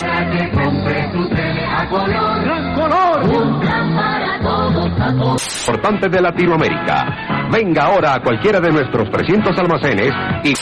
Para 0.00 0.30
que 0.30 0.50
compre 0.50 1.12
su 1.12 1.28
tele 1.28 1.64
a 1.66 1.88
color. 1.88 2.44
¡Gran 2.44 2.74
color! 2.74 3.22
Un 3.24 3.60
plan 3.60 3.94
para 3.94 4.40
todos, 4.40 5.00
a 5.00 5.12
todos. 5.16 5.68
Importante 5.68 6.08
de 6.08 6.20
Latinoamérica. 6.20 7.48
Venga 7.50 7.84
ahora 7.84 8.14
a 8.14 8.20
cualquiera 8.20 8.60
de 8.60 8.72
nuestros 8.72 9.08
300 9.10 9.56
almacenes 9.58 10.10
y 10.42 10.54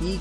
y 0.00 0.18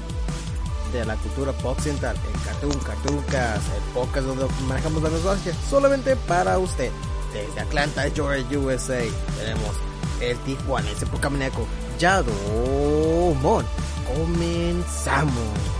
de 0.93 1.05
la 1.05 1.15
cultura 1.15 1.51
pop 1.51 1.77
occidental, 1.77 2.15
el 2.15 2.41
Cartoon 2.41 2.79
Cartooncast, 2.79 3.63
el 3.75 3.93
podcast 3.93 4.27
donde 4.27 4.45
manejamos 4.67 5.01
la 5.01 5.09
nostalgia 5.09 5.53
solamente 5.69 6.15
para 6.15 6.59
usted. 6.59 6.91
Desde 7.33 7.59
Atlanta, 7.59 8.03
Georgia, 8.13 8.59
USA, 8.59 9.01
tenemos 9.37 9.75
el 10.21 10.37
tijuanense 10.39 11.05
Pocamaneco, 11.07 11.65
Yadomon. 11.99 13.65
Comenzamos. 14.15 15.78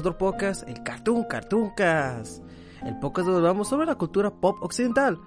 Otro 0.00 0.18
podcast, 0.18 0.68
el 0.68 0.82
Cartoon 0.82 1.24
Cartooncast. 1.24 2.42
El 2.84 2.98
podcast 2.98 3.26
donde 3.26 3.40
hablamos 3.40 3.68
sobre 3.68 3.86
la 3.86 3.94
cultura 3.96 4.30
pop 4.30 4.56
occidental. 4.62 5.20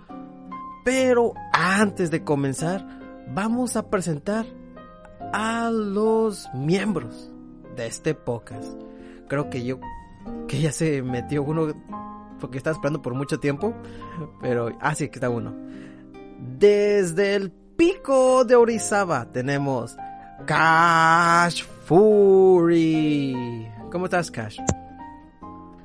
Pero 0.83 1.33
antes 1.53 2.09
de 2.11 2.23
comenzar, 2.23 2.85
vamos 3.29 3.77
a 3.77 3.89
presentar 3.89 4.45
a 5.31 5.69
los 5.71 6.49
miembros 6.53 7.31
de 7.75 7.87
este 7.87 8.15
podcast. 8.15 8.73
Creo 9.27 9.49
que 9.49 9.63
yo, 9.63 9.79
que 10.47 10.59
ya 10.59 10.71
se 10.71 11.01
metió 11.03 11.43
uno 11.43 11.67
porque 12.39 12.57
estaba 12.57 12.75
esperando 12.75 13.01
por 13.01 13.13
mucho 13.13 13.39
tiempo, 13.39 13.73
pero, 14.41 14.69
ah, 14.81 14.95
sí, 14.95 15.09
que 15.09 15.15
está 15.15 15.29
uno. 15.29 15.53
Desde 16.57 17.35
el 17.35 17.51
pico 17.51 18.43
de 18.43 18.55
Orizaba 18.55 19.31
tenemos 19.31 19.95
Cash 20.45 21.63
Fury. 21.85 23.72
¿Cómo 23.93 24.05
estás, 24.05 24.31
Cash? 24.31 24.57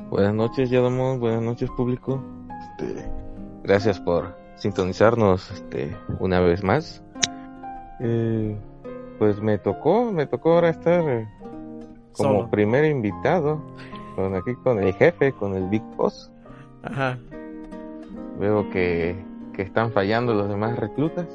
Buenas 0.08 0.32
noches, 0.32 0.70
Yadomon. 0.70 1.20
Buenas 1.20 1.42
noches, 1.42 1.68
público. 1.76 2.22
Este, 2.78 3.04
gracias 3.64 4.00
por 4.00 4.34
sintonizarnos 4.56 5.50
este, 5.50 5.94
una 6.18 6.40
vez 6.40 6.64
más. 6.64 7.04
Eh, 8.00 8.58
pues 9.18 9.42
me 9.42 9.58
tocó, 9.58 10.10
me 10.10 10.24
tocó 10.26 10.54
ahora 10.54 10.70
estar 10.70 11.06
eh, 11.06 11.28
como 12.12 12.38
Solo. 12.38 12.50
primer 12.50 12.86
invitado 12.86 13.60
con 14.16 14.34
aquí 14.34 14.54
con 14.64 14.82
el 14.82 14.94
jefe, 14.94 15.32
con 15.32 15.54
el 15.54 15.68
Big 15.68 15.82
Boss. 15.94 16.32
Ajá. 16.82 17.18
Veo 18.40 18.70
que, 18.70 19.22
que 19.52 19.60
están 19.60 19.92
fallando 19.92 20.32
los 20.32 20.48
demás 20.48 20.78
reclutas. 20.78 21.26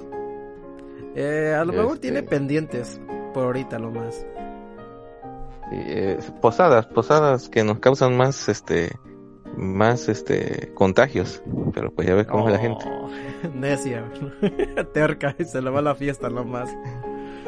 Eh, 1.14 1.54
a 1.56 1.64
lo 1.66 1.72
mejor 1.74 1.94
Este- 1.98 2.00
tiene 2.10 2.24
pendientes 2.24 3.00
por 3.32 3.44
ahorita 3.44 3.78
lo 3.78 3.92
más. 3.92 4.26
Eh, 5.76 6.20
posadas, 6.42 6.86
posadas 6.86 7.50
que 7.50 7.64
nos 7.64 7.80
causan 7.80 8.16
más, 8.16 8.48
este, 8.48 8.92
más, 9.58 10.08
este, 10.08 10.72
contagios. 10.74 11.42
Pero 11.74 11.92
pues 11.92 12.08
ya 12.08 12.16
ves 12.16 12.28
cómo 12.28 12.48
es 12.48 12.54
la 12.54 12.60
gente. 12.60 12.86
Necia. 13.54 14.04
Terca 14.94 15.36
y 15.38 15.46
se 15.46 15.62
le 15.62 15.70
va 15.70 15.82
la 15.82 15.96
fiesta 15.96 16.30
nomás. 16.30 16.70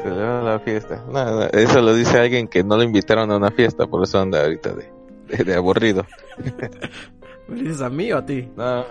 Se 0.02 0.10
le 0.10 0.22
va 0.22 0.42
la 0.42 0.58
fiesta. 0.58 1.04
Nada, 1.10 1.48
eso 1.52 1.80
lo 1.80 1.94
dice 1.94 2.18
alguien 2.18 2.48
que 2.48 2.64
no 2.64 2.76
lo 2.76 2.82
invitaron 2.82 3.30
a 3.30 3.36
una 3.36 3.50
fiesta, 3.50 3.86
por 3.86 4.02
eso 4.02 4.20
anda 4.20 4.42
ahorita 4.42 4.74
de, 4.74 4.92
de, 5.28 5.44
de 5.44 5.54
aburrido. 5.54 6.04
¿Me 7.48 7.62
dices 7.62 7.80
a 7.80 7.88
mí 7.88 8.12
o 8.12 8.18
a 8.18 8.26
ti? 8.26 8.50
No. 8.56 8.84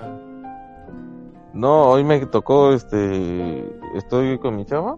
No, 1.53 1.89
hoy 1.89 2.03
me 2.03 2.25
tocó, 2.25 2.73
este, 2.73 3.65
estoy 3.95 4.37
con 4.39 4.57
mi 4.57 4.65
chava. 4.65 4.97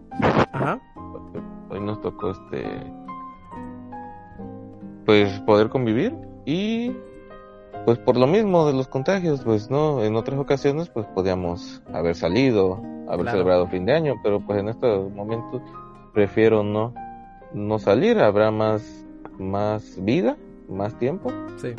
Ajá. 0.52 0.80
Hoy 1.70 1.80
nos 1.80 2.00
tocó, 2.00 2.30
este, 2.30 2.64
pues 5.08 5.40
poder 5.40 5.70
convivir 5.70 6.14
y, 6.44 6.94
pues 7.86 7.96
por 7.96 8.18
lo 8.18 8.26
mismo 8.26 8.66
de 8.66 8.74
los 8.74 8.88
contagios, 8.88 9.40
pues 9.42 9.70
no, 9.70 10.04
en 10.04 10.16
otras 10.16 10.38
ocasiones, 10.38 10.90
pues 10.90 11.06
podíamos 11.06 11.80
haber 11.94 12.14
salido, 12.14 12.74
haber 13.08 13.22
Claro. 13.22 13.30
celebrado 13.30 13.66
fin 13.68 13.86
de 13.86 13.94
año, 13.94 14.16
pero 14.22 14.38
pues 14.40 14.60
en 14.60 14.68
estos 14.68 15.10
momentos 15.10 15.62
prefiero 16.12 16.62
no, 16.62 16.92
no 17.54 17.78
salir, 17.78 18.18
habrá 18.18 18.50
más, 18.50 19.06
más 19.38 19.96
vida, 20.04 20.36
más 20.68 20.94
tiempo. 20.98 21.32
Sí. 21.56 21.74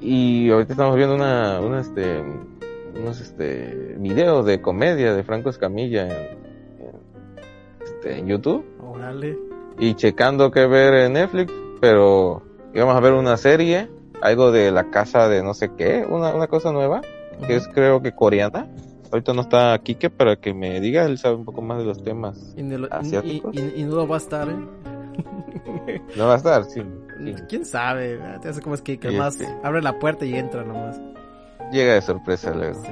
Y 0.00 0.48
ahorita 0.50 0.74
estamos 0.74 0.94
viendo 0.94 1.16
una, 1.16 1.60
una 1.60 1.80
este, 1.80 2.22
unos 2.94 3.20
este, 3.20 3.96
videos 3.98 4.46
de 4.46 4.62
comedia 4.62 5.14
de 5.14 5.24
Franco 5.24 5.50
Escamilla 5.50 6.04
en, 6.04 6.12
en, 6.12 7.00
este, 7.82 8.18
en 8.18 8.28
YouTube 8.28 8.64
Órale. 8.88 9.36
Y 9.78 9.94
checando 9.94 10.50
qué 10.50 10.66
ver 10.66 10.94
en 10.94 11.12
Netflix, 11.14 11.52
pero 11.80 12.42
íbamos 12.74 12.96
a 12.96 13.00
ver 13.00 13.12
una 13.12 13.36
serie, 13.36 13.90
algo 14.22 14.50
de 14.52 14.70
la 14.72 14.90
casa 14.90 15.28
de 15.28 15.42
no 15.42 15.54
sé 15.54 15.70
qué, 15.76 16.06
una, 16.08 16.34
una 16.34 16.46
cosa 16.46 16.72
nueva, 16.72 17.02
que 17.46 17.56
es 17.56 17.68
creo 17.68 18.00
que 18.02 18.12
coreana. 18.12 18.66
Ahorita 19.12 19.32
no 19.34 19.42
está 19.42 19.78
Kike 19.78 20.10
para 20.10 20.36
que 20.36 20.52
me 20.52 20.80
diga, 20.80 21.04
él 21.04 21.16
sabe 21.18 21.36
un 21.36 21.44
poco 21.44 21.62
más 21.62 21.78
de 21.78 21.84
los 21.84 22.02
temas. 22.02 22.54
Y, 22.56 22.62
no 22.62 22.78
lo- 22.78 22.86
y- 22.86 22.90
¿Asiáticos? 22.90 23.54
y- 23.54 23.80
y 23.80 23.84
no 23.84 24.06
va 24.08 24.16
a 24.16 24.18
estar, 24.18 24.48
¿eh? 24.48 26.02
No 26.16 26.26
va 26.26 26.34
a 26.34 26.36
estar, 26.36 26.64
sí. 26.64 26.82
sí. 27.24 27.34
¿Quién 27.48 27.64
sabe? 27.64 28.18
Ya 28.42 28.52
sé 28.52 28.60
cómo 28.60 28.74
es 28.74 28.82
Y 28.86 28.98
más 29.16 29.38
abre 29.62 29.80
la 29.82 29.98
puerta 29.98 30.24
y 30.24 30.34
entra 30.34 30.64
nomás. 30.64 31.00
Llega 31.72 31.94
de 31.94 32.02
sorpresa 32.02 32.52
luego. 32.52 32.82
Sí. 32.82 32.90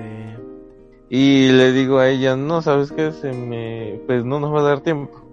Y 1.10 1.48
le 1.52 1.72
digo 1.72 1.98
a 1.98 2.08
ella, 2.08 2.36
no, 2.36 2.62
¿sabes 2.62 2.90
qué? 2.92 3.12
Se 3.12 3.32
me... 3.32 4.00
Pues 4.06 4.24
no 4.24 4.40
nos 4.40 4.52
va 4.54 4.60
a 4.60 4.62
dar 4.64 4.80
tiempo. 4.80 5.23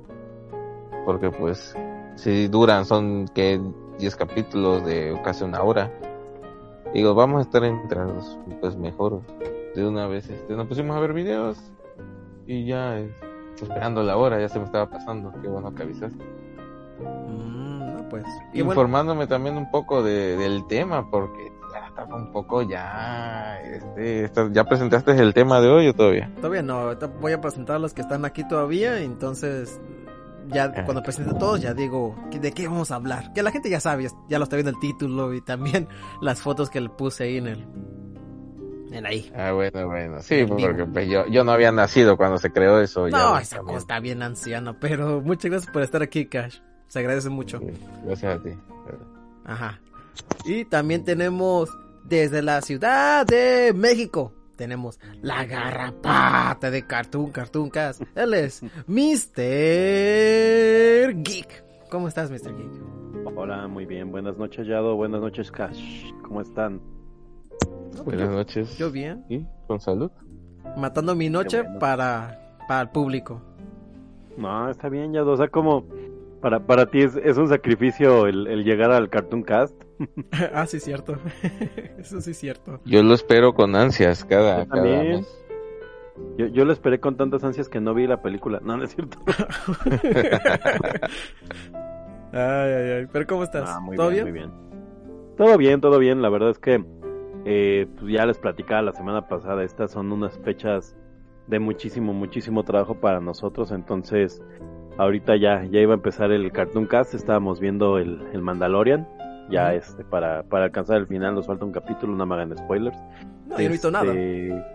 Porque 1.06 1.30
pues, 1.32 1.76
si 2.16 2.48
duran, 2.48 2.86
son 2.86 3.28
que 3.34 3.60
10 4.00 4.16
capítulos 4.16 4.86
de 4.86 5.20
casi 5.24 5.44
una 5.44 5.62
hora. 5.64 5.92
Digo, 6.94 7.14
vamos 7.16 7.40
a 7.40 7.42
estar 7.42 7.64
entre 7.64 8.04
los, 8.06 8.38
pues 8.60 8.76
mejor 8.78 9.22
de 9.76 9.88
una 9.88 10.08
vez 10.08 10.30
este, 10.30 10.54
nos 10.56 10.68
pusimos 10.68 10.96
a 10.98 11.00
ver 11.00 11.14
videos 11.14 11.58
y 12.46 12.66
ya 12.66 13.00
eh, 13.00 13.10
esperando 13.62 14.04
la 14.04 14.18
hora, 14.18 14.40
ya 14.42 14.50
se 14.50 14.60
me 14.60 14.66
estaba 14.66 14.90
pasando. 14.90 15.32
Qué 15.42 15.48
bueno 15.48 15.74
que 15.74 15.84
avisaste. 15.84 16.24
Mm, 17.00 17.80
no, 17.98 18.10
pues. 18.10 18.24
Bueno, 18.54 18.70
Informándome 18.70 19.28
también 19.28 19.58
un 19.58 19.70
poco 19.72 20.04
de, 20.04 20.36
del 20.38 20.68
tema, 20.68 21.10
porque 21.10 21.52
ya 21.74 21.88
estaba 21.88 22.16
un 22.18 22.32
poco 22.32 22.62
ya. 22.64 23.60
Este, 23.62 24.26
esta- 24.26 24.50
¿Ya 24.52 24.64
presentaste 24.66 25.12
el 25.12 25.34
tema 25.34 25.62
de 25.62 25.70
hoy 25.70 25.88
o 25.88 25.94
todavía? 25.94 26.30
todavía 26.36 26.62
no. 26.62 26.94
voy 27.22 27.32
a 27.32 27.40
presentar 27.40 27.80
los 27.80 27.94
que 27.94 28.02
están 28.02 28.26
aquí 28.26 28.46
todavía. 28.48 29.00
Entonces, 29.00 29.80
ya 30.50 30.84
cuando 30.86 31.02
presente 31.04 31.32
a 31.32 31.38
todos, 31.38 31.62
ya 31.62 31.74
digo 31.74 32.16
¿qué- 32.32 32.40
de 32.40 32.52
qué 32.52 32.68
vamos 32.68 32.92
a 32.92 32.96
hablar. 32.96 33.32
Que 33.34 33.44
la 33.44 33.52
gente 33.52 33.70
ya 33.70 33.80
sabe, 33.80 34.08
ya 34.30 34.38
lo 34.38 34.44
está 34.46 34.56
viendo 34.56 34.72
el 34.72 34.80
título 34.80 35.34
y 35.34 35.42
también 35.42 35.88
las 36.22 36.42
fotos 36.42 36.70
que 36.70 36.82
le 36.82 36.90
puse 36.90 37.24
ahí 37.26 37.38
en 37.38 37.48
el. 37.48 37.66
En 38.92 39.06
ahí. 39.06 39.32
Ah, 39.36 39.54
bueno, 39.54 39.88
bueno. 39.88 40.22
Sí, 40.22 40.44
porque 40.46 40.84
pues, 40.86 41.08
yo, 41.08 41.26
yo 41.28 41.44
no 41.46 41.54
había 41.54 41.72
nacido 41.72 42.18
cuando 42.18 42.38
se 42.38 42.52
creó 42.52 42.82
eso. 42.82 43.08
ya 43.08 43.18
No, 43.18 43.38
esa 43.38 43.60
cosa 43.60 43.78
está 43.78 44.00
bien 44.02 44.22
anciana, 44.22 44.78
pero 44.80 45.22
muchas 45.22 45.50
gracias 45.50 45.72
por 45.72 45.82
estar 45.82 46.02
aquí, 46.02 46.26
Cash. 46.26 46.58
Se 46.88 47.00
agradece 47.00 47.30
mucho. 47.30 47.60
Sí, 47.60 47.68
Gracias 48.06 48.38
a 48.38 48.44
ti. 48.44 48.50
Ajá. 49.46 49.80
Y 50.44 50.66
también 50.66 51.06
tenemos 51.06 51.70
desde 52.04 52.42
la 52.42 52.62
Ciudad 52.62 53.26
de 53.26 53.72
México. 53.74 54.34
Tenemos 54.62 55.00
la 55.24 55.44
garrapata 55.44 56.70
de 56.70 56.86
Cartoon 56.86 57.32
Cartoon 57.32 57.72
Cast. 57.72 58.04
Él 58.14 58.36
es 58.36 58.62
Mr. 58.86 59.40
Geek. 61.24 61.64
¿Cómo 61.90 62.08
estás, 62.08 62.30
Mr. 62.30 62.56
Geek? 62.56 62.72
Hola, 63.36 63.68
muy 63.68 63.88
bien. 63.88 64.12
Buenas 64.12 64.38
noches, 64.38 64.68
Yado. 64.68 64.96
Buenas 64.96 65.20
noches, 65.20 65.52
Cash. 65.52 66.12
¿Cómo 66.22 66.42
están? 66.42 66.80
Buenas 68.06 68.30
noches. 68.30 68.78
Yo 68.78 68.92
bien. 68.92 69.26
¿Y? 69.30 69.48
¿Con 69.66 69.80
salud? 69.80 70.12
Matando 70.78 71.16
mi 71.16 71.28
noche 71.28 71.64
bueno. 71.64 71.80
para, 71.80 72.60
para 72.68 72.82
el 72.82 72.90
público. 72.90 73.42
No, 74.38 74.70
está 74.70 74.90
bien, 74.90 75.12
Yado. 75.12 75.32
O 75.32 75.38
sea, 75.38 75.48
como 75.48 75.88
para, 76.42 76.66
para 76.66 76.88
ti 76.88 77.02
es, 77.02 77.16
es 77.16 77.38
un 77.38 77.48
sacrificio 77.48 78.28
el, 78.28 78.48
el 78.48 78.64
llegar 78.64 78.92
al 78.92 79.10
Cartoon 79.10 79.44
Cast. 79.44 79.76
ah, 80.54 80.66
sí, 80.66 80.80
cierto. 80.80 81.18
Eso 81.98 82.20
sí 82.22 82.32
es 82.32 82.38
cierto. 82.38 82.80
Yo 82.86 83.04
lo 83.04 83.14
espero 83.14 83.54
con 83.54 83.76
ansias 83.76 84.26
cada, 84.26 84.64
Yo 84.64 84.70
cada 84.70 84.84
mes. 84.84 85.46
Yo, 86.38 86.48
yo 86.48 86.66
lo 86.66 86.74
esperé 86.74 87.00
con 87.00 87.16
tantas 87.18 87.44
ansias 87.44 87.70
que 87.70 87.80
no 87.80 87.94
vi 87.94 88.08
la 88.08 88.22
película. 88.22 88.60
No, 88.64 88.78
no 88.78 88.84
es 88.84 88.94
cierto. 88.94 89.20
ay, 92.34 92.72
ay, 92.74 92.90
ay. 92.92 93.08
Pero 93.12 93.28
¿cómo 93.28 93.44
estás? 93.44 93.70
Ah, 93.70 93.80
muy 93.80 93.96
¿Todo 93.96 94.10
bien, 94.10 94.26
bien? 94.26 94.34
muy 94.34 94.40
bien. 94.40 95.36
Todo 95.38 95.58
bien, 95.58 95.82
todo 95.82 96.00
bien. 96.00 96.22
La 96.22 96.30
verdad 96.30 96.50
es 96.50 96.60
que 96.60 96.84
eh, 97.46 97.88
pues 97.98 98.12
ya 98.12 98.26
les 98.26 98.38
platicaba 98.38 98.82
la 98.82 98.94
semana 98.94 99.28
pasada. 99.28 99.64
Estas 99.64 99.92
son 99.92 100.12
unas 100.12 100.38
fechas 100.40 100.96
de 101.48 101.60
muchísimo, 101.60 102.14
muchísimo 102.14 102.64
trabajo 102.64 102.96
para 102.96 103.20
nosotros. 103.20 103.72
Entonces, 103.72 104.42
ahorita 104.98 105.36
ya, 105.38 105.64
ya 105.66 105.80
iba 105.80 105.94
a 105.94 105.96
empezar 105.96 106.32
el 106.32 106.52
Cartoon 106.52 106.86
Cast. 106.86 107.14
Estábamos 107.14 107.60
viendo 107.60 107.98
el, 107.98 108.22
el 108.34 108.42
Mandalorian. 108.42 109.08
Ya 109.50 109.74
este, 109.74 110.04
para, 110.06 110.44
para 110.44 110.66
alcanzar 110.66 110.98
el 110.98 111.08
final 111.08 111.36
nos 111.36 111.46
falta 111.48 111.66
un 111.66 111.72
capítulo, 111.74 112.16
no 112.16 112.26
me 112.26 112.36
hagan 112.36 112.58
spoilers. 112.58 112.98
No, 113.48 113.50
yo 113.50 113.58
no 113.58 113.60
he 113.60 113.68
visto 113.68 113.92
nada. 113.92 114.06
Este, 114.14 114.66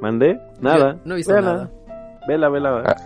¿Mandé? 0.00 0.40
Nada. 0.60 0.92
Yo 0.94 1.00
no 1.04 1.14
he 1.14 1.16
visto 1.16 1.34
Vela, 1.34 1.52
nada. 1.52 1.70
Vela, 2.28 2.48
vela. 2.48 2.82
Ah, 2.86 2.96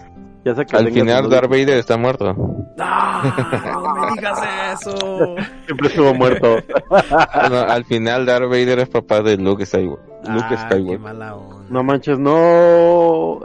ya 0.44 0.55
sé 0.55 0.66
que 0.66 0.76
Al 0.76 0.90
final 0.93 1.31
Darth 1.31 1.49
Vader 1.49 1.78
está 1.78 1.96
muerto. 1.96 2.34
¡Ah! 2.78 3.72
¡No 3.72 3.94
me 4.06 4.12
digas 4.12 4.38
eso! 4.75 5.37
Siempre 5.67 5.88
estuvo 5.88 6.12
muerto. 6.14 6.56
No, 7.50 7.58
al 7.60 7.84
final 7.84 8.26
Darth 8.26 8.49
Vader 8.49 8.81
es 8.81 8.88
papá 8.90 9.22
de 9.22 9.37
Luke 9.38 9.64
Skywalker. 9.64 10.05
Luke 10.28 10.44
Ah, 10.44 10.49
qué 10.50 10.56
Skywalker. 10.58 10.99
mala 10.99 11.34
onda. 11.37 11.53
No 11.70 11.82
manches, 11.82 12.19
no. 12.19 13.40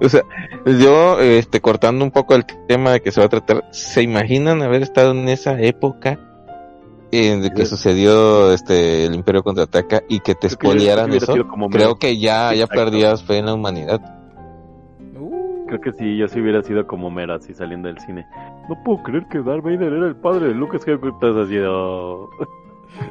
O 0.00 0.08
sea, 0.08 0.22
yo, 0.66 1.20
este, 1.20 1.60
cortando 1.60 2.04
un 2.04 2.10
poco 2.10 2.34
el 2.34 2.44
tema 2.66 2.92
de 2.92 3.00
que 3.00 3.10
se 3.10 3.20
va 3.20 3.26
a 3.26 3.30
tratar, 3.30 3.64
¿se 3.70 4.02
imaginan 4.02 4.62
haber 4.62 4.82
estado 4.82 5.12
en 5.12 5.28
esa 5.28 5.60
época 5.60 6.18
en 7.10 7.42
que 7.50 7.64
Sí. 7.64 7.66
sucedió 7.66 8.52
este 8.52 9.06
el 9.06 9.14
Imperio 9.14 9.42
contraataca 9.42 10.02
y 10.08 10.20
que 10.20 10.34
te 10.34 10.48
hubiera 10.68 11.06
eso? 11.06 11.46
como 11.48 11.70
Creo 11.70 11.96
que 11.96 12.18
ya, 12.18 12.52
ya 12.54 12.66
perdías 12.66 13.22
fe 13.24 13.38
en 13.38 13.46
la 13.46 13.54
humanidad. 13.54 14.00
Uh, 15.18 15.66
Creo 15.66 15.80
que 15.80 15.92
sí, 15.92 16.16
yo 16.16 16.28
sí 16.28 16.40
hubiera 16.40 16.62
sido 16.62 16.86
como 16.86 17.10
Mera 17.10 17.36
así 17.36 17.54
saliendo 17.54 17.88
del 17.88 17.98
cine. 18.00 18.26
No 18.68 18.76
puedo 18.84 19.02
creer 19.02 19.26
que 19.30 19.38
Darth 19.38 19.62
Vader 19.64 19.92
era 19.92 20.06
el 20.08 20.16
padre 20.16 20.48
de 20.48 20.54
Luke 20.54 20.78
Skywalker. 20.78 21.10
Entonces 21.10 21.46
así, 21.46 21.58
oh. 21.66 22.28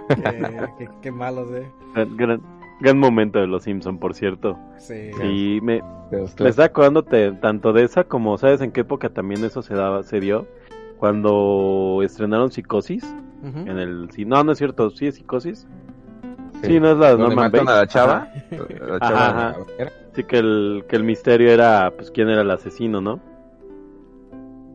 qué, 0.10 0.70
qué, 0.78 0.90
qué 1.02 1.12
malos, 1.12 1.48
eh. 1.52 1.68
gran, 1.96 2.16
gran, 2.18 2.42
gran 2.80 2.98
momento 3.00 3.40
de 3.40 3.48
Los 3.48 3.64
Simpson, 3.64 3.98
por 4.00 4.14
cierto. 4.14 4.58
Sí. 4.78 5.12
Y 5.24 5.60
me, 5.62 5.82
Pero, 6.10 6.26
me 6.40 6.50
estaba 6.50 6.66
acordándote 6.68 7.32
tanto 7.34 7.74
de 7.74 7.84
esa 7.84 8.04
como, 8.04 8.38
¿sabes 8.38 8.62
en 8.62 8.72
qué 8.72 8.82
época 8.82 9.10
también 9.10 9.44
eso 9.44 9.62
se 9.62 9.74
daba, 9.76 10.04
se 10.04 10.20
dio? 10.20 10.46
Cuando 10.98 12.00
estrenaron 12.04 12.52
Psicosis 12.52 13.04
en 13.44 13.78
el... 13.78 14.10
No, 14.26 14.44
no 14.44 14.52
es 14.52 14.58
cierto, 14.58 14.90
sí 14.90 15.08
es 15.08 15.16
Psicosis. 15.16 15.68
Sí, 16.64 16.80
no 16.80 16.92
es 16.92 16.98
la 16.98 17.12
de 17.12 17.18
Norman 17.20 17.36
matan 17.52 17.66
Bates. 17.66 17.70
a 17.70 17.76
la 17.82 17.88
chava. 17.88 18.16
Ajá. 18.34 18.88
La 18.88 19.00
chava 19.00 19.28
Ajá, 19.28 19.50
ajá. 19.50 19.56
era- 19.78 19.92
Sí, 20.16 20.24
que 20.24 20.40
el, 20.40 20.86
que 20.90 20.96
el 20.96 21.04
misterio 21.04 21.52
era, 21.52 21.92
pues, 21.96 22.10
quién 22.10 22.28
era 22.30 22.42
el 22.42 22.50
asesino, 22.50 23.00
¿no? 23.02 23.20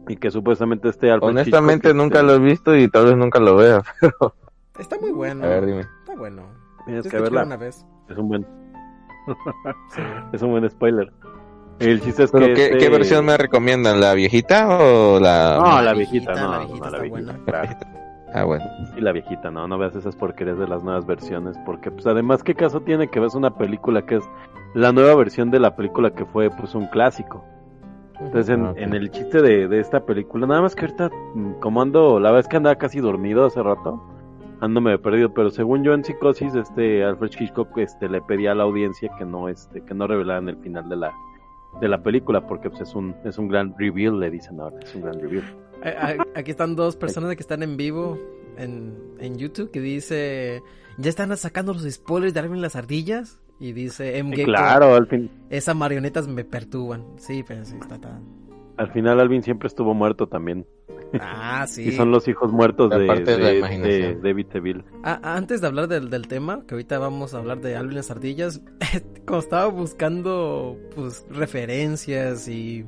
Y 0.07 0.15
que 0.17 0.31
supuestamente 0.31 0.89
este 0.89 1.11
Alfred 1.11 1.31
Honestamente 1.31 1.89
Hitchcock, 1.89 2.01
nunca 2.03 2.21
este, 2.21 2.27
lo 2.29 2.35
he 2.35 2.39
visto 2.39 2.77
y 2.77 2.89
tal 2.89 3.07
vez 3.07 3.17
nunca 3.17 3.41
lo 3.41 3.57
vea. 3.57 3.83
Está 4.79 4.99
muy 5.01 5.11
bueno. 5.11 5.45
A 5.45 5.49
ver, 5.49 5.67
dime. 5.67 5.81
Está 5.81 6.15
bueno. 6.17 6.45
Tienes 6.87 7.09
que 7.09 7.19
verla. 7.19 7.43
una 7.43 7.57
vez. 7.57 7.85
Es 8.09 8.19
un 8.19 8.29
buen, 8.29 8.47
es 10.33 10.43
un 10.43 10.51
buen 10.51 10.69
spoiler. 10.71 11.13
El 11.79 12.01
chiste 12.01 12.25
es 12.25 12.31
¿Pero 12.31 12.47
que 12.47 12.55
qué, 12.55 12.65
este- 12.67 12.79
qué 12.79 12.89
versión 12.89 13.25
me 13.25 13.37
recomiendan? 13.37 14.01
¿La 14.01 14.15
viejita 14.15 14.69
o 14.79 15.19
la...? 15.19 15.57
No, 15.59 15.65
la 15.77 15.83
La 15.83 15.93
viejita, 15.95 16.35
no, 16.35 16.51
la 16.51 16.59
no, 16.59 16.67
viejita 16.67 16.91
la. 16.91 17.79
Ah, 18.35 18.45
bueno. 18.45 18.65
Sí, 18.95 19.01
la 19.01 19.13
viejita, 19.13 19.51
no, 19.51 19.67
no 19.69 19.77
veas 19.79 19.95
esas 19.95 20.17
porquerías 20.17 20.59
de 20.59 20.67
las 20.67 20.83
nuevas 20.83 21.05
versiones, 21.07 21.59
porque 21.67 21.91
pues 21.91 22.07
además, 22.07 22.43
¿qué 22.43 22.55
caso 22.55 22.81
tiene 22.81 23.09
que 23.09 23.21
ves 23.21 23.35
una 23.35 23.57
película 23.59 24.07
que 24.07 24.17
es 24.17 24.25
la 24.75 24.91
nueva 24.93 25.15
versión 25.17 25.51
de 25.51 25.61
la 25.61 25.77
película 25.77 26.13
que 26.15 26.25
fue 26.25 26.49
pues 26.51 26.75
un 26.75 26.87
clásico? 26.87 27.45
Entonces, 28.21 28.49
en, 28.51 28.65
Ah, 28.67 28.73
en 28.77 28.95
el 28.95 29.11
chiste 29.11 29.43
de, 29.43 29.69
de 29.69 29.81
esta 29.81 30.01
película, 30.07 30.47
nada 30.47 30.63
más 30.63 30.75
que 30.75 30.83
ahorita, 30.87 31.11
mm, 31.35 31.53
como 31.61 31.83
ando, 31.83 32.21
la 32.21 32.31
verdad 32.31 32.41
es 32.41 32.49
que 32.49 32.57
andaba 32.57 32.77
casi 32.77 33.01
dormido 33.01 33.45
hace 33.45 33.63
rato, 33.63 34.03
ando 34.63 34.81
medio 34.81 35.03
perdido, 35.03 35.35
pero 35.35 35.51
según 35.51 35.83
yo 35.83 35.93
en 35.93 36.05
Psicosis, 36.05 36.55
este 36.55 37.03
Alfred 37.03 37.33
Hitchcock 37.39 37.77
este, 37.79 38.09
le 38.09 38.23
pedía 38.23 38.53
a 38.53 38.55
la 38.55 38.63
audiencia 38.63 39.11
que 39.19 39.25
no, 39.25 39.49
este, 39.49 39.85
que 39.85 39.93
no 39.93 40.07
revelaran 40.07 40.49
el 40.49 40.57
final 40.59 40.89
de 40.89 40.97
la, 40.97 41.13
de 41.81 41.89
la 41.89 42.01
película, 42.01 42.47
porque 42.47 42.71
pues 42.71 42.83
es 42.83 42.95
un, 42.95 43.17
es 43.25 43.39
un 43.39 43.49
gran 43.49 43.75
reveal, 43.77 44.21
le 44.21 44.31
dicen 44.31 44.61
ahora, 44.61 44.77
es 44.81 44.95
un 44.95 45.03
gran 45.03 45.21
reveal. 45.21 45.45
Aquí 46.37 46.53
están 46.53 46.77
dos 46.77 46.95
personas 46.95 47.35
que 47.35 47.43
están 47.43 47.65
en 47.65 47.77
vivo 47.77 48.17
en, 48.57 48.97
en 49.19 49.37
YouTube 49.37 49.73
que 49.73 49.81
dice, 49.81 50.63
ya 50.97 51.11
están 51.11 51.37
sacando 51.37 51.73
los 51.73 51.83
spoilers 51.83 52.33
de 52.33 52.39
Alvin 52.39 52.63
las 52.63 52.77
ardillas 52.77 53.41
y 53.59 53.73
dice 53.73 54.17
M. 54.19 54.31
Y 54.33 54.37
Gecko, 54.37 54.53
claro, 54.53 54.95
al 54.95 55.09
fin, 55.09 55.29
esas 55.51 55.75
marionetas 55.75 56.29
me 56.29 56.45
perturban. 56.45 57.05
Sí, 57.17 57.45
pero 57.47 57.65
sí 57.65 57.75
está 57.81 58.01
tan... 58.01 58.42
al 58.77 58.91
final 58.93 59.21
Alvin 59.21 59.43
siempre 59.43 59.67
estuvo 59.69 59.95
muerto 59.95 60.27
también. 60.29 60.67
Ah, 61.21 61.67
sí. 61.69 61.89
Y 61.89 61.93
son 61.93 62.11
los 62.11 62.27
hijos 62.29 62.53
muertos 62.53 62.91
La 62.91 62.99
de, 62.99 63.07
parte 63.07 63.33
de 63.33 63.39
la 63.39 63.49
de, 63.49 63.59
imaginación. 63.59 64.23
de 64.23 64.29
David 64.29 64.47
Teville. 64.47 64.85
Ah, 65.05 65.21
antes 65.23 65.61
de 65.61 65.67
hablar 65.67 65.89
del, 65.89 66.11
del 66.11 66.27
tema, 66.29 66.65
que 66.67 66.75
ahorita 66.75 66.99
vamos 66.99 67.35
a 67.35 67.39
hablar 67.39 67.61
de 67.61 67.77
Alvin 67.77 67.97
las 67.97 68.11
ardillas, 68.11 68.63
como 69.27 69.41
estaba 69.41 69.67
buscando 69.67 70.79
pues 70.95 71.27
referencias 71.31 72.49
y 72.49 72.85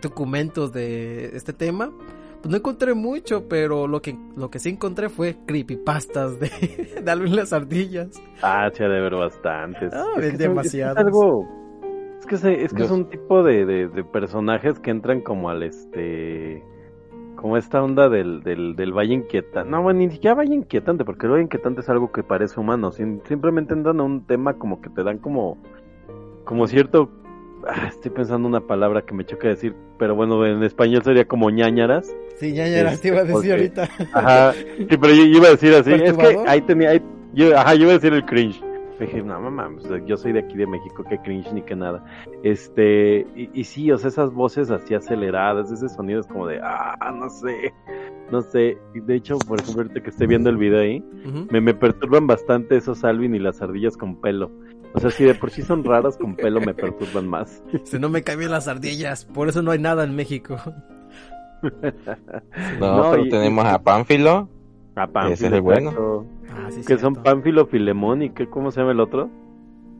documentos 0.00 0.72
de 0.72 1.36
este 1.36 1.52
tema, 1.52 1.92
pues 2.40 2.50
no 2.50 2.56
encontré 2.56 2.94
mucho, 2.94 3.48
pero 3.48 3.86
lo 3.86 4.02
que 4.02 4.18
lo 4.36 4.50
que 4.50 4.58
sí 4.58 4.68
encontré 4.68 5.08
fue 5.08 5.36
creepypastas 5.46 6.38
de, 6.38 6.50
de 7.02 7.10
Alvin 7.10 7.36
las 7.36 7.52
ardillas. 7.52 8.08
Ah, 8.42 8.70
sí, 8.74 8.82
ha 8.82 8.88
de 8.88 8.98
haber 8.98 9.14
bastantes. 9.14 9.92
Ah, 9.94 10.04
Es. 10.20 10.34
Es, 10.40 10.84
algo. 10.84 11.63
Es 12.24 12.26
que, 12.26 12.36
se- 12.38 12.64
es, 12.64 12.72
que 12.72 12.78
Yo- 12.78 12.84
es 12.86 12.90
un 12.90 13.10
tipo 13.10 13.42
de, 13.42 13.66
de, 13.66 13.86
de 13.88 14.02
personajes 14.02 14.78
que 14.80 14.90
entran 14.90 15.20
como 15.20 15.50
al 15.50 15.62
este. 15.62 16.62
Como 17.36 17.58
esta 17.58 17.82
onda 17.82 18.08
del, 18.08 18.42
del, 18.42 18.76
del 18.76 18.92
Valle 18.96 19.12
Inquietante. 19.12 19.68
No, 19.70 19.82
bueno, 19.82 19.98
ni 19.98 20.08
siquiera 20.10 20.34
Valle 20.34 20.54
Inquietante, 20.54 21.04
porque 21.04 21.26
el 21.26 21.32
Valle 21.32 21.42
Inquietante 21.42 21.82
es 21.82 21.88
algo 21.90 22.10
que 22.12 22.22
parece 22.22 22.58
humano. 22.58 22.92
sim- 22.92 23.20
simplemente 23.28 23.74
entran 23.74 24.00
a 24.00 24.04
un 24.04 24.24
tema 24.26 24.54
como 24.54 24.80
que 24.80 24.88
te 24.88 25.02
dan 25.02 25.18
como. 25.18 25.58
Como 26.46 26.66
cierto. 26.66 27.10
ah, 27.68 27.88
estoy 27.88 28.10
pensando 28.10 28.48
una 28.48 28.60
palabra 28.60 29.02
que 29.02 29.12
me 29.12 29.26
choca 29.26 29.48
decir, 29.48 29.74
pero 29.98 30.14
bueno, 30.14 30.46
en 30.46 30.62
español 30.62 31.02
sería 31.04 31.26
como 31.26 31.50
ñañaras. 31.50 32.10
Sí, 32.36 32.54
ya, 32.54 32.64
te 32.64 33.08
iba 33.08 33.20
a 33.20 33.24
decir 33.24 33.32
Porque- 33.32 33.50
ahorita. 33.52 33.88
Ajá, 34.14 34.52
sí, 34.52 34.86
pero 34.98 35.12
yo, 35.14 35.24
yo 35.26 35.36
iba 35.36 35.48
a 35.48 35.50
decir 35.50 35.74
así, 35.74 35.92
es 35.92 36.16
que 36.16 36.38
ahí 36.46 36.62
tenía, 36.62 36.88
ahí, 36.90 37.02
yo, 37.34 37.54
ajá, 37.58 37.74
yo 37.74 37.82
iba 37.82 37.90
a 37.90 37.94
decir 37.94 38.14
el 38.14 38.24
cringe. 38.24 38.62
Dije, 39.00 39.22
no 39.22 39.50
mames, 39.50 39.84
yo 40.06 40.16
soy 40.16 40.32
de 40.32 40.38
aquí 40.40 40.56
de 40.56 40.66
México, 40.68 41.02
que 41.02 41.18
cringe 41.18 41.52
ni 41.52 41.62
que 41.62 41.74
nada. 41.74 42.04
Este, 42.44 43.26
y, 43.34 43.50
y 43.52 43.64
sí, 43.64 43.90
o 43.90 43.98
sea, 43.98 44.08
esas 44.08 44.32
voces 44.32 44.70
así 44.70 44.94
aceleradas, 44.94 45.70
ese 45.72 45.88
sonido 45.88 46.20
es 46.20 46.26
como 46.28 46.46
de, 46.46 46.60
ah, 46.62 47.12
no 47.12 47.28
sé, 47.28 47.74
no 48.30 48.40
sé, 48.40 48.78
y 48.94 49.00
de 49.00 49.16
hecho, 49.16 49.36
por 49.40 49.58
ejemplo, 49.60 49.82
ahorita 49.82 50.00
que 50.00 50.10
estoy 50.10 50.28
viendo 50.28 50.48
el 50.48 50.56
video 50.58 50.80
ahí, 50.80 51.04
me, 51.50 51.60
me 51.60 51.74
perturban 51.74 52.26
bastante 52.28 52.76
esos 52.76 53.02
Alvin 53.04 53.34
y 53.34 53.40
las 53.40 53.60
ardillas 53.60 53.96
con 53.96 54.20
pelo. 54.20 54.50
O 54.94 55.00
sea, 55.00 55.10
si 55.10 55.24
de 55.24 55.34
por 55.34 55.50
sí 55.50 55.62
son 55.62 55.82
raras 55.82 56.16
con 56.16 56.36
pelo, 56.36 56.60
me 56.60 56.72
perturban 56.72 57.26
más. 57.26 57.64
Si 57.84 57.98
no 57.98 58.08
me 58.08 58.22
caen 58.22 58.38
bien 58.38 58.52
las 58.52 58.68
ardillas, 58.68 59.24
por 59.24 59.48
eso 59.48 59.60
no 59.60 59.72
hay 59.72 59.80
nada 59.80 60.04
en 60.04 60.14
México. 60.14 60.56
No, 62.78 62.96
No, 62.96 63.10
pero 63.10 63.24
y- 63.26 63.28
tenemos 63.30 63.64
a 63.64 63.82
Pánfilo. 63.82 64.48
A 64.96 65.06
Pánfilo, 65.08 65.34
Ese 65.34 65.46
es 65.48 65.52
el 65.52 65.60
bueno. 65.60 66.26
Ah, 66.50 66.70
sí, 66.70 66.82
Que 66.84 66.98
son. 66.98 67.14
Pánfilo, 67.16 67.66
Filemón 67.66 68.22
y 68.22 68.30
que, 68.30 68.48
¿cómo 68.48 68.70
se 68.70 68.80
llama 68.80 68.92
el 68.92 69.00
otro? 69.00 69.28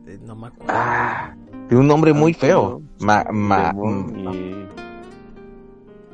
Eh, 0.07 0.17
No 0.23 0.35
me 0.35 0.47
acuerdo. 0.47 0.73
Ah, 0.73 1.35
tiene 1.67 1.81
un 1.81 1.87
nombre 1.87 2.13
muy 2.13 2.33
feo. 2.33 2.81
Ma, 2.99 3.25
ma, 3.31 3.73
mm, 3.73 4.19
y... 4.29 4.65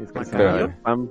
Es 0.01 0.11
que 0.11 0.25
se 0.25 0.35
¿Macario? 0.35 0.67
llama 0.67 0.77
Pam- 0.83 1.09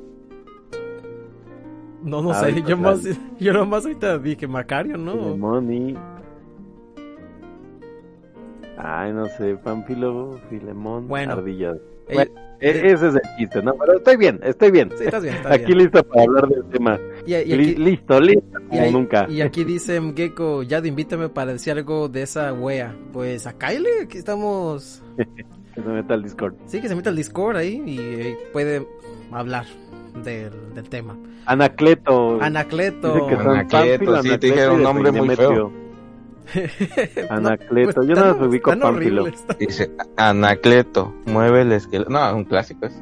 No, 2.03 2.23
no 2.23 2.31
Ah, 2.31 2.35
sé. 2.35 2.63
Yo 2.63 2.77
más, 2.77 3.03
yo 3.39 3.53
nomás 3.53 3.85
ahorita 3.85 4.19
dije 4.19 4.49
Macario, 4.49 4.97
¿no? 4.97 5.13
Filemón 5.13 5.73
y... 5.73 5.97
Ay, 8.79 9.13
no 9.13 9.27
sé, 9.27 9.57
Pánfilo, 9.57 10.41
Filemón, 10.49 11.07
Bueno. 11.07 11.35
ardillas. 11.35 11.77
Bueno, 12.15 12.31
E- 12.63 12.93
ese 12.93 13.09
es 13.09 13.15
el 13.15 13.21
chiste, 13.39 13.63
¿no? 13.63 13.75
Pero 13.75 13.97
estoy 13.97 14.17
bien, 14.19 14.39
estoy 14.43 14.71
bien. 14.71 14.91
Sí, 14.99 15.05
estás 15.05 15.23
bien, 15.23 15.35
estás 15.37 15.53
Aquí 15.53 15.65
bien. 15.67 15.79
listo 15.79 16.03
para 16.05 16.23
hablar 16.25 16.47
del 16.49 16.65
tema. 16.67 16.99
Y, 17.27 17.31
y 17.33 17.35
aquí, 17.37 17.57
listo, 17.77 18.21
listo, 18.21 18.59
y 18.61 18.69
como 18.69 18.83
ahí- 18.83 18.93
nunca. 18.93 19.27
y 19.31 19.41
aquí 19.41 19.65
dice 19.65 19.99
Gecko, 20.15 20.63
ya 20.63 20.79
invítame 20.85 21.29
para 21.31 21.53
decir 21.55 21.73
algo 21.73 22.09
de 22.09 22.23
esa 22.23 22.53
wea. 22.53 22.95
Pues 23.15 23.47
a 23.47 23.57
Kyle, 23.57 23.87
aquí 24.03 24.19
estamos. 24.19 25.03
Que 25.75 25.83
se 25.83 25.89
meta 25.89 26.15
al 26.15 26.23
Discord. 26.25 26.55
Sí, 26.67 26.81
que 26.81 26.89
se 26.89 26.97
meta 26.97 27.11
al 27.11 27.17
Discord 27.17 27.57
ahí 27.57 27.81
y 27.87 27.99
eh, 28.01 28.37
puede 28.53 28.85
hablar 29.31 29.65
del, 30.25 30.51
del 30.75 30.89
tema. 30.89 31.17
Anacleto. 31.47 32.43
Anacleto. 32.43 33.15
Anacleto, 33.31 34.21
sí, 34.23 34.29
te 34.29 34.29
Anacleto 34.31 34.47
dije, 34.49 34.69
un 34.69 34.81
y 34.81 34.83
nombre 34.83 35.13
muy 35.13 35.29
No, 37.31 37.37
Anacleto, 37.37 37.93
pues, 37.95 38.09
yo 38.09 38.15
no 38.15 38.27
los 38.27 38.49
ubico 38.49 38.77
Pánfilo. 38.77 39.27
Dice 39.59 39.91
Anacleto, 40.17 41.15
mueve 41.27 41.63
el 41.63 41.73
esqueleto. 41.73 42.11
No, 42.11 42.37
un 42.37 42.45
clásico 42.45 42.87
es. 42.87 42.95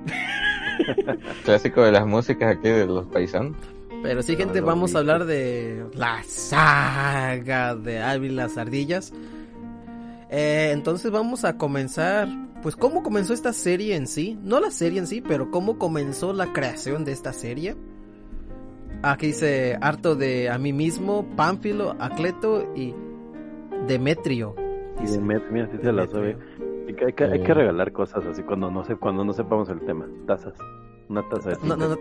clásico 1.44 1.82
de 1.82 1.92
las 1.92 2.06
músicas 2.06 2.56
aquí 2.56 2.68
de 2.68 2.86
los 2.86 3.06
paisanos. 3.06 3.56
Pero 4.02 4.22
sí, 4.22 4.36
gente, 4.36 4.60
vamos 4.60 4.94
a 4.94 4.98
hablar 4.98 5.24
de 5.24 5.84
la 5.94 6.22
saga 6.24 7.74
de 7.74 8.00
y 8.22 8.28
las 8.28 8.56
ardillas. 8.56 9.12
Eh, 10.30 10.70
entonces 10.72 11.10
vamos 11.10 11.44
a 11.44 11.56
comenzar, 11.56 12.28
pues 12.62 12.76
cómo 12.76 13.02
comenzó 13.02 13.32
esta 13.32 13.52
serie 13.52 13.96
en 13.96 14.06
sí, 14.06 14.38
no 14.42 14.60
la 14.60 14.70
serie 14.70 15.00
en 15.00 15.06
sí, 15.06 15.20
pero 15.20 15.50
cómo 15.50 15.78
comenzó 15.78 16.32
la 16.32 16.52
creación 16.52 17.04
de 17.04 17.12
esta 17.12 17.32
serie. 17.32 17.76
Aquí 19.02 19.28
dice 19.28 19.78
harto 19.80 20.14
de 20.14 20.50
a 20.50 20.58
mí 20.58 20.72
mismo, 20.72 21.24
Pánfilo, 21.36 21.96
Acleto 21.98 22.72
y 22.76 22.94
Demetrio. 23.88 24.54
Y 25.02 25.06
Demetrio, 25.06 25.52
mira, 25.52 25.68
sí 25.72 25.78
se 25.82 25.92
la 25.92 26.06
sabe. 26.06 26.36
Hay 26.86 26.94
que, 26.94 27.04
hay 27.06 27.12
que- 27.12 27.24
hay 27.24 27.42
que 27.42 27.54
regalar 27.54 27.92
cosas 27.92 28.24
así 28.26 28.42
cuando 28.42 28.70
no 28.70 28.84
sé, 28.84 28.96
cuando 28.96 29.24
no 29.24 29.32
sepamos 29.32 29.68
el 29.68 29.80
tema. 29.80 30.06
Tazas. 30.26 30.54
Una 31.08 31.26
taza 31.28 31.50
de 31.50 31.56
No, 31.66 31.74
no, 31.76 31.88
no, 31.88 31.96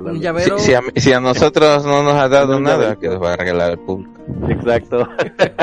no, 0.00 0.10
un 0.10 0.16
Si, 0.16 0.20
llavero. 0.20 0.58
si 0.58 0.74
a, 0.74 0.80
si 0.96 1.12
a 1.12 1.20
nosotros 1.20 1.86
no 1.86 2.02
nos 2.02 2.12
ha 2.14 2.28
dado 2.28 2.60
nada, 2.60 2.96
que 2.96 3.08
nos 3.08 3.22
va 3.22 3.32
a 3.32 3.36
regalar 3.36 3.72
el 3.72 3.78
público. 3.78 4.12
Exacto. 4.48 5.08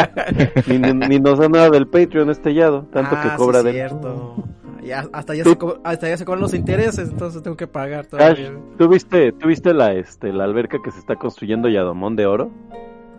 ni, 0.68 0.78
ni, 0.80 0.94
ni 0.94 1.20
nos 1.20 1.40
han 1.40 1.52
dado 1.52 1.72
del 1.72 1.88
Patreon 1.88 2.30
este 2.32 2.54
yado, 2.54 2.84
tanto 2.92 3.16
Ah, 3.16 3.22
que 3.24 3.30
sí, 3.30 3.36
cobra 3.38 3.62
de 3.64 3.72
cierto. 3.74 4.36
Ya, 4.84 5.06
hasta, 5.14 5.36
ya 5.36 5.44
se 5.44 5.58
hasta 5.84 6.08
ya 6.10 6.18
se 6.18 6.26
cobran 6.26 6.42
los 6.42 6.54
intereses, 6.56 7.10
entonces 7.12 7.44
tengo 7.44 7.58
que 7.58 7.68
pagar 7.68 8.08
Cash, 8.08 8.10
todavía. 8.38 8.54
¿tú 8.78 8.88
viste, 8.88 9.34
tú 9.34 9.48
viste 9.50 9.74
la, 9.74 9.94
este, 9.94 10.32
la 10.34 10.46
alberca 10.46 10.78
que 10.84 10.90
se 10.90 11.00
está 11.00 11.16
construyendo 11.16 11.70
Yadomón 11.70 12.16
de 12.16 12.26
Oro? 12.26 12.50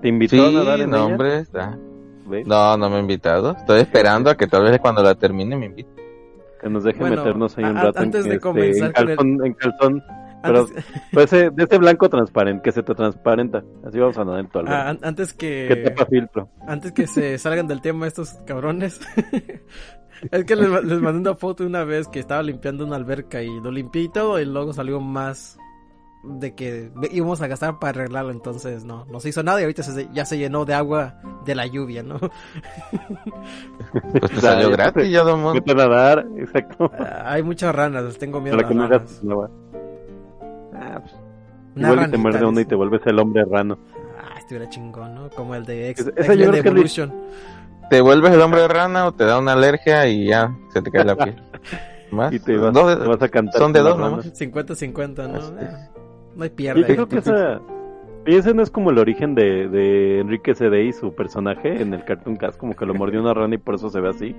¿Te 0.02 0.08
invitó 0.08 0.36
Sí, 0.36 0.56
a 0.56 0.58
nadar 0.58 0.80
en 0.80 0.90
no, 0.90 0.96
ella? 0.96 1.06
hombre, 1.06 1.38
está. 1.38 1.78
¿Ves? 2.30 2.46
No, 2.46 2.76
no 2.78 2.88
me 2.88 2.96
ha 2.96 3.00
invitado. 3.00 3.56
Estoy 3.56 3.80
esperando 3.80 4.30
a 4.30 4.36
que 4.36 4.46
tal 4.46 4.62
vez 4.64 4.78
cuando 4.80 5.02
la 5.02 5.14
termine 5.14 5.56
me 5.56 5.66
invite. 5.66 5.90
Que 6.60 6.68
nos 6.70 6.84
deje 6.84 6.98
Bueno, 7.00 7.16
meternos 7.16 7.56
ahí 7.58 7.64
un 7.64 7.76
a- 7.76 7.82
rato 7.84 7.98
en, 7.98 8.04
antes 8.04 8.24
de 8.24 8.30
este, 8.30 8.40
comenzar 8.40 8.88
en 8.88 8.92
con 8.94 9.08
el- 9.08 9.16
calzón, 9.16 9.46
en 9.46 9.54
calzón, 9.54 10.04
pero 10.42 10.58
Antes, 10.60 10.84
pues, 11.12 11.32
ese- 11.32 11.50
de 11.50 11.64
ese 11.64 11.78
blanco 11.78 12.08
transparente, 12.08 12.62
que 12.62 12.72
se 12.72 12.82
te 12.82 12.94
transparenta. 12.94 13.62
Así 13.86 13.98
vamos 13.98 14.16
a 14.18 14.24
nadar 14.24 14.40
en 14.40 14.46
tu 14.48 14.58
ah, 14.60 14.88
an- 14.90 14.98
antes 15.02 15.32
que 15.32 15.66
que 15.68 15.76
tapa 15.90 16.06
filtro. 16.06 16.48
antes 16.66 16.92
que 16.92 17.06
se 17.06 17.36
salgan 17.38 17.66
del 17.66 17.80
tema 17.80 18.06
estos 18.06 18.34
cabrones. 18.46 19.00
es 20.30 20.44
que 20.44 20.54
les, 20.56 20.84
les 20.84 21.00
mandé 21.00 21.30
una 21.30 21.34
foto 21.34 21.64
una 21.64 21.84
vez 21.84 22.08
que 22.08 22.18
estaba 22.20 22.42
limpiando 22.42 22.84
una 22.84 22.96
alberca 22.96 23.42
y 23.42 23.48
lo 23.60 23.70
limpié 23.70 24.02
y 24.02 24.08
todo 24.10 24.38
y 24.38 24.44
luego 24.44 24.72
salió 24.74 25.00
más 25.00 25.58
de 26.22 26.54
que 26.54 26.90
íbamos 27.12 27.40
a 27.40 27.46
gastar 27.46 27.78
para 27.78 27.90
arreglarlo, 28.00 28.30
entonces 28.30 28.84
no, 28.84 29.06
no 29.06 29.20
se 29.20 29.30
hizo 29.30 29.42
nada 29.42 29.60
y 29.60 29.64
ahorita 29.64 29.82
se- 29.82 30.08
ya 30.12 30.24
se 30.26 30.36
llenó 30.38 30.64
de 30.66 30.74
agua 30.74 31.14
de 31.46 31.54
la 31.54 31.66
lluvia, 31.66 32.02
¿no? 32.02 32.18
Pues 34.18 34.30
te 34.32 34.40
salió 34.40 34.70
gratis, 34.70 35.10
ya, 35.10 35.22
don. 35.22 35.52
Vete 35.54 35.72
a 35.72 35.74
nadar, 35.74 36.26
exacto. 36.36 36.90
Ah, 36.98 37.22
Hay 37.32 37.42
muchas 37.42 37.74
ranas, 37.74 38.18
tengo 38.18 38.40
miedo 38.40 38.56
Para 38.56 38.68
que 38.68 38.74
no 38.74 38.82
las 38.88 38.90
hagas 38.92 39.20
agua. 39.28 39.50
Ah, 40.74 41.00
pues, 41.00 41.14
igual 41.76 41.92
y 41.92 41.94
te 41.96 42.00
ranita, 42.00 42.18
muerde 42.18 42.44
uno 42.46 42.60
y 42.60 42.64
te 42.64 42.74
vuelves 42.74 43.00
el 43.06 43.18
hombre 43.18 43.44
rano. 43.44 43.78
Ah, 44.18 44.38
estuviera 44.38 44.68
chingón, 44.68 45.14
¿no? 45.14 45.30
Como 45.30 45.54
el 45.54 45.64
de 45.64 45.90
X, 45.90 46.06
Esa- 46.06 46.20
esa 46.20 46.34
yo 46.34 46.50
creo 46.50 46.62
que 46.62 46.68
Evolution. 46.68 47.12
Te 47.88 48.00
vuelves 48.00 48.32
el 48.32 48.40
hombre 48.40 48.68
rana 48.68 49.06
o 49.06 49.12
te 49.12 49.24
da 49.24 49.38
una 49.38 49.52
alergia 49.54 50.06
y 50.06 50.26
ya 50.28 50.54
se 50.72 50.80
te 50.82 50.90
cae 50.90 51.04
la 51.04 51.16
piel. 51.16 51.42
Más. 52.12 52.32
Y 52.32 52.40
te 52.40 52.56
vas, 52.56 52.72
Dos- 52.72 52.98
te 53.02 53.08
vas 53.08 53.22
a 53.22 53.28
cantar. 53.28 53.60
son 53.60 53.72
de 53.72 53.80
dos 53.80 53.98
ranas. 53.98 54.26
50-50, 54.38 55.28
¿no? 55.28 55.89
Es. 56.30 56.36
no 56.36 56.44
hay 56.44 56.50
pierde. 56.50 56.80
yo 56.80 56.86
creo 56.86 57.08
que 57.08 57.18
esa... 57.18 57.60
Y 58.26 58.36
ese 58.36 58.52
no 58.52 58.62
es 58.62 58.70
como 58.70 58.90
el 58.90 58.98
origen 58.98 59.34
de, 59.34 59.66
de 59.68 60.20
Enrique 60.20 60.54
C.D. 60.54 60.84
y 60.84 60.92
su 60.92 61.14
personaje 61.14 61.80
en 61.80 61.94
el 61.94 62.04
Cartoon 62.04 62.36
Cast, 62.36 62.58
como 62.58 62.76
que 62.76 62.84
lo 62.84 62.92
mordió 62.94 63.18
una 63.22 63.32
rana 63.32 63.54
y 63.54 63.58
por 63.58 63.76
eso 63.76 63.88
se 63.88 63.98
ve 63.98 64.10
así. 64.10 64.36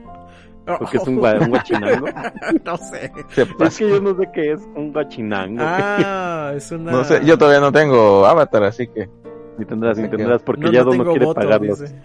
Porque 0.66 0.98
es 0.98 1.08
un, 1.08 1.18
gua- 1.20 1.42
un 1.44 1.50
guachinango. 1.50 2.06
no 2.64 2.78
sé. 2.78 3.12
Se 3.30 3.42
Es 3.60 3.78
que 3.80 3.90
yo 3.90 4.00
no 4.00 4.14
sé 4.16 4.30
qué 4.32 4.52
es 4.52 4.62
un 4.76 4.94
guachinango. 4.94 5.64
Ah, 5.66 6.54
es 6.56 6.72
una... 6.72 6.92
No 6.92 7.04
sé, 7.04 7.26
yo 7.26 7.40
todavía 7.40 7.60
no 7.60 7.72
tengo 7.72 8.24
avatar, 8.28 8.64
así 8.66 8.88
que 8.88 9.10
Ni 9.58 9.66
tendrás, 9.66 9.98
ni 9.98 10.08
tendrás, 10.08 10.44
porque 10.44 10.66
no, 10.66 10.72
ya 10.72 10.84
no 10.84 10.94
no, 10.94 11.04
quiere 11.12 11.26
voto, 11.26 11.42
pagarlos. 11.42 11.80
dice. 11.80 11.96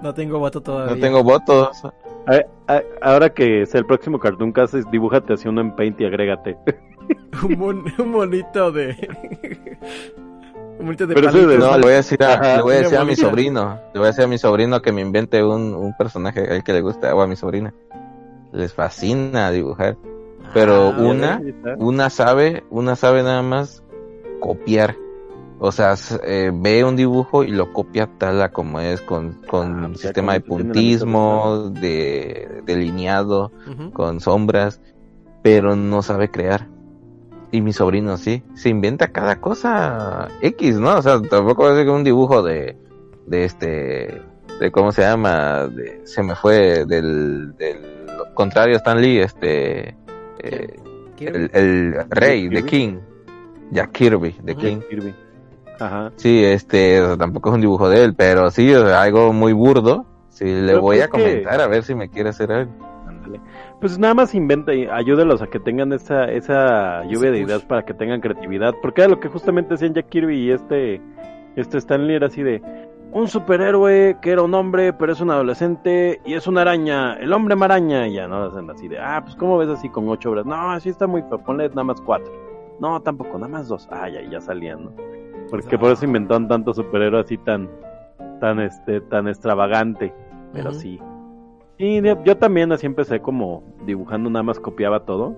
No 0.00 0.14
tengo 0.14 0.38
voto 0.38 0.60
todavía. 0.60 0.94
no 0.94 1.00
tengo 1.00 1.24
votos. 1.24 1.84
A- 2.26 2.72
a- 2.72 2.82
ahora 3.00 3.30
que 3.30 3.66
sea 3.66 3.80
el 3.80 3.86
próximo 3.86 4.20
Cartoon 4.20 4.52
Cast, 4.52 4.74
es 4.74 4.88
dibújate 4.92 5.32
así 5.32 5.48
uno 5.48 5.60
en 5.62 5.74
Paint 5.74 6.00
y 6.00 6.04
agrégate. 6.04 6.56
un, 7.44 7.58
mon- 7.58 7.84
un 7.98 8.10
monito 8.10 8.70
de... 8.72 8.96
un 10.78 10.86
monito 10.86 11.06
de 11.06 11.14
Pero 11.14 11.32
de- 11.32 11.58
No, 11.58 11.76
le 11.76 11.82
voy 11.82 11.92
a 11.92 11.96
decir 11.96 12.22
a, 12.22 12.34
Ajá, 12.34 12.56
le 12.56 12.62
voy 12.62 12.74
a, 12.74 12.78
decir 12.80 12.98
a 12.98 13.04
mi 13.04 13.16
sobrino, 13.16 13.78
le 13.92 13.98
voy 14.00 14.04
a 14.06 14.10
decir 14.10 14.24
a 14.24 14.28
mi 14.28 14.38
sobrino 14.38 14.82
que 14.82 14.92
me 14.92 15.00
invente 15.00 15.42
un, 15.44 15.74
un 15.74 15.94
personaje 15.96 16.50
al 16.50 16.62
que 16.64 16.72
le 16.72 16.80
gusta, 16.80 17.14
o 17.14 17.20
a 17.22 17.26
mi 17.26 17.36
sobrina. 17.36 17.72
Les 18.52 18.72
fascina 18.72 19.50
dibujar. 19.50 19.96
pero 20.52 20.88
Ah, 20.88 21.00
una-. 21.00 21.42
Una 21.78 22.10
sabe, 22.10 22.64
una 22.70 22.96
sabe 22.96 23.22
nada 23.22 23.42
más 23.42 23.82
copiar. 24.40 24.96
O 25.64 25.70
sea, 25.70 25.94
eh, 26.24 26.50
ve 26.52 26.82
un 26.84 26.96
dibujo 26.96 27.44
y 27.44 27.52
lo 27.52 27.72
copia 27.72 28.08
tal 28.18 28.42
a 28.42 28.50
como 28.50 28.80
es, 28.80 29.00
con, 29.00 29.34
con 29.48 29.84
Ah, 29.84 29.86
pues 29.88 30.00
ya 30.00 30.08
sistema 30.08 30.32
de 30.32 30.40
puntismo, 30.40 31.70
de 31.70 32.62
delineado, 32.66 33.52
con 33.92 34.18
sombras, 34.18 34.80
pero 35.42 35.76
no 35.76 36.02
sabe 36.02 36.30
crear. 36.32 36.66
Y 37.52 37.60
mi 37.60 37.72
sobrino 37.72 38.16
sí, 38.16 38.42
se 38.54 38.70
inventa 38.70 39.08
cada 39.12 39.40
cosa 39.40 40.26
X, 40.40 40.78
¿no? 40.80 40.96
O 40.96 41.02
sea, 41.02 41.20
tampoco 41.20 41.74
que 41.74 41.88
un 41.88 42.02
dibujo 42.02 42.42
de, 42.42 42.76
de 43.26 43.44
este, 43.44 44.22
de 44.58 44.70
cómo 44.72 44.90
se 44.90 45.02
llama, 45.02 45.66
de- 45.68 46.00
se 46.04 46.22
me 46.22 46.34
fue 46.34 46.84
del, 46.86 47.54
del 47.56 47.78
contrario 48.34 48.76
Stan 48.76 49.00
Lee, 49.00 49.18
este, 49.20 49.90
eh, 50.42 50.76
el, 51.20 51.50
el 51.52 51.94
rey, 52.10 52.48
de 52.48 52.64
King, 52.64 52.96
Jack 53.70 53.92
Kirby, 53.92 54.34
de. 54.42 54.56
King. 54.56 54.78
Kirby. 54.88 55.14
Ajá. 55.78 56.10
Sí, 56.16 56.42
este, 56.44 57.00
o 57.02 57.06
sea, 57.08 57.16
tampoco 57.18 57.50
es 57.50 57.54
un 57.56 57.60
dibujo 57.60 57.88
de 57.88 58.02
él, 58.04 58.14
pero 58.14 58.50
sí, 58.50 58.72
o 58.74 58.86
sea, 58.86 59.02
algo 59.02 59.32
muy 59.32 59.52
burdo. 59.52 60.06
Sí, 60.30 60.46
le 60.46 60.68
Pero 60.68 60.80
voy 60.80 60.96
pues 60.96 61.02
a 61.02 61.10
que- 61.10 61.22
comentar 61.22 61.60
a 61.60 61.66
ver 61.66 61.82
si 61.82 61.94
me 61.94 62.08
quiere 62.08 62.30
hacer 62.30 62.50
algo. 62.50 62.72
Ándale. 63.06 63.40
Pues 63.82 63.98
nada 63.98 64.14
más 64.14 64.32
inventa 64.32 64.72
y 64.72 64.86
ayúdelos 64.86 65.42
a 65.42 65.48
que 65.48 65.58
tengan 65.58 65.92
esa, 65.92 66.30
esa 66.30 67.02
lluvia 67.06 67.32
de 67.32 67.40
ideas 67.40 67.64
para 67.64 67.84
que 67.84 67.92
tengan 67.92 68.20
creatividad. 68.20 68.76
Porque 68.80 69.00
era 69.00 69.10
lo 69.10 69.18
que 69.18 69.26
justamente 69.26 69.74
hacían 69.74 69.92
Jack 69.92 70.08
Kirby 70.08 70.36
y 70.36 70.50
este, 70.52 71.02
este 71.56 71.78
Stanley 71.78 72.14
era 72.14 72.28
así 72.28 72.44
de 72.44 72.62
un 73.10 73.26
superhéroe 73.26 74.18
que 74.22 74.30
era 74.30 74.42
un 74.42 74.54
hombre, 74.54 74.92
pero 74.92 75.12
es 75.12 75.20
un 75.20 75.32
adolescente 75.32 76.20
y 76.24 76.34
es 76.34 76.46
una 76.46 76.60
araña, 76.60 77.14
el 77.14 77.32
hombre 77.32 77.56
maraña. 77.56 78.06
Y 78.06 78.14
ya 78.14 78.28
no 78.28 78.44
hacen 78.44 78.70
así 78.70 78.86
de, 78.86 79.00
ah, 79.00 79.20
pues 79.24 79.34
cómo 79.34 79.58
ves 79.58 79.68
así 79.68 79.88
con 79.88 80.08
ocho 80.08 80.30
obras. 80.30 80.46
No, 80.46 80.70
así 80.70 80.88
está 80.88 81.08
muy 81.08 81.22
feo, 81.22 81.42
ponle 81.42 81.68
nada 81.70 81.82
más 81.82 82.00
cuatro. 82.02 82.32
No, 82.78 83.02
tampoco, 83.02 83.36
nada 83.36 83.48
más 83.48 83.66
dos. 83.66 83.88
Ah, 83.90 84.08
ya, 84.08 84.22
ya 84.30 84.40
salían, 84.40 84.84
¿no? 84.84 84.92
Porque 85.50 85.76
por 85.76 85.90
eso 85.90 86.04
inventaron 86.04 86.46
tanto 86.46 86.72
superhéroe 86.72 87.22
así 87.22 87.36
tan, 87.36 87.68
tan, 88.38 88.60
este, 88.60 89.00
tan 89.00 89.26
extravagante. 89.26 90.14
Pero 90.52 90.70
sí. 90.70 91.00
Y 91.82 92.00
yo 92.00 92.22
yo 92.22 92.36
también 92.36 92.70
así 92.70 92.86
empecé 92.86 93.18
como 93.18 93.64
dibujando, 93.84 94.30
nada 94.30 94.44
más 94.44 94.60
copiaba 94.60 95.04
todo. 95.04 95.34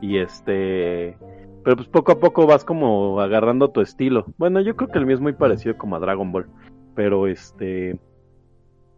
Y 0.00 0.18
este. 0.18 1.16
Pero 1.62 1.76
pues 1.76 1.86
poco 1.86 2.10
a 2.10 2.18
poco 2.18 2.44
vas 2.44 2.64
como 2.64 3.20
agarrando 3.20 3.70
tu 3.70 3.80
estilo. 3.80 4.26
Bueno, 4.36 4.60
yo 4.60 4.74
creo 4.74 4.88
que 4.88 4.98
el 4.98 5.06
mío 5.06 5.14
es 5.14 5.20
muy 5.20 5.32
parecido 5.32 5.78
como 5.78 5.94
a 5.94 6.00
Dragon 6.00 6.32
Ball. 6.32 6.48
Pero 6.96 7.28
este. 7.28 8.00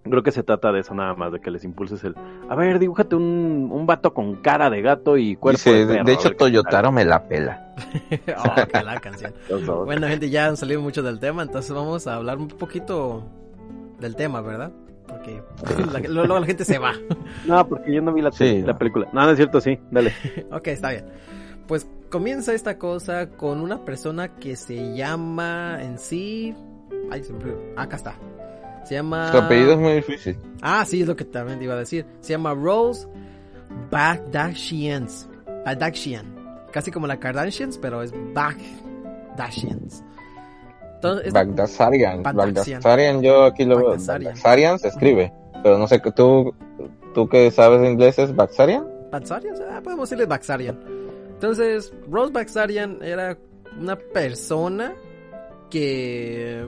Creo 0.05 0.23
que 0.23 0.33
se 0.33 0.43
trata 0.43 0.73
de 0.73 0.81
eso 0.81 0.95
nada 0.95 1.14
más, 1.14 1.31
de 1.31 1.41
que 1.41 1.50
les 1.50 1.62
impulses 1.62 2.02
el. 2.05 2.14
A 2.49 2.57
ver, 2.57 2.79
dibújate 2.79 3.17
un, 3.17 3.69
un 3.71 3.85
vato 3.85 4.14
con 4.14 4.37
cara 4.37 4.71
de 4.71 4.81
gato 4.81 5.19
y 5.19 5.37
cuerpo 5.37 5.59
Dice, 5.59 5.85
de 5.85 5.95
perro. 5.95 6.05
de 6.05 6.12
a 6.12 6.14
hecho 6.14 6.35
Toyotaro 6.35 6.91
me 6.91 7.05
la 7.05 7.29
pela. 7.29 7.75
oh, 8.38 8.67
que 8.67 8.83
la 8.83 8.99
canción. 8.99 9.35
Bueno, 9.85 10.09
gente, 10.09 10.31
ya 10.31 10.47
han 10.47 10.57
salido 10.57 10.81
mucho 10.81 11.02
del 11.02 11.21
tema, 11.21 11.43
entonces 11.43 11.71
vamos 11.75 12.07
a 12.07 12.14
hablar 12.17 12.38
un 12.38 12.49
poquito 12.49 13.25
del 14.00 14.17
tema, 14.17 14.41
¿verdad? 14.41 14.73
Porque 15.59 15.87
la- 15.87 16.00
luego 16.09 16.38
la 16.41 16.47
gente 16.47 16.64
se 16.64 16.79
va. 16.79 16.93
No, 17.47 17.67
porque 17.69 17.93
yo 17.95 18.02
no 18.02 18.12
vi 18.12 18.23
la, 18.23 18.31
Sí. 18.33 18.62
la 18.62 18.76
película. 18.79 19.09
No, 19.12 19.23
no 19.25 19.31
es 19.31 19.37
cierto, 19.37 19.61
sí. 19.61 19.79
Dale. 19.91 20.12
Ok, 20.52 20.69
está 20.69 20.91
bien. 20.91 21.07
Pues 21.67 21.88
comienza 22.11 22.52
esta 22.55 22.79
cosa 22.79 23.31
con 23.31 23.61
una 23.61 23.85
persona 23.85 24.37
que 24.37 24.57
se 24.57 24.95
llama 24.95 25.79
en 25.83 25.99
sí. 25.99 26.55
Ay, 27.11 27.23
se 27.25 27.33
me 27.33 27.38
olvidó. 27.41 27.59
Acá 27.76 27.97
está. 27.97 28.14
Se 28.85 28.95
llama. 28.97 29.31
Su 29.31 29.38
apellido 29.38 29.73
es 29.75 29.79
muy 29.79 29.93
difícil. 29.95 30.37
Ah, 30.61 30.85
sí, 30.85 31.02
es 31.02 31.09
lo 31.09 31.14
que 31.17 31.25
también 31.25 31.59
te 31.59 31.64
iba 31.64 31.75
a 31.75 31.79
decir. 31.79 32.05
Se 32.21 32.33
llama 32.33 32.52
Rose 32.55 33.07
Bagdashians. 33.91 35.29
Bagdashian. 35.64 36.26
Casi 36.73 36.91
como 36.91 37.07
la 37.07 37.19
Kardashians, 37.21 37.79
pero 37.79 38.02
es 38.02 38.12
Bagdashians. 38.35 40.02
Entonces, 41.03 41.33
Bagdasarian. 41.33 42.23
Bagdasarian. 42.23 42.81
Bagdasarian, 42.81 43.23
yo 43.23 43.45
aquí 43.45 43.65
lo 43.65 43.77
veo. 43.77 43.87
Bagdasarian. 43.91 44.33
Bagdasarian 44.35 44.79
se 44.79 44.89
escribe. 44.89 45.33
Pero 45.63 45.79
no 45.79 45.87
sé, 45.89 46.01
¿tú, 46.15 46.55
tú 47.15 47.29
que 47.29 47.51
sabes 47.51 47.89
inglés 47.89 48.19
es 48.19 48.35
Bagdasarian? 48.35 48.87
Baxarian, 49.11 49.55
ah, 49.71 49.81
podemos 49.83 50.09
decirle 50.09 50.27
Baxarian. 50.27 50.79
Entonces, 51.35 51.93
Rose 52.09 52.33
Baxarian 52.33 52.99
era 53.03 53.37
una 53.79 53.97
persona 53.97 54.95
que 55.71 56.67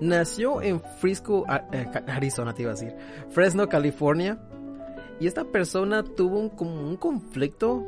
nació 0.00 0.60
en 0.62 0.80
Frisco, 0.80 1.44
a- 1.48 1.64
eh, 1.72 1.86
Arizona, 2.08 2.52
te 2.54 2.62
iba 2.62 2.72
a 2.72 2.74
decir, 2.74 2.94
Fresno, 3.30 3.68
California. 3.68 4.38
Y 5.20 5.26
esta 5.26 5.44
persona 5.44 6.02
tuvo 6.02 6.38
un, 6.38 6.48
como 6.50 6.74
un 6.86 6.96
conflicto 6.96 7.82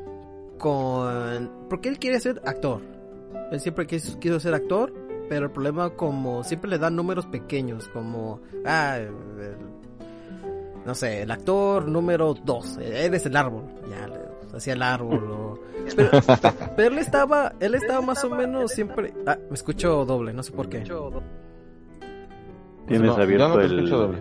con... 0.59 1.50
Porque 1.69 1.88
él 1.90 1.99
quiere 1.99 2.19
ser 2.21 2.40
actor. 2.47 2.81
Él 3.52 3.61
siempre 3.61 3.87
quiso, 3.87 4.19
quiso 4.19 4.40
ser 4.40 4.55
actor, 4.55 4.93
pero 5.28 5.47
el 5.47 5.50
problema 5.52 5.90
como 5.90 6.42
siempre 6.44 6.70
le 6.70 6.78
dan 6.78 6.97
números 6.97 7.26
pequeños, 7.26 7.88
como... 7.88 8.40
Ah, 8.64 8.97
el- 8.99 9.12
no 10.87 10.94
sé, 10.94 11.23
el 11.23 11.30
actor 11.30 11.87
número 11.87 12.32
2, 12.35 12.78
él 12.78 13.12
es 13.14 13.26
el 13.26 13.37
árbol, 13.37 13.64
ya, 13.90 14.06
le- 14.08 14.56
hacía 14.56 14.73
el 14.73 14.82
árbol 14.82 15.30
o... 15.30 15.58
Pero, 15.97 16.11
pero 16.76 16.92
él 16.92 16.99
estaba, 16.99 17.54
él 17.61 17.75
estaba 17.75 18.02
más 18.02 18.23
o 18.23 18.28
menos 18.28 18.73
siempre... 18.73 19.14
Ah, 19.26 19.38
me 19.49 19.54
escucho 19.54 20.04
doble, 20.04 20.35
no 20.35 20.42
sé 20.42 20.52
por 20.52 20.68
qué. 20.68 20.80
Tienes 22.87 23.06
No, 23.08 23.16
yo 23.16 23.23
abierto 23.23 23.49
no 23.49 23.61
el, 23.61 23.78
escucho 23.78 23.97
doble. 23.97 24.18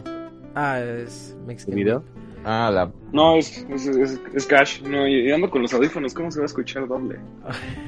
Ah, 0.56 0.80
es 0.80 1.36
el 1.68 1.76
video. 1.76 2.04
Ah, 2.46 2.72
la... 2.74 2.90
No, 3.12 3.36
es, 3.36 3.66
es, 3.70 3.86
es, 3.88 4.22
es 4.34 4.46
Cash. 4.46 4.82
No, 4.84 5.06
y 5.08 5.28
y 5.28 5.32
ando 5.32 5.50
con 5.50 5.62
los 5.62 5.74
audífonos. 5.74 6.14
¿Cómo 6.14 6.32
se 6.32 6.40
va 6.40 6.44
a 6.44 6.46
escuchar 6.46 6.88
doble? 6.88 7.20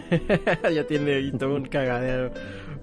ya 0.74 0.86
tiene 0.86 1.14
ahí 1.16 1.32
todo 1.32 1.56
un 1.56 1.66
cagadero. 1.66 2.32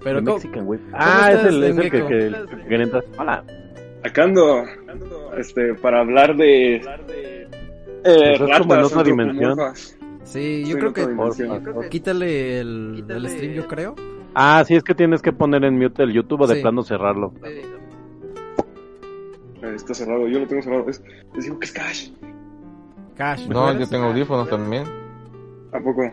Pero 0.03 0.19
¿cómo- 0.23 0.35
Mexican 0.35 0.67
Whip. 0.67 0.81
Ah, 0.93 1.31
es 1.33 1.43
el, 1.45 1.63
es 1.63 1.77
el 1.77 1.91
que, 1.91 2.05
que, 2.05 2.27
el 2.27 2.47
que. 2.91 3.01
Hola. 3.17 3.43
Acá 4.03 4.23
ando, 4.23 4.63
este, 5.37 5.73
para 5.75 5.99
hablar 6.01 6.35
de... 6.37 6.75
Eh, 6.75 6.83
Pues 8.03 8.41
es 8.41 8.59
como 8.59 8.75
en 8.75 8.83
otra 8.83 9.03
dimensión. 9.03 9.57
Sí, 10.23 10.63
yo 10.65 10.77
creo 10.77 10.93
que... 10.93 11.89
Quítale 11.89 12.59
el, 12.59 13.03
el 13.09 13.29
stream, 13.29 13.53
yo 13.53 13.67
creo. 13.67 13.95
Ah, 14.35 14.63
sí, 14.65 14.75
es 14.75 14.83
que 14.83 14.93
tienes 14.93 15.21
que 15.21 15.33
poner 15.33 15.63
en 15.65 15.77
mute 15.77 16.03
el 16.03 16.13
YouTube 16.13 16.41
o 16.41 16.47
de 16.47 16.55
Sí. 16.55 16.61
plano 16.61 16.83
cerrarlo. 16.83 17.33
Eh, 17.43 17.63
Está 19.75 19.93
cerrado, 19.93 20.27
yo 20.27 20.39
lo 20.39 20.47
tengo 20.47 20.61
cerrado. 20.61 20.87
Es, 20.89 21.03
les 21.33 21.45
digo 21.45 21.59
que 21.59 21.65
es 21.65 21.71
Cash. 21.73 22.09
Cash, 23.15 23.47
¿me 23.47 23.53
No, 23.55 23.77
yo 23.77 23.87
tengo 23.89 24.05
audífonos 24.05 24.47
también. 24.49 24.83
¿A 25.73 25.79
poco? 25.79 26.03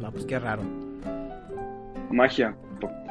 No, 0.00 0.10
pues 0.12 0.24
qué 0.24 0.38
raro. 0.38 0.62
Magia. 2.10 2.54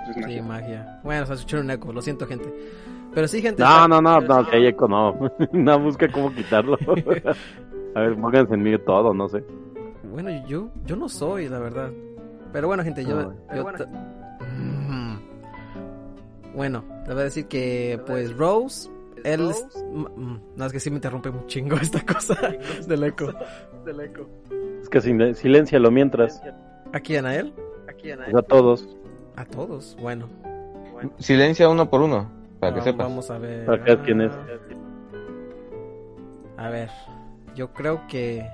Es 0.09 0.25
Sí, 0.25 0.41
magia. 0.41 0.99
Bueno, 1.03 1.25
se 1.25 1.33
escuchó 1.33 1.59
un 1.59 1.71
eco, 1.71 1.91
lo 1.93 2.01
siento, 2.01 2.25
gente. 2.27 2.53
Pero 3.13 3.27
sí, 3.27 3.41
gente. 3.41 3.61
No, 3.61 3.69
está- 3.69 3.87
no, 3.87 4.01
no, 4.01 4.21
no, 4.21 4.49
que 4.49 4.55
hay 4.55 4.65
eco, 4.67 4.87
no. 4.87 5.15
no, 5.51 5.79
busca 5.79 6.09
cómo 6.11 6.33
quitarlo. 6.33 6.77
A 7.95 7.99
ver, 7.99 8.15
pónganse 8.15 8.53
en 8.53 8.61
mute 8.63 8.79
todo, 8.79 9.13
no 9.13 9.27
sé. 9.27 9.43
Bueno, 10.11 10.29
yo, 10.47 10.69
yo 10.85 10.95
no 10.95 11.09
soy, 11.09 11.49
la 11.49 11.59
verdad. 11.59 11.91
Pero 12.53 12.67
bueno, 12.67 12.83
gente, 12.83 13.03
yo... 13.05 13.31
Mm. 14.57 15.17
Bueno, 16.55 16.83
te 17.05 17.11
voy 17.13 17.21
a 17.21 17.23
decir 17.25 17.47
que, 17.47 17.99
pues, 18.05 18.35
Rose... 18.35 18.89
Él... 19.23 19.51
es- 19.51 19.67
No, 20.55 20.65
es 20.65 20.71
que 20.71 20.79
sí 20.79 20.89
me 20.89 20.95
interrumpe 20.97 21.29
un 21.29 21.45
chingo 21.47 21.75
esta 21.75 22.01
cosa 22.05 22.33
del 22.87 23.03
eco. 23.03 23.31
Es 24.81 24.89
que 24.89 24.99
sin, 25.01 25.35
siléncialo 25.35 25.91
mientras. 25.91 26.41
¿A 26.93 26.99
quién? 26.99 27.25
¿A 27.25 27.35
él? 27.35 27.53
Pues 28.01 28.35
a 28.35 28.41
todos. 28.41 28.97
A 29.36 29.46
todos. 29.46 29.98
Bueno. 30.00 30.28
Silencia 31.20 31.67
uno 31.70 31.89
por 31.89 32.02
uno, 32.02 32.30
para 32.60 32.76
que 32.76 32.82
sepas. 32.82 33.08
Vamos 33.08 33.30
a 33.32 33.38
ver. 33.38 33.65
Para 33.65 33.78
que 33.84 33.84
veas 33.96 34.06
quién 34.06 34.22
es. 34.22 34.32
A 36.58 36.70
ver. 36.70 36.89
Yo 37.56 37.74
creo 37.74 38.06
que... 38.08 38.48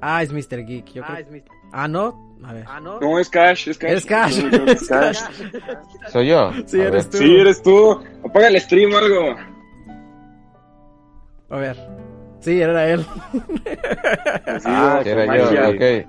Ah, 0.00 0.22
es 0.22 0.32
Mr. 0.32 0.64
Geek. 0.64 0.92
Yo 0.92 1.02
creo... 1.02 1.42
Ah, 1.72 1.88
no. 1.88 2.36
A 2.44 2.52
ver. 2.52 2.66
No, 2.82 3.18
es 3.18 3.30
Cash, 3.30 3.68
es 3.68 3.78
Cash. 3.78 3.92
Es 3.92 4.04
Cash. 4.06 4.38
Yo 4.50 4.64
Es 4.66 4.88
Cash. 4.88 5.18
Soy 6.10 6.28
yo. 6.28 6.50
Sí, 6.66 6.80
A 6.80 6.84
eres 6.88 7.04
ver. 7.04 7.10
tú. 7.10 7.16
Sí, 7.18 7.36
eres 7.36 7.62
tú. 7.62 8.00
Apaga 8.24 8.48
el 8.48 8.60
stream 8.60 8.92
o 8.92 8.98
algo. 8.98 9.36
A 11.48 11.56
ver. 11.56 11.76
Sí, 12.40 12.60
era 12.60 12.86
él. 12.90 13.06
Ah, 14.66 15.00
Sí, 15.02 15.08
era 15.08 15.26
magia, 15.26 15.52
yo, 15.52 15.70
ok. 15.70 16.06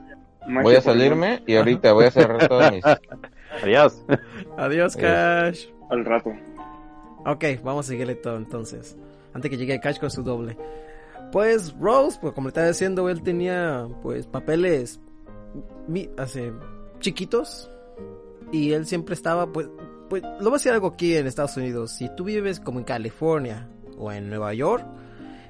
magia 0.48 0.62
Voy 0.64 0.76
a 0.76 0.82
salirme 0.82 1.44
y 1.48 1.56
ahorita 1.56 1.94
voy 1.94 2.06
a 2.06 2.12
cerrar 2.12 2.48
todas 2.48 2.74
mis... 2.74 2.84
Adiós. 3.63 4.04
Adiós, 4.58 4.96
Cash. 4.96 5.68
Al 5.89 6.06
rato. 6.06 6.32
Ok, 7.26 7.44
vamos 7.63 7.86
a 7.86 7.89
seguirle 7.89 8.15
todo 8.15 8.38
entonces. 8.38 8.98
Antes 9.34 9.50
que 9.52 9.58
llegue 9.58 9.80
Cash 9.80 10.00
con 10.00 10.10
su 10.12 10.24
doble. 10.24 10.58
Pues 11.32 11.76
Rose, 11.80 12.18
pues 12.22 12.34
como 12.34 12.48
le 12.48 12.50
estaba 12.50 12.68
diciendo, 12.68 13.10
él 13.10 13.22
tenía 13.24 13.88
pues 14.02 14.28
papeles 14.28 15.00
mi- 15.88 16.10
hace 16.18 16.54
chiquitos. 17.00 17.70
Y 18.52 18.74
él 18.74 18.86
siempre 18.86 19.15
estaba 19.15 19.52
pues... 19.52 19.68
Pues 20.10 20.22
lo 20.22 20.38
voy 20.46 20.50
a 20.50 20.54
decir 20.54 20.72
algo 20.72 20.89
aquí 20.89 21.15
en 21.15 21.26
Estados 21.26 21.58
Unidos. 21.58 21.91
Si 21.91 22.10
tú 22.15 22.24
vives 22.26 22.60
como 22.60 22.78
en 22.78 22.86
California 22.86 23.68
o 23.98 24.12
en 24.12 24.30
Nueva 24.30 24.54
York, 24.54 24.86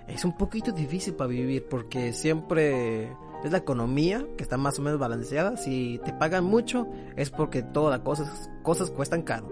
es 0.08 0.24
un 0.24 0.38
poquito 0.38 0.72
difícil 0.72 1.13
para 1.15 1.28
vivir 1.28 1.65
porque 1.70 2.13
siempre 2.13 3.12
es 3.45 3.51
la 3.51 3.60
economía 3.60 4.25
que 4.38 4.43
está 4.43 4.58
más 4.58 4.79
o 4.79 4.81
menos 4.81 4.99
balanceada. 4.99 5.55
Si 5.55 5.99
te 6.03 6.12
pagan 6.13 6.43
mucho 6.43 6.88
es 7.15 7.29
porque 7.29 7.62
todas 7.62 7.91
las 7.91 7.99
cosas, 7.99 8.49
cosas 8.63 8.89
cuestan 8.89 9.21
caro. 9.21 9.47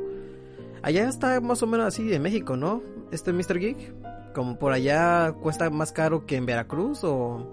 Allá 0.81 1.07
está 1.07 1.39
más 1.41 1.61
o 1.61 1.67
menos 1.67 1.85
así 1.85 2.11
en 2.11 2.21
México, 2.21 2.57
¿no? 2.57 2.81
Este 3.11 3.31
Mr. 3.31 3.59
Geek. 3.59 3.93
Como 4.33 4.57
por 4.57 4.73
allá 4.73 5.33
cuesta 5.33 5.69
más 5.69 5.91
caro 5.91 6.25
que 6.25 6.37
en 6.37 6.47
Veracruz 6.47 7.03
o, 7.03 7.47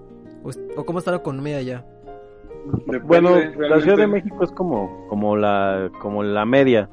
o, 0.76 0.84
cómo 0.86 0.98
está 0.98 1.10
la 1.10 1.18
economía 1.18 1.58
allá. 1.58 1.84
Depende, 2.86 2.98
Bueno, 3.00 3.36
la. 3.58 3.80
Ciudad 3.82 3.98
de 3.98 4.06
México 4.06 4.42
es 4.42 4.50
como, 4.52 5.06
como 5.08 5.36
la, 5.36 5.90
como 6.00 6.22
la 6.22 6.46
media. 6.46 6.88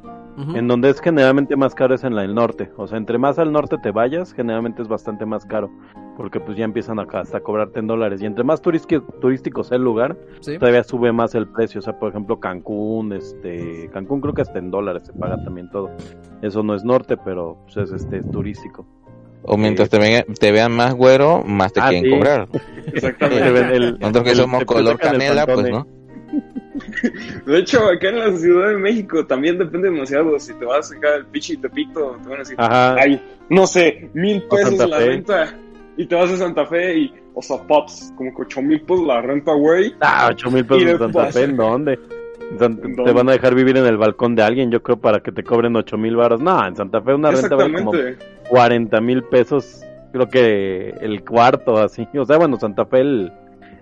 En 0.56 0.68
donde 0.68 0.90
es 0.90 1.02
generalmente 1.02 1.56
más 1.56 1.74
caro 1.74 1.96
es 1.96 2.04
en 2.04 2.14
la 2.16 2.22
del 2.22 2.36
norte. 2.36 2.70
O 2.78 2.88
sea, 2.88 2.98
entre 3.00 3.18
más 3.18 3.40
al 3.40 3.52
norte 3.52 3.78
te 3.82 3.90
vayas, 3.92 4.34
generalmente 4.34 4.84
es 4.84 4.88
bastante 4.88 5.26
más 5.26 5.46
caro. 5.46 5.72
Porque 6.16 6.40
pues 6.40 6.56
ya 6.58 6.64
empiezan 6.66 7.00
acá 7.00 7.22
hasta 7.22 7.38
a 7.40 7.42
cobrarte 7.42 7.80
en 7.80 7.88
dólares. 7.88 8.22
Y 8.22 8.26
entre 8.28 8.44
más 8.44 8.62
turístico, 8.62 9.02
turístico 9.20 9.64
sea 9.64 9.78
el 9.78 9.84
lugar, 9.84 10.16
Sí. 10.42 10.58
todavía 10.60 10.84
sube 10.84 11.12
más 11.12 11.34
el 11.36 11.48
precio. 11.48 11.80
O 11.80 11.82
sea, 11.82 11.98
por 11.98 12.10
ejemplo, 12.10 12.40
Cancún, 12.40 13.14
este, 13.14 13.90
Cancún 13.92 14.22
creo 14.22 14.34
que 14.36 14.44
hasta 14.44 14.60
en 14.60 14.70
dólares 14.70 15.04
se 15.08 15.14
paga 15.14 15.44
también 15.44 15.70
todo. 15.72 15.90
Eso 16.44 16.62
no 16.62 16.76
es 16.76 16.84
norte, 16.84 17.18
pero 17.18 17.58
pues 17.66 17.78
es 17.78 17.92
este 17.92 18.18
es 18.18 18.30
turístico. 18.30 18.86
O 19.44 19.58
mientras 19.58 19.90
te, 19.90 19.98
vean, 19.98 20.24
te 20.40 20.52
vean 20.52 20.72
más 20.72 20.94
güero, 20.94 21.42
más 21.44 21.72
te 21.74 21.80
Ah, 21.82 21.90
quieren 21.90 22.12
sí. 22.12 22.18
cobrar. 22.18 22.48
Exactamente. 22.94 23.76
El- 23.76 23.98
Nosotros 24.00 24.24
que 24.24 24.30
el- 24.32 24.36
somos 24.38 24.66
color 24.66 24.98
canela, 25.00 25.46
pues. 25.46 25.70
¿no? 25.70 25.88
De 27.46 27.60
hecho, 27.60 27.86
acá 27.90 28.10
en 28.10 28.20
la 28.20 28.32
Ciudad 28.38 28.70
de 28.70 28.78
México 28.78 29.26
también 29.26 29.58
depende 29.58 29.90
demasiado. 29.90 30.38
Si 30.40 30.54
te 30.54 30.66
vas 30.66 30.92
acá 30.92 31.16
al 31.16 31.26
Pichi 31.28 31.58
Tepito, 31.58 32.18
te 32.22 32.30
van 32.30 32.36
a 32.38 32.40
decir, 32.40 32.56
Ajá. 32.60 32.96
ay, 32.96 33.22
no 33.50 33.66
sé, 33.68 34.10
mil 34.14 34.44
pesos 34.44 34.78
la 34.88 34.98
Fe. 34.98 35.06
renta. 35.06 35.56
Y 35.98 36.06
te 36.06 36.16
vas 36.16 36.32
a 36.32 36.38
Santa 36.38 36.66
Fe 36.66 36.98
y, 36.98 37.14
o 37.34 37.42
sea, 37.42 37.58
pops, 37.64 38.14
como 38.16 38.36
que 38.36 38.44
ocho 38.44 38.62
mil 38.62 38.82
pesos 38.82 39.06
la 39.08 39.22
renta, 39.22 39.54
güey. 39.54 39.96
Ah, 40.02 40.28
8 40.32 40.52
mil 40.52 40.66
pesos 40.66 40.84
en 40.84 40.98
Santa. 41.00 41.26
Fe, 41.32 41.44
¿en 41.46 41.58
dónde? 41.58 42.00
Te 42.60 43.12
van 43.12 43.28
a 43.28 43.34
dejar 43.34 43.56
vivir 43.56 43.76
en 43.78 43.86
el 43.86 43.98
balcón 43.98 44.34
de 44.36 44.42
alguien, 44.44 44.72
yo 44.72 44.82
creo, 44.82 44.98
para 45.02 45.20
que 45.22 45.32
te 45.34 45.44
cobren 45.44 45.76
8 45.76 45.98
mil 45.98 46.16
baros. 46.16 46.40
No, 46.40 46.66
en 46.66 46.76
Santa 46.76 47.02
Fe 47.02 47.14
una 47.14 47.32
renta 47.32 47.56
vale 47.56 47.74
como 47.80 47.94
Exactamente. 47.94 48.26
40 48.50 49.02
mil 49.02 49.24
pesos, 49.24 49.84
creo 50.14 50.30
que 50.30 50.90
el 51.02 51.24
cuarto, 51.26 51.78
así. 51.78 52.08
O 52.16 52.26
sea, 52.26 52.38
bueno, 52.38 52.58
Santa 52.58 52.86
Fe, 52.86 53.02
el, 53.02 53.32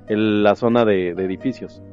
el- 0.08 0.42
la 0.44 0.56
zona 0.56 0.84
de, 0.86 1.14
de 1.14 1.26
edificios. 1.26 1.84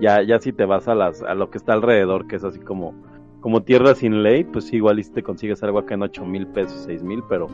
Ya, 0.00 0.22
ya 0.22 0.38
si 0.40 0.52
te 0.52 0.64
vas 0.64 0.88
a 0.88 0.94
las, 0.94 1.22
a 1.22 1.34
lo 1.34 1.50
que 1.50 1.58
está 1.58 1.72
alrededor, 1.74 2.26
que 2.26 2.36
es 2.36 2.44
así 2.44 2.58
como, 2.60 2.94
como 3.40 3.62
tierra 3.62 3.94
sin 3.94 4.22
ley, 4.22 4.44
pues 4.44 4.72
igual 4.72 4.98
y 4.98 5.04
si 5.04 5.12
te 5.12 5.22
consigues 5.22 5.62
algo 5.62 5.78
acá 5.78 5.94
en 5.94 6.02
ocho 6.02 6.24
mil 6.24 6.46
pesos, 6.46 6.82
seis 6.84 7.02
mil, 7.02 7.22
pero 7.28 7.48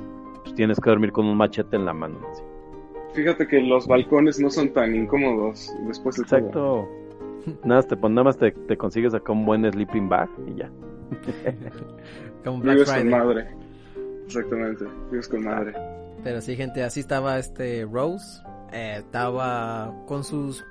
pues 0.44 0.54
tienes 0.54 0.78
que 0.80 0.90
dormir 0.90 1.12
con 1.12 1.26
un 1.26 1.36
machete 1.36 1.76
en 1.76 1.84
la 1.84 1.92
mano. 1.92 2.18
así. 2.30 2.42
Fíjate 3.14 3.46
que 3.48 3.60
los 3.60 3.86
balcones 3.86 4.38
no 4.40 4.50
son 4.50 4.72
tan 4.72 4.94
incómodos 4.94 5.72
después 5.86 6.16
de 6.16 6.24
todo. 6.24 6.38
Exacto. 6.38 6.88
Nada, 7.64 7.76
más 7.80 7.86
te, 7.86 7.96
pon- 7.96 8.14
nada 8.14 8.24
más 8.24 8.36
te, 8.38 8.50
te 8.52 8.76
consigues 8.76 9.14
acá 9.14 9.32
un 9.32 9.46
buen 9.46 9.70
sleeping 9.70 10.08
bag 10.08 10.28
y 10.46 10.56
ya. 10.56 10.70
Como 12.44 12.60
Black 12.60 12.74
Vives 12.76 12.92
con 12.92 13.08
madre. 13.10 13.46
Exactamente, 14.26 14.84
vives 15.10 15.28
con 15.28 15.44
madre. 15.44 15.72
Pero 16.24 16.40
sí, 16.40 16.56
gente, 16.56 16.82
así 16.82 17.00
estaba 17.00 17.38
este 17.38 17.86
Rose. 17.90 18.42
Eh, 18.72 18.96
estaba 18.98 19.94
con 20.06 20.24
sus 20.24 20.64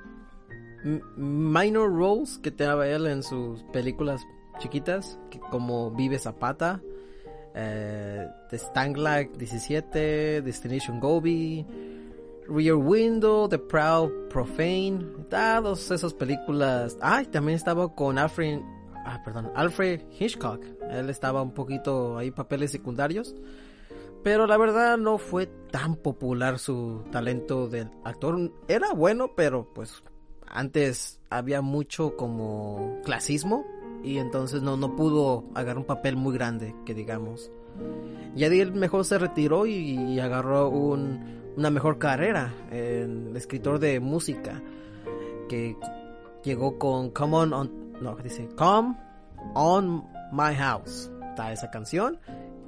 minor 1.16 1.92
roles 1.92 2.38
que 2.38 2.50
tenía 2.50 2.86
él 2.86 3.06
en 3.06 3.22
sus 3.22 3.62
películas 3.72 4.26
chiquitas, 4.58 5.18
que 5.30 5.40
como 5.50 5.90
Vive 5.90 6.18
Zapata, 6.18 6.80
eh, 7.54 8.26
The 8.50 8.58
Stanglag 8.58 9.32
17, 9.36 10.42
Destination 10.42 11.00
Gobi, 11.00 11.66
Rear 12.48 12.76
Window, 12.76 13.48
The 13.48 13.58
Proud 13.58 14.28
Profane, 14.28 15.04
todas 15.28 15.90
esas 15.90 16.14
películas. 16.14 16.96
Ah, 17.00 17.22
también 17.30 17.56
estaba 17.56 17.92
con 17.94 18.18
Alfred, 18.18 18.60
ah, 19.04 19.20
perdón, 19.24 19.50
Alfred 19.54 20.02
Hitchcock. 20.18 20.62
Él 20.90 21.10
estaba 21.10 21.42
un 21.42 21.52
poquito 21.52 22.18
ahí 22.18 22.30
papeles 22.30 22.70
secundarios. 22.70 23.34
Pero 24.22 24.46
la 24.46 24.56
verdad 24.56 24.98
no 24.98 25.18
fue 25.18 25.46
tan 25.70 25.94
popular 25.94 26.58
su 26.58 27.04
talento 27.12 27.68
del 27.68 27.90
actor. 28.04 28.52
Era 28.66 28.92
bueno, 28.92 29.32
pero 29.36 29.72
pues 29.72 30.02
antes 30.48 31.20
había 31.30 31.60
mucho 31.62 32.16
como 32.16 32.98
clasismo 33.04 33.64
y 34.02 34.18
entonces 34.18 34.62
no, 34.62 34.76
no 34.76 34.94
pudo 34.96 35.44
agarrar 35.54 35.78
un 35.78 35.84
papel 35.84 36.16
muy 36.16 36.34
grande, 36.34 36.74
que 36.84 36.94
digamos. 36.94 37.50
Ya 38.34 38.48
de 38.48 38.56
ahí 38.56 38.60
él 38.60 38.72
mejor 38.72 39.04
se 39.04 39.18
retiró 39.18 39.66
y, 39.66 40.18
agarró 40.20 40.68
un- 40.70 41.52
una 41.56 41.70
mejor 41.70 41.98
carrera 41.98 42.52
en 42.70 43.34
escritor 43.36 43.78
de 43.78 43.98
música 44.00 44.62
que 45.48 45.76
llegó 46.44 46.78
con 46.78 47.10
Come 47.10 47.36
On, 47.36 47.52
on 47.52 47.70
no, 48.00 48.14
dice 48.16 48.48
Come 48.56 48.96
On 49.54 50.04
My 50.32 50.54
House. 50.56 51.10
Está 51.30 51.52
esa 51.52 51.70
canción 51.70 52.18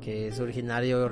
que 0.01 0.29
es 0.29 0.41
originario 0.41 1.11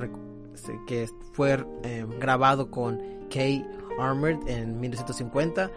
este, 0.54 0.78
que 0.86 1.06
fue 1.32 1.64
eh, 1.82 2.06
grabado 2.18 2.70
con 2.70 3.00
Kay 3.30 3.64
Armored 3.98 4.46
en 4.48 4.78
1950 4.80 5.70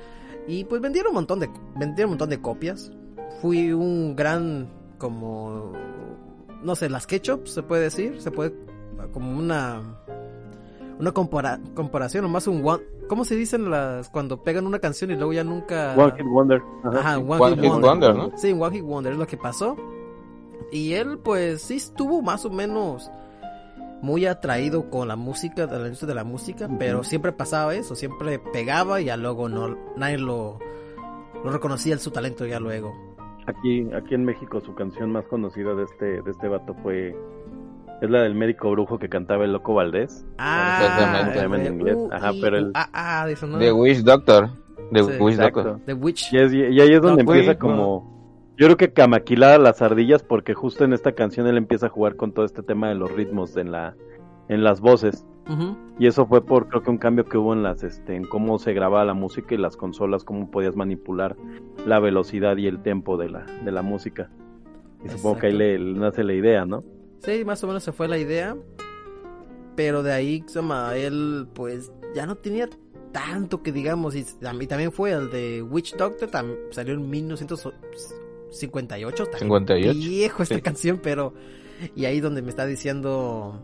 y 0.50 0.64
pues 0.66 0.82
vendieron 0.82 1.12
un 1.12 1.16
montón 1.16 1.40
de 1.40 1.50
vendieron 1.78 2.10
un 2.10 2.14
montón 2.14 2.30
de 2.30 2.42
copias. 2.42 2.92
Fui 3.42 3.72
un 3.72 4.16
gran 4.16 4.68
como 4.98 5.72
no 6.64 6.76
sé, 6.76 6.90
las 6.90 7.08
ketchup 7.08 7.48
se 7.48 7.64
puede 7.64 7.84
decir, 7.84 8.22
se 8.22 8.32
puede 8.32 8.54
como 9.14 9.38
una 9.38 9.82
una 11.00 11.12
compara- 11.14 11.62
comparación 11.76 12.26
o 12.26 12.30
más 12.30 12.48
un 12.48 12.62
one, 12.68 12.84
¿cómo 13.08 13.24
se 13.24 13.36
dicen 13.36 13.70
las 13.70 14.10
cuando 14.10 14.44
pegan 14.44 14.68
una 14.68 14.80
canción 14.80 15.12
y 15.12 15.16
luego 15.16 15.32
ya 15.32 15.46
nunca 15.46 15.96
One 15.96 16.12
Hit 16.18 16.26
Wonder. 16.26 16.62
Ajá. 16.84 17.00
Ajá, 17.00 17.18
One, 17.20 17.42
One 17.42 17.56
Hit 17.56 17.62
Hit 17.64 17.72
Wonder. 17.72 17.90
Wonder, 17.90 18.16
¿no? 18.16 18.38
Sí, 18.38 18.52
One 18.52 18.72
Hit 18.76 18.84
Wonder 18.84 19.14
es 19.14 19.20
lo 19.20 19.28
que 19.28 19.38
pasó. 19.38 19.78
Y 20.74 20.94
él, 20.94 21.18
pues, 21.20 21.62
sí 21.62 21.78
estuvo 21.78 22.22
más 22.22 22.44
o 22.46 22.50
menos 22.50 23.10
muy 24.02 24.26
atraído 24.26 24.90
con 24.90 25.08
la 25.08 25.16
música, 25.16 25.68
de 25.68 25.78
la 25.78 25.84
industria 25.86 26.08
de 26.10 26.16
la 26.16 26.24
música, 26.24 26.70
pero 26.80 27.04
siempre 27.04 27.32
pasaba 27.32 27.76
eso, 27.76 27.96
siempre 27.96 28.40
pegaba 28.40 29.02
y 29.02 29.06
ya 29.06 29.18
luego 29.18 29.50
no, 29.50 29.76
nadie 29.98 30.18
lo, 30.18 30.58
lo 31.44 31.52
reconocía 31.52 31.98
su 31.98 32.12
talento 32.12 32.46
ya 32.46 32.60
luego. 32.60 32.94
Aquí, 33.46 33.90
aquí 33.94 34.14
en 34.16 34.26
México 34.26 34.62
su 34.62 34.76
canción 34.76 35.12
más 35.12 35.26
conocida 35.26 35.74
de 35.74 35.84
este, 35.84 36.22
de 36.22 36.32
este 36.32 36.48
vato 36.48 36.76
fue 36.84 37.16
es 38.02 38.10
la 38.10 38.22
del 38.22 38.34
médico 38.36 38.72
brujo 38.72 38.98
que 38.98 39.10
cantaba 39.10 39.44
el 39.44 39.52
loco 39.52 39.74
Valdés. 39.74 40.26
Ah, 40.38 40.80
Exactamente. 40.82 41.40
de- 41.62 41.68
En 41.68 41.74
inglés, 41.74 41.98
ajá, 42.12 42.32
pero 42.40 42.58
el- 42.58 42.72
ah, 42.76 42.90
ah, 42.94 43.26
de 43.26 43.34
eso 43.34 43.46
no. 43.48 43.58
The 43.58 43.72
Wish 43.74 44.04
Doctor. 44.04 44.50
The 44.94 45.04
Sí. 45.04 45.12
Wish 45.20 45.34
Exacto. 45.36 45.64
Doctor. 45.64 45.86
The 45.86 45.94
Witch. 45.96 46.32
Y, 46.34 46.38
es- 46.38 46.54
y 46.54 46.80
ahí 46.80 46.94
es 46.94 47.02
donde 47.02 47.24
No, 47.24 47.34
empieza 47.34 47.60
como 47.60 48.19
yo 48.60 48.66
creo 48.68 48.78
que 48.78 48.94
camaquilar 48.94 49.54
a 49.54 49.58
las 49.58 49.82
ardillas 49.82 50.22
porque 50.22 50.54
justo 50.54 50.84
en 50.84 50.94
esta 50.94 51.14
canción 51.14 51.48
él 51.48 51.58
empieza 51.58 51.88
a 51.88 51.90
jugar 51.90 52.16
con 52.16 52.34
todo 52.34 52.46
este 52.46 52.62
tema 52.62 52.90
de 52.90 52.96
los 52.96 53.12
ritmos 53.12 53.56
en 53.58 53.72
la 53.72 53.96
en 54.50 54.64
las 54.64 54.82
voces 54.82 55.26
y 55.98 56.06
eso 56.06 56.28
fue 56.28 56.46
por 56.46 56.68
creo 56.68 56.84
que 56.84 56.92
un 56.92 56.98
cambio 57.00 57.26
que 57.26 57.38
hubo 57.38 57.54
en 57.54 57.64
las 57.64 57.82
este 57.84 58.16
en 58.16 58.24
cómo 58.26 58.60
se 58.60 58.74
grababa 58.74 59.04
la 59.06 59.16
música 59.16 59.56
y 59.56 59.58
las 59.58 59.76
consolas 59.78 60.24
cómo 60.24 60.52
podías 60.52 60.76
manipular 60.76 61.36
la 61.88 62.00
velocidad 62.00 62.58
y 62.58 62.68
el 62.68 62.84
tempo 62.84 63.18
de 63.18 63.30
la 63.30 63.46
de 63.66 63.72
la 63.72 63.82
música 63.82 64.30
y 65.04 65.10
supongo 65.10 65.40
que 65.40 65.48
ahí 65.48 65.54
le, 65.54 65.80
le 65.80 65.98
nace 66.00 66.24
la 66.24 66.34
idea 66.34 66.66
no 66.66 66.84
Sí, 67.22 67.44
más 67.46 67.62
o 67.64 67.68
menos 67.68 67.84
se 67.84 67.92
fue 67.92 68.08
la 68.08 68.18
idea. 68.18 68.56
Pero 69.76 70.04
de 70.04 70.14
ahí, 70.14 70.44
él 70.96 71.48
pues 71.54 71.92
ya 72.16 72.26
no 72.26 72.36
tenía 72.36 72.70
tanto 73.12 73.62
que 73.62 73.72
digamos. 73.74 74.16
Y, 74.16 74.24
tam- 74.24 74.62
y 74.64 74.68
también 74.68 74.92
fue 74.94 75.12
el 75.12 75.30
de 75.30 75.62
Witch 75.62 75.96
Doctor, 75.98 76.30
salió 76.72 76.94
en 76.94 77.10
1958. 78.50 79.24
está 79.24 79.40
58, 79.40 80.00
Viejo 80.00 80.44
esta 80.44 80.56
sí. 80.56 80.62
canción, 80.62 81.00
pero... 81.02 81.34
Y 81.96 82.06
ahí 82.06 82.20
donde 82.20 82.42
me 82.42 82.50
está 82.50 82.66
diciendo... 82.66 83.62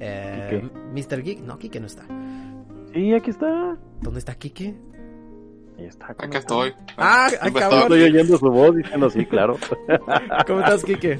Eh, 0.00 0.62
Mr. 0.92 1.22
Geek. 1.22 1.40
No, 1.40 1.58
Kike 1.58 1.80
no 1.80 1.86
está. 1.86 2.04
sí 2.94 3.12
aquí 3.14 3.30
está 3.30 3.76
¿Dónde 4.00 4.20
está 4.20 4.34
Kike? 4.36 4.76
ahí 5.76 5.84
está 5.86 6.06
Acá 6.06 6.38
estoy. 6.38 6.72
Ah, 6.96 7.26
Siempre 7.28 7.64
ah, 7.64 7.80
estoy 7.82 8.02
oyendo 8.04 8.38
su 8.38 8.48
voz 8.48 8.76
diciendo 8.76 9.10
sí 9.10 9.26
claro 9.26 9.56
¿Cómo 10.46 10.60
estás, 10.60 10.84
Kike? 10.84 11.18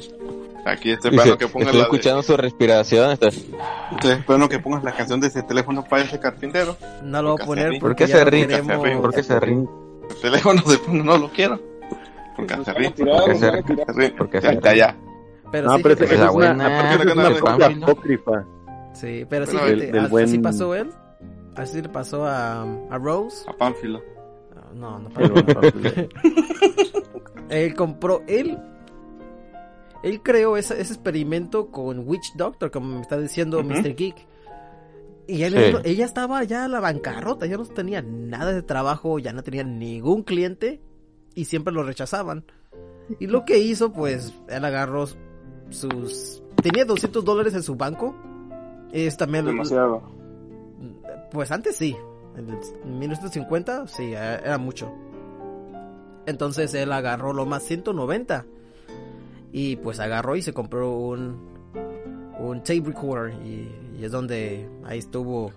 Aquí 0.64 0.90
estoy 0.92 1.10
esperando 1.10 1.38
que 1.38 1.48
pongas 1.48 1.68
estoy 1.68 1.80
la 1.80 1.86
de- 1.88 1.96
escuchando 1.96 2.22
su 2.22 2.36
respiración. 2.36 3.10
está- 3.12 3.28
estoy 3.28 4.10
esperando 4.12 4.48
que 4.48 4.58
pongas 4.60 4.84
la 4.84 4.92
canción 4.92 5.20
de 5.20 5.26
ese 5.28 5.42
teléfono 5.42 5.82
para 5.84 6.02
ese 6.04 6.20
carpintero. 6.20 6.76
No 7.02 7.20
lo 7.22 7.32
voy 7.32 7.42
a 7.42 7.46
poner 7.46 7.78
¿Por 7.80 7.96
qué 7.96 8.06
se 8.06 8.24
ríe? 8.24 8.46
¿Por 9.00 9.14
qué 9.14 9.22
se 9.24 9.40
ríe? 9.40 9.54
El 10.10 10.16
teléfono 10.22 10.62
de 10.62 10.78
no 11.02 11.18
lo 11.18 11.30
quiero. 11.30 11.60
Porque 12.38 12.72
ríe. 12.74 12.90
tirar, 12.92 13.20
Porque 14.16 14.40
ríe. 14.40 14.76
ya. 14.76 14.96
Pero 15.50 15.68
no 15.68 15.76
sí, 15.76 15.82
pero 15.82 15.94
es 15.94 16.18
la 16.18 16.26
es 16.26 16.32
una, 16.32 16.54
copia 17.40 17.66
apócrifa 17.66 18.44
Sí, 18.94 19.24
pero 19.28 19.46
sí, 19.46 19.56
así 19.56 20.10
buen- 20.10 20.42
pasó 20.42 20.74
él. 20.74 20.90
Así 21.56 21.82
le 21.82 21.88
pasó 21.88 22.24
a, 22.26 22.62
a 22.62 22.98
Rose. 22.98 23.44
A 23.48 23.52
Pánfilo. 23.52 24.00
No, 24.74 24.98
no 24.98 25.08
buen 25.10 25.46
Pánfilo. 25.46 25.90
Él 27.48 27.74
compró, 27.74 28.22
él, 28.26 28.58
él 30.02 30.22
creó 30.22 30.56
ese, 30.58 30.78
ese 30.80 30.92
experimento 30.92 31.68
con 31.70 32.06
Witch 32.06 32.34
Doctor, 32.36 32.70
como 32.70 32.96
me 32.96 33.00
está 33.00 33.16
diciendo 33.18 33.60
Ujú. 33.60 33.68
Mr. 33.70 33.94
Geek. 33.96 34.16
Y 35.26 35.42
él, 35.44 35.54
Sí. 35.54 35.76
ella 35.84 36.04
estaba 36.04 36.42
ya 36.44 36.64
a 36.64 36.68
la 36.68 36.80
bancarrota, 36.80 37.46
ya 37.46 37.56
no 37.56 37.64
tenía 37.64 38.02
nada 38.02 38.52
de 38.52 38.62
trabajo, 38.62 39.18
ya 39.18 39.32
no 39.32 39.42
tenía 39.42 39.64
ningún 39.64 40.22
cliente 40.24 40.80
y 41.38 41.44
siempre 41.44 41.72
lo 41.72 41.84
rechazaban. 41.84 42.44
Y 43.20 43.28
lo 43.28 43.44
que 43.44 43.58
hizo, 43.58 43.92
pues, 43.92 44.34
él 44.48 44.64
agarró 44.64 45.06
sus... 45.70 46.42
Tenía 46.60 46.84
200 46.84 47.24
dólares 47.24 47.54
en 47.54 47.62
su 47.62 47.76
banco. 47.76 48.12
Es 48.90 49.16
también 49.16 49.44
Demasiado. 49.44 50.02
pues 51.30 51.52
antes 51.52 51.76
sí. 51.76 51.96
En 52.36 52.50
el 52.50 52.58
1950 52.98 53.86
sí, 53.86 54.14
eh, 54.14 54.40
era 54.44 54.58
mucho. 54.58 54.92
Entonces 56.26 56.74
él 56.74 56.90
agarró 56.90 57.32
lo 57.32 57.46
más 57.46 57.62
190. 57.62 58.44
Y 59.52 59.76
pues 59.76 60.00
agarró 60.00 60.34
y 60.34 60.42
se 60.42 60.52
compró 60.52 60.90
un, 60.90 61.38
un 62.40 62.58
tape 62.64 62.82
recorder. 62.84 63.32
Y, 63.46 63.70
y 63.96 64.04
es 64.04 64.10
donde 64.10 64.68
ahí 64.84 64.98
estuvo 64.98 65.52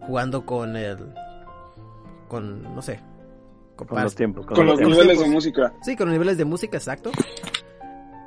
jugando 0.00 0.46
con 0.46 0.76
el. 0.76 0.96
Con, 2.26 2.74
no 2.74 2.80
sé. 2.80 3.00
Con 3.76 4.02
los 4.02 4.14
tiempos 4.14 4.46
Con 4.46 4.66
los 4.66 4.74
con 4.80 4.88
los 4.90 4.98
niveles 4.98 5.18
de 5.20 5.26
música. 5.28 5.72
Sí, 5.82 5.96
con 5.96 6.06
los 6.08 6.12
niveles 6.14 6.38
de 6.38 6.44
música, 6.44 6.76
exacto. 6.76 7.10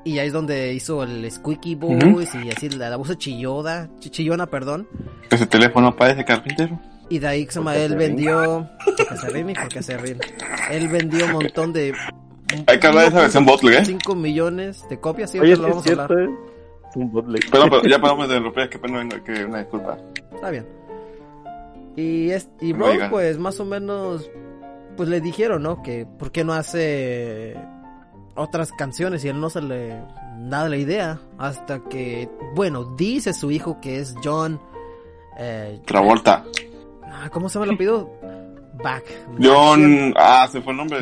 Y 0.04 0.20
ahí 0.20 0.28
es 0.28 0.34
donde 0.34 0.74
hizo 0.74 1.04
el 1.04 1.30
Squeaky 1.30 1.76
Voice 1.76 2.38
y 2.44 2.50
así 2.50 2.70
la, 2.70 2.90
la 2.90 2.96
voz 2.96 3.18
chilloda, 3.18 3.90
chi- 4.00 4.10
chillona, 4.10 4.46
perdón. 4.48 4.88
Ese 5.30 5.46
teléfono 5.46 5.96
para 5.96 6.12
ese 6.14 6.24
carpintero. 6.24 6.80
Y 7.10 7.20
de 7.20 7.28
ahí 7.28 7.42
él 7.44 7.50
se 7.52 7.60
ríe. 7.62 7.96
vendió. 7.96 8.70
Porque 8.86 9.18
se 9.18 9.30
ríe, 9.30 9.54
porque 9.62 9.84
se 9.84 9.98
ríe. 9.98 10.18
Él 10.72 10.88
vendió 10.88 11.26
un 11.26 11.32
montón 11.34 11.74
de. 11.74 11.94
Hay 12.68 12.80
que 12.80 12.88
hablar 12.88 13.04
de 13.04 13.10
esa 13.10 13.20
versión 13.22 13.46
bootleg, 13.46 13.82
¿eh? 13.82 13.86
5 13.86 14.16
millones 14.16 14.86
de 14.90 14.98
copias, 15.00 15.32
sí, 15.32 15.40
oye 15.40 15.56
lo 15.58 15.68
es 15.68 15.70
vamos 15.72 15.88
a 15.88 15.90
hablar. 15.92 16.08
cierto 16.08 16.24
¿eh? 16.24 16.36
es 16.90 16.96
un 16.96 17.12
bootleg 17.12 17.50
Perdón, 17.52 17.70
pero 17.70 17.84
ya 17.84 18.00
paramos 18.00 18.30
de 18.30 18.36
interrumpir, 18.38 18.70
que 18.70 18.80
pena, 18.80 19.24
que 19.24 19.44
una 19.46 19.60
disculpa. 19.60 19.98
Está 20.34 20.50
bien. 20.52 20.66
Y, 21.98 22.30
es, 22.30 22.48
y 22.62 22.72
No 22.74 22.90
digan. 22.92 23.10
pues 23.10 23.38
más 23.38 23.60
o 23.60 23.66
menos. 23.66 24.30
Pues 24.98 25.08
le 25.10 25.22
dijeron, 25.22 25.62
¿no? 25.64 25.82
Que 25.84 26.06
por 26.06 26.32
qué 26.32 26.44
no 26.44 26.54
hace 26.54 27.56
otras 28.36 28.72
canciones 28.72 29.24
y 29.24 29.30
él 29.30 29.40
no 29.40 29.50
se 29.50 29.62
le 29.62 30.02
da 30.50 30.68
la 30.68 30.76
idea. 30.78 31.20
Hasta 31.38 31.80
que, 31.88 32.30
bueno, 32.56 32.84
dice 32.96 33.34
su 33.34 33.52
hijo 33.52 33.80
que 33.80 34.00
es 34.00 34.16
John. 34.24 34.60
Eh, 35.40 35.80
Travolta. 35.86 36.44
ah, 37.06 37.30
¿Cómo 37.32 37.48
se 37.48 37.56
llama 37.60 37.66
el 37.70 37.76
apellido? 37.76 38.12
Back. 38.84 39.04
John. 39.42 40.14
Ah, 40.18 40.48
se 40.52 40.62
fue 40.62 40.72
el 40.74 40.78
nombre. 40.78 41.00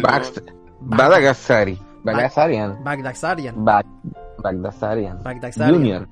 Badagasari. 0.81 1.79
Badagasarian. 2.03 2.83
Bagdasarian. 2.83 3.55
Bag- 3.65 3.85
Bagdasarian. 4.43 5.23
Bagdasarian. 5.23 5.73
Junior. 5.73 6.07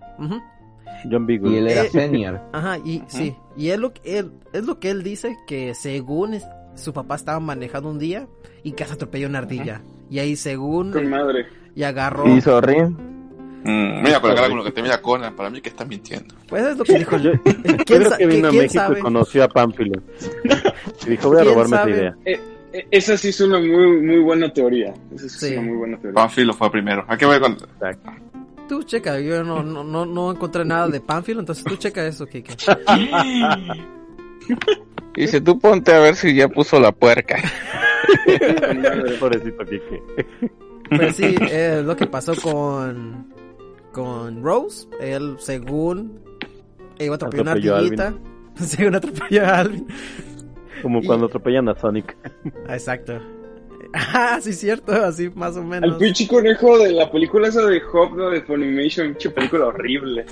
John 1.12 1.26
Beagle. 1.26 1.50
Y 1.52 1.58
él 1.58 1.67
era 1.67 1.84
Eh, 1.84 1.89
senior. 1.89 2.41
Ajá, 2.54 2.78
y 2.80 3.04
sí, 3.08 3.36
y 3.58 3.69
es 3.69 3.78
lo, 3.80 3.93
que 3.93 4.19
él, 4.19 4.32
es 4.54 4.63
lo 4.65 4.80
que 4.80 4.89
él 4.89 5.04
dice 5.04 5.36
que 5.46 5.76
según 5.76 6.34
es- 6.36 6.48
su 6.76 6.94
papá 6.94 7.16
estaba 7.16 7.40
manejando 7.40 7.90
un 7.90 8.00
día 8.00 8.28
y 8.64 8.72
que 8.74 8.86
se 8.86 8.94
atropelló 8.94 9.28
una 9.28 9.40
ardilla. 9.40 9.82
Y 10.10 10.20
ahí 10.20 10.36
según 10.36 10.92
Con 10.92 11.10
madre. 11.10 11.48
y 11.76 11.84
agarró. 11.84 12.28
Y 12.28 12.42
sorry. 12.42 12.76
Mm, 13.66 14.02
mira, 14.04 14.20
por 14.20 14.30
la 14.32 14.36
cara 14.36 14.50
con 14.50 14.58
lo 14.58 14.64
que 14.66 14.72
te 14.72 14.82
mira 14.82 15.02
Conan, 15.02 15.36
para 15.36 15.50
mí 15.50 15.62
que 15.62 15.70
estás 15.70 15.88
mintiendo. 15.88 16.36
Pues 16.50 16.64
es 16.66 16.78
lo 16.78 16.84
que 16.84 16.98
dijo. 17.00 17.18
Yo, 17.18 17.32
yo 17.34 17.42
¿Quién, 17.44 17.78
creo 17.86 18.10
sa- 18.10 18.18
que 18.18 18.28
vino 18.28 18.50
a 18.50 18.52
México 18.52 18.74
sabe? 18.74 19.00
y 19.00 19.02
conoció 19.02 19.44
a 19.44 19.48
Pánfilo. 19.48 20.02
Y 21.06 21.10
dijo, 21.12 21.30
voy 21.30 21.40
a 21.40 21.44
¿Quién 21.44 21.54
robarme 21.56 21.76
esa 21.78 21.90
idea. 21.90 22.16
Eh, 22.26 22.40
eh, 22.74 22.88
esa 22.92 23.18
sí 23.18 23.30
es 23.30 23.40
una 23.40 23.60
muy, 23.60 24.02
muy 24.02 24.20
buena 24.20 24.52
teoría. 24.52 24.94
Esa 25.16 25.30
sí, 25.30 25.40
Sí. 25.40 25.46
es 25.46 25.52
una 25.60 25.68
muy 25.68 25.78
buena 25.78 25.98
teoría. 25.98 26.16
Panfilo 26.16 26.54
fue 26.54 26.70
primero. 26.72 27.06
Hay 27.08 27.18
que 27.18 27.26
ver 27.26 27.40
con... 27.40 27.54
Exacto. 27.54 28.12
Tú 28.68 28.84
checa, 28.84 29.20
yo 29.20 29.44
no, 29.44 29.62
no, 29.64 29.84
no, 29.84 30.06
no 30.06 30.32
encontré 30.32 30.66
nada 30.66 30.88
de 30.88 31.00
Pánfilo, 31.00 31.40
entonces 31.42 31.64
tú 31.66 31.76
checa 31.78 32.06
eso, 32.06 32.26
Kike. 32.26 32.56
Dice, 35.15 35.41
tú 35.41 35.60
ponte 35.60 35.93
a 35.93 35.99
ver 35.99 36.15
si 36.15 36.34
ya 36.36 36.47
puso 36.47 36.80
la 36.80 36.91
puerca. 36.91 37.38
Pobrecito 39.19 39.65
Kike. 39.65 40.04
Pues 40.89 41.15
sí, 41.15 41.36
es 41.52 41.84
lo 41.84 41.95
que 41.95 42.08
pasó 42.08 42.34
con, 42.36 43.32
con 43.91 44.43
Rose. 44.43 44.88
Él, 44.99 45.36
según, 45.39 46.19
iba 46.99 47.13
a 47.13 47.15
atropellar 47.15 47.41
una 47.43 47.52
Atropelló 47.52 47.76
a 47.76 47.78
ardillita. 47.78 48.13
Según 48.56 48.95
atropelló 48.95 49.45
a 49.45 49.58
Alvin. 49.60 49.88
Como 50.82 50.99
Y- 51.02 51.06
cuando 51.06 51.28
atropellan 51.28 51.69
a 51.69 51.76
Sonic. 51.80 52.15
Ah, 52.67 52.73
Exacto. 52.73 53.19
Ah, 53.95 54.39
sí, 54.41 54.54
cierto, 54.54 54.91
así 54.91 55.30
más 55.36 55.56
o 55.56 55.60
Al 55.60 55.67
menos. 55.67 55.97
pinche 55.99 56.28
conejo 56.28 56.80
de 56.80 56.93
la 56.93 57.12
película 57.12 57.49
esa 57.49 57.63
de 57.67 57.80
Hop, 57.93 58.17
¿no? 58.17 58.32
de 58.32 58.41
Funimation, 58.41 59.10
pinche 59.10 59.30
película 59.30 59.67
horrible. 59.67 60.26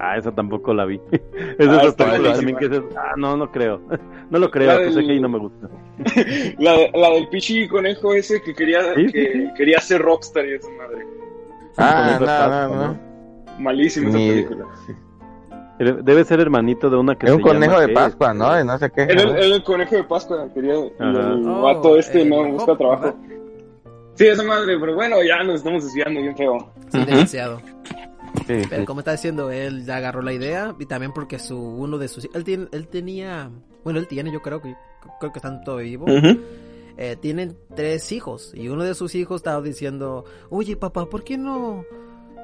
Ah, 0.00 0.16
esa 0.16 0.30
tampoco 0.32 0.72
la 0.72 0.84
vi. 0.84 1.00
Es 1.12 1.58
de 1.58 1.76
Ah, 1.76 1.80
esas 1.82 1.94
películas 1.94 2.36
también 2.36 2.56
que 2.58 2.68
dices, 2.68 2.84
ah, 2.96 3.14
no, 3.16 3.36
no 3.36 3.50
creo. 3.50 3.80
No 4.30 4.38
lo 4.38 4.50
creo, 4.50 4.76
pues 4.76 4.94
del- 4.94 4.98
es 5.04 5.06
que 5.06 5.12
ahí 5.14 5.20
no 5.20 5.28
me 5.30 5.38
gusta. 5.38 5.68
La, 6.58 6.76
la 6.94 7.10
del 7.14 7.28
pinche 7.28 7.66
conejo 7.68 8.12
ese 8.14 8.40
que 8.42 8.54
quería, 8.54 8.94
Sí, 8.94 9.06
que 9.10 9.50
quería 9.56 9.80
ser 9.80 10.02
rockstar 10.02 10.46
y 10.46 10.52
esa 10.54 10.68
madre. 10.72 11.06
Ah, 11.78 12.68
no, 12.68 12.76
no, 12.76 12.86
no. 12.88 12.98
Malísima 13.58 14.08
esa 14.10 14.18
película. 14.18 14.64
Debe 15.78 16.24
ser 16.24 16.40
hermanito 16.40 16.90
de 16.90 16.96
una 16.96 17.14
que 17.16 17.26
Es 17.26 17.32
un 17.32 17.38
se 17.38 17.42
llama, 17.48 17.54
conejo 17.66 17.80
de. 17.80 17.88
Pascua, 17.94 18.34
¿no? 18.34 18.52
De 18.52 18.64
no 18.64 18.76
sé 18.78 18.90
qué. 18.90 19.02
Era 19.02 19.22
el, 19.22 19.28
era 19.30 19.44
el 19.56 19.62
conejo 19.62 19.94
de 19.96 20.04
Pascua, 20.04 20.48
quería. 20.52 20.74
Ajá. 20.74 21.10
el 21.32 21.48
Oh, 21.48 21.62
vato 21.62 21.96
este 21.96 22.22
el 22.22 22.28
no 22.30 22.44
busca 22.52 22.76
trabajo. 22.76 23.14
Sí, 24.14 24.26
esa 24.26 24.42
madre, 24.42 24.76
pero 24.80 24.94
bueno, 24.96 25.16
ya 25.22 25.42
nos 25.44 25.56
estamos 25.56 25.84
desviando 25.84 26.20
bien 26.20 26.36
feo. 26.36 26.70
Sí, 26.90 27.04
demasiado. 27.04 27.60
Sí, 28.46 28.62
Pero 28.68 28.80
sí. 28.80 28.86
como 28.86 29.00
está 29.00 29.12
diciendo, 29.12 29.50
él 29.50 29.84
ya 29.84 29.96
agarró 29.96 30.22
la 30.22 30.32
idea 30.32 30.74
y 30.78 30.86
también 30.86 31.12
porque 31.12 31.38
su 31.38 31.58
uno 31.58 31.98
de 31.98 32.08
sus 32.08 32.28
él 32.34 32.44
tiene, 32.44 32.68
él 32.72 32.88
tenía, 32.88 33.50
bueno, 33.84 33.98
él 33.98 34.06
tiene, 34.08 34.32
yo 34.32 34.40
creo 34.42 34.60
que 34.60 34.74
creo 35.20 35.32
que 35.32 35.38
están 35.38 35.62
todavía 35.64 35.90
vivos. 35.90 36.10
Eh, 37.00 37.16
tienen 37.20 37.56
tres 37.76 38.10
hijos 38.10 38.52
y 38.56 38.68
uno 38.68 38.82
de 38.82 38.94
sus 38.94 39.14
hijos 39.14 39.36
estaba 39.36 39.62
diciendo, 39.62 40.24
oye 40.50 40.76
papá, 40.76 41.06
¿por 41.06 41.22
qué 41.22 41.38
no? 41.38 41.84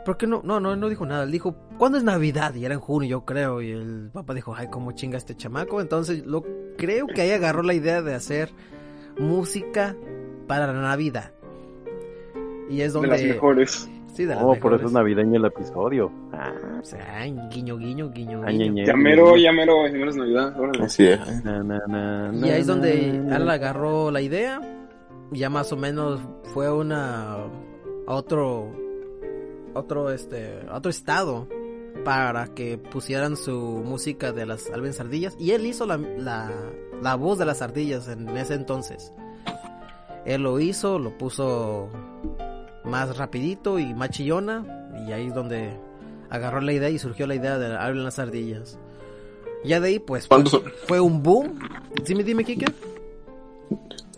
¿Por 0.04 0.16
qué 0.16 0.26
no? 0.26 0.42
No, 0.44 0.61
no, 0.61 0.76
no 0.76 0.88
dijo 0.88 1.07
nada. 1.07 1.24
Él 1.24 1.30
dijo, 1.33 1.57
¿cuándo 1.78 1.96
es 1.98 2.04
Navidad? 2.04 2.54
Y 2.54 2.64
era 2.64 2.74
en 2.74 2.80
junio, 2.80 3.09
yo 3.09 3.24
creo. 3.24 3.62
Y 3.62 3.70
el 3.70 4.11
papá 4.12 4.35
dijo, 4.35 4.54
ay, 4.54 4.68
cómo 4.70 4.92
chinga 4.92 5.16
este 5.16 5.35
chamaco. 5.35 5.80
Entonces, 5.80 6.24
lo 6.26 6.44
creo 6.76 7.07
que 7.07 7.22
ahí 7.22 7.30
agarró 7.30 7.62
la 7.62 7.72
idea 7.74 8.02
de 8.02 8.14
hacer 8.14 8.50
música 9.18 9.96
para 10.46 10.66
la 10.66 10.74
Navidad. 10.80 11.33
Y 12.68 12.83
es 12.83 12.92
De 12.92 12.98
donde. 13.00 13.09
las 13.09 13.22
mejores. 13.22 13.88
Sí, 14.14 14.24
de 14.24 14.35
las 14.35 14.44
Oh, 14.44 14.55
por 14.55 14.72
eso 14.74 14.87
es 14.87 14.92
navideño 14.92 15.38
el 15.38 15.44
episodio. 15.44 16.11
Ah, 16.33 16.53
O 16.81 16.85
sea, 16.85 17.18
ay, 17.20 17.37
guiño, 17.50 17.77
guiño, 17.77 18.11
guiño, 18.11 18.42
Ay, 18.44 18.57
guiño. 18.59 18.72
ñe, 18.72 18.81
ñe. 18.83 18.87
Ya 18.87 18.94
mero, 18.96 19.37
ya 19.37 19.53
mero, 19.53 19.87
ya 19.87 19.92
mero 19.92 20.11
es 20.11 20.16
Navidad. 20.16 20.59
órale. 20.59 20.85
Así 20.85 21.07
es. 21.07 21.44
na, 21.44 21.62
na, 21.62 21.81
na, 21.88 22.46
Y 22.46 22.50
ahí 22.50 22.61
es 22.61 22.66
donde. 22.66 23.11
Alan 23.31 23.48
agarró 23.50 24.11
la 24.11 24.20
idea. 24.20 24.61
Ya 25.33 25.50
más 25.50 25.72
o 25.72 25.77
menos 25.77 26.20
fue 26.55 26.70
una 26.72 27.35
a 28.07 28.14
otro 28.14 28.70
otro 29.72 30.11
este 30.11 30.61
otro 30.70 30.90
estado 30.90 31.48
para 32.05 32.46
que 32.55 32.79
pusieran 32.79 33.37
su 33.37 33.83
música 33.85 34.31
de 34.33 34.46
las 34.46 34.70
Alvin 34.70 34.92
Ardillas 34.98 35.35
y 35.40 35.53
él 35.53 35.66
hizo 35.66 35.87
la, 35.87 35.96
la, 35.96 36.50
la 37.03 37.14
voz 37.16 37.38
de 37.38 37.46
las 37.46 37.62
ardillas 37.62 38.07
en 38.09 38.29
ese 38.37 38.55
entonces. 38.55 39.12
Él 40.27 40.42
lo 40.42 40.61
hizo, 40.61 40.98
lo 40.98 41.16
puso 41.18 41.88
más 42.85 43.16
rapidito 43.16 43.79
y 43.79 43.94
más 43.94 44.11
chillona 44.11 44.90
y 45.07 45.12
ahí 45.12 45.27
es 45.29 45.35
donde 45.35 45.77
agarró 46.31 46.61
la 46.61 46.73
idea 46.73 46.90
y 46.90 46.99
surgió 46.99 47.27
la 47.27 47.35
idea 47.35 47.59
de 47.59 47.75
Alvin 47.77 48.05
las 48.05 48.18
ardillas. 48.18 48.79
Ya 49.64 49.81
de 49.81 49.88
ahí 49.88 49.99
pues 49.99 50.27
fue, 50.27 50.37
¿Cuándo 50.37 50.51
son? 50.51 50.62
fue 50.87 51.01
un 51.01 51.23
boom. 51.23 51.59
Dime, 52.05 52.23
dime, 52.23 52.44
Kike. 52.44 52.66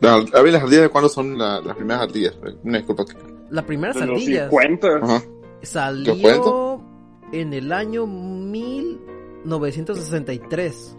No, 0.01 0.25
ver, 0.43 0.53
las 0.53 0.63
ardillas 0.63 0.83
de 0.83 0.89
cuándo 0.89 1.09
son 1.09 1.39
la- 1.39 1.61
las 1.61 1.77
primeras 1.77 2.03
ardillas. 2.03 2.37
Una 2.65 2.79
disculpa. 2.79 3.05
La 3.51 3.65
primera 3.65 3.93
De 3.95 4.01
los 4.07 4.21
ardillas 4.21 4.51
50. 4.51 4.89
Ajá. 5.03 5.23
salió 5.63 6.21
cuento? 6.21 6.83
en 7.33 7.53
el 7.55 7.73
año 7.73 8.07
1963. 8.07 10.97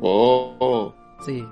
Oh, 0.00 0.56
oh. 0.58 0.94
Sí. 1.24 1.44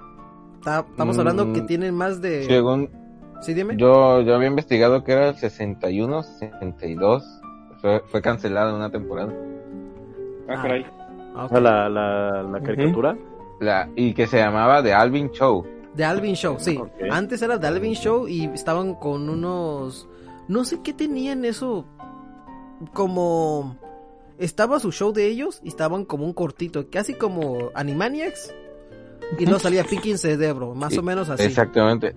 Está- 0.59 0.85
estamos 0.91 1.17
Mm, 1.17 1.21
hablando 1.21 1.53
que 1.53 1.61
tienen 1.63 1.95
más 1.95 2.21
de... 2.21 2.45
Según 2.45 2.91
Sí, 3.41 3.55
dime. 3.55 3.75
yo, 3.77 4.21
yo 4.21 4.35
había 4.35 4.49
investigado 4.49 5.03
que 5.05 5.13
era 5.13 5.29
el 5.31 5.37
61, 5.37 6.23
62. 6.23 7.25
Fue, 7.81 8.01
fue 8.07 8.21
cancelado 8.21 8.71
en 8.71 8.77
una 8.77 8.91
temporada. 8.91 9.33
Ah, 10.49 10.55
Ah. 10.57 10.63
caray. 10.63 10.87
Ah, 11.35 11.45
ok. 11.45 11.47
O 11.47 11.49
sea, 11.49 11.61
la, 11.61 11.89
la, 11.89 12.43
la 12.43 12.61
caricatura. 12.61 13.17
La, 13.61 13.89
y 13.97 14.13
que 14.15 14.27
se 14.27 14.39
llamaba 14.39 14.83
The 14.83 14.93
Alvin 14.93 15.31
Show. 15.31 15.65
The 15.97 16.05
Alvin 16.05 16.35
Show, 16.35 16.57
sí. 16.59 16.81
Antes 17.11 17.43
era 17.43 17.59
The 17.59 17.67
Alvin 17.67 17.95
Show 17.95 18.29
y 18.29 18.45
estaban 18.47 18.95
con 18.95 19.29
unos... 19.29 20.09
No 20.49 20.65
sé 20.65 20.81
qué 20.83 20.93
tenían 20.93 21.45
eso. 21.45 21.85
Como... 22.93 23.77
Estaba 24.39 24.81
su 24.81 24.91
show 24.91 25.13
de 25.13 25.27
ellos 25.27 25.61
y 25.63 25.69
estaban 25.69 26.05
como 26.07 26.25
un 26.25 26.33
cortito, 26.33 26.89
casi 26.91 27.13
como 27.15 27.71
Animaniacs. 27.75 28.55
Y 29.39 29.45
no 29.45 29.59
salía 29.59 29.85
Picking 29.85 30.17
Cerebro, 30.17 30.75
más 30.75 30.93
Sí, 30.95 30.99
o 30.99 31.03
menos 31.03 31.29
así. 31.29 31.43
Exactamente. 31.45 32.15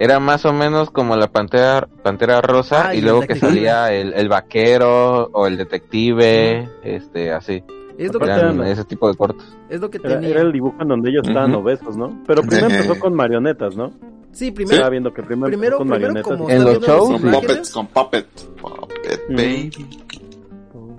Era 0.00 0.20
más 0.20 0.44
o 0.44 0.52
menos 0.52 0.90
como 0.90 1.16
la 1.16 1.26
pantera, 1.32 1.88
pantera 2.02 2.40
rosa 2.40 2.88
Ah, 2.90 2.94
y 2.94 3.00
luego 3.00 3.22
que 3.22 3.34
salía 3.34 3.92
el, 3.92 4.12
el 4.14 4.28
vaquero 4.28 5.24
o 5.32 5.46
el 5.46 5.56
detective, 5.56 6.68
este, 6.84 7.32
así. 7.32 7.62
Es 7.98 8.12
lo 8.14 8.20
que, 8.20 8.26
Eran 8.26 8.62
ese 8.64 8.84
tipo 8.84 9.08
de 9.10 9.16
cortos. 9.16 9.44
es 9.68 9.80
lo 9.80 9.90
que 9.90 9.98
Era, 9.98 10.10
tenía. 10.14 10.28
era 10.30 10.42
el 10.42 10.52
dibujo 10.52 10.76
en 10.80 10.86
donde 10.88 11.10
ellos 11.10 11.26
estaban 11.26 11.52
obesos, 11.56 11.96
¿no? 11.96 12.16
Pero 12.28 12.42
primero 12.42 12.68
empezó 12.68 12.96
con 13.00 13.12
marionetas, 13.14 13.74
¿no? 13.76 13.92
Sí, 14.30 14.48
Estaba 14.48 14.54
primero, 14.68 14.90
viendo 14.90 15.12
que 15.14 15.22
primero, 15.24 15.50
con 15.50 15.58
primero 15.60 15.84
marionetas. 15.84 16.22
como 16.22 16.48
En 16.48 16.62
los 16.64 16.78
shows, 16.80 17.20
Con 17.20 17.30
puppets, 17.32 17.70
con 17.72 17.86
puppet. 17.88 18.26
Puppet, 18.60 19.20
Mm. 19.30 19.34
baby. 19.36 19.70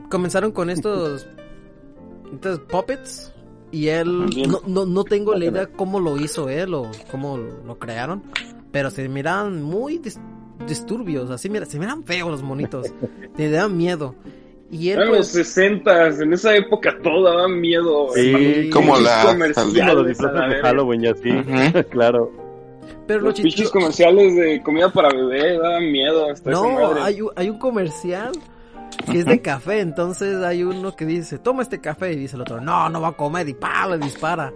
comenzaron 0.09 0.51
con 0.51 0.69
estos, 0.69 1.25
estos 2.33 2.59
puppets 2.61 3.33
y 3.71 3.87
él 3.87 4.25
no, 4.49 4.61
no, 4.67 4.85
no 4.85 5.03
tengo 5.03 5.35
la 5.35 5.45
idea 5.45 5.67
cómo 5.67 5.99
lo 5.99 6.17
hizo 6.17 6.49
él 6.49 6.73
o 6.73 6.89
cómo 7.11 7.37
lo 7.37 7.77
crearon, 7.77 8.23
pero 8.71 8.89
se 8.89 9.07
miraban 9.09 9.61
muy 9.63 9.99
dis- 9.99 10.19
disturbios, 10.67 11.29
así 11.31 11.49
mira, 11.49 11.65
se 11.65 11.79
miran 11.79 12.03
feos 12.03 12.29
los 12.29 12.43
monitos, 12.43 12.87
te 13.35 13.49
dan 13.49 13.75
miedo. 13.77 14.15
Y 14.71 14.89
él 14.89 14.99
los 14.99 15.09
pues, 15.09 15.27
60 15.29 16.07
en 16.21 16.33
esa 16.33 16.55
época 16.55 16.95
todo 17.01 17.23
daba 17.23 17.47
miedo. 17.47 18.09
Sí, 18.13 18.69
como 18.71 18.97
la- 18.99 19.23
los 19.33 20.07
disfraces 20.07 20.49
de. 20.49 20.61
Halloween 20.61 21.03
y 21.03 21.07
así. 21.07 21.29
Ujú. 21.31 21.83
claro. 21.89 22.31
pero 23.07 23.21
lo 23.21 23.25
Los 23.29 23.35
pinches 23.35 23.55
chistoso, 23.55 23.79
comerciales 23.79 24.35
de 24.35 24.61
comida 24.61 24.91
para 24.93 25.09
bebé 25.09 25.57
daban 25.57 25.91
miedo. 25.91 26.29
Hasta 26.29 26.51
no, 26.51 26.69
madre. 26.69 27.01
hay, 27.01 27.21
un- 27.21 27.31
hay 27.35 27.49
un 27.49 27.57
comercial 27.57 28.31
que 29.11 29.19
es 29.19 29.25
de 29.25 29.41
café, 29.41 29.79
entonces 29.79 30.35
hay 30.43 30.61
uno 30.63 30.95
que 30.95 31.05
dice, 31.05 31.39
toma 31.39 31.63
este 31.63 31.79
café, 31.81 32.11
y 32.13 32.17
dice 32.17 32.35
el 32.35 32.41
otro, 32.43 32.61
no, 32.61 32.89
no 32.89 33.01
va 33.01 33.07
a 33.09 33.13
comer, 33.13 33.47
y 33.49 33.53
pa, 33.55 33.87
le 33.87 33.97
dispara. 33.97 34.53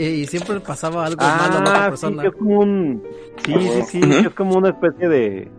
Y, 0.00 0.26
siempre 0.26 0.60
pasaba 0.60 1.06
algo 1.06 1.20
malo 1.20 1.42
a 1.42 1.48
la 1.48 1.60
otra 1.60 1.72
Ah, 1.72 1.84
sí, 1.84 1.90
persona. 1.90 2.22
que 2.22 2.28
es 2.28 2.34
como 2.34 2.60
un... 2.60 3.02
Sí, 3.44 3.54
sí, 3.58 3.82
sí, 3.86 4.00
que 4.00 4.28
es 4.28 4.34
como 4.34 4.56
una 4.56 4.68
especie 4.70 5.08
de... 5.08 5.50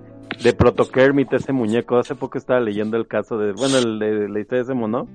De 0.44 0.54
Proto 0.54 0.90
Kermit, 0.90 1.34
ese 1.34 1.52
muñeco. 1.52 1.98
Hace 1.98 2.16
poco 2.16 2.38
estaba 2.38 2.60
leyendo 2.62 2.96
el 2.98 3.08
caso 3.08 3.38
de... 3.38 3.52
Bueno, 3.52 3.78
el 3.78 4.00
de 4.00 4.30
la 4.30 4.40
historia 4.40 4.64
de 4.64 4.72
ese 4.72 4.74
mono. 4.74 5.08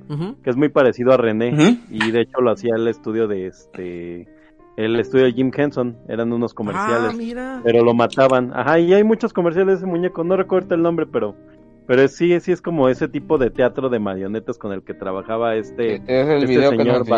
Que 0.43 0.51
es 0.51 0.57
muy 0.57 0.69
parecido 0.69 1.13
a 1.13 1.17
René. 1.17 1.79
Y 1.91 2.11
de 2.11 2.21
hecho 2.23 2.41
lo 2.41 2.51
hacía 2.51 2.75
el 2.77 2.87
estudio 2.89 3.27
de 3.27 3.47
este... 3.47 4.29
El 4.77 4.99
estudio 4.99 5.25
de 5.27 5.33
Jim 5.33 5.51
Henson. 5.57 5.97
Eran 6.09 6.33
unos 6.33 6.53
comerciales. 6.53 7.11
Ah, 7.13 7.17
mira. 7.17 7.61
pero 7.65 7.85
lo 7.85 7.95
mataban. 7.95 8.53
Ajá, 8.55 8.79
y 8.81 8.93
hay 8.93 9.05
muchos 9.05 9.33
comerciales 9.33 9.81
de 9.81 9.87
ese 9.87 9.87
muñeco, 9.87 10.25
no 10.25 10.37
recuerdo 10.37 10.75
el 10.75 10.83
nombre, 10.83 11.07
pero 11.07 11.37
pero 11.87 12.09
sí, 12.09 12.39
sí 12.41 12.51
es 12.51 12.63
como 12.63 12.89
ese 12.89 13.09
tipo 13.09 13.37
de 13.39 13.51
teatro 13.51 13.89
de 13.91 13.99
marionetas 13.99 14.57
con 14.59 14.73
el 14.73 14.83
que 14.83 14.95
trabajaba 14.95 15.55
este 15.57 15.97
es 15.97 16.03
el 16.09 16.43
este 16.43 16.47
video 16.47 16.71
que 16.71 16.79
señor 16.79 16.99
nos 17.01 17.09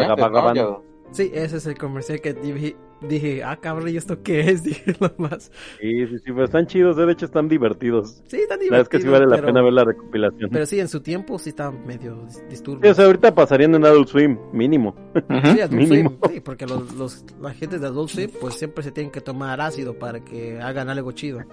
Sí, 1.12 1.30
ese 1.32 1.56
es 1.58 1.66
el 1.66 1.78
comercial 1.78 2.20
que 2.20 2.34
dije, 2.34 2.76
dije, 3.00 3.42
ah, 3.44 3.56
cabrón, 3.58 3.88
¿y 3.88 3.96
esto 3.96 4.22
qué 4.22 4.40
es? 4.50 4.62
Dije 4.64 4.94
nomás. 5.00 5.50
Sí, 5.80 6.06
sí, 6.06 6.18
sí, 6.18 6.24
pero 6.26 6.44
están 6.44 6.66
chidos, 6.66 6.96
de 6.96 7.10
hecho 7.10 7.24
están 7.26 7.48
divertidos. 7.48 8.22
Sí, 8.26 8.36
está 8.38 8.56
La 8.56 8.62
divertido. 8.62 8.70
verdad 8.70 8.80
es 8.82 8.88
que 8.88 9.00
sí 9.00 9.08
vale 9.08 9.26
la 9.26 9.36
pero- 9.36 9.46
pena 9.46 9.62
ver 9.62 9.72
la 9.72 9.84
recopilación. 9.84 10.50
Pero 10.50 10.66
sí, 10.66 10.80
en 10.80 10.88
su 10.88 11.00
tiempo 11.00 11.38
sí 11.38 11.50
está 11.50 11.70
medio 11.70 12.16
dis- 12.26 12.30
Sí, 12.32 12.40
disturbio. 12.50 12.90
o 12.90 12.94
sea, 12.94 13.06
ahorita 13.06 13.34
pasarían 13.34 13.74
en 13.74 13.84
Adult 13.86 14.08
Swim, 14.08 14.36
mínimo. 14.52 14.94
Sí, 15.14 15.60
Adult 15.60 15.72
mínimo. 15.72 16.18
Swim, 16.22 16.34
sí, 16.34 16.40
porque 16.40 16.66
los, 16.66 16.92
los, 16.94 17.24
la 17.40 17.54
gente 17.54 17.78
de 17.78 17.86
Adult 17.86 18.10
Swim 18.10 18.30
pues 18.40 18.54
siempre 18.54 18.82
se 18.82 18.90
tienen 18.92 19.10
que 19.12 19.20
tomar 19.20 19.60
ácido 19.60 19.94
para 19.98 20.22
que 20.24 20.60
hagan 20.60 20.88
algo 20.90 21.12
chido. 21.12 21.40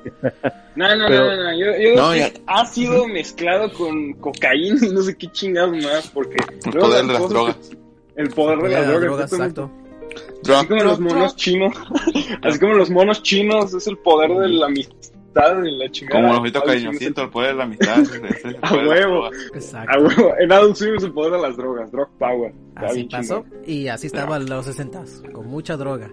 No, 0.75 0.95
no, 0.95 1.05
Pero- 1.07 1.25
no, 1.27 1.35
no, 1.35 1.43
no, 1.43 1.51
Yo, 1.59 1.65
yo 1.79 1.95
No, 1.95 2.11
digo 2.13 2.25
ya- 2.47 2.65
sido 2.65 3.07
mezclado 3.07 3.71
con 3.73 4.13
cocaína 4.13 4.79
y 4.87 4.89
no 4.91 5.03
sé 5.03 5.15
qué 5.15 5.27
chingados 5.31 5.77
más, 5.83 6.09
porque... 6.11 6.37
El 6.65 6.71
poder 6.71 7.05
las 7.05 7.07
de 7.07 7.13
las 7.13 7.21
cosas- 7.21 7.29
drogas. 7.29 7.71
El 8.15 8.29
poder 8.29 8.59
de 8.59 8.69
Ya, 8.71 8.79
las 8.79 8.87
drogas, 8.87 9.03
drogas, 9.03 9.33
exactamente. 9.33 9.61
exacto. 9.61 10.53
Así 10.53 10.67
como 10.67 10.83
los 10.83 10.99
monos 10.99 11.35
chinos. 11.35 11.73
Así 12.43 12.59
como 12.59 12.73
los 12.73 12.89
monos 12.89 13.23
chinos, 13.23 13.73
es 13.73 13.87
el 13.87 13.97
poder 13.97 14.31
de 14.31 14.47
la 14.49 14.65
amistad 14.67 15.63
y 15.63 15.77
la 15.77 15.89
chingada. 15.89 16.21
Como 16.21 16.33
Swim 16.35 16.45
es 16.45 16.61
cariñositos, 16.61 17.23
el 17.23 17.29
poder 17.31 17.51
de 17.51 17.57
la 17.57 17.63
amistad. 17.63 17.99
es 18.01 18.11
el 18.45 18.57
A 18.61 18.69
de 18.75 18.83
las 18.83 18.87
huevo. 18.87 19.11
drogas. 19.21 19.31
el- 19.51 19.55
Exacto. 19.57 19.91
A 19.91 19.99
huevo, 20.03 20.33
en 20.39 20.51
Adult 20.51 20.75
Swim 20.75 20.95
es 20.95 21.03
el 21.03 21.11
poder 21.13 21.31
de 21.33 21.41
las 21.41 21.57
drogas, 21.57 21.91
drug 21.91 22.09
power. 22.19 22.53
Así 22.75 23.03
pasó 23.05 23.45
y 23.65 23.87
así 23.87 24.07
estaba 24.07 24.37
en 24.37 24.47
los 24.49 24.65
60 24.65 25.03
con 25.31 25.47
mucha 25.47 25.75
droga. 25.77 26.09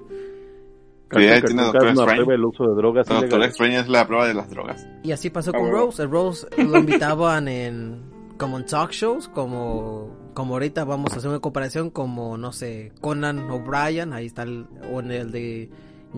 Sí, 1.13 1.19
ahí 1.27 1.43
tiene 1.43 1.63
Doctor 1.65 1.89
Strange. 1.89 2.35
el 2.35 2.45
uso 2.45 2.69
de 2.69 2.75
drogas 2.77 3.09
Doctor. 3.09 3.43
Extraño 3.43 3.81
es 3.81 3.89
la 3.89 4.07
prueba 4.07 4.29
de 4.29 4.35
las 4.35 4.49
drogas. 4.49 4.87
Y 5.03 5.11
así 5.11 5.29
pasó 5.29 5.53
con. 5.53 5.69
Rose. 5.71 6.03
El 6.05 6.11
Rose 6.11 6.47
lo 6.57 6.79
invitaban 6.79 7.49
en 7.49 8.01
como 8.39 8.59
en 8.59 8.65
talk 8.65 8.93
shows, 8.93 9.27
como 9.29 10.17
como 10.35 10.55
ahorita 10.55 10.85
vamos 10.85 11.13
a 11.13 11.17
hacer 11.17 11.29
una 11.31 11.41
comparación 11.41 11.91
como 11.91 12.37
no 12.37 12.53
sé, 12.53 12.93
Conan 13.01 13.51
O'Brien, 13.51 14.13
ahí 14.13 14.27
está 14.27 14.43
el 14.43 14.67
o 14.93 15.01
en 15.01 15.11
el 15.11 15.31
de 15.33 15.71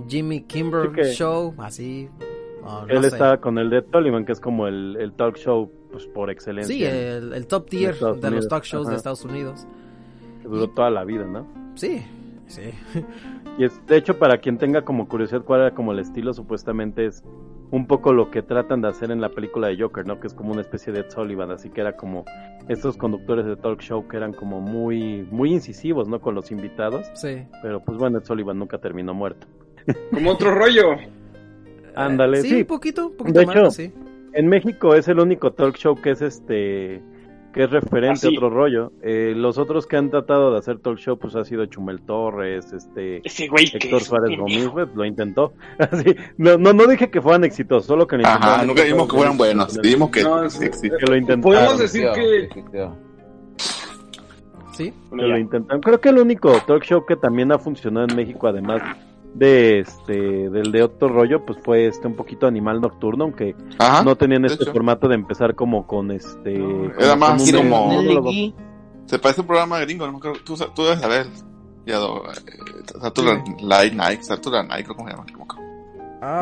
Jimmy 0.09 0.43
Kimber 0.43 0.89
Sí 0.89 0.93
que- 0.95 1.05
Show, 1.15 1.55
así. 1.59 2.09
no 2.63 2.87
Él 2.89 3.01
sé. 3.03 3.09
está 3.09 3.39
con 3.41 3.59
el 3.59 3.71
de 3.71 3.83
Tolliman, 3.83 4.25
que 4.25 4.33
es 4.33 4.41
como 4.41 4.67
el, 4.67 4.97
el 5.01 5.13
talk 5.13 5.37
show 5.37 5.71
pues, 5.91 6.07
por 6.07 6.31
excelencia. 6.31 6.75
Sí, 6.75 6.85
el, 6.85 7.33
el 7.33 7.47
top 7.47 7.69
tier 7.69 7.95
de 7.99 8.31
los 8.31 8.49
talk 8.49 8.65
shows 8.65 8.89
de. 8.89 8.95
Estados 8.97 9.25
Unidos. 9.25 9.67
que 10.41 10.49
duró 10.49 10.69
toda 10.71 10.91
la 10.91 11.05
vida, 11.05 11.27
¿no? 11.27 11.47
Sí, 11.75 12.03
sí. 12.47 12.63
Y 13.59 13.65
es, 13.65 13.85
de 13.87 13.97
hecho, 13.99 14.19
para 14.19 14.39
quien 14.39 14.57
tenga 14.57 14.83
como 14.83 15.07
curiosidad 15.09 15.43
cuál 15.43 15.61
era 15.61 15.75
como 15.75 15.93
el 15.93 15.99
estilo, 15.99 16.33
supuestamente 16.33 17.05
es 17.07 17.23
un 17.73 17.87
poco 17.87 18.13
lo 18.13 18.31
que 18.31 18.43
tratan 18.43 18.83
de 18.83 18.89
hacer 18.89 19.11
en 19.11 19.21
la 19.23 19.31
película 19.31 19.69
de 19.69 19.79
Joker, 19.81 20.07
¿no? 20.07 20.21
Que 20.21 20.27
es 20.27 20.35
como 20.35 20.53
una 20.53 20.61
especie 20.61 20.93
de 20.93 21.01
Ed 21.01 21.07
Sullivan, 21.11 21.51
así 21.51 21.71
que 21.71 21.81
era 21.81 21.97
como 21.97 22.25
estos 22.69 22.99
conductores 22.99 23.47
de 23.47 23.57
talk 23.57 23.81
show 23.81 24.07
que 24.07 24.19
eran 24.19 24.35
como 24.35 24.61
muy, 24.61 25.27
muy 25.31 25.53
incisivos, 25.53 26.07
¿no? 26.07 26.21
Con 26.21 26.35
los 26.35 26.51
invitados, 26.53 27.11
Sí. 27.15 27.45
pero 27.63 27.81
pues 27.81 27.97
bueno, 27.99 28.19
Ed 28.19 28.25
Sullivan 28.25 28.59
nunca 28.59 28.77
terminó 28.79 29.15
muerto. 29.15 29.47
Como 30.13 30.31
otro 30.31 30.55
rollo. 30.55 30.97
Ándale, 31.97 32.43
sí, 32.43 32.49
sí. 32.49 32.61
un 32.61 32.67
poquito, 32.67 33.07
un 33.09 33.17
poquito 33.17 33.41
De 33.41 33.47
más, 33.47 33.57
hecho, 33.57 33.71
sí. 33.71 33.93
En 34.35 34.49
México 34.49 34.95
es 34.95 35.09
el 35.09 35.19
único 35.19 35.53
talk 35.53 35.77
show 35.77 35.95
que 36.01 36.11
es 36.11 36.23
este 36.23 37.03
que 37.53 37.65
es 37.65 37.71
referente 37.71 38.27
a 38.27 38.31
otro 38.31 38.49
rollo. 38.51 38.93
Eh, 39.03 39.35
los 39.37 39.59
otros 39.59 39.87
que 39.87 39.97
han 39.97 40.11
tratado 40.11 40.53
de 40.53 40.59
hacer 40.59 40.79
talk 40.79 40.97
show 40.99 41.19
pues 41.19 41.35
ha 41.37 41.45
sido 41.45 41.67
Chumel 41.67 42.01
Torres, 42.03 42.73
este 42.73 43.21
Ese 43.27 43.49
güey 43.49 43.67
que 43.71 43.77
Héctor 43.77 44.01
es 44.01 44.07
Suárez 44.07 44.39
Gómez, 44.39 44.69
pues, 44.73 44.89
lo 44.95 45.05
intentó. 45.05 45.53
Así, 45.79 46.17
no, 46.39 46.57
no, 46.57 46.73
no 46.73 46.87
dije 46.87 47.11
que 47.11 47.21
fueran 47.21 47.45
exitosos, 47.45 47.87
solo 47.87 48.07
que 48.07 48.17
lo 48.17 48.27
Ajá, 48.27 48.37
intentaron. 48.37 48.67
nunca 48.69 48.83
dijimos 48.83 49.09
que 49.09 49.17
fueran 49.17 49.37
buenos. 49.39 49.83
Dijimos 49.83 50.11
que 50.11 50.23
No, 50.23 50.45
es- 50.45 50.53
sí. 50.55 50.71
que 50.91 51.07
lo 51.07 51.17
intentaron. 51.17 51.43
Podemos 51.43 51.79
decir 51.79 52.07
que... 52.15 52.49
Sí. 54.73 54.93
que 55.11 55.17
lo 55.17 55.39
intentaron. 55.39 55.83
Creo 55.83 56.01
que 56.01 56.09
el 56.09 56.19
único 56.19 56.53
talk 56.67 56.83
show 56.83 57.05
que 57.05 57.17
también 57.17 57.53
ha 57.53 57.59
funcionado 57.59 58.07
en 58.09 58.17
México, 58.17 58.47
además 58.49 58.81
de 59.35 59.81
este 59.81 60.13
del 60.51 60.71
de 60.73 60.83
otro 60.83 61.09
rollo, 61.09 61.45
pues 61.47 61.59
fue 61.65 61.87
este 61.87 62.07
un 62.07 62.15
poquito 62.15 62.47
Animal 62.47 62.81
Nocturno, 62.81 63.25
aunque 63.25 63.55
Ajá. 63.79 64.03
no 64.05 64.15
tenían 64.17 64.45
este 64.45 64.65
hecho. 64.65 64.73
formato 64.73 65.09
de 65.09 65.15
empezar 65.15 65.55
como 65.55 65.87
con 65.87 66.11
este. 66.11 66.55
era 66.99 67.17
más 67.17 67.51
como- 67.51 67.87
un 67.87 67.97
monólogo. 67.97 68.31
Se 69.07 69.19
parece 69.19 69.41
a 69.41 69.43
un 69.43 69.47
programa 69.49 69.81
gringo, 69.81 70.07
no 70.07 70.13
me 70.13 70.19
acuerdo. 70.19 70.39
Tú, 70.45 70.55
tú 70.75 70.85
debes 70.85 71.01
saber. 71.01 71.27
Ya, 71.87 71.97
do- 71.97 72.23
eh, 72.31 72.83
Saturday 73.01 73.43
Night 73.65 73.93
Night, 73.95 74.23
Saturday 74.23 74.67
Night, 74.69 74.87
¿cómo 74.87 75.05
se 75.09 75.11
llama? 75.17 75.25
No 75.31 75.39
me 75.39 75.45
acuerdo. 75.45 75.63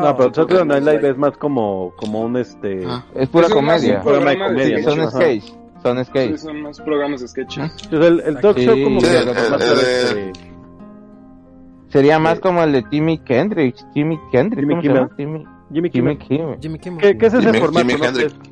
No, 0.01 0.17
pero 0.17 0.33
Saturday 0.33 0.65
Night 0.65 0.83
Live 0.83 1.09
es 1.09 1.17
más 1.17 1.35
como, 1.37 1.93
como 1.97 2.21
un 2.21 2.37
este. 2.37 2.85
Ajá. 2.85 3.05
Es 3.15 3.27
pura 3.29 3.47
Es 3.47 3.53
comedia. 3.53 3.97
un 3.97 4.03
programa 4.03 4.29
de 4.31 4.37
comedia, 4.37 4.77
sketch. 4.83 4.95
Son 4.95 5.09
sketch. 5.11 5.43
Son 5.81 5.97
Sí, 5.97 6.05
sketch. 6.05 6.37
son 6.37 6.61
más 6.61 6.79
programas 6.81 7.21
de 7.21 7.27
sketch. 7.27 7.57
Entonces, 7.57 7.89
el, 7.91 8.19
el 8.19 8.39
talk 8.39 8.57
Sí. 8.57 8.65
show 8.65 8.83
como 8.83 9.01
Sí, 9.01 9.07
que 9.07 9.17
el- 9.17 10.31
Sería 11.91 12.19
más 12.19 12.39
como 12.39 12.63
el 12.63 12.71
de 12.71 12.83
Timmy 12.83 13.17
Kendrick. 13.19 13.75
Jimmy 13.93 14.19
Kendrick. 14.31 14.61
Jimmy 14.61 14.75
¿Cómo 14.87 15.09
se 15.15 15.23
llama? 15.25 15.57
Jimmy, 15.73 15.89
Kimmel. 15.89 16.17
Kimmel. 16.17 16.57
Jimmy 16.61 16.79
Kimmel. 16.79 17.01
¿Qué, 17.01 17.17
qué 17.17 17.25
es 17.27 17.33
ese 17.33 17.43
Jimmy- 17.47 17.59
formato? 17.59 17.87
Jimmy 17.87 18.01
no? 18.01 18.51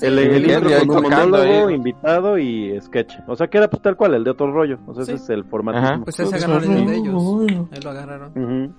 El, 0.00 0.18
el, 0.18 0.50
intro 0.50 0.70
con 0.86 0.90
un 0.96 1.02
monólogo, 1.10 1.66
ahí. 1.66 1.74
invitado 1.74 2.38
y 2.38 2.80
sketch. 2.80 3.14
O 3.26 3.34
sea, 3.34 3.48
que 3.48 3.58
era 3.58 3.68
pues 3.68 3.82
tal 3.82 3.96
cual, 3.96 4.14
el 4.14 4.22
de 4.22 4.30
otro 4.30 4.52
rollo. 4.52 4.78
O 4.86 4.94
sea, 4.94 5.04
Sí. 5.04 5.12
ese 5.12 5.24
es 5.24 5.30
el 5.30 5.44
formato. 5.44 5.78
Ajá. 5.78 6.00
Pues 6.04 6.20
ese 6.20 6.36
el 6.36 6.86
de 6.86 6.96
ellos. 6.96 7.68
Ahí 7.72 7.80
lo 7.82 7.90
agarraron. 7.90 8.30
Ujú. 8.30 8.74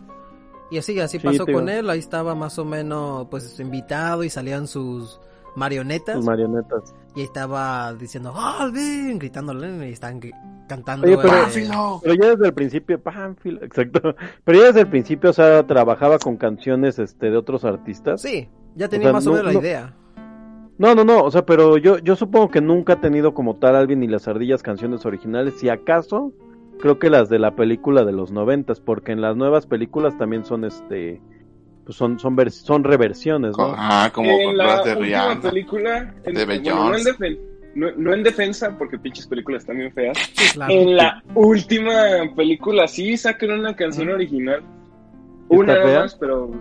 Y 0.71 0.77
así, 0.77 0.97
así 0.99 1.19
Sí, 1.19 1.25
pasó 1.25 1.45
con 1.45 1.65
digo. 1.65 1.77
él. 1.79 1.89
Ahí 1.89 1.99
estaba 1.99 2.35
más 2.35 2.57
o 2.57 2.63
menos, 2.63 3.27
pues, 3.29 3.59
invitado 3.59 4.23
y 4.23 4.29
salían 4.29 4.67
sus 4.67 5.19
marionetas. 5.55 6.15
Sus 6.15 6.25
marionetas. 6.25 6.93
Y 7.19 7.23
estaba 7.23 7.93
diciendo, 7.95 8.34
¡Alvin! 8.34 9.19
Gritándole 9.19 9.89
y 9.89 9.91
están 9.91 10.21
cantando. 10.69 11.05
Oye, 11.05 11.17
pero- 11.21 11.34
eh, 11.34 11.99
Pero 12.01 12.13
ya 12.15 12.29
desde 12.29 12.47
el 12.47 12.53
principio, 12.53 12.97
Pánfilo, 13.01 13.62
exacto. 13.63 14.15
Pero 14.45 14.58
ya 14.58 14.67
desde 14.67 14.79
el 14.82 14.88
principio, 14.88 15.32
o 15.32 15.34
sea, 15.34 15.67
trabajaba 15.67 16.17
con 16.17 16.38
canciones 16.38 16.97
este 16.97 17.29
de 17.29 17.36
otros 17.36 17.65
artistas. 17.65 18.21
Sí, 18.21 18.47
ya 18.75 18.88
tenía 18.88 19.08
sea, 19.08 19.13
más 19.13 19.27
o 19.27 19.32
no- 19.32 19.36
menos 19.36 19.47
la 19.47 19.53
no- 19.53 19.60
idea. 19.65 19.95
No, 20.77 20.95
no, 20.95 21.03
no, 21.03 21.23
o 21.23 21.29
sea, 21.29 21.45
pero 21.45 21.75
yo, 21.75 21.97
yo 21.97 22.15
supongo 22.15 22.49
que 22.51 22.62
nunca 22.62 22.93
ha 22.93 23.01
tenido 23.01 23.34
como 23.34 23.58
tal 23.58 23.75
Alvin 23.75 24.01
y 24.01 24.08
las 24.08 24.29
ardillas 24.29 24.63
canciones 24.63 25.05
originales. 25.05 25.55
Si 25.60 25.67
acaso, 25.67 26.32
creo 26.79 26.99
que 26.99 27.10
las 27.10 27.27
de 27.27 27.38
la 27.38 27.53
película 27.58 28.05
de 28.05 28.13
los 28.13 28.32
noventas, 28.32 28.79
porque 28.79 29.12
en 29.12 29.19
las 29.19 29.36
nuevas 29.36 29.65
películas 29.67 30.17
también 30.17 30.45
son 30.45 30.63
este, 30.63 31.21
pues 31.89 31.97
son, 31.97 32.19
son, 32.19 32.38
vers- 32.38 32.52
son 32.52 32.84
reversiones, 32.84 33.58
¿no? 33.58 33.73
Ajá, 33.73 34.12
como 34.12 34.30
en 34.30 34.45
con 34.45 34.58
la 34.58 34.75
de 34.84 34.91
última 34.91 35.06
Rihanna. 35.08 35.41
película, 35.41 36.13
en- 36.23 36.36
de 36.36 36.45
bueno, 36.45 36.62
no, 36.91 36.95
en 36.95 37.39
no, 37.73 37.88
no 37.97 38.13
en 38.13 38.21
defensa, 38.21 38.78
porque 38.78 38.99
pinches 38.99 39.25
películas 39.25 39.63
están 39.63 39.78
bien 39.78 39.91
feas. 39.91 40.15
Claro. 40.54 40.71
En 40.71 40.95
la 40.95 41.23
última 41.34 41.93
película 42.36 42.88
sí 42.88 43.17
sacan 43.17 43.54
una 43.54 43.75
canción 43.75 44.08
original. 44.10 44.62
Una 45.47 45.73
¿Está 45.73 45.84
nada 45.84 45.86
fea? 45.93 45.99
más, 46.02 46.15
pero 46.19 46.52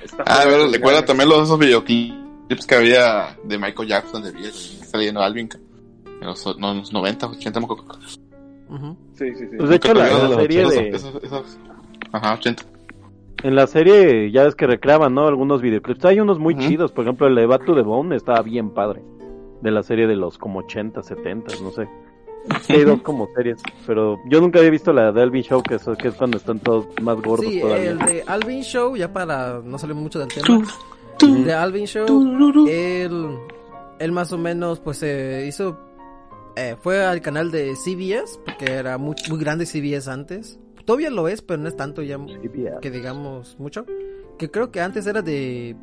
está 0.00 0.22
Ah, 0.28 0.42
a 0.42 0.44
ver, 0.46 0.70
recuerda 0.70 1.04
también 1.04 1.28
los 1.28 1.42
esos 1.42 1.58
videoclips 1.58 2.64
que 2.68 2.74
había 2.76 3.36
de 3.42 3.58
Michael 3.58 3.88
Jackson 3.88 4.22
de 4.22 4.30
Bill, 4.30 4.52
saliendo 4.52 5.20
Alvin. 5.22 5.48
En 6.20 6.24
los, 6.24 6.56
no, 6.56 6.70
en 6.70 6.78
los 6.78 6.92
90, 6.92 7.26
80, 7.26 7.58
me 7.58 7.64
acuerdo. 7.66 7.84
Ujú. 8.68 8.96
Sí, 9.16 9.24
sí, 9.34 9.44
sí. 9.50 9.56
Pues 9.56 9.70
de 9.70 9.74
hecho, 9.74 9.92
la, 9.92 10.08
la 10.08 10.36
serie 10.36 10.60
esos- 10.62 10.72
de, 10.74 10.88
esos- 10.90 11.24
esos- 11.24 11.58
Ajá, 12.12 12.34
80. 12.34 12.62
En 13.42 13.54
la 13.54 13.66
serie 13.66 14.30
ya 14.30 14.44
ves 14.44 14.54
que 14.54 14.66
recreaban, 14.66 15.14
¿no? 15.14 15.26
Algunos 15.26 15.62
videoclips. 15.62 16.04
Hay 16.04 16.20
unos 16.20 16.38
muy 16.38 16.56
chidos, 16.56 16.92
por 16.92 17.04
ejemplo, 17.04 17.26
el 17.26 17.34
de 17.34 17.46
Back 17.46 17.64
to 17.64 17.74
the 17.74 17.82
Bone 17.82 18.14
estaba 18.16 18.42
bien 18.42 18.70
padre. 18.70 19.02
De 19.62 19.70
la 19.70 19.82
serie 19.82 20.06
de 20.06 20.14
los 20.16 20.38
como 20.38 20.60
80, 20.60 21.02
70, 21.02 21.54
no 21.62 21.70
sé. 21.72 21.88
Hay 22.68 22.84
dos 22.84 23.02
como 23.02 23.28
series, 23.34 23.60
pero 23.86 24.16
yo 24.30 24.40
nunca 24.40 24.58
había 24.60 24.70
visto 24.70 24.92
la 24.92 25.12
de 25.12 25.20
Alvin 25.20 25.42
Show, 25.42 25.62
que 25.62 25.74
es, 25.74 25.84
que 26.00 26.08
es 26.08 26.14
cuando 26.14 26.36
están 26.38 26.60
todos 26.60 26.86
más 27.02 27.20
gordos 27.20 27.46
Sí, 27.50 27.60
todavía. 27.60 27.90
el 27.90 27.98
de 27.98 28.24
Alvin 28.26 28.62
Show, 28.62 28.96
ya 28.96 29.12
para 29.12 29.60
no 29.64 29.76
salir 29.78 29.96
mucho 29.96 30.18
del 30.20 30.28
tema. 30.28 30.64
De 31.44 31.52
Alvin 31.52 31.86
Show, 31.86 32.66
él, 32.68 33.26
él 33.98 34.12
más 34.12 34.32
o 34.32 34.38
menos, 34.38 34.78
pues 34.80 35.02
eh, 35.02 35.44
hizo. 35.48 35.76
eh, 36.56 36.76
fue 36.80 37.04
al 37.04 37.20
canal 37.20 37.50
de 37.50 37.74
CBS, 37.74 38.38
porque 38.44 38.72
era 38.72 38.96
muy, 38.96 39.16
muy 39.28 39.38
grande 39.40 39.66
CBS 39.66 40.08
antes. 40.08 40.58
Todavía 40.88 41.10
lo 41.10 41.28
es, 41.28 41.42
pero 41.42 41.60
no 41.60 41.68
es 41.68 41.76
tanto 41.76 42.00
ya 42.00 42.18
que 42.80 42.90
digamos 42.90 43.58
mucho. 43.58 43.84
Que 44.38 44.50
creo 44.50 44.70
que 44.72 44.80
antes 44.80 45.06
era 45.06 45.20
de 45.20 45.76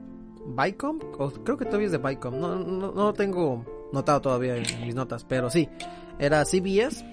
Viacom, 0.48 0.98
o 1.20 1.30
creo 1.30 1.58
que 1.58 1.66
todavía 1.66 1.86
es 1.86 1.92
de 1.92 2.00
Viacom. 2.00 2.40
No, 2.40 2.56
no, 2.92 3.14
tengo 3.14 3.64
notado 3.94 4.20
todavía 4.22 4.58
en 4.58 4.64
mis 4.82 4.96
notas, 4.96 5.24
pero 5.24 5.52
sí, 5.52 5.70
era 6.18 6.44
CBS. 6.44 7.06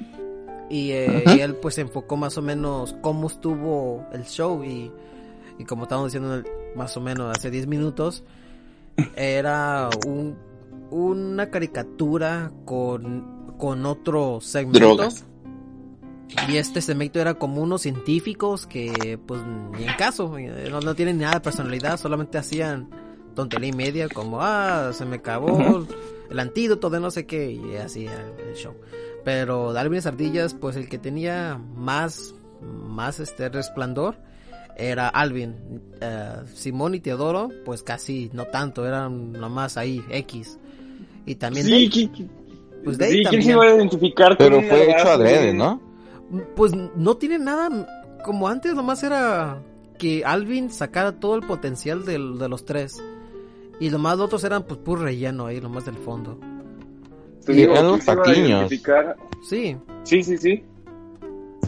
Y, 0.70 0.92
eh, 0.92 1.22
y 1.36 1.40
él 1.40 1.56
pues 1.56 1.74
se 1.74 1.82
enfocó 1.82 2.16
más 2.16 2.38
o 2.38 2.40
menos 2.40 2.96
cómo 3.02 3.26
estuvo 3.26 4.06
el 4.14 4.24
show 4.24 4.64
y, 4.64 4.90
y 5.58 5.64
como 5.66 5.82
estábamos 5.82 6.14
diciendo 6.14 6.42
más 6.74 6.96
o 6.96 7.00
menos 7.02 7.36
hace 7.36 7.50
10 7.50 7.66
minutos, 7.66 8.24
era 9.16 9.90
un, 10.06 10.38
una 10.90 11.50
caricatura 11.50 12.52
con, 12.64 13.54
con 13.58 13.84
otro 13.84 14.40
segmento. 14.40 14.78
Drogas. 14.78 15.26
Y 16.48 16.56
este 16.56 16.80
segmento 16.80 17.20
era 17.20 17.34
como 17.34 17.62
unos 17.62 17.82
científicos 17.82 18.66
que, 18.66 19.18
pues, 19.26 19.40
ni 19.76 19.84
en 19.84 19.94
caso, 19.96 20.36
eh, 20.38 20.68
no, 20.70 20.80
no 20.80 20.94
tienen 20.94 21.18
nada 21.18 21.34
de 21.34 21.40
personalidad, 21.40 21.98
solamente 21.98 22.38
hacían 22.38 22.88
tontería 23.34 23.68
y 23.68 23.72
media, 23.72 24.08
como, 24.08 24.38
ah, 24.42 24.90
se 24.92 25.04
me 25.04 25.16
acabó 25.16 25.86
el 26.30 26.38
antídoto 26.38 26.90
de 26.90 27.00
no 27.00 27.10
sé 27.10 27.26
qué, 27.26 27.52
y 27.52 27.76
así 27.76 28.06
era 28.06 28.24
el 28.48 28.54
show. 28.54 28.74
Pero 29.24 29.72
Darwin 29.72 30.00
Ardillas, 30.04 30.54
pues, 30.54 30.76
el 30.76 30.88
que 30.88 30.98
tenía 30.98 31.60
más, 31.76 32.34
más 32.60 33.20
este 33.20 33.48
resplandor, 33.48 34.16
era 34.76 35.08
Alvin. 35.08 35.54
Eh, 36.00 36.32
Simón 36.54 36.94
y 36.94 37.00
Teodoro, 37.00 37.50
pues 37.64 37.82
casi 37.82 38.30
no 38.32 38.46
tanto, 38.46 38.86
eran 38.86 39.32
nomás 39.32 39.76
ahí, 39.76 40.02
X. 40.10 40.58
Y 41.26 41.34
también 41.36 41.66
Sí, 41.66 41.72
Dave, 41.72 41.84
¿qui- 41.84 42.10
qui- 42.10 42.28
pues 42.82 42.96
sí, 42.96 43.00
Dave 43.02 43.12
¿quién 43.12 43.24
también. 43.24 43.42
se 43.44 43.50
iba 43.52 43.64
a 43.64 43.74
identificar 43.76 44.36
Pero 44.38 44.60
fue 44.62 44.90
hecho 44.90 45.08
adrede, 45.10 45.52
¿no? 45.52 45.80
Pues 46.56 46.72
no 46.96 47.16
tiene 47.16 47.38
nada 47.38 47.68
como 48.24 48.48
antes, 48.48 48.74
nomás 48.74 49.02
era 49.02 49.62
que 49.98 50.24
Alvin 50.24 50.70
sacara 50.70 51.12
todo 51.20 51.34
el 51.36 51.42
potencial 51.46 52.04
de 52.04 52.18
los 52.18 52.64
tres. 52.64 53.02
Y 53.80 53.90
lo 53.90 53.98
más 53.98 54.16
los 54.16 54.26
otros 54.26 54.44
eran 54.44 54.62
pues 54.64 54.78
puro 54.80 55.02
relleno 55.02 55.46
ahí, 55.46 55.60
lo 55.60 55.68
más 55.68 55.84
del 55.84 55.96
fondo. 55.96 56.38
Te 57.44 57.52
Y 57.52 57.56
digo, 57.56 57.72
eran 57.72 57.84
¿quién 57.84 57.92
los 57.96 58.04
se 58.04 58.12
iba 58.12 58.22
a 58.22 58.24
patiños. 58.24 58.48
identificar? 58.48 59.16
Sí, 59.48 59.76
Sí, 60.04 60.22
sí, 60.22 60.38
sí. 60.38 60.64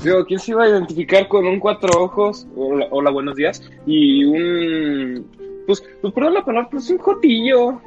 Digo, 0.02 0.24
¿quién 0.26 0.38
se 0.40 0.50
iba 0.52 0.64
a 0.64 0.68
identificar 0.68 1.28
con 1.28 1.46
un 1.46 1.58
cuatro 1.60 2.02
ojos? 2.02 2.46
Hola, 2.56 2.86
hola, 2.90 3.10
buenos 3.10 3.36
días. 3.36 3.62
Y 3.86 4.24
un. 4.24 5.26
Pues, 5.66 5.82
pues 6.02 6.12
perdón 6.12 6.34
la 6.34 6.44
palabra, 6.44 6.68
pues 6.70 6.90
un 6.90 6.98
jotillo. 6.98 7.80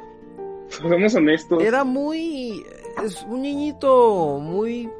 Seamos 0.68 1.14
honestos. 1.14 1.62
era 1.62 1.84
muy 1.84 2.62
es 3.04 3.22
un 3.22 3.40
niñito 3.42 4.38
muy 4.40 4.90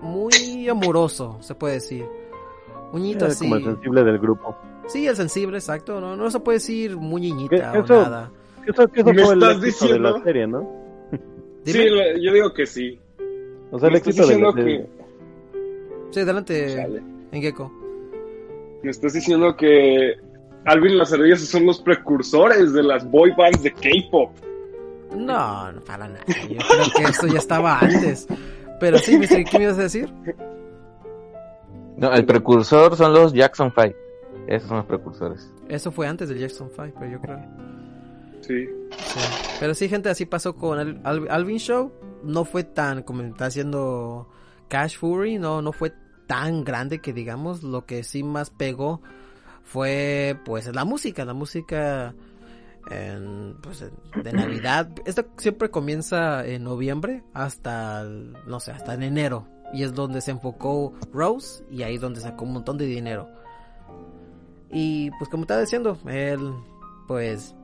muy 0.00 0.68
amoroso, 0.68 1.38
se 1.40 1.54
puede 1.54 1.74
decir. 1.74 2.04
Un 2.92 3.02
niñito 3.02 3.24
Era 3.24 3.32
así. 3.32 3.44
como 3.44 3.56
el 3.56 3.64
sensible 3.64 4.04
del 4.04 4.18
grupo. 4.18 4.56
Sí, 4.86 5.06
el 5.06 5.16
sensible, 5.16 5.58
exacto. 5.58 6.00
No, 6.00 6.16
no 6.16 6.30
se 6.30 6.38
puede 6.40 6.58
decir 6.58 6.96
muy 6.96 7.20
¿Qué- 7.22 7.26
niñita 7.28 7.72
qué 7.72 7.78
o 7.78 7.84
eso? 7.84 8.02
nada. 8.02 8.30
Eso, 8.66 8.86
que 8.88 9.00
eso 9.00 9.12
¿Me 9.12 9.24
fue 9.24 9.34
el 9.34 9.42
estás 9.42 9.64
éxito 9.64 9.92
de 9.92 9.98
la 9.98 10.08
diciendo? 10.12 10.24
serie, 10.24 10.46
¿no? 10.46 10.70
Sí, 11.64 11.72
Dime. 11.72 11.90
lo- 11.90 12.18
yo 12.20 12.32
digo 12.32 12.52
que 12.54 12.66
sí. 12.66 12.98
O 13.72 13.78
sea, 13.78 13.88
el 13.88 13.96
éxito 13.96 14.22
de 14.22 14.22
la 14.22 14.26
diciendo 14.48 14.52
serie. 14.52 14.78
que. 14.82 16.12
Sí, 16.12 16.20
adelante, 16.20 16.74
Chale. 16.76 17.02
en 17.32 17.42
Gecko. 17.42 17.72
Me 18.82 18.90
estás 18.90 19.12
diciendo 19.14 19.56
que 19.56 20.14
Alvin 20.64 20.92
y 20.92 20.96
las 20.96 21.12
ardillas 21.12 21.40
son 21.40 21.66
los 21.66 21.80
precursores 21.80 22.72
de 22.72 22.82
las 22.84 23.08
boy 23.10 23.32
bands 23.36 23.62
de 23.64 23.72
K-pop. 23.72 24.30
No, 25.16 25.72
no 25.72 25.80
para 25.80 26.06
nada. 26.08 26.24
Yo 26.26 26.58
creo 26.58 26.86
que 26.96 27.02
esto 27.10 27.26
ya 27.26 27.38
estaba 27.38 27.78
antes. 27.80 28.26
Pero 28.80 28.98
sí, 28.98 29.16
Mr. 29.18 29.44
¿qué 29.44 29.58
me 29.58 29.64
ibas 29.64 29.78
a 29.78 29.82
decir? 29.82 30.12
No, 31.96 32.12
el 32.12 32.26
precursor 32.26 32.96
son 32.96 33.12
los 33.14 33.32
Jackson 33.32 33.72
5. 33.74 33.96
Esos 34.48 34.68
son 34.68 34.76
los 34.78 34.86
precursores. 34.86 35.50
Eso 35.68 35.90
fue 35.90 36.06
antes 36.06 36.28
del 36.28 36.38
Jackson 36.38 36.68
5, 36.74 36.96
pero 36.98 37.10
yo 37.12 37.20
creo. 37.20 37.40
Sí. 38.42 38.66
Sí. 38.96 39.20
Pero 39.58 39.74
sí, 39.74 39.88
gente, 39.88 40.08
así 40.10 40.26
pasó 40.26 40.54
con 40.54 40.78
el 40.78 41.00
Al- 41.04 41.28
Alvin 41.30 41.58
Show. 41.58 41.90
No 42.22 42.44
fue 42.44 42.64
tan, 42.64 43.02
como 43.02 43.22
está 43.22 43.46
haciendo 43.46 44.28
Cash 44.68 44.98
Fury, 44.98 45.38
no, 45.38 45.62
no 45.62 45.72
fue 45.72 45.92
tan 46.26 46.64
grande 46.64 47.00
que 47.00 47.12
digamos. 47.12 47.62
Lo 47.62 47.86
que 47.86 48.04
sí 48.04 48.22
más 48.22 48.50
pegó 48.50 49.00
fue 49.64 50.36
pues 50.44 50.72
la 50.74 50.84
música, 50.84 51.24
la 51.24 51.34
música 51.34 52.14
en, 52.90 53.56
pues, 53.62 53.84
de 54.22 54.32
Navidad. 54.32 54.88
Esto 55.04 55.24
siempre 55.36 55.70
comienza 55.70 56.46
en 56.46 56.64
noviembre 56.64 57.22
hasta, 57.34 58.04
no 58.04 58.60
sé, 58.60 58.72
hasta 58.72 58.94
en 58.94 59.02
enero. 59.02 59.46
Y 59.72 59.82
es 59.82 59.94
donde 59.94 60.20
se 60.20 60.30
enfocó 60.30 60.94
Rose 61.12 61.64
y 61.70 61.82
ahí 61.82 61.96
es 61.96 62.00
donde 62.00 62.20
sacó 62.20 62.44
un 62.44 62.52
montón 62.52 62.78
de 62.78 62.86
dinero. 62.86 63.28
Y 64.70 65.10
pues 65.12 65.28
como 65.28 65.42
estaba 65.42 65.60
diciendo, 65.60 65.98
él 66.06 66.52
pues 67.06 67.54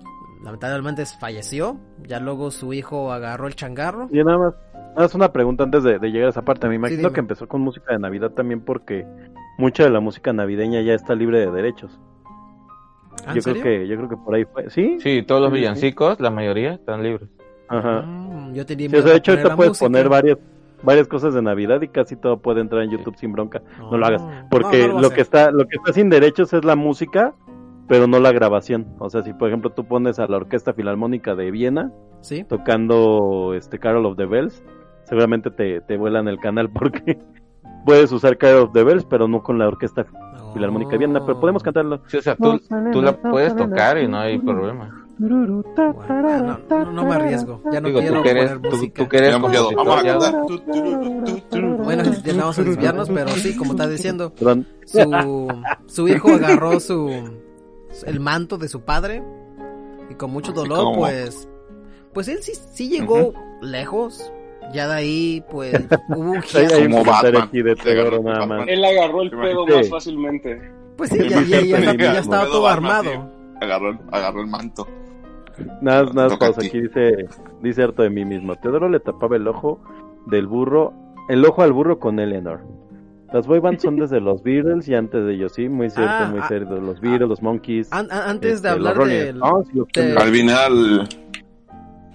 lamentablemente 0.42 1.04
falleció. 1.06 1.78
Ya 2.06 2.20
luego 2.20 2.50
su 2.50 2.72
hijo 2.72 3.12
agarró 3.12 3.46
el 3.46 3.54
changarro. 3.54 4.08
Y 4.10 4.22
nada 4.24 4.38
más, 4.38 4.54
nada 4.74 4.94
más 4.96 5.14
una 5.14 5.32
pregunta 5.32 5.64
antes 5.64 5.84
de, 5.84 5.98
de 5.98 6.10
llegar 6.10 6.26
a 6.26 6.30
esa 6.30 6.42
parte. 6.42 6.68
Me 6.68 6.74
imagino 6.74 7.12
que 7.12 7.20
empezó 7.20 7.46
con 7.46 7.60
música 7.60 7.92
de 7.92 8.00
Navidad 8.00 8.30
también 8.30 8.60
porque 8.60 9.06
mucha 9.58 9.84
de 9.84 9.90
la 9.90 10.00
música 10.00 10.32
navideña 10.32 10.82
ya 10.82 10.94
está 10.94 11.14
libre 11.14 11.38
de 11.38 11.50
derechos. 11.50 12.00
¿Ah, 13.26 13.30
¿En 13.30 13.34
Yo 13.36 13.42
serio? 13.42 13.62
creo 13.62 13.80
que, 13.80 13.88
yo 13.88 13.96
creo 13.96 14.08
que 14.08 14.16
por 14.16 14.34
ahí 14.34 14.44
fue. 14.44 14.70
¿Sí? 14.70 14.96
Sí, 15.00 15.22
todos 15.22 15.40
los 15.40 15.50
Sí, 15.50 15.56
sí. 15.56 15.60
villancicos, 15.60 16.20
la 16.20 16.30
mayoría, 16.30 16.74
están 16.74 17.02
libres. 17.02 17.28
Ajá. 17.68 18.02
Mm, 18.02 18.52
yo 18.54 18.66
tenía 18.66 18.88
Sí, 18.90 18.96
o 18.96 19.02
sea, 19.02 19.12
de 19.12 19.16
hecho, 19.18 19.32
ahorita 19.32 19.56
puedes 19.56 19.70
música. 19.70 19.84
poner 19.86 20.08
varias, 20.08 20.38
varias 20.82 21.08
cosas 21.08 21.32
de 21.34 21.42
Navidad 21.42 21.80
y 21.82 21.88
casi 21.88 22.16
todo 22.16 22.38
puede 22.38 22.60
entrar 22.60 22.82
en 22.82 22.90
YouTube 22.90 23.16
sin 23.16 23.32
bronca. 23.32 23.62
No 23.78 23.96
lo 23.96 24.06
hagas. 24.06 24.22
Porque 24.50 24.88
No, 24.88 24.94
no 24.94 25.00
lo 25.00 25.10
que 25.10 25.20
está, 25.20 25.50
lo 25.50 25.66
que 25.66 25.76
está 25.76 25.92
sin 25.92 26.10
derechos 26.10 26.52
es 26.52 26.64
la 26.64 26.76
música, 26.76 27.34
pero 27.88 28.06
no 28.06 28.18
la 28.18 28.32
grabación. 28.32 28.86
O 28.98 29.08
sea, 29.10 29.22
si 29.22 29.32
por 29.32 29.48
ejemplo 29.48 29.70
tú 29.70 29.84
pones 29.84 30.18
a 30.18 30.26
la 30.26 30.36
Orquesta 30.38 30.72
Filarmónica 30.74 31.34
de 31.34 31.50
Viena 31.50 31.92
Sí. 32.20 32.44
tocando 32.44 33.54
este 33.54 33.78
Carol 33.78 34.06
of 34.06 34.16
the 34.16 34.26
Bells, 34.26 34.62
seguramente 35.04 35.50
te, 35.50 35.80
te 35.80 35.96
vuelan 35.96 36.28
el 36.28 36.38
canal 36.38 36.68
porque 36.72 37.18
puedes 37.86 38.12
usar 38.12 38.36
Carol 38.38 38.64
of 38.64 38.72
the 38.72 38.84
Bells, 38.84 39.04
pero 39.04 39.28
no 39.28 39.42
con 39.42 39.58
la 39.58 39.66
Orquesta 39.68 40.04
Filarmónica 40.52 40.96
Viena. 40.96 41.24
Pero 41.24 41.40
podemos 41.40 41.62
cantarlo. 41.62 42.00
Sí, 42.06 42.18
o 42.18 42.22
sea, 42.22 42.36
tú, 42.36 42.60
tú 42.92 43.02
la 43.02 43.16
puedes 43.20 43.54
tocar 43.56 43.98
y 43.98 44.08
no 44.08 44.18
hay 44.18 44.38
problema. 44.38 45.02
Bueno, 45.18 45.62
no, 45.68 46.58
no, 46.68 46.92
no 46.92 47.04
me 47.04 47.14
arriesgo. 47.14 47.62
Ya 47.70 47.80
no 47.80 47.88
Digo, 47.88 48.00
quiero 48.00 48.16
tú 48.16 48.22
que 48.22 48.30
eres, 48.30 48.50
poner 48.50 48.62
tú, 48.62 48.76
música. 48.76 49.08
tú 49.08 49.16
eres 49.16 49.34
tu. 51.50 51.60
Bueno, 51.84 52.02
ya 52.24 52.32
no 52.32 52.38
vamos 52.38 52.58
a 52.58 52.62
desviarnos, 52.62 53.08
pero 53.08 53.28
sí, 53.28 53.56
como 53.56 53.72
estás 53.72 53.90
diciendo, 53.90 54.32
su, 54.86 55.48
su 55.86 56.08
hijo 56.08 56.30
agarró 56.30 56.80
su 56.80 57.08
el 58.06 58.20
manto 58.20 58.58
de 58.58 58.68
su 58.68 58.80
padre 58.80 59.22
y 60.10 60.14
con 60.14 60.30
mucho 60.30 60.52
dolor, 60.52 60.96
pues, 60.96 61.48
pues 62.12 62.28
él 62.28 62.38
sí, 62.42 62.52
sí 62.72 62.88
llegó 62.88 63.32
lejos. 63.60 64.32
Ya 64.72 64.88
de 64.88 64.94
ahí, 64.94 65.44
pues, 65.50 65.74
hubo 66.08 66.32
un 66.32 66.42
giro. 66.42 66.68
Como 66.82 67.04
Batman. 67.04 67.42
aquí 67.42 67.62
de 67.62 67.74
Teodoro 67.76 68.22
nada 68.22 68.46
más. 68.46 68.68
Él 68.68 68.84
agarró 68.84 69.22
el 69.22 69.30
pedo 69.30 69.66
más 69.66 69.88
fácilmente. 69.88 70.60
Pues 70.96 71.10
sí, 71.10 71.18
ya, 71.28 71.42
ya, 71.42 71.60
ya, 71.60 71.80
ya, 71.80 71.94
ya 71.94 72.18
estaba 72.20 72.46
todo 72.46 72.66
armado. 72.68 73.30
Agarró, 73.60 73.90
el- 73.90 73.98
agarró 74.10 74.40
el 74.40 74.46
manto. 74.46 74.86
Nada, 75.80 76.10
nada, 76.14 76.38
pausa. 76.38 76.60
Aquí 76.64 76.80
dice, 76.80 77.26
dice 77.60 77.82
harto 77.82 78.02
de 78.02 78.10
mí 78.10 78.24
mismo. 78.24 78.56
Teodoro 78.56 78.88
le 78.88 79.00
tapaba 79.00 79.36
el 79.36 79.46
ojo 79.46 79.80
del 80.26 80.46
burro, 80.46 80.92
el 81.28 81.44
ojo 81.44 81.62
al 81.62 81.72
burro 81.72 81.98
con 81.98 82.18
Eleanor. 82.18 82.60
Las 83.32 83.46
boy 83.46 83.60
bands 83.60 83.82
son 83.82 83.96
desde 83.96 84.20
los 84.20 84.42
Beatles 84.42 84.86
y 84.88 84.94
antes 84.94 85.24
de 85.24 85.32
ellos, 85.34 85.52
sí, 85.54 85.66
muy 85.68 85.88
cierto, 85.88 86.12
Ah, 86.12 86.28
muy 86.30 86.40
ah, 86.42 86.48
cierto. 86.48 86.76
Los 86.76 87.00
Beatles, 87.00 87.28
los 87.28 87.42
Monkeys. 87.42 87.90
An- 87.92 88.08
an- 88.10 88.30
antes 88.30 88.54
este, 88.56 88.68
de 88.68 88.78
los 88.78 88.88
hablar 88.88 89.08
de-. 89.08 90.14
Al 90.18 90.28
final, 90.30 91.08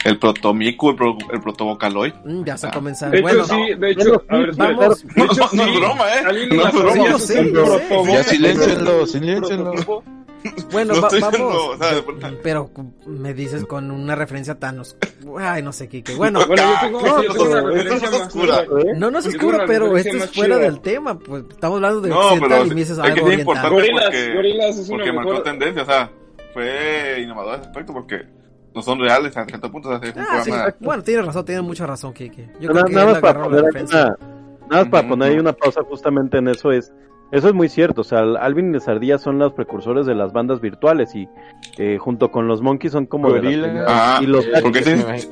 el 0.05 0.19
protomico, 0.19 0.89
el, 0.91 0.95
pro, 0.95 1.17
el 1.31 1.41
protovocaloid. 1.41 2.13
Mm, 2.23 2.43
Ya 2.45 2.57
se 2.57 2.67
Ah. 2.67 2.71
comenzar. 2.71 3.11
De 3.11 3.17
hecho, 3.17 3.23
Bueno, 3.27 3.45
sí, 3.45 3.73
de 3.77 3.91
hecho, 3.91 4.23
a 4.29 4.37
ver, 4.37 4.55
vamos. 4.55 5.03
De 5.07 5.23
hecho, 5.23 5.33
No, 5.35 5.35
no 5.53 5.63
sí, 5.63 5.69
es 5.71 5.79
broma, 5.79 6.05
¿eh? 6.15 6.47
No 6.51 6.67
es 6.67 6.73
broma. 6.73 7.09
Yo 7.09 7.19
sé, 7.19 7.51
yo 7.53 7.65
sé. 7.79 8.03
Ya 8.13 8.23
siléncienlo. 8.23 9.73
protobo- 9.73 10.03
bueno, 10.71 10.93
No 10.93 11.01
va- 11.01 11.09
vamos. 11.19 11.31
diciendo. 11.31 12.39
Pero 12.43 12.69
me 13.07 13.33
dices 13.33 13.65
con 13.65 13.89
una 13.91 14.15
referencia 14.15 14.55
tan 14.57 14.79
oscura. 14.79 15.53
Ay, 15.53 15.63
no 15.63 15.73
sé, 15.73 15.89
Kike. 15.89 16.15
Bueno, 16.15 16.39
Bueno, 16.47 16.63
yo 16.63 16.79
tengo, 16.79 17.01
No, 17.01 17.23
yo 17.23 17.33
tengo 17.33 17.45
una 17.49 17.61
no, 17.61 17.67
referencia 17.69 18.09
no 18.09 18.15
es 18.15 18.19
más 18.21 18.27
oscura. 18.35 18.61
¿Eh? 18.63 18.93
no, 18.95 19.11
no 19.11 19.19
es 19.19 19.25
oscura, 19.27 19.63
pero 19.67 19.97
esto 19.97 20.15
es 20.15 20.29
fuera 20.31 20.55
chida. 20.55 20.63
del 20.65 20.79
tema. 20.79 21.19
Pues 21.19 21.43
estamos 21.49 21.77
hablando 21.77 22.01
de 22.01 22.09
No, 22.09 22.19
occidental 22.19 22.49
pero 22.49 22.65
y 22.65 22.69
me 22.69 22.75
dices 22.75 22.91
es 22.91 22.99
algo 22.99 23.15
que 23.15 23.19
es 23.19 23.25
oriental. 23.27 23.69
Gorilas, 23.71 24.03
porque, 24.05 24.33
Gorilas 24.35 24.77
es 24.77 24.89
una 24.89 24.97
porque 24.97 25.11
marcó 25.11 25.29
mejor... 25.31 25.43
tendencia, 25.43 25.81
o 25.81 25.85
sea, 25.85 26.11
fue 26.53 27.19
innovador 27.23 27.55
ese 27.55 27.67
aspecto 27.69 27.93
porque 27.93 28.25
no 28.77 28.81
son 28.83 28.99
reales 28.99 29.35
a 29.35 29.43
cierto 29.45 29.69
punto. 29.71 29.89
O 29.89 29.99
sea, 29.99 30.09
es 30.09 30.15
un 30.15 30.21
Ah, 30.21 30.41
sí, 30.43 30.49
programa. 30.51 30.75
bueno, 30.79 31.03
tienes 31.03 31.25
razón, 31.25 31.45
tienes 31.45 31.63
mucha 31.63 31.85
razón, 31.85 32.13
Kike. 32.13 32.49
Yo 32.61 32.69
Nada, 32.69 32.83
creo 32.83 32.85
que 32.85 32.93
nada 32.93 33.19
más 33.19 33.33
poner 33.43 33.63
una, 33.63 33.91
nada 33.91 34.17
más 34.83 34.87
para 34.89 35.07
poner 35.07 35.31
ahí 35.31 35.39
una 35.39 35.53
pausa 35.53 35.81
justamente 35.83 36.37
en 36.37 36.47
eso 36.47 36.71
es 36.71 36.93
eso 37.29 37.49
es 37.49 37.53
muy 37.53 37.67
cierto, 37.67 38.01
o 38.01 38.03
sea, 38.05 38.19
Alvin 38.19 38.69
y 38.69 38.73
las 38.75 38.87
ardillas 38.87 39.21
son 39.21 39.37
los 39.37 39.51
precursores 39.51 40.05
de 40.05 40.15
las 40.15 40.31
bandas 40.31 40.61
virtuales 40.61 41.13
y 41.13 41.27
eh, 41.77 41.97
junto 41.97 42.31
con 42.31 42.47
los 42.47 42.61
Monkeys 42.61 42.93
son 42.93 43.05
como 43.05 43.27
de 43.33 43.33
las 43.33 43.43
Gorillaz. 43.43 43.63
primeras- 43.69 43.91
Ah, 43.93 44.19
y 44.21 44.25
los 44.27 44.45
Porque 44.61 44.81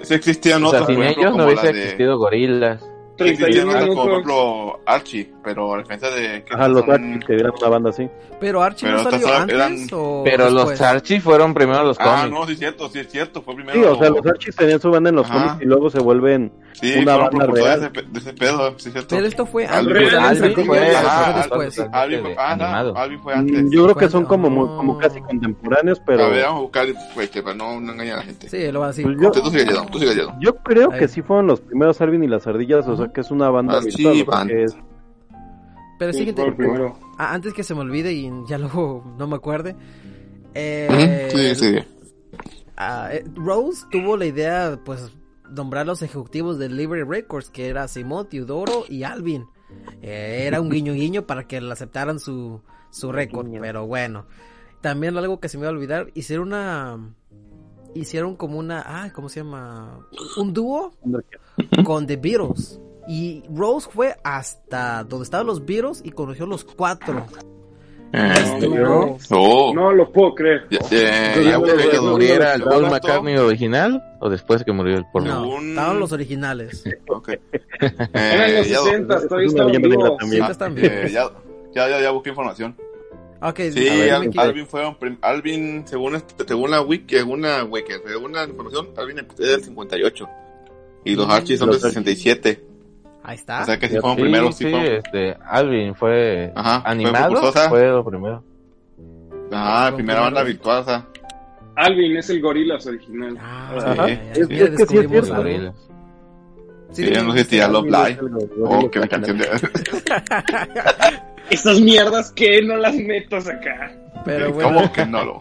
sí 0.03 0.13
existían 0.13 0.61
O 0.65 0.71
sea, 0.71 0.81
otros, 0.81 0.93
sin 0.97 1.03
ellos 1.05 1.37
no 1.37 1.45
hubiese 1.45 1.71
de... 1.71 1.79
existido 1.83 2.17
gorilas. 2.17 2.85
Sí 3.17 3.23
existían 3.23 3.67
31 3.69 3.71
otros, 3.71 3.89
como 3.89 4.01
por 4.03 4.11
ejemplo 4.11 4.79
Archie, 4.85 5.33
pero 5.43 5.73
a 5.73 5.77
diferencia 5.79 6.09
de... 6.11 6.43
que 6.43 6.53
Ajá, 6.53 6.67
los 6.67 6.81
son- 6.85 6.91
Archies 6.91 7.25
que 7.25 7.33
eran 7.35 7.51
una 7.59 7.69
banda 7.69 7.89
así. 7.91 8.09
Pero 8.39 8.61
Archie 8.61 8.89
no 8.89 8.97
Pero 8.97 9.03
salió 9.11 9.25
estas 9.27 9.41
antes 9.41 9.55
eran- 9.55 9.87
o 9.93 10.21
Pero 10.25 10.49
los? 10.49 10.81
Archie 10.81 11.21
fueron 11.21 11.53
primero 11.53 11.83
los 11.83 11.97
Ah, 11.99 12.03
cómics. 12.23 12.31
no, 12.31 12.45
sí 12.47 12.53
es 12.53 12.59
cierto, 12.59 12.89
sí 12.89 12.99
es 12.99 13.07
cierto, 13.09 13.41
fue 13.41 13.55
primero... 13.55 13.79
Sí, 13.79 13.85
o 13.85 13.95
sea, 13.97 14.09
los 14.09 14.25
Archies 14.25 14.55
tenían 14.55 14.79
su 14.81 14.91
banda 14.91 15.09
en 15.09 15.15
los 15.15 15.29
Ajá. 15.29 15.33
cómics 15.47 15.61
y 15.61 15.65
luego 15.65 15.89
se 15.89 15.99
vuelven 15.99 16.51
Sí, 16.73 16.93
una 16.99 17.15
banda 17.15 17.45
real. 17.47 17.79
de, 17.79 17.87
ese 17.87 18.01
de 18.11 18.19
ese 18.19 18.33
pedo, 18.33 18.71
sí 18.77 18.87
es 18.89 18.93
cierto. 18.93 19.15
Pero 19.15 19.25
esto 19.27 19.45
fue 19.45 19.65
Alvin- 19.65 20.13
Alvin 20.13 20.65
fue- 20.65 20.93
ah, 20.97 21.33
después. 21.37 21.79
Alvin- 21.79 22.21
fue, 22.21 22.35
ah, 22.37 22.51
animado. 22.51 22.93
no, 22.93 22.99
Alvin 22.99 23.19
fue 23.21 23.33
antes. 23.33 23.63
Mm, 23.63 23.69
Yo 23.71 23.83
creo 23.85 23.95
que 23.95 24.09
son 24.09 24.25
como, 24.25 24.49
no. 24.49 24.75
como 24.75 24.97
casi 24.97 25.21
contemporáneos, 25.21 26.01
pero 26.05 26.25
A 26.25 26.29
ver, 26.29 26.43
vamos 26.43 26.57
a 26.57 26.61
buscar, 26.63 26.87
pues, 27.13 27.29
que 27.29 27.41
para 27.41 27.55
no, 27.55 27.79
no 27.79 27.93
engañar 27.93 28.15
a 28.15 28.17
la 28.19 28.25
gente. 28.25 28.49
Sí, 28.49 28.69
lo 28.73 28.81
va 28.81 28.87
a 28.87 28.89
decir. 28.89 29.05
Pues 29.05 29.17
yo- 30.41 30.55
creo 30.63 30.89
que 30.89 31.07
sí 31.07 31.21
fueron 31.21 31.47
los 31.47 31.61
primeros 31.61 32.01
Alvin 32.01 32.23
y 32.23 32.27
las 32.27 32.45
ardillas, 32.47 32.85
o 32.87 32.97
sea, 32.97 33.04
que 33.13 33.21
es 33.21 33.31
una 33.31 33.49
banda 33.49 33.79
virtual, 33.79 34.23
Band. 34.25 34.49
porque 34.49 34.63
es- 34.63 34.77
Pero 35.97 36.13
Sí, 36.13 36.27
el 36.35 36.55
primero. 36.55 36.97
ah, 37.17 37.33
antes 37.33 37.53
que 37.53 37.63
se 37.63 37.73
me 37.73 37.81
olvide 37.81 38.11
y 38.13 38.29
ya 38.47 38.57
luego 38.57 39.03
no 39.17 39.27
me 39.27 39.35
acuerde. 39.35 39.75
Eh, 40.53 41.53
Sí, 41.55 41.75
ah, 42.77 43.09
eh, 43.11 43.23
Rose 43.35 43.85
tuvo 43.91 44.17
la 44.17 44.25
idea, 44.25 44.79
pues, 44.83 45.11
nombrar 45.49 45.85
los 45.85 46.01
ejecutivos 46.01 46.57
de 46.59 46.69
Liberty 46.69 47.07
Records, 47.07 47.49
que 47.49 47.67
era 47.67 47.87
Simón, 47.87 48.27
Teodoro 48.29 48.83
y 48.89 49.03
Alvin. 49.03 49.45
Eh, 50.01 50.43
era 50.47 50.61
un 50.61 50.69
guiño 50.69 50.93
guiño 50.93 51.25
para 51.25 51.47
que 51.47 51.59
le 51.61 51.71
aceptaran 51.71 52.19
su, 52.19 52.61
su 52.91 53.11
récord, 53.11 53.47
pero 53.59 53.85
bueno. 53.87 54.25
También 54.81 55.17
algo 55.17 55.39
que 55.39 55.49
se 55.49 55.57
me 55.57 55.63
va 55.63 55.69
a 55.69 55.73
olvidar, 55.73 56.11
hicieron 56.13 56.47
una 56.49 56.99
hicieron 57.95 58.35
como 58.35 58.59
una, 58.59 58.83
ah, 58.85 59.11
¿cómo 59.13 59.29
se 59.29 59.39
llama? 59.41 60.05
Un 60.37 60.53
dúo 60.53 60.91
con 61.85 62.05
The 62.05 62.17
Beatles. 62.17 62.79
Y 63.07 63.43
Rose 63.53 63.89
fue 63.91 64.15
hasta 64.23 65.03
donde 65.03 65.23
estaban 65.25 65.45
los 65.47 65.65
Beatles 65.65 66.01
y 66.03 66.11
conoció 66.11 66.45
los 66.45 66.63
cuatro. 66.63 67.25
Oh, 69.31 69.71
No 69.73 69.91
lo 69.91 70.11
puedo 70.11 70.35
creer. 70.35 70.67
ya, 70.69 70.79
ya, 70.89 71.35
¿Ya 71.35 71.41
ya, 71.41 71.55
antes 71.55 71.77
de 71.77 71.83
ya, 71.85 71.91
que 71.91 71.99
muriera 71.99 72.53
el 72.55 72.63
Paul 72.63 72.83
McCartney 72.89 73.35
original 73.37 74.01
o 74.21 74.29
después 74.29 74.59
de 74.59 74.65
que 74.65 74.71
murió 74.71 74.97
el 74.97 75.05
porno? 75.11 75.45
No, 75.45 75.59
estaban 75.61 75.99
los 75.99 76.11
originales. 76.11 76.83
Ok. 77.09 77.29
Eran 77.79 78.49
Eh, 78.49 78.57
los 78.59 78.67
ya, 78.69 78.79
60, 78.79 79.27
todavía 79.27 79.47
es 79.47 79.53
una 79.53 79.63
estaban 79.63 79.67
leyenda 79.67 79.87
negra 79.89 80.03
vivos. 80.05 80.17
también. 80.19 80.43
ah, 80.43 80.45
Siempre 80.47 80.51
están 80.51 80.75
vivos. 80.75 80.91
eh, 80.91 81.09
ya, 81.11 81.29
ya, 81.75 81.89
ya, 81.89 82.01
ya 82.01 82.11
busqué 82.11 82.29
información. 82.29 82.75
Ok, 83.41 83.59
Sí, 83.73 83.79
ver, 83.81 84.11
Al- 84.13 84.31
Alvin 84.37 84.65
fue 84.65 84.87
un 84.87 84.95
prim- 84.95 85.17
Alvin, 85.21 85.83
según 85.85 86.15
este- 86.15 86.45
según 86.47 86.71
la 86.71 86.81
wiki, 86.81 87.15
según 87.17 87.41
la 87.41 87.63
wiki, 87.65 87.93
según 88.07 88.31
la 88.31 88.45
información, 88.45 88.89
Alvin 88.97 89.19
es 89.19 89.35
del 89.35 89.63
58 89.63 90.27
y 91.03 91.15
los 91.15 91.27
Mm. 91.27 91.31
Archies 91.31 91.59
son 91.59 91.69
del 91.69 91.75
Los 91.75 91.83
Archies. 91.83 92.03
67. 92.19 92.65
Ahí 93.27 93.35
está. 93.35 93.63
O 93.63 93.65
sea 93.65 93.79
que 93.79 93.87
si 93.87 93.95
Sí, 93.95 93.99
fueron 93.99 94.17
Sí, 94.17 94.21
primeros, 94.23 94.55
sí, 94.55 94.63
sí, 94.65 94.71
fueron- 94.71 94.93
este, 94.95 95.37
Alvin 95.45 95.95
fue 95.95 96.51
Ajá, 96.55 96.81
fue 96.81 96.91
animado, 96.91 97.31
precursora. 97.33 97.69
fue 97.69 97.87
lo 97.87 98.05
primero. 98.05 98.43
Ajá, 99.51 99.95
primera 99.95 100.21
banda 100.21 100.43
sea. 100.43 101.05
Alvin 101.75 102.17
es 102.17 102.29
el 102.29 102.41
Gorilas 102.41 102.85
original. 102.87 103.37
Ah, 103.41 104.05
ya, 104.07 104.07
Es- 104.07 104.37
es 104.37 104.47
que 104.47 104.77
sí 104.85 104.97
es 104.97 105.09
cierto, 105.09 105.35
gorilas. 105.35 105.75
Sí, 106.91 107.03
Sí, 107.03 107.11
ya 107.13 107.23
no 107.23 107.33
sé 107.33 107.43
si 107.43 107.57
ya 107.57 107.67
Love 107.67 107.85
Live. 107.87 108.17
Oh, 108.63 108.89
que 108.89 108.99
la 108.99 109.07
canción 109.07 109.37
de. 109.37 109.45
Esas 111.49 111.79
mierdas 111.81 112.31
que 112.31 112.61
no 112.61 112.77
las 112.77 112.95
metas 112.95 113.47
acá. 113.47 113.91
Pero 114.23 114.51
bueno, 114.53 114.69
¿Cómo 114.73 114.93
que 114.93 115.05
no 115.05 115.23
lo? 115.25 115.39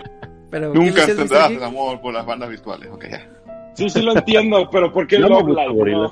pero 0.50 0.72
¿qué 0.72 0.78
Nunca 0.78 1.06
tendrás 1.06 1.50
el 1.50 1.62
amor 1.62 2.00
por 2.00 2.14
las 2.14 2.24
bandas 2.26 2.48
virtuales. 2.48 2.90
Ok, 2.90 3.04
ya. 3.10 3.28
Sí, 3.74 3.88
sí 3.90 4.02
lo 4.02 4.12
entiendo, 4.16 4.68
pero 4.70 4.92
¿por 4.92 5.06
qué 5.06 5.18
Yo 5.18 5.28
Love 5.28 5.48
Live? 5.48 6.10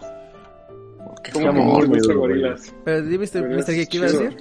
Que 1.23 1.33
te 1.33 1.51
muy 1.53 1.87
gusta 1.87 2.09
duro 2.09 2.21
Gorilas? 2.21 2.75
Pero 2.85 3.05
Mr. 3.05 3.49
Mr. 3.49 3.73
Geek, 3.75 3.89
¿qué 3.89 3.97
iba 3.97 4.07
a 4.07 4.11
decir? 4.11 4.37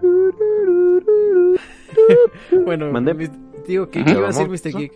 bueno, 2.64 2.90
Mandé. 2.92 3.30
digo, 3.66 3.88
¿qué, 3.90 4.04
qué 4.04 4.12
iba 4.12 4.24
a 4.28 4.32
decir. 4.32 4.48
Mr. 4.48 4.78
Geek? 4.78 4.92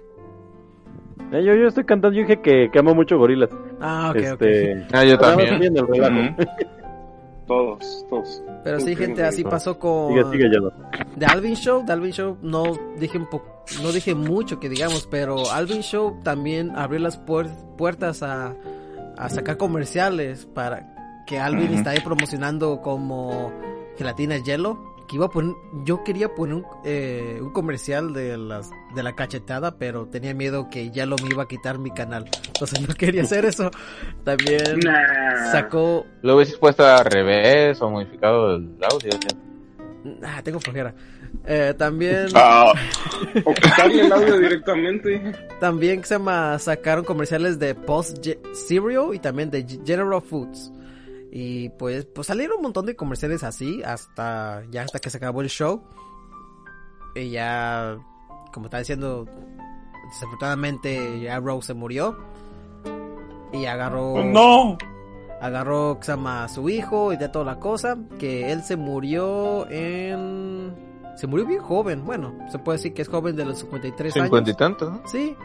Eh, 1.33 1.43
yo, 1.45 1.55
yo 1.55 1.69
estoy 1.69 1.85
cantando, 1.85 2.17
yo 2.17 2.23
dije 2.27 2.41
que, 2.43 2.69
que 2.71 2.79
amo 2.79 2.95
mucho 2.95 3.17
gorilas. 3.19 3.51
Ah, 3.81 4.09
ok, 4.11 4.17
este, 4.17 4.87
Ah, 4.93 5.05
yo 5.05 5.19
también. 5.19 5.63
el 5.77 5.87
relajo. 5.87 6.43
Ujú. 6.43 6.51
Todos, 7.47 8.07
todos. 8.09 8.43
ok. 8.47 8.53
Pero 8.65 8.81
sí, 8.81 8.95
gente, 8.95 9.25
así 9.25 9.43
pasó 9.43 9.77
con 9.79 10.11
Sigue, 10.11 10.25
sigue, 10.31 10.45
ya 10.55 10.61
no. 10.61 10.71
The 11.19 11.27
Alvin 11.27 11.55
Show. 11.55 11.85
The 11.85 11.93
Alvin 11.93 12.13
Show 12.13 12.39
no 12.41 12.63
dije 12.99 13.19
un 13.19 13.29
po- 13.29 13.43
no 13.83 13.91
dije 13.93 14.15
mucho 14.15 14.61
que 14.61 14.69
digamos, 14.69 15.07
pero 15.11 15.51
Alvin 15.51 15.81
Show 15.83 16.21
también 16.23 16.71
abrió 16.77 17.01
las 17.01 17.21
puer- 17.27 17.51
puertas 17.77 18.23
a, 18.23 18.55
a 19.17 19.29
sacar 19.29 19.57
comerciales 19.57 20.47
para 20.47 21.25
que 21.27 21.39
Alvin 21.39 21.69
Ujú. 21.69 21.75
está 21.75 21.91
ahí 21.91 22.01
promocionando 22.01 22.81
como 22.81 23.53
gelatina 23.97 24.37
hielo. 24.39 24.91
Que 25.09 25.17
iba 25.17 25.27
a 25.27 25.31
poner, 25.31 25.55
yo 25.85 26.05
quería 26.05 26.35
poner 26.35 26.55
un, 26.55 26.65
eh, 26.85 27.39
un 27.43 27.51
comercial 27.53 28.15
de 28.15 28.39
las 28.39 28.71
de 28.95 29.03
la 29.03 29.15
cachetada, 29.15 29.77
pero 29.77 30.07
tenía 30.07 30.33
miedo 30.33 30.71
que 30.71 30.91
ya 30.91 31.05
lo 31.07 31.17
me 31.17 31.29
iba 31.31 31.43
a 31.43 31.49
quitar 31.49 31.79
mi 31.79 31.91
canal. 31.91 32.25
Entonces 32.47 32.81
no 32.89 32.95
quería 32.95 33.23
hacer 33.23 33.45
eso. 33.45 33.71
También 34.25 34.79
Nah. 34.83 35.51
sacó 35.51 36.07
Lo 36.23 36.37
hubieses 36.37 36.57
puesto 36.57 36.87
al 36.87 37.05
revés 37.05 37.83
o 37.83 37.91
modificado 37.91 38.55
el 38.57 38.79
audio. 38.91 39.11
¿sí? 39.13 40.19
Ah, 40.25 40.41
tengo 40.43 40.59
flojera. 40.61 40.95
Eh, 41.47 41.75
también, 41.77 42.29
Ah, 42.35 42.73
O 43.45 43.53
quitarle 43.55 44.07
el 44.07 44.13
audio 44.13 44.39
directamente. 44.39 45.33
también 45.61 46.05
se 46.05 46.15
llama, 46.15 46.59
sacaron 46.59 47.05
comerciales 47.05 47.59
de 47.59 47.75
Post 47.75 48.25
Cereal 48.55 49.15
y 49.15 49.19
también 49.19 49.51
de 49.51 49.67
General 49.85 50.23
Foods. 50.23 50.73
Y 51.33 51.71
pues, 51.71 52.05
pues 52.05 52.27
salieron 52.27 52.59
un 52.59 52.63
montón 52.65 52.87
de 52.87 52.95
comerciales 52.95 53.43
así 53.43 53.83
hasta 53.85 54.63
ya 54.71 54.83
hasta 54.83 54.99
que 54.99 55.09
se 55.11 55.17
acabó 55.17 55.41
el 55.41 55.49
show. 55.49 55.83
Y 57.15 57.31
ya, 57.31 57.97
como 58.53 58.67
estaba 58.67 58.81
diciendo, 58.81 59.27
desafortunadamente 60.13 61.21
ya 61.21 61.41
Rose 61.41 61.69
se 61.69 61.75
murió. 61.75 62.19
Y 63.53 63.65
agarró 63.67 64.13
pues 64.15 64.27
no. 64.27 64.79
agarró 65.41 65.99
llama 66.01 66.45
a 66.45 66.49
su 66.49 66.69
hijo 66.69 67.13
y 67.13 67.17
de 67.17 67.29
toda 67.29 67.45
la 67.47 67.59
cosa, 67.61 67.97
que 68.19 68.53
él 68.53 68.63
se 68.63 68.77
murió 68.77 69.67
en 69.71 70.75
se 71.17 71.27
murió 71.27 71.47
bien 71.47 71.61
joven, 71.61 72.05
bueno, 72.05 72.35
se 72.51 72.59
puede 72.59 72.79
decir 72.79 72.95
que 72.95 73.03
es 73.03 73.09
joven 73.09 73.37
de 73.37 73.45
los 73.45 73.59
53 73.59 74.13
Cincuenta 74.15 74.51
y 74.51 74.53
años. 74.53 74.57
tantos, 74.57 74.91
¿no? 74.93 75.03
Sí, 75.07 75.37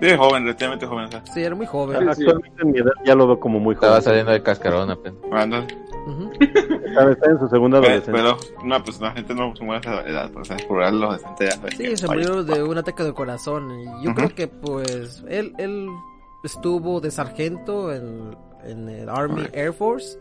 Sí, 0.00 0.10
joven, 0.16 0.44
relativamente 0.44 0.86
joven. 0.86 1.04
o 1.06 1.10
sea. 1.10 1.24
sí, 1.26 1.42
era 1.42 1.56
muy 1.56 1.66
joven. 1.66 2.08
Actualmente 2.08 2.62
en 2.62 2.70
mi 2.70 2.78
edad 2.78 2.92
ya 3.04 3.16
lo 3.16 3.26
veo 3.26 3.40
como 3.40 3.58
muy 3.58 3.74
Estaba 3.74 3.94
joven. 3.94 4.04
saliendo 4.04 4.30
de 4.32 4.42
cascarón 4.44 4.90
apenas. 4.90 5.18
Está, 6.40 7.10
está 7.10 7.30
en 7.30 7.38
su 7.38 7.48
segunda 7.48 7.80
Pero, 7.80 7.92
adolescencia. 7.94 8.12
pero 8.12 8.64
no, 8.64 8.84
pues 8.84 9.00
la 9.00 9.10
gente 9.12 9.34
no 9.34 9.54
se 9.56 9.64
muere 9.64 9.88
a 9.88 9.92
esa 10.00 10.08
edad, 10.08 10.30
pues, 10.32 10.48
por 10.68 10.92
los 10.92 11.12
decente 11.18 11.48
ya. 11.50 11.60
pues, 11.60 11.74
Sí, 11.76 11.82
que 11.84 11.96
se 11.96 12.06
vaya. 12.06 12.20
murió 12.28 12.44
de 12.44 12.62
un 12.62 12.78
ataque 12.78 13.02
del 13.02 13.14
corazón. 13.14 13.70
Y 13.80 13.84
yo 14.04 14.10
Ujú. 14.10 14.14
creo 14.14 14.34
que 14.34 14.48
pues 14.48 15.24
él, 15.28 15.52
él 15.58 15.88
estuvo 16.44 17.00
de 17.00 17.10
sargento 17.10 17.92
en, 17.92 18.36
en 18.64 18.88
el 18.88 19.08
Army. 19.08 19.42
Air 19.52 19.72
Force 19.72 20.18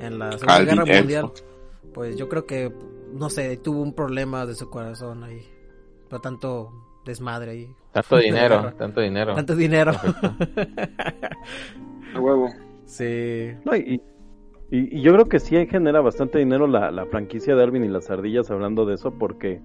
en 0.00 0.18
la 0.18 0.32
Segunda 0.32 0.60
Guerra 0.62 0.84
Air 0.86 0.98
Mundial. 1.00 1.22
Force. 1.28 1.44
Pues 1.94 2.16
yo 2.16 2.28
creo 2.28 2.46
que, 2.46 2.72
no 3.12 3.30
sé, 3.30 3.56
tuvo 3.58 3.82
un 3.82 3.94
problema 3.94 4.46
de 4.46 4.54
su 4.54 4.70
corazón 4.70 5.24
ahí. 5.24 5.42
Por 6.08 6.20
tanto 6.20 6.70
desmadre 7.04 7.50
ahí. 7.52 7.68
Tanto 7.92 8.16
dinero, 8.18 8.72
tanto 8.76 9.00
dinero. 9.00 9.34
Tanto 9.34 9.56
dinero. 9.56 9.92
A 12.14 12.20
huevo. 12.20 12.48
sí. 12.84 13.50
No, 13.64 13.76
y, 13.76 14.00
y, 14.70 14.98
y 14.98 15.02
yo 15.02 15.12
creo 15.12 15.26
que 15.26 15.38
sí 15.38 15.54
genera 15.66 16.00
bastante 16.00 16.38
dinero 16.38 16.66
la, 16.66 16.90
la 16.90 17.06
franquicia 17.06 17.54
de 17.54 17.62
Alvin 17.62 17.84
y 17.84 17.88
las 17.88 18.10
ardillas 18.10 18.50
hablando 18.50 18.86
de 18.86 18.94
eso 18.94 19.12
porque 19.12 19.60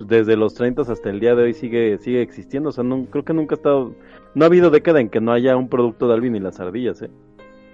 desde 0.00 0.36
los 0.36 0.54
30 0.54 0.82
hasta 0.82 1.10
el 1.10 1.20
día 1.20 1.34
de 1.34 1.44
hoy 1.44 1.54
sigue 1.54 1.98
sigue 1.98 2.20
existiendo, 2.20 2.70
o 2.70 2.72
sea, 2.72 2.84
no, 2.84 3.06
creo 3.06 3.24
que 3.24 3.32
nunca 3.32 3.54
ha 3.54 3.58
estado 3.58 3.94
no 4.34 4.44
ha 4.44 4.48
habido 4.48 4.70
década 4.70 5.00
en 5.00 5.08
que 5.08 5.20
no 5.20 5.32
haya 5.32 5.56
un 5.56 5.68
producto 5.68 6.08
de 6.08 6.14
Alvin 6.14 6.36
y 6.36 6.40
las 6.40 6.60
ardillas, 6.60 7.02
¿eh? 7.02 7.10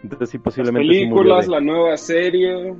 Entonces 0.02 0.30
sí 0.30 0.38
posiblemente 0.38 0.88
películas, 0.88 1.48
la 1.48 1.60
nueva 1.60 1.96
serie. 1.96 2.74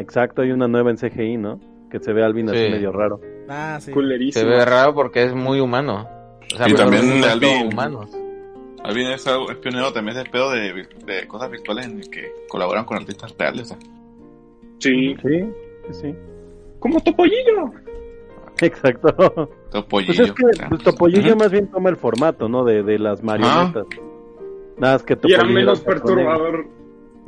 Exacto, 0.00 0.42
hay 0.42 0.50
una 0.52 0.66
nueva 0.66 0.90
en 0.90 0.96
CGI, 0.96 1.36
¿no? 1.36 1.60
Que 1.90 1.98
se 2.00 2.12
ve 2.12 2.22
a 2.22 2.26
Alvin 2.26 2.48
así 2.48 2.58
Sí. 2.66 2.70
medio 2.70 2.92
raro. 2.92 3.20
Ah, 3.48 3.78
sí. 3.80 3.92
Se 4.32 4.44
ve 4.44 4.64
raro 4.64 4.94
porque 4.94 5.24
es 5.24 5.34
muy 5.34 5.60
humano. 5.60 6.08
O 6.52 6.56
sea, 6.56 6.68
Y 6.68 6.74
también 6.74 7.22
Alvin- 7.22 7.72
humanos. 7.72 8.10
Alvin 8.82 9.08
es, 9.08 9.26
algo- 9.26 9.50
es 9.50 9.58
pionero 9.58 9.92
también 9.92 10.16
de 10.16 10.24
pedo 10.24 10.50
de, 10.52 10.86
cosas 11.28 11.50
virtuales 11.50 11.86
en 11.86 11.98
el 12.00 12.08
que 12.10 12.32
colaboran 12.48 12.84
con 12.84 12.96
artistas 12.96 13.34
reales. 13.38 13.68
sea. 13.68 13.78
Sí. 14.78 15.14
Sí, 15.22 15.44
sí, 15.88 15.92
sí. 15.92 16.14
Como 16.78 16.98
Topollillo. 17.00 17.72
Exacto. 18.62 19.12
Todo 19.70 19.86
Pues 19.88 20.08
es 20.18 20.32
que 20.32 20.42
pues, 20.68 20.82
Topollillo 20.82 21.36
más 21.36 21.50
bien 21.50 21.66
toma 21.70 21.90
el 21.90 21.96
formato, 21.96 22.48
¿no? 22.48 22.64
De, 22.64 22.82
de 22.82 22.98
las 22.98 23.22
marionetas. 23.22 23.86
Nada 24.78 24.94
más 24.94 25.02
que 25.02 25.12
Y 25.12 25.32
era 25.32 25.42
Topollillo 25.42 25.54
menos 25.54 25.80
era 25.82 25.94
negro. 25.94 26.04
perturbador. 26.06 26.66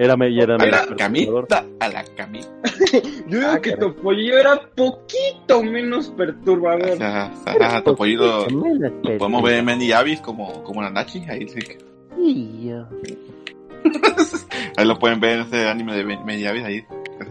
Era, 0.03 0.16
me- 0.16 0.30
y 0.30 0.40
era 0.40 0.57
A 0.57 0.66
la 0.66 0.86
camita, 0.96 1.64
a 1.80 1.88
la 1.88 2.05
camita. 2.16 2.48
Yo 3.28 3.38
digo 3.38 3.50
Ah, 3.50 3.61
que 3.61 3.74
caray. 3.74 3.88
Topollillo 3.94 4.38
era 4.38 4.61
poquito 4.74 5.62
menos 5.62 6.09
O 6.09 6.16
perturbador. 6.16 6.96
sea, 6.96 7.30
a 7.61 7.82
Topollillo 7.82 8.46
lo 8.48 9.18
podemos 9.18 9.42
ver 9.42 9.55
en 9.61 9.64
Mendy 9.64 9.92
Avis 9.92 10.20
como, 10.20 10.62
como 10.64 10.82
la 10.82 10.90
Nachi. 10.90 11.24
Ahí, 11.28 11.48
sí 11.48 11.61
que- 11.61 11.78
ahí 14.76 14.86
lo 14.86 14.98
pueden 14.98 15.20
ver 15.20 15.38
en 15.38 15.46
ese 15.46 15.68
anime 15.68 15.96
de 15.96 16.05
Mendy 16.05 16.46
Avis. 16.46 16.64
Ahí. 16.64 16.84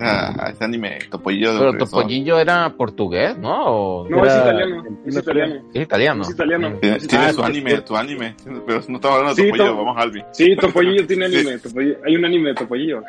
Esa- 0.05 0.49
ese 0.49 0.63
anime 0.63 0.99
Topollillo. 1.09 1.51
Pero 1.57 1.71
regresó. 1.71 1.97
Topollillo 1.97 2.39
era 2.39 2.69
portugués, 2.75 3.37
¿no? 3.37 3.65
O- 3.65 4.09
No, 4.09 4.25
es 4.25 4.33
italiano. 4.35 4.83
Es 5.05 5.15
italiano. 5.17 5.55
Es 5.73 5.81
italiano. 5.83 6.21
Es 6.23 6.29
italiano. 6.31 6.73
Tiene, 6.81 6.99
tiene 6.99 7.25
Ah, 7.25 7.33
su 7.33 7.43
anime, 7.43 7.71
sí. 7.71 7.81
tu 7.85 7.95
anime. 7.95 8.35
Pero 8.43 8.81
no 8.87 8.95
estamos 8.95 9.05
hablando 9.05 9.35
de 9.35 9.35
Sí, 9.35 9.49
Topollillo, 9.49 9.71
to- 9.71 9.77
vamos 9.77 9.97
a 9.97 10.01
Alvin. 10.01 10.23
Sí, 10.31 10.55
Topollillo 10.55 11.07
tiene 11.07 11.25
anime. 11.25 11.57
Topollillo- 11.59 11.97
Hay 12.05 12.15
un 12.15 12.25
anime 12.25 12.49
de 12.49 12.55
Topollillo. 12.55 13.01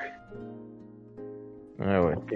Ah, 1.78 1.98
bueno. 2.00 2.18
Ok. 2.18 2.30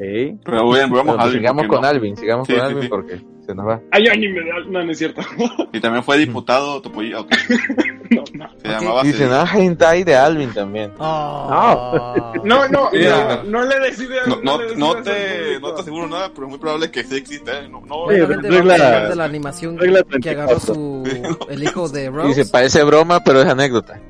Pero 0.45 0.65
bueno, 0.65 0.89
vamos 0.89 0.91
Pero, 0.91 1.01
a 1.01 1.05
pues, 1.05 1.19
Alvin. 1.21 1.39
sigamos 1.41 1.67
con 1.69 1.81
no. 1.83 1.87
Alvin, 1.89 2.17
sigamos 2.17 2.47
Sí, 2.47 2.53
con 2.55 2.61
sí, 2.63 2.67
Alvin 2.69 2.83
sí. 2.83 2.89
porque 2.89 3.21
se 3.47 3.55
nos 3.55 3.67
va. 3.67 3.81
Hay 3.93 4.07
anime 4.09 4.41
de... 4.41 4.51
No, 4.71 4.85
no 4.85 4.91
es 4.93 4.99
cierto. 4.99 5.21
Y 5.73 5.81
también 5.81 6.03
fue 6.03 6.19
diputado 6.19 6.81
Topollillo. 6.83 7.21
ok. 7.21 7.31
no, 8.11 8.25
no. 8.35 8.49
Se 8.61 8.69
llamaba 8.69 9.03
Dicen, 9.03 9.31
así. 9.33 9.51
ah, 9.57 9.59
hentai 9.63 10.05
de 10.05 10.15
Alvin 10.17 10.53
también. 10.53 10.93
Oh. 10.99 12.33
No, 12.45 12.67
no, 12.69 12.91
no, 12.93 13.43
no 13.45 13.63
le 13.65 13.81
des 13.81 14.01
ideas. 14.01 14.27
No, 14.27 14.37
no, 14.43 14.61
le 14.63 14.77
no 14.77 14.95
te, 15.03 15.61
no 15.61 15.75
te 15.75 15.81
aseguro 15.83 16.07
nada, 16.09 16.31
pero 16.35 16.47
es 16.47 16.51
muy 16.51 16.59
probable 16.59 16.91
que 16.91 17.05
sí 17.05 17.17
exista. 17.17 17.61
¿eh? 17.61 17.69
No, 17.69 17.81
no, 17.87 18.07
Sí, 18.11 18.17
regla- 18.21 19.09
de 19.09 19.17
la 19.17 19.25
animación 19.25 19.79
regla 19.79 20.03
que 20.21 20.31
agarró 20.31 20.59
34. 20.59 20.75
su 20.75 21.47
el 21.51 21.63
hijo 21.63 21.89
de 21.89 22.05
Y 22.05 22.09
Rose. 22.09 22.45
se 22.45 22.51
parece 22.51 22.83
broma, 22.85 23.23
pero 23.25 23.41
es 23.43 23.47
anécdota. 23.49 24.01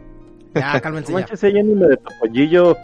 Ya, 0.54 0.80
cálmense 0.80 1.12
No 1.12 1.18
ya. 1.18 1.24
manches, 1.26 1.44
hay 1.44 1.58
anime 1.58 1.86
de 1.88 1.96
Topollillo. 1.98 2.76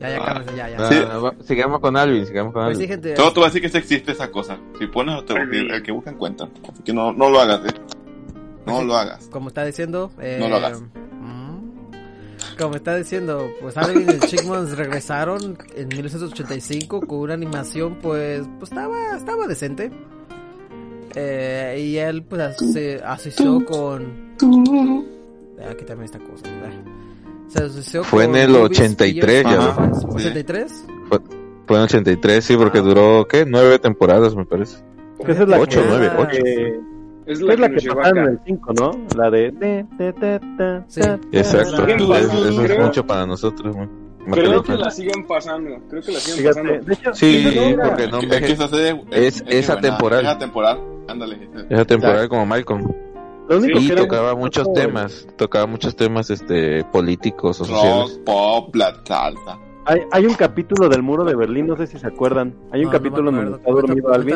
Ya, 0.00 0.10
ya, 0.10 0.24
cálmense, 0.24 0.56
ya, 0.56 0.68
ya. 0.70 0.76
Ah, 0.80 0.88
Sí. 0.90 0.98
va- 1.22 1.34
sigamos 1.44 1.80
con 1.80 1.96
Alvin, 1.96 2.26
sigamos 2.26 2.52
con 2.52 2.64
Pues 2.64 2.78
sí, 2.78 2.84
Alvin. 2.84 2.94
gente. 3.02 3.14
Todo 3.14 3.32
te 3.32 3.40
va 3.40 3.46
a 3.46 3.50
decir 3.50 3.70
que 3.70 3.78
existe 3.78 4.12
esa 4.12 4.30
cosa. 4.30 4.58
Si 4.78 4.86
pones, 4.86 5.24
te- 5.26 5.34
el 5.34 5.82
que 5.82 5.92
busca 5.92 6.10
encuentra. 6.10 6.48
Así 6.72 6.82
que 6.82 6.92
no, 6.92 7.12
no 7.12 7.28
lo 7.30 7.40
hagas, 7.40 7.60
eh. 7.66 7.74
No 8.66 8.74
Pues 8.74 8.86
lo 8.86 8.96
hagas. 8.96 9.28
como 9.28 9.48
está 9.48 9.64
diciendo. 9.64 10.10
Eh, 10.20 10.38
No 10.40 10.48
lo 10.48 10.56
hagas. 10.56 10.80
mm, 10.80 11.52
Como 12.58 12.74
está 12.76 12.94
diciendo, 12.96 13.48
pues 13.60 13.76
Alvin 13.76 14.08
y 14.10 14.18
Chickmans 14.26 14.76
regresaron 14.76 15.56
en 15.74 15.88
1985 15.88 17.00
con 17.06 17.18
una 17.18 17.34
animación, 17.34 17.96
pues, 18.00 18.42
pues 18.58 18.70
estaba, 18.70 19.16
estaba 19.16 19.46
decente. 19.46 19.90
Eh, 21.14 21.76
y 21.86 21.96
él, 21.98 22.22
pues, 22.22 22.56
se 22.72 23.00
asoció 23.04 23.64
con. 23.64 24.32
Eh, 25.58 25.66
Aquí 25.70 25.84
también 25.84 26.04
está 26.06 26.18
cosa. 26.18 26.46
eh. 26.46 26.82
Se 27.52 27.64
asoció 27.64 28.04
Fue 28.04 28.26
con 28.26 28.36
en 28.36 28.42
el 28.42 28.48
Ruby 28.54 28.64
83 28.66 29.36
Spears. 29.36 29.56
ya, 29.56 29.68
Ajá. 29.70 29.86
¿no? 29.86 30.18
Sí. 30.18 30.28
¿83? 30.28 30.70
Fue 31.66 31.76
en 31.76 31.82
83, 31.84 32.44
sí, 32.44 32.56
porque 32.56 32.80
duró, 32.80 33.26
¿qué? 33.28 33.44
Nueve 33.46 33.78
temporadas, 33.78 34.34
me 34.34 34.44
parece. 34.44 34.78
Esa 35.20 35.42
es 35.42 35.48
la 35.48 35.58
Ocho, 35.60 35.80
que, 35.80 35.86
nueve, 35.88 36.10
ocho. 36.18 36.30
Es 37.24 37.38
que 37.38 37.44
la 37.44 37.52
es 37.54 37.60
la 37.60 37.68
que 37.70 37.76
que 37.76 37.88
pasaron 37.94 38.18
en 38.18 38.30
el 38.30 38.40
5, 38.44 38.72
¿no? 38.80 38.90
La 39.16 39.30
de... 39.30 39.52
Sí. 40.88 41.00
Exacto. 41.00 41.28
Es- 41.32 41.54
eso 41.54 42.46
es 42.64 42.78
mucho 42.80 43.06
para 43.06 43.26
nosotros, 43.26 43.76
man. 43.76 43.88
Creo 44.30 44.62
que 44.62 44.76
la 44.76 44.90
siguen 44.90 45.26
pasando. 45.26 45.70
Creo 45.88 46.02
que 46.02 46.12
la 46.12 46.18
siguen 46.20 46.38
Fíjate, 46.38 46.60
pasando. 46.62 46.84
de 46.86 46.94
hecho, 46.94 47.14
Sí, 47.14 47.44
mira, 47.54 47.84
porque 47.88 48.06
no 48.08 48.18
Es 48.20 48.32
es 49.12 49.40
Es- 49.40 49.44
es 49.46 49.70
atemporal. 49.70 50.24
Es 50.24 50.30
atemporal. 50.30 50.80
Ándale. 51.08 51.48
Esa 51.70 51.84
temporada 51.84 52.28
como 52.28 52.46
Malcolm. 52.46 52.92
Lo 53.48 53.58
único 53.58 53.78
Y 53.78 53.86
que 53.86 53.92
era 53.92 54.02
tocaba 54.02 54.34
muchos 54.34 54.64
poco- 54.64 54.80
temas, 54.80 55.26
tocaba 55.36 55.66
muchos 55.66 55.94
temas 55.96 56.30
este 56.30 56.84
políticos 56.84 57.60
o 57.60 57.64
sociales. 57.64 58.14
Rock, 58.16 58.24
pop, 58.24 58.74
la 58.76 58.94
salsa. 59.04 59.58
Hay, 59.84 60.00
hay 60.12 60.26
un 60.26 60.34
capítulo 60.34 60.88
del 60.88 61.02
muro 61.02 61.24
de 61.24 61.34
Berlín, 61.34 61.66
no 61.66 61.76
sé 61.76 61.86
si 61.88 61.98
se 61.98 62.06
acuerdan. 62.06 62.54
Hay 62.70 62.80
un 62.84 62.86
No, 62.86 62.92
no 62.92 62.98
capítulo 62.98 63.30
en 63.30 63.36
donde 63.36 63.56
está 63.58 63.70
dormido 63.72 64.12
Alvin. 64.14 64.34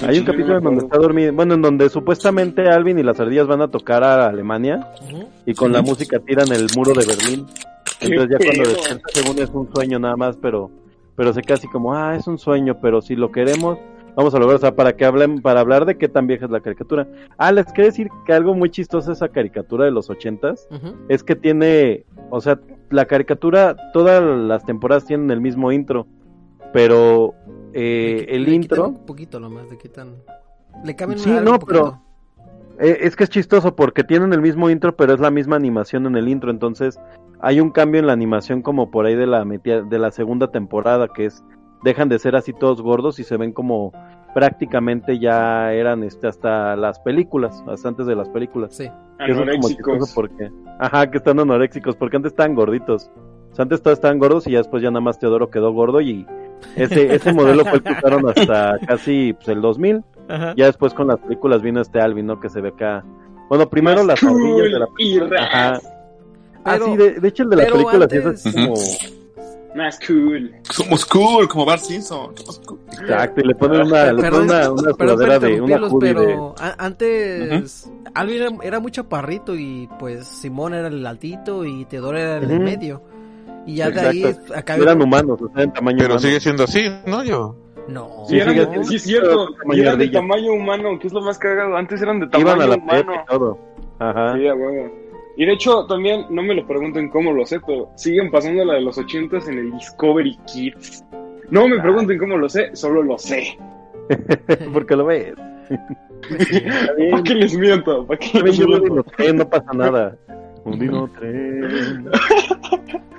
Hay 0.00 0.10
un 0.10 0.14
Sí, 0.14 0.20
no 0.20 0.26
capítulo 0.26 0.58
en 0.58 0.64
donde 0.64 0.84
está 0.84 0.96
dormido, 0.98 1.32
bueno, 1.32 1.54
en 1.54 1.62
donde 1.62 1.88
supuestamente 1.88 2.68
Alvin 2.68 2.98
y 3.00 3.02
las 3.02 3.18
ardillas 3.18 3.48
van 3.48 3.62
a 3.62 3.68
tocar 3.68 4.04
a 4.04 4.28
Alemania 4.28 4.92
Ujú. 5.08 5.24
y 5.44 5.54
con 5.54 5.72
la 5.72 5.82
música 5.82 6.20
tiran 6.20 6.52
el 6.52 6.68
muro 6.76 6.92
de 6.94 7.04
Berlín. 7.04 7.46
¿Qué 7.98 8.06
Entonces 8.06 8.38
ya 8.38 8.46
cuando 8.46 8.68
despierta 8.70 9.08
según 9.12 9.38
es 9.40 9.50
un 9.50 9.68
sueño 9.74 9.98
nada 9.98 10.16
más, 10.16 10.36
pero 10.36 10.70
pero 11.16 11.32
se 11.32 11.42
casi 11.42 11.66
como, 11.66 11.94
ah, 11.94 12.14
es 12.14 12.28
un 12.28 12.38
sueño, 12.38 12.76
pero 12.80 13.00
si 13.02 13.16
lo 13.16 13.32
queremos, 13.32 13.76
vamos 14.18 14.34
a 14.34 14.38
lograr, 14.40 14.56
o 14.56 14.58
sea, 14.58 14.74
para 14.74 14.96
que 14.96 15.04
hablen, 15.04 15.40
para 15.40 15.60
hablar 15.60 15.86
de 15.86 15.96
qué 15.96 16.08
tan 16.08 16.26
vieja 16.26 16.46
es 16.46 16.50
la 16.50 16.60
caricatura. 16.60 17.06
Ah, 17.38 17.52
les 17.52 17.66
quiero 17.66 17.84
decir 17.86 18.08
que 18.26 18.32
algo 18.32 18.52
muy 18.52 18.68
chistoso 18.68 19.12
esa 19.12 19.28
caricatura 19.28 19.84
de 19.84 19.92
los 19.92 20.10
ochentas 20.10 20.66
es 21.08 21.22
que 21.22 21.36
tiene, 21.36 22.04
o 22.30 22.40
sea, 22.40 22.58
la 22.90 23.04
caricatura, 23.06 23.76
todas 23.92 24.20
las 24.22 24.64
temporadas 24.66 25.04
tienen 25.04 25.30
el 25.30 25.40
mismo 25.40 25.70
intro, 25.70 26.08
pero 26.72 27.34
eh, 27.72 28.24
Le- 28.26 28.34
el 28.36 28.42
le 28.44 28.54
intro... 28.54 28.88
un 28.88 29.06
poquito 29.06 29.38
nomás, 29.38 29.70
le 29.70 29.78
quitan. 29.78 30.16
Le 30.84 30.96
cambian 30.96 31.20
Sí, 31.20 31.30
no, 31.42 31.58
pero- 31.60 32.02
Eh, 32.80 32.98
es 33.02 33.16
que 33.16 33.24
es 33.24 33.30
chistoso 33.30 33.74
porque 33.74 34.04
tienen 34.04 34.32
el 34.32 34.40
mismo 34.40 34.70
intro, 34.70 34.94
pero 34.96 35.12
es 35.12 35.18
la 35.18 35.30
misma 35.32 35.56
animación 35.56 36.06
en 36.06 36.16
el 36.16 36.28
intro. 36.28 36.50
Entonces, 36.52 36.98
hay 37.40 37.60
un 37.60 37.70
cambio 37.70 37.98
en 38.00 38.06
la 38.06 38.12
animación 38.12 38.62
como 38.62 38.90
por 38.92 39.04
ahí 39.06 39.16
de 39.16 39.26
la 39.26 39.44
de 39.44 39.98
la 39.98 40.10
segunda 40.12 40.52
temporada, 40.52 41.08
que 41.08 41.24
es 41.26 41.42
dejan 41.82 42.08
de 42.08 42.18
ser 42.18 42.36
así 42.36 42.52
todos 42.52 42.82
gordos 42.82 43.18
y 43.18 43.24
se 43.24 43.36
ven 43.36 43.52
como 43.52 43.92
prácticamente 44.34 45.18
ya 45.18 45.72
eran 45.72 46.04
este 46.04 46.26
hasta 46.28 46.76
las 46.76 47.00
películas, 47.00 47.62
hasta 47.66 47.88
antes 47.88 48.06
de 48.06 48.14
las 48.14 48.28
películas. 48.28 48.74
Sí. 48.76 48.88
Anoréxicos. 49.18 50.12
porque, 50.14 50.50
ajá, 50.78 51.10
que 51.10 51.18
están 51.18 51.40
anoréxicos, 51.40 51.96
porque 51.96 52.16
antes 52.16 52.32
estaban 52.32 52.54
gorditos. 52.54 53.10
O 53.50 53.54
sea, 53.54 53.62
antes 53.64 53.82
todos 53.82 53.98
estaban 53.98 54.18
gordos 54.18 54.46
y 54.46 54.52
ya 54.52 54.58
después 54.58 54.82
ya 54.82 54.90
nada 54.90 55.00
más 55.00 55.18
Teodoro 55.18 55.50
quedó 55.50 55.72
gordo 55.72 56.00
y 56.00 56.26
ese 56.76 57.14
ese 57.14 57.32
modelo 57.32 57.64
fue 57.64 57.78
el 57.78 57.82
que 57.82 57.92
usaron 57.92 58.28
hasta 58.28 58.78
casi 58.86 59.32
pues, 59.32 59.48
el 59.48 59.60
2000. 59.60 60.04
Ajá. 60.28 60.54
Ya 60.56 60.66
después 60.66 60.92
con 60.94 61.08
las 61.08 61.18
películas 61.18 61.62
vino 61.62 61.80
este 61.80 62.00
Alvin, 62.00 62.26
¿no? 62.26 62.38
Que 62.38 62.48
se 62.50 62.60
ve 62.60 62.68
acá. 62.68 63.04
Bueno, 63.48 63.68
primero 63.68 64.04
Más 64.04 64.06
las 64.06 64.22
ardillas 64.22 64.70
de 64.72 64.78
la 64.78 64.86
cool 64.86 64.94
película. 64.96 65.40
Ajá. 65.42 65.70
ras. 65.70 65.92
Ah, 66.64 66.72
Pero- 66.74 66.84
sí, 66.84 66.96
de, 66.98 67.12
de 67.20 67.28
hecho 67.28 67.42
el 67.44 67.50
de 67.50 67.56
la 67.56 67.62
pero 67.64 67.74
película 67.76 68.08
sí 68.10 68.16
antes- 68.18 68.46
es 68.46 68.54
como... 68.54 68.74
Más 69.74 69.98
cool. 70.06 70.54
Somos 70.62 71.04
cool, 71.06 71.46
como 71.48 71.64
Bart 71.66 71.82
Simpson. 71.82 72.36
Somos 72.36 72.58
cool. 72.66 72.78
Exacto, 73.00 73.40
y 73.42 73.48
le 73.48 73.54
ponen 73.54 73.82
una, 73.82 74.12
le 74.12 74.30
ponen 74.30 74.42
una, 74.50 74.72
una 74.72 74.92
sudadera 74.92 75.38
de 75.38 75.60
una 75.60 75.78
de... 75.78 75.90
pero 76.00 76.54
a- 76.58 76.74
antes 76.84 77.90
Alvin 78.14 78.36
era, 78.42 78.50
era 78.62 78.80
muy 78.80 78.90
chaparrito 78.90 79.54
y 79.54 79.88
pues 79.98 80.26
Simón 80.26 80.74
era 80.74 80.88
el 80.88 81.04
altito 81.06 81.64
y 81.64 81.84
Teodoro 81.84 82.18
era 82.18 82.38
el 82.38 82.60
medio. 82.60 83.02
Y 83.66 83.74
ya 83.76 83.90
de 83.90 84.00
ahí 84.00 84.24
acá 84.56 84.76
Eran 84.76 85.02
humanos, 85.02 85.38
o 85.42 85.50
sea, 85.54 85.64
en 85.64 85.72
tamaño 85.72 85.98
Pero 85.98 86.14
humano. 86.14 86.20
sigue 86.20 86.40
siendo 86.40 86.64
así, 86.64 86.84
¿no? 87.06 87.22
Yo. 87.22 87.54
No. 87.88 88.24
Sí, 88.26 88.38
eran 88.38 88.54
de- 88.56 88.64
siendo- 88.64 88.84
sí, 88.84 88.96
es 88.96 89.02
cierto. 89.02 89.54
tamaño 89.60 89.78
Y 89.78 89.80
eran 89.82 89.98
de 89.98 90.08
tamaño 90.08 90.52
humano, 90.54 90.98
que 90.98 91.06
es 91.08 91.12
lo 91.12 91.20
más 91.20 91.38
cagado. 91.38 91.76
Antes 91.76 92.00
eran 92.00 92.20
de 92.20 92.26
tamaño 92.28 92.48
Iban 92.56 92.62
a 92.62 92.66
la 92.66 92.76
humano. 92.76 93.12
y 93.14 93.26
todo. 93.30 93.58
Ajá. 93.98 94.34
Sí, 94.36 94.46
a 94.48 94.54
huevo. 94.54 94.90
Y 95.38 95.46
de 95.46 95.52
hecho, 95.52 95.86
también, 95.86 96.26
no 96.30 96.42
me 96.42 96.52
lo 96.52 96.66
pregunten 96.66 97.10
cómo 97.10 97.32
lo 97.32 97.46
sé, 97.46 97.60
pero 97.64 97.92
siguen 97.94 98.28
pasando 98.28 98.64
la 98.64 98.74
de 98.74 98.80
los 98.80 98.98
ochentas 98.98 99.46
en 99.46 99.56
el 99.56 99.70
Discovery 99.70 100.36
Kids. 100.52 101.04
No 101.48 101.68
me 101.68 101.80
pregunten 101.80 102.18
cómo 102.18 102.36
lo 102.36 102.48
sé, 102.48 102.74
solo 102.74 103.04
lo 103.04 103.16
sé. 103.16 103.56
Porque 104.72 104.96
lo 104.96 105.06
ves. 105.06 105.34
¿Para 107.12 107.22
qué 107.22 107.34
les 107.36 107.56
miento? 107.56 108.04
¿Para 108.04 108.18
qué 108.18 108.42
les 108.42 108.58
miento? 108.58 109.04
no 109.32 109.48
pasa 109.48 109.72
nada. 109.74 110.16
Un 110.64 110.76
dino 110.76 111.08
tren. 111.20 112.10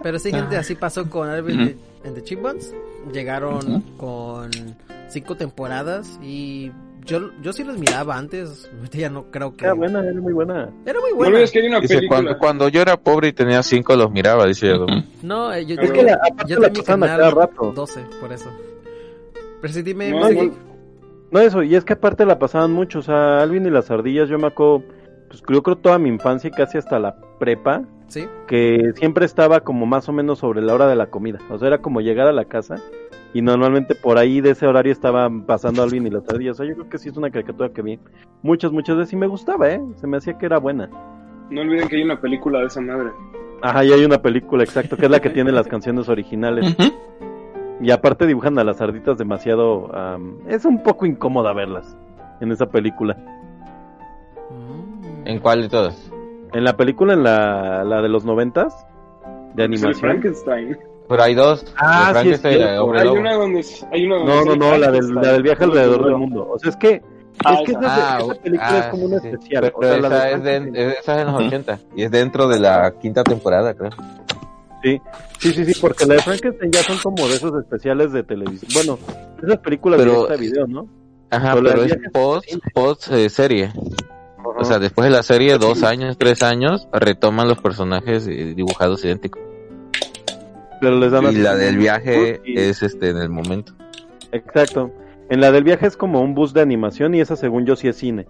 Pero 0.04 0.20
sí, 0.20 0.32
gente, 0.32 0.58
así 0.58 0.76
pasó 0.76 1.10
con 1.10 1.30
Alvin 1.30 1.78
and 2.04 2.16
the 2.16 2.22
Chipmunks. 2.22 2.76
Llegaron 3.14 3.82
con 3.96 4.52
cinco 5.08 5.38
temporadas 5.38 6.20
y 6.22 6.70
yo, 7.10 7.32
yo 7.42 7.52
sí 7.54 7.64
los 7.64 7.78
miraba 7.78 8.18
antes. 8.18 8.70
Ya 8.92 9.10
no 9.10 9.26
creo 9.32 9.56
que. 9.56 9.66
Era 9.66 9.74
buena, 9.74 10.00
era 10.04 10.20
muy 10.22 10.34
buena. 10.34 10.70
Era 10.86 11.00
muy 11.00 11.12
No 11.12 11.16
buena. 11.18 11.46
que 11.52 11.68
una 11.68 11.80
Dice, 11.82 12.08
cuando, 12.08 12.38
cuando 12.38 12.70
yo 12.70 12.82
era 12.82 12.98
pobre 12.98 13.30
y 13.30 13.34
tenía 13.34 13.62
cinco, 13.64 13.96
los 13.96 14.12
miraba, 14.12 14.46
dice 14.46 14.68
yo. 14.70 14.86
No, 15.24 15.54
eh, 15.54 15.66
yo, 15.66 15.76
Es 15.80 15.88
yo- 15.88 15.94
que 15.94 16.04
la- 16.04 16.14
aparte 16.14 16.44
yo 16.54 16.60
la 16.60 16.70
tenía 16.72 17.08
cada 17.08 17.32
rato. 17.32 17.72
12, 17.76 18.02
por 18.22 18.32
eso. 18.32 18.50
Pero 19.62 19.74
sí, 19.74 19.82
dime. 19.82 20.12
No, 21.32 21.40
eso, 21.40 21.62
y 21.62 21.76
es 21.76 21.86
que 21.86 21.94
aparte 21.94 22.26
la 22.26 22.40
pasaban 22.40 22.72
mucho, 22.72 23.00
o 23.00 23.02
sea, 23.04 23.42
Alvin 23.42 23.66
y 23.66 23.70
las 23.70 23.92
ardillas, 23.92 24.30
yo 24.30 24.40
me 24.40 24.48
acuerdo, 24.48 24.84
pues 25.28 25.44
yo 25.48 25.62
creo 25.62 25.76
toda 25.78 26.00
mi 26.00 26.10
infancia 26.10 26.48
y 26.48 26.52
casi 26.52 26.78
hasta 26.80 26.98
la 26.98 27.16
prepa, 27.40 27.84
Sí. 28.08 28.26
que 28.48 28.94
siempre 28.96 29.26
estaba 29.26 29.60
como 29.60 29.86
más 29.86 30.10
o 30.10 30.12
menos 30.12 30.40
sobre 30.40 30.64
la 30.64 30.74
hora 30.74 30.88
de 30.88 30.96
la 30.96 31.12
comida, 31.12 31.38
o 31.52 31.60
sea, 31.60 31.68
era 31.68 31.78
como 31.78 32.02
llegar 32.02 32.26
a 32.28 32.32
la 32.34 32.46
casa 32.46 32.78
y 33.34 33.42
normalmente 33.42 33.96
por 33.96 34.18
ahí 34.18 34.42
de 34.42 34.52
ese 34.52 34.66
horario 34.66 34.92
estaban 34.92 35.44
pasando 35.44 35.84
Alvin 35.84 36.08
y 36.08 36.10
las 36.10 36.28
ardillas, 36.30 36.60
o 36.60 36.64
sea, 36.64 36.66
yo 36.68 36.76
creo 36.76 36.90
que 36.90 36.98
sí 36.98 37.10
es 37.10 37.18
una 37.18 37.30
caricatura 37.30 37.70
que 37.70 37.82
vi 37.82 38.00
muchas, 38.42 38.72
muchas 38.72 38.98
veces 38.98 39.14
y 39.14 39.18
me 39.18 39.28
gustaba, 39.28 39.70
¿eh? 39.70 39.82
Se 39.96 40.08
me 40.08 40.18
hacía 40.18 40.38
que 40.38 40.46
era 40.46 40.58
buena. 40.58 40.90
No 41.50 41.62
olviden 41.62 41.88
que 41.88 41.98
hay 41.98 42.04
una 42.04 42.20
película 42.20 42.60
de 42.60 42.66
esa 42.66 42.82
madre. 42.82 43.10
Ajá, 43.62 43.84
y 43.84 43.92
hay 43.92 44.06
una 44.06 44.22
película, 44.22 44.64
exacto, 44.64 44.96
que 44.98 45.06
es 45.06 45.12
la 45.12 45.20
que 45.20 45.30
tiene 45.30 45.52
las 45.52 45.68
canciones 45.68 46.08
originales. 46.10 46.76
Y 47.82 47.92
aparte 47.92 48.26
dibujan 48.26 48.58
a 48.60 48.64
las 48.64 48.78
sarditas 48.78 49.18
demasiado... 49.18 49.92
es 50.48 50.66
un 50.66 50.84
poco 50.84 51.06
incómoda 51.06 51.54
verlas 51.54 51.98
en 52.42 52.52
esa 52.52 52.68
película. 52.68 53.16
Mm. 54.50 55.28
¿En 55.28 55.40
cuál 55.40 55.62
de 55.64 55.70
todas? 55.70 56.12
En 56.54 56.64
la 56.64 56.76
película, 56.78 57.14
en 57.14 57.24
la, 57.24 57.84
la 57.84 58.02
de 58.02 58.10
los 58.10 58.26
noventas, 58.26 58.86
de 59.56 59.64
Es 59.66 59.70
el 59.70 59.74
animación. 59.74 59.94
Frankenstein. 59.96 60.78
Pero 61.10 61.24
hay 61.24 61.34
dos. 61.34 61.66
Ah, 61.76 62.14
de 62.14 62.22
sí, 62.22 62.30
es 62.30 62.44
la 62.44 62.50
de 62.50 62.56
cierto. 62.58 62.94
Hay 62.94 63.08
una 63.08 63.34
donde 63.34 63.66
hay 63.92 64.06
una 64.06 64.16
donde 64.18 64.32
No, 64.34 64.46
no, 64.46 64.56
no, 64.56 64.78
la 64.78 64.92
del, 64.92 65.14
la 65.16 65.34
del 65.34 65.44
viaje 65.44 65.64
alrededor 65.66 66.06
del 66.06 66.16
mundo. 66.18 66.48
O 66.52 66.60
sea, 66.60 66.70
es 66.70 66.78
que, 66.78 67.02
Ah, 67.44 67.54
es 67.54 67.66
que 67.66 67.72
esa. 67.72 68.18
Ah, 68.18 68.20
esa 68.22 68.34
película 68.42 68.70
ah, 68.70 68.80
es 68.80 68.86
como 68.88 69.06
una 69.06 69.20
sí. 69.20 69.28
especial. 69.30 69.62
Pero 69.64 69.78
o 69.78 69.82
sea, 69.84 69.98
la 69.98 70.10
de 70.10 70.16
esa, 70.18 70.36
es 70.36 70.44
de, 70.44 70.90
esa 71.00 71.16
es 71.16 71.22
en 71.22 71.28
los 71.34 71.42
80 71.44 71.80
y 71.96 72.04
es 72.04 72.12
dentro 72.12 72.48
de 72.48 72.60
la 72.60 72.94
quinta 73.02 73.24
temporada, 73.24 73.74
creo. 73.74 73.92
Sí, 74.84 75.02
sí, 75.40 75.52
sí, 75.54 75.66
sí, 75.66 75.80
porque 75.82 76.06
la 76.06 76.14
de 76.16 76.22
Frankenstein 76.22 76.72
ya 76.72 76.84
son 76.84 76.98
como 77.00 77.28
de 77.28 77.36
esos 77.36 77.54
especiales 77.60 78.12
de 78.14 78.24
televisión. 78.24 78.70
Bueno, 78.74 79.00
esas 79.44 79.58
películas 79.60 80.00
Pero- 80.00 80.28
de 80.28 80.38
video, 80.38 80.68
¿no? 80.68 80.88
Ajá, 81.32 81.54
Pero 81.54 81.62
la 81.68 81.72
pero 81.74 81.84
es 81.86 81.98
post, 82.12 82.50
post 82.74 83.12
eh, 83.12 83.30
serie. 83.30 83.72
O 84.44 84.52
Ajá. 84.52 84.64
sea, 84.66 84.80
después 84.80 85.06
de 85.06 85.12
la 85.12 85.22
serie, 85.24 85.58
dos 85.58 85.84
años, 85.84 86.18
tres 86.18 86.42
años, 86.44 86.88
retoman 86.92 87.48
los 87.48 87.60
personajes 87.60 88.28
eh, 88.28 88.54
dibujados 88.56 89.04
idénticos. 89.06 89.42
Pero 90.82 90.98
les 91.00 91.12
dan 91.12 91.26
Y 91.32 91.36
la 91.38 91.56
del 91.56 91.78
viaje 91.78 92.42
y- 92.46 92.60
es 92.60 92.82
este 92.84 93.10
en 93.10 93.18
el 93.18 93.30
momento. 93.30 93.74
Exacto. 94.32 94.92
En 95.30 95.42
la 95.42 95.52
del 95.52 95.64
viaje 95.64 95.86
es 95.88 95.96
como 95.98 96.22
un 96.22 96.34
bus 96.34 96.54
de 96.54 96.62
animación 96.62 97.14
y 97.16 97.22
esa 97.22 97.36
según 97.36 97.66
yo 97.66 97.76
sí 97.76 97.88
es 97.88 97.98
cine. 97.98 98.26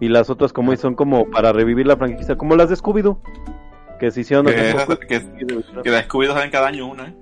Y 0.00 0.08
las 0.08 0.30
otras 0.30 0.52
como 0.52 0.74
son 0.76 0.94
como 0.94 1.28
para 1.30 1.52
revivir 1.52 1.86
la 1.86 1.96
franquicia, 1.96 2.36
como 2.36 2.56
las 2.56 2.68
de 2.70 2.76
Scooby-Doo. 2.76 3.18
Que 3.98 4.10
se 4.12 4.20
hicieron 4.20 4.46
Que, 4.46 4.52
hace 4.54 4.68
esa- 4.70 4.86
poco. 4.86 4.98
que, 5.08 5.20
que 5.82 5.90
la 5.90 6.06
Scooby-Doo 6.06 6.34
salen 6.34 6.50
cada 6.50 6.68
año 6.68 6.86
una, 6.86 7.08
¿eh? 7.08 7.14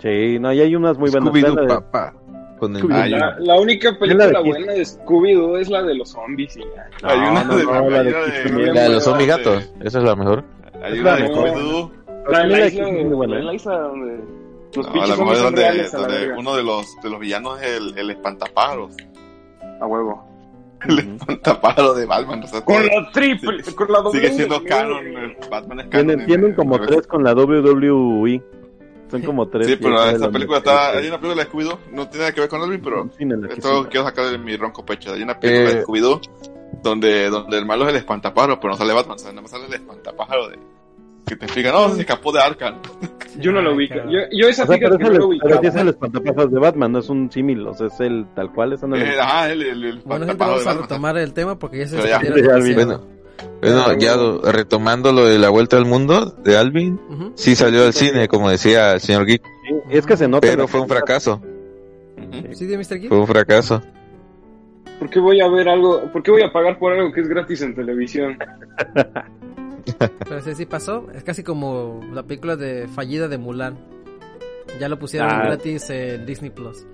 Sí, 0.00 0.38
no, 0.38 0.52
y 0.52 0.60
hay 0.60 0.74
unas 0.76 0.98
muy 0.98 1.10
buenas. 1.10 1.28
Scooby-Doo, 1.30 1.54
La 1.54 1.62
de- 1.62 1.68
papá. 1.68 2.14
Con 2.58 2.74
el 2.74 2.82
Scooby-Doo. 2.82 3.00
Ay, 3.02 3.10
La, 3.12 3.36
la 3.38 3.60
única 3.60 3.92
la 3.92 3.98
película 3.98 4.26
de 4.26 4.32
Kiss. 4.34 4.42
buena 4.44 4.72
de 4.72 4.82
Scooby-Doo 4.84 5.58
es 5.58 5.68
la 5.70 5.82
de 5.84 5.94
los 5.94 6.10
zombies 6.10 6.56
y 6.56 6.60
ya. 6.60 6.88
No, 7.02 7.08
hay 7.08 7.18
una 7.30 7.44
no, 7.44 7.56
de, 7.56 7.64
no, 7.64 7.90
la 7.90 8.02
de 8.02 8.12
de-. 8.12 8.72
La 8.74 8.82
de 8.82 8.88
los 8.88 8.96
de- 8.96 9.00
zombigatos, 9.10 9.72
esa 9.80 9.98
es 9.98 10.04
la 10.04 10.16
mejor. 10.16 10.44
Hay 10.82 10.94
Es 10.94 11.00
una 11.00 11.10
la 11.10 11.16
de. 11.16 11.28
Scooby-Doo. 11.28 11.92
La 12.28 12.38
la 12.40 12.46
la 12.46 12.46
isla, 12.46 12.64
de 12.64 12.70
Kiss 12.70 12.80
es 12.80 12.86
de, 12.86 13.04
muy 13.04 13.14
buena, 13.14 13.38
la 13.40 13.52
¿eh? 13.52 13.56
isla 13.56 13.78
donde... 13.78 14.24
Los 14.74 14.84
No, 14.86 14.90
a 14.90 14.92
pinches 14.92 15.08
lo 15.10 15.16
mejor 15.24 15.36
zombies 15.36 15.66
es 15.66 15.90
son 15.90 16.02
donde, 16.02 16.32
uno 16.38 16.56
de 16.56 16.62
los, 16.62 16.96
de 17.02 17.10
los 17.10 17.20
villanos 17.20 17.62
es 17.62 17.68
el, 17.68 17.98
el 17.98 18.10
espantapájaros. 18.10 18.94
A 19.80 19.86
huevo. 19.86 20.24
El 20.86 20.98
espantapájaro 20.98 21.94
de 21.94 22.06
Batman. 22.06 22.42
O 22.44 22.46
sea, 22.46 22.60
Con 22.64 22.86
la 22.86 23.10
triple, 23.12 23.64
sí, 23.64 23.74
con 23.74 23.90
la. 23.90 24.02
Sigue 24.12 24.30
siendo 24.32 24.56
W. 24.56 24.68
canon. 24.68 25.04
Batman 25.50 25.80
es 25.80 25.86
canon. 25.88 26.06
Tienen, 26.06 26.20
en- 26.20 26.26
tienen 26.26 26.46
en- 26.50 26.54
como 26.54 26.80
tres 26.80 27.06
con 27.06 27.24
la 27.24 27.34
WWE. 27.34 28.42
Son 29.10 29.22
como 29.22 29.48
tres. 29.48 29.66
Sí, 29.66 29.76
pero 29.76 29.98
sale 29.98 30.28
película 30.30 30.58
está. 30.58 30.90
Hay 30.90 31.08
una 31.08 31.18
película 31.18 31.42
de 31.44 31.50
Scooby-Doo. 31.50 31.78
No 31.92 32.08
tiene 32.08 32.18
nada 32.24 32.32
que 32.32 32.40
ver 32.42 32.50
con 32.50 32.62
Alvin, 32.62 32.80
pero. 32.82 33.08
Esto 33.50 33.88
quiero 33.90 34.04
sacar 34.06 34.26
de 34.30 34.38
mi 34.38 34.54
ronco 34.56 34.84
pecho. 34.84 35.12
Hay 35.14 35.22
una 35.22 35.40
película 35.40 35.70
Eh. 35.70 35.74
de 35.76 35.84
Scooby-Doo 35.84 36.20
donde, 36.82 37.28
donde 37.30 37.58
el 37.58 37.64
malo 37.66 37.84
es 37.84 37.90
el 37.90 37.96
espantapájaro, 37.96 38.60
pero 38.60 38.72
no 38.74 38.76
sale 38.78 38.92
Batman. 38.92 39.16
O 39.16 39.18
sea, 39.18 39.30
nada 39.30 39.42
más 39.42 39.50
sale 39.50 39.64
el 39.66 39.74
espantapájaro 39.74 40.48
de. 40.48 40.58
Que 41.28 41.36
te 41.36 41.44
explica, 41.44 41.72
no, 41.72 41.94
se 41.94 42.00
escapó 42.00 42.32
de 42.32 42.40
Arkham. 42.40 42.76
Yo 43.38 43.52
no 43.52 43.60
lo 43.62 43.74
ubico. 43.74 43.94
Yo, 44.08 44.18
yo 44.32 44.48
esa 44.48 44.64
O 44.64 44.66
sea, 44.66 44.76
fíjate 44.76 44.96
pero, 44.98 44.98
que 44.98 45.04
es 45.04 45.10
no 45.20 45.30
el, 45.32 45.38
lo 45.38 45.44
pero 45.44 45.62
es 45.62 45.74
el 45.76 45.88
espantapájaros 45.88 46.50
de 46.52 46.58
Batman, 46.58 46.90
no 46.92 46.98
es 46.98 47.08
un 47.08 47.30
símil, 47.30 47.66
o 47.68 47.74
sea, 47.74 47.86
es 47.86 48.00
el 48.00 48.26
tal 48.34 48.52
cual, 48.52 48.72
es 48.72 48.82
una 48.82 48.98
Eh, 49.00 49.20
Ajá, 49.20 49.52
el, 49.52 49.62
el, 49.62 49.84
el 49.84 49.98
Bueno, 50.04 50.26
vamos 50.36 50.66
a 50.66 50.74
retomar 50.74 51.16
el 51.18 51.32
tema 51.32 51.56
porque 51.56 51.78
ya 51.78 51.86
se 51.86 52.08
ya. 52.08 52.18
Bueno, 52.74 53.00
bueno, 53.60 53.98
ya 53.98 54.16
lo- 54.16 54.40
retomando 54.42 55.12
lo 55.12 55.24
de 55.26 55.38
la 55.38 55.50
vuelta 55.50 55.76
al 55.76 55.84
mundo 55.84 56.34
de 56.42 56.56
Alvin, 56.56 56.98
Ujú. 57.08 57.32
sí 57.36 57.54
salió 57.54 57.84
al 57.84 57.92
cine, 57.92 58.26
como 58.26 58.50
decía 58.50 58.94
el 58.94 59.00
señor 59.00 59.24
Geek, 59.26 59.42
Sí, 59.68 59.74
es 59.90 60.04
que 60.06 60.16
se 60.16 60.26
nota. 60.26 60.48
pero 60.48 60.66
fue 60.66 60.80
un 60.80 60.88
fracaso. 60.88 61.40
¿Sí, 62.52 62.66
de 62.66 62.76
Mr. 62.76 62.98
Geek? 62.98 63.08
fue 63.08 63.18
un 63.18 63.26
fracaso. 63.28 63.80
¿Por 64.98 65.10
qué 65.10 65.20
voy 65.20 65.40
a 65.40 65.48
ver 65.48 65.68
algo? 65.68 66.10
¿Por 66.12 66.24
qué 66.24 66.32
voy 66.32 66.42
a 66.42 66.50
pagar 66.52 66.76
por 66.76 66.92
algo 66.92 67.12
que 67.12 67.20
es 67.20 67.28
gratis 67.28 67.62
en 67.62 67.76
televisión? 67.76 68.36
Pero 69.98 70.42
sí, 70.42 70.54
sí 70.54 70.66
pasó. 70.66 71.06
Es 71.14 71.24
casi 71.24 71.42
como 71.42 72.00
la 72.12 72.22
película 72.22 72.56
de 72.56 72.86
fallida 72.88 73.28
de 73.28 73.38
Mulan. 73.38 73.76
Ya 74.78 74.88
lo 74.88 74.98
pusieron 74.98 75.28
Ah. 75.30 75.42
gratis 75.44 75.90
en 75.90 76.24
Disney 76.26 76.50
Plus. 76.50 76.86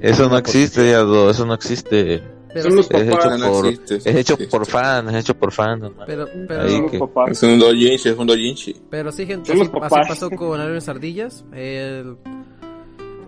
Eso 0.00 0.28
no 0.28 0.36
existe, 0.36 0.90
ya 0.90 1.02
lo- 1.02 1.30
eso 1.30 1.46
no 1.46 1.54
existe. 1.54 2.22
Pero 2.52 2.68
Son 2.68 2.76
los 2.76 2.86
sí, 2.86 2.94
Es 2.94 3.02
hecho 3.08 3.36
no 3.38 3.50
por, 3.52 3.66
existe, 3.66 3.96
es 3.96 4.06
hecho 4.06 4.34
existe. 4.34 4.46
por 4.58 4.66
fan, 4.66 5.08
es 5.08 5.14
hecho 5.16 5.34
por 5.36 5.50
fan. 5.50 5.92
pero, 6.06 6.26
Son 6.28 6.88
que-. 6.90 7.00
Es 7.32 7.42
un 7.42 7.58
doujinshi, 7.58 8.08
es 8.10 8.16
un 8.18 8.26
doujinshi. 8.28 8.76
pero 8.90 9.10
sí, 9.10 9.26
gente, 9.26 9.52
así, 9.52 9.68
pasó 10.08 10.30
con 10.30 10.60
Árboles 10.60 10.88
Ardillas. 10.88 11.44
El- 11.52 12.16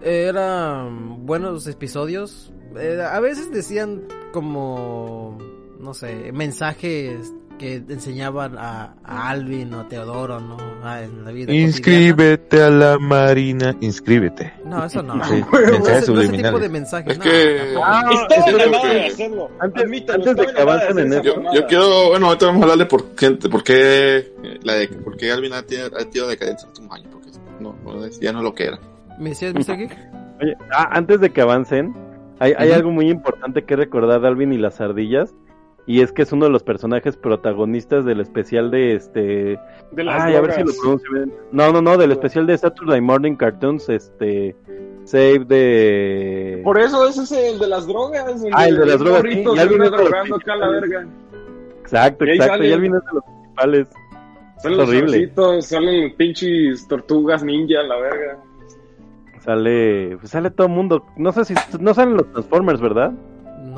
eran 0.03 1.27
buenos 1.27 1.67
episodios. 1.67 2.53
Eh, 2.79 3.01
a 3.03 3.19
veces 3.21 3.51
decían 3.51 4.03
como, 4.33 5.39
no 5.81 5.95
sé, 5.95 6.31
mensajes 6.33 7.33
que 7.59 7.76
enseñaban 7.88 8.57
a, 8.59 8.94
a 9.04 9.28
Alvin 9.30 9.72
o 9.74 9.80
a 9.80 9.88
Teodoro, 9.88 10.40
¿no? 10.40 10.57
Ah, 10.82 11.02
en 11.02 11.24
la 11.24 11.30
vida 11.32 11.46
cotidiana. 11.46 11.66
Inscríbete 11.68 12.62
a 12.62 12.70
la 12.70 12.98
marina, 12.98 13.74
inscríbete. 13.80 14.52
No, 14.64 14.84
eso 14.84 15.02
no. 15.02 15.14
Sí, 15.24 15.40
No, 15.40 15.59
mensajes 15.61 16.02
ese- 16.02 16.12
no 16.12 16.20
ese 16.20 16.32
tipo 16.42 16.59
de 16.59 16.68
mensajes. 16.68 17.12
Es 17.12 17.18
no, 17.18 17.24
que-. 17.24 17.74
Ah, 17.82 18.02
Estaba 18.11 18.46
es 18.46 18.54
que- 18.54 18.88
de 18.94 19.07
hacerlo. 19.07 19.50
antes- 19.61 20.36
de 20.36 20.46
que 20.54 20.61
avancen 20.61 20.98
en 20.98 21.12
eso, 21.12 21.22
Yo, 21.22 21.34
yo 21.54 21.66
quiero, 21.66 22.09
bueno, 22.11 22.26
ahorita 22.26 22.46
vamos 22.46 22.61
a 22.61 22.64
hablarle 22.64 22.86
por 22.86 23.16
gente, 23.18 23.48
por 23.48 23.62
qué, 23.64 24.32
la 24.62 24.74
de, 24.74 24.88
por 24.88 25.16
qué 25.16 25.32
Alvin 25.32 25.52
ha 25.54 25.62
tenido, 25.62 25.86
ha 25.88 26.04
tenido 26.04 26.28
decadencia 26.28 26.66
en 26.66 26.70
los 26.70 26.78
últimos 26.80 26.98
años, 26.98 27.09
porque 27.12 27.30
no, 27.61 27.74
no 27.84 28.07
ya 28.20 28.32
no 28.32 28.38
es 28.38 28.44
lo 28.44 28.54
que 28.54 28.64
era. 28.64 28.78
¿Me 29.18 29.30
decías. 29.30 29.54
Geek? 29.54 29.96
Oye, 30.42 30.54
ah, 30.72 30.88
antes 30.92 31.20
de 31.20 31.30
que 31.30 31.40
avancen, 31.40 31.94
hay, 32.38 32.52
hay 32.59 32.68
Ujú. 32.68 32.76
algo 32.76 32.90
muy 32.90 33.09
importante 33.09 33.64
que 33.64 33.76
recordar 33.76 34.20
de 34.20 34.28
Alvin 34.28 34.52
y 34.52 34.59
las 34.59 34.80
ardillas. 34.80 35.34
Y 35.89 36.01
es 36.01 36.11
que 36.12 36.22
es 36.22 36.32
uno 36.32 36.47
de 36.47 36.51
los 36.51 36.64
personajes 36.64 37.16
protagonistas 37.16 38.05
del 38.05 38.20
especial 38.20 38.70
de 38.72 38.95
este. 38.97 39.59
De 39.93 40.05
las 40.05 40.20
Ay, 40.24 40.34
a 40.34 40.41
ver 40.41 40.53
si 40.53 40.64
lo 40.64 40.72
pronuncio 40.80 41.12
bien. 41.12 41.32
No, 41.53 41.72
no, 41.72 41.80
no, 41.80 41.97
del 41.97 42.11
especial 42.11 42.47
de 42.47 42.59
Saturday 42.59 43.01
Morning 43.01 43.37
Cartoons, 43.37 43.89
este. 43.89 44.57
Save 45.05 45.45
de. 45.45 46.61
Por 46.64 46.80
eso 46.80 47.07
ese 47.07 47.22
es 47.22 47.30
el 47.32 47.59
de 47.61 47.68
las 47.68 47.87
drogas. 47.87 48.43
Ah, 48.53 48.66
el 48.66 48.76
de 48.78 48.87
las 48.87 48.99
drogas, 48.99 49.22
sí, 49.22 49.28
y 49.28 49.45
se 49.45 49.61
Alvin 49.61 49.82
anda 49.82 49.84
es 49.84 49.91
de 49.93 49.97
los 49.99 50.05
drogando 50.09 50.37
acá 50.37 50.57
la 50.57 50.68
verga. 50.68 51.07
Exacto, 51.82 52.24
Y 52.24 52.30
exacto. 52.30 52.64
Y 52.64 52.72
Alvin 52.72 52.95
es 52.97 53.03
de 53.05 53.12
los 53.12 53.24
principales. 53.24 53.89
Salen 54.59 54.72
Es 54.72 54.78
los 54.78 54.89
horrible. 54.89 55.62
salen 55.62 56.16
pinches 56.16 56.89
tortugas 56.89 57.45
ninja 57.45 57.78
a 57.78 57.82
la 57.84 57.97
verga. 58.01 58.39
Sale. 59.39 60.16
Pues 60.18 60.30
sale 60.30 60.51
todo 60.51 60.66
el 60.66 60.72
mundo. 60.72 61.05
No 61.16 61.30
sé 61.30 61.45
si. 61.45 61.55
No 61.78 61.95
salen 61.95 62.16
los 62.16 62.32
Transformers, 62.32 62.80
¿verdad? 62.80 63.12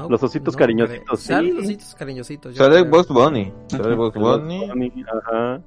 No, 0.02 0.08
Los 0.08 0.22
ositos 0.22 0.54
no, 0.54 0.58
cariñositos, 0.58 1.20
sí. 1.20 1.26
Salen 1.28 1.54
los 1.56 1.64
ositos 1.64 1.94
cariñositos. 1.94 2.54
Sale 2.56 2.80
creo. 2.80 2.90
Bugs 2.90 3.08
Bunny, 3.08 3.52
sale 3.68 3.94
Bugs 3.94 4.14
Bunny. 4.16 5.04
Ajá. 5.06 5.60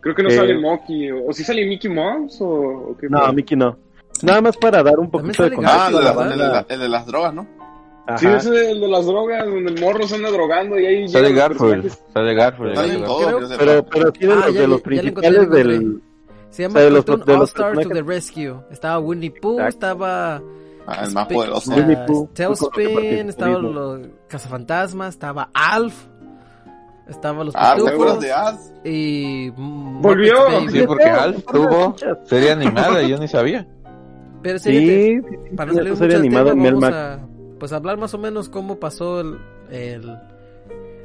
Creo 0.00 0.14
que 0.14 0.22
no 0.22 0.28
Eh, 0.30 0.36
sale 0.36 0.58
Monkey. 0.58 1.10
O, 1.12 1.26
o 1.28 1.32
si 1.32 1.44
sale 1.44 1.64
Mickey 1.66 1.90
Mouse 1.90 2.40
o, 2.40 2.46
o 2.90 2.96
qué. 2.98 3.08
No? 3.08 3.32
Mickey 3.32 3.56
no. 3.56 3.76
Nada 4.22 4.40
más 4.40 4.56
para 4.56 4.82
dar 4.82 4.98
un 4.98 5.10
poquito 5.10 5.42
de 5.42 5.48
Ah, 5.48 5.88
contexto. 5.88 5.88
el 5.88 5.94
de, 5.96 6.02
la 6.02 6.10
el 6.10 6.16
de 6.16 6.16
banda. 6.16 6.36
la- 6.48 6.66
el 6.74 6.80
de 6.80 6.88
las 6.88 7.06
drogas, 7.06 7.34
¿no? 7.34 7.46
Ajá. 8.06 8.18
Sí, 8.18 8.26
ese 8.26 8.48
es 8.62 8.68
el 8.72 8.80
de 8.80 8.88
las 8.88 9.06
drogas, 9.06 9.44
donde 9.46 9.72
el 9.72 9.80
morro 9.80 10.06
se 10.08 10.16
anda 10.16 10.30
drogando 10.30 10.78
y 10.78 10.86
ahí 10.86 11.08
Sale 11.08 11.32
Garfield, 11.32 11.92
sale 12.12 12.34
Garfield. 12.34 12.74
Sale 12.74 12.94
creo- 12.96 13.58
Pero, 13.58 13.84
pero 13.84 14.12
sí 14.12 14.26
de 14.26 14.32
Ah, 14.32 14.36
los, 14.46 14.54
ya 14.54 14.60
de 14.60 14.66
los 14.66 14.78
ya 14.78 14.84
principales 14.84 15.40
ya 15.40 15.46
del. 15.46 16.02
Se 16.50 16.62
llama 16.64 16.72
o 16.72 16.76
sea, 16.78 16.84
de 16.84 16.90
los- 16.90 17.04
Cartoon 17.04 17.26
de 17.26 17.32
los 17.32 17.40
All 17.40 17.46
Star 17.46 17.78
to 17.84 17.88
the 17.90 18.02
Rescue. 18.02 18.54
Estaba 18.72 18.98
Winnie 18.98 19.30
Pooh, 19.30 19.60
estaba 19.60 20.42
Ah, 20.86 21.04
el 21.06 21.12
más 21.12 21.26
poderoso. 21.28 21.72
Tailspin, 22.34 23.28
estaba 23.28 23.52
Mismo. 23.60 23.70
los 23.70 24.00
cazafantasmas, 24.28 25.10
estaba 25.14 25.48
Alf, 25.54 26.06
estaba 27.08 27.44
los 27.44 27.54
Ah, 27.56 27.74
¿te 27.74 27.82
pitufos 27.82 27.92
acuerdas 27.94 28.20
de 28.20 28.32
Az? 28.32 28.72
y 28.84 29.50
Volvió. 29.50 30.34
Sí, 30.70 30.82
porque 30.86 31.04
Alf 31.04 31.44
tuvo 31.46 31.94
serie 32.24 32.52
animada, 32.52 33.02
yo 33.02 33.18
ni 33.18 33.28
sabía. 33.28 33.66
Pero 34.42 34.58
sí, 34.58 35.20
para 35.56 35.72
no 35.72 35.84
sí, 35.84 35.96
salir 35.96 36.16
animada 36.16 36.50
tema, 36.50 36.56
en 36.56 36.62
Mel 36.62 36.74
vamos 36.74 36.90
Mac. 36.90 36.94
a 36.94 37.26
pues 37.60 37.72
hablar 37.72 37.96
más 37.98 38.12
o 38.14 38.18
menos 38.18 38.48
cómo 38.48 38.80
pasó 38.80 39.20
el, 39.20 39.38
el 39.70 40.18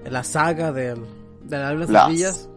la 0.09 0.23
saga 0.23 0.71
del 0.71 1.01
de 1.43 1.57
las 1.57 1.89
Las. 1.89 2.03
ardillas. 2.05 2.49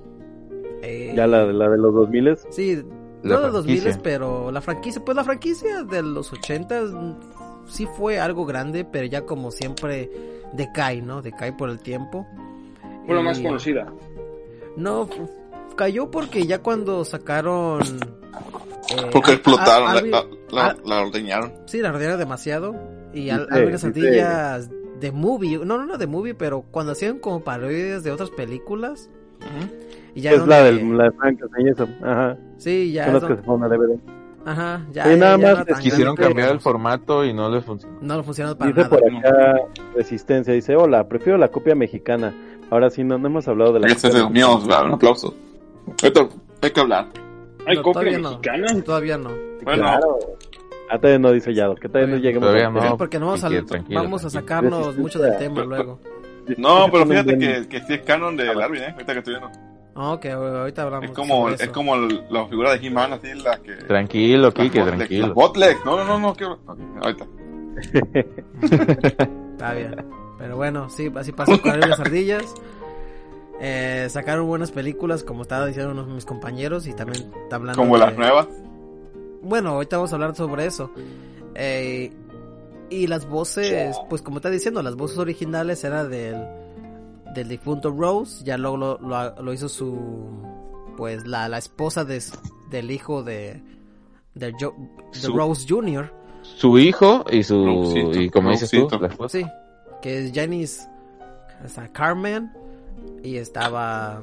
Eh, 0.83 1.13
Ya 1.15 1.27
la, 1.27 1.45
la 1.45 1.69
de 1.69 1.77
los 1.77 1.93
2000 1.95 2.39
Sí, 2.49 2.83
La 3.23 3.35
no 3.35 3.41
de 3.41 3.47
los 3.47 3.53
2000, 3.55 3.81
franquicia. 3.81 4.03
pero 4.03 4.51
la 4.51 4.61
franquicia, 4.61 5.05
pues 5.05 5.17
la 5.17 5.25
franquicia 5.25 5.83
de 5.85 6.03
los 6.03 6.33
80 6.33 6.83
sí 7.69 7.87
fue 7.97 8.19
algo 8.19 8.47
grande, 8.47 8.85
pero 8.85 9.07
ya 9.07 9.23
como 9.27 9.51
siempre 9.51 10.11
decae, 10.53 11.03
¿no? 11.03 11.23
Decae 11.23 11.53
por 11.53 11.71
el 11.71 11.79
tiempo. 11.81 12.27
Fue 13.07 13.15
la 13.15 13.21
Y- 13.21 13.25
más 13.25 13.39
conocida. 13.41 13.93
No, 14.77 15.09
cayó 15.77 16.11
porque 16.11 16.47
ya 16.47 16.61
cuando 16.63 17.05
sacaron... 17.05 17.81
eh, 18.91 19.09
Porque 19.13 19.33
a- 19.33 19.35
explotaron, 19.35 19.89
a- 19.89 19.95
la, 19.95 20.01
la, 20.03 20.27
la, 20.51 20.67
a- 20.69 20.77
la 20.85 21.03
ordeñaron. 21.03 21.53
Sí, 21.67 21.79
la 21.81 21.93
rodearon 21.93 22.19
demasiado. 22.19 22.75
Y 23.13 23.31
al, 23.31 23.47
Dice- 23.47 23.55
Alvin 23.55 23.73
las 23.73 23.83
dice- 23.95 24.07
ardillas 24.09 24.71
de 25.01 25.13
movie, 25.13 25.59
no, 25.59 25.79
no, 25.79 25.87
no 25.87 25.97
de 25.99 26.07
movie, 26.07 26.35
pero 26.35 26.63
cuando 26.71 26.93
hacían 26.93 27.19
como 27.19 27.41
parodias 27.43 28.03
de 28.03 28.11
otras 28.13 28.31
películas. 28.31 29.09
Y 30.15 30.21
ya 30.23 30.33
Es 30.33 30.47
la 30.47 30.61
donde- 30.65 30.81
del 30.83 30.99
la 30.99 31.05
de 31.05 31.11
Frank 31.13 31.41
y 31.59 31.69
eso. 31.69 31.89
Ajá. 32.03 32.37
Sí, 32.57 32.93
ya. 32.93 33.07
Son 33.07 33.17
es 33.17 33.23
las 33.23 33.23
que 33.23 33.29
donde- 33.29 33.43
se 33.43 33.47
fueron 33.47 33.65
a 33.65 33.69
DVD. 33.69 34.01
Ajá, 34.47 34.87
ya. 34.91 35.05
Sí, 35.05 35.17
nada 35.19 35.37
ya 35.37 35.55
más 35.55 35.59
no 35.69 35.77
Quisieron 35.77 36.15
grande, 36.15 36.23
cambiar 36.23 36.47
pero 36.49 36.55
el 36.55 36.61
formato 36.61 37.25
y 37.27 37.33
no 37.35 37.51
les 37.51 37.63
funcionó. 37.65 37.99
No 38.01 38.17
lo 38.17 38.23
funcionó 38.23 38.57
para 38.57 38.71
Dice 38.71 38.81
nada. 38.89 38.89
por 38.91 39.17
acá 39.17 39.55
Resistencia. 39.95 40.55
Dice: 40.55 40.77
Hola, 40.77 41.07
prefiero 41.09 41.37
la 41.39 41.49
copia 41.49 41.75
mexicana. 41.75 42.35
Ahora 42.71 42.89
sí, 42.89 43.05
no, 43.05 43.19
no 43.19 43.27
hemos 43.27 43.47
hablado 43.49 43.73
de 43.75 43.81
la 43.81 43.89
Este 43.89 44.09
es 44.09 44.15
copia 44.15 44.27
el 44.27 44.33
mío, 44.33 44.57
un 44.59 44.73
aplauso. 44.95 45.35
Esto 46.03 46.29
hay 46.63 46.71
que 46.71 46.81
hablar. 46.81 47.09
¿Hay 47.67 47.77
No, 47.77 47.83
copia 47.83 47.93
todavía 48.01 48.19
no. 48.19 48.31
mexicana? 48.31 48.83
Todavía 48.83 49.19
no. 49.19 49.31
Bueno, 49.63 49.83
Claro. 49.83 50.19
Ah, 50.89 50.97
todavía 50.99 51.19
no 51.19 51.33
dice 51.33 51.55
Yado, 51.55 51.75
que 51.77 51.89
todavía 51.89 52.15
no 52.17 52.21
lleguemos 52.21 52.49
Todavía 52.49 52.71
no. 52.71 52.97
Porque 52.97 53.19
no 53.21 53.27
vamos 53.27 53.45
a, 53.45 53.49
tranquilo, 53.49 53.67
tranquilo, 53.69 54.03
vamos 54.03 54.25
a 54.25 54.29
tranquilo. 54.31 54.41
sacarnos 54.43 54.79
Resistencia. 54.87 55.03
mucho 55.03 55.19
del 55.21 55.37
tema 55.39 55.65
luego. 55.65 56.01
no, 56.57 56.87
pero 56.91 57.07
fíjate 57.07 57.39
que, 57.39 57.69
que 57.69 57.81
sí 57.83 57.93
es 57.95 58.01
canon 58.03 58.37
de 58.37 58.47
Darwin, 58.47 58.83
¿eh? 58.83 58.91
Ahorita 58.93 59.13
que 59.13 59.19
estoy 59.19 59.35
viendo. 59.35 59.70
Ok, 60.03 60.27
ahorita 60.27 60.83
hablamos. 60.83 61.11
Es 61.11 61.17
como, 61.17 61.49
es 61.51 61.69
como 61.69 61.95
el- 61.97 62.25
la 62.31 62.47
figura 62.47 62.73
de 62.77 62.87
He-Man, 62.87 63.13
así, 63.13 63.35
la 63.35 63.59
que... 63.59 63.75
Tranquilo, 63.77 64.53
Kike, 64.53 64.79
las 64.79 64.97
tranquilo. 64.97 65.27
las 65.27 65.35
botlegs. 65.35 65.85
No, 65.85 65.97
no, 65.99 66.05
no, 66.05 66.19
no, 66.19 66.35
quiero... 66.35 66.55
ok, 66.67 66.79
ahorita. 67.03 67.27
Está 68.63 69.75
bien. 69.75 69.97
Pero 70.39 70.57
bueno, 70.57 70.89
sí, 70.89 71.13
así 71.15 71.33
pasó 71.33 71.61
con 71.61 71.79
las 71.79 72.01
ardillas. 72.01 72.55
Eh, 73.61 74.07
sacaron 74.09 74.47
buenas 74.47 74.71
películas, 74.73 75.23
como 75.23 75.43
estaba 75.43 75.67
diciendo 75.67 75.93
unos 75.93 76.07
de 76.07 76.15
mis 76.15 76.25
compañeros, 76.25 76.87
y 76.87 76.95
también 76.95 77.31
está 77.43 77.57
hablando 77.57 77.81
Como 77.83 77.99
de- 77.99 78.07
las 78.07 78.17
nuevas. 78.17 78.49
Bueno, 79.43 79.71
ahorita 79.71 79.97
vamos 79.97 80.13
a 80.13 80.15
hablar 80.17 80.35
sobre 80.35 80.65
eso. 80.67 80.91
Eh, 81.55 82.11
y 82.89 83.07
las 83.07 83.29
voces, 83.29 83.97
pues 84.09 84.23
como 84.23 84.37
está 84.39 84.49
diciendo, 84.51 84.83
las 84.83 84.97
voces 84.97 85.19
originales 85.19 85.85
eran 85.85 86.11
del, 86.11 86.43
del 87.35 87.49
difunto 87.49 87.91
Rose, 87.91 88.45
ya 88.45 88.57
luego 88.59 88.77
lo, 88.77 88.99
lo, 88.99 89.43
lo 89.43 89.53
hizo 89.53 89.69
su, 89.69 89.97
pues 90.97 91.27
la, 91.27 91.49
la 91.49 91.59
esposa 91.59 92.05
de, 92.05 92.23
del 92.71 92.91
hijo 92.91 93.23
de, 93.23 93.63
de, 94.35 94.53
Jo- 94.61 94.75
de 95.13 95.19
Su- 95.19 95.37
Rose 95.37 95.67
Jr., 95.69 96.13
Su 96.43 96.79
hijo 96.79 97.25
y 97.31 97.43
su... 97.43 97.65
Rosito, 97.65 98.21
y 98.21 98.31
como 98.31 98.51
dices 98.51 98.71
tú, 98.71 98.89
la 99.01 99.09
esposa. 99.09 99.39
sí, 99.39 99.47
que 100.03 100.25
es 100.27 100.33
Janice 100.35 100.89
o 101.65 101.69
sea, 101.69 101.89
Carmen, 101.93 102.51
y 103.23 103.37
estaba 103.37 104.23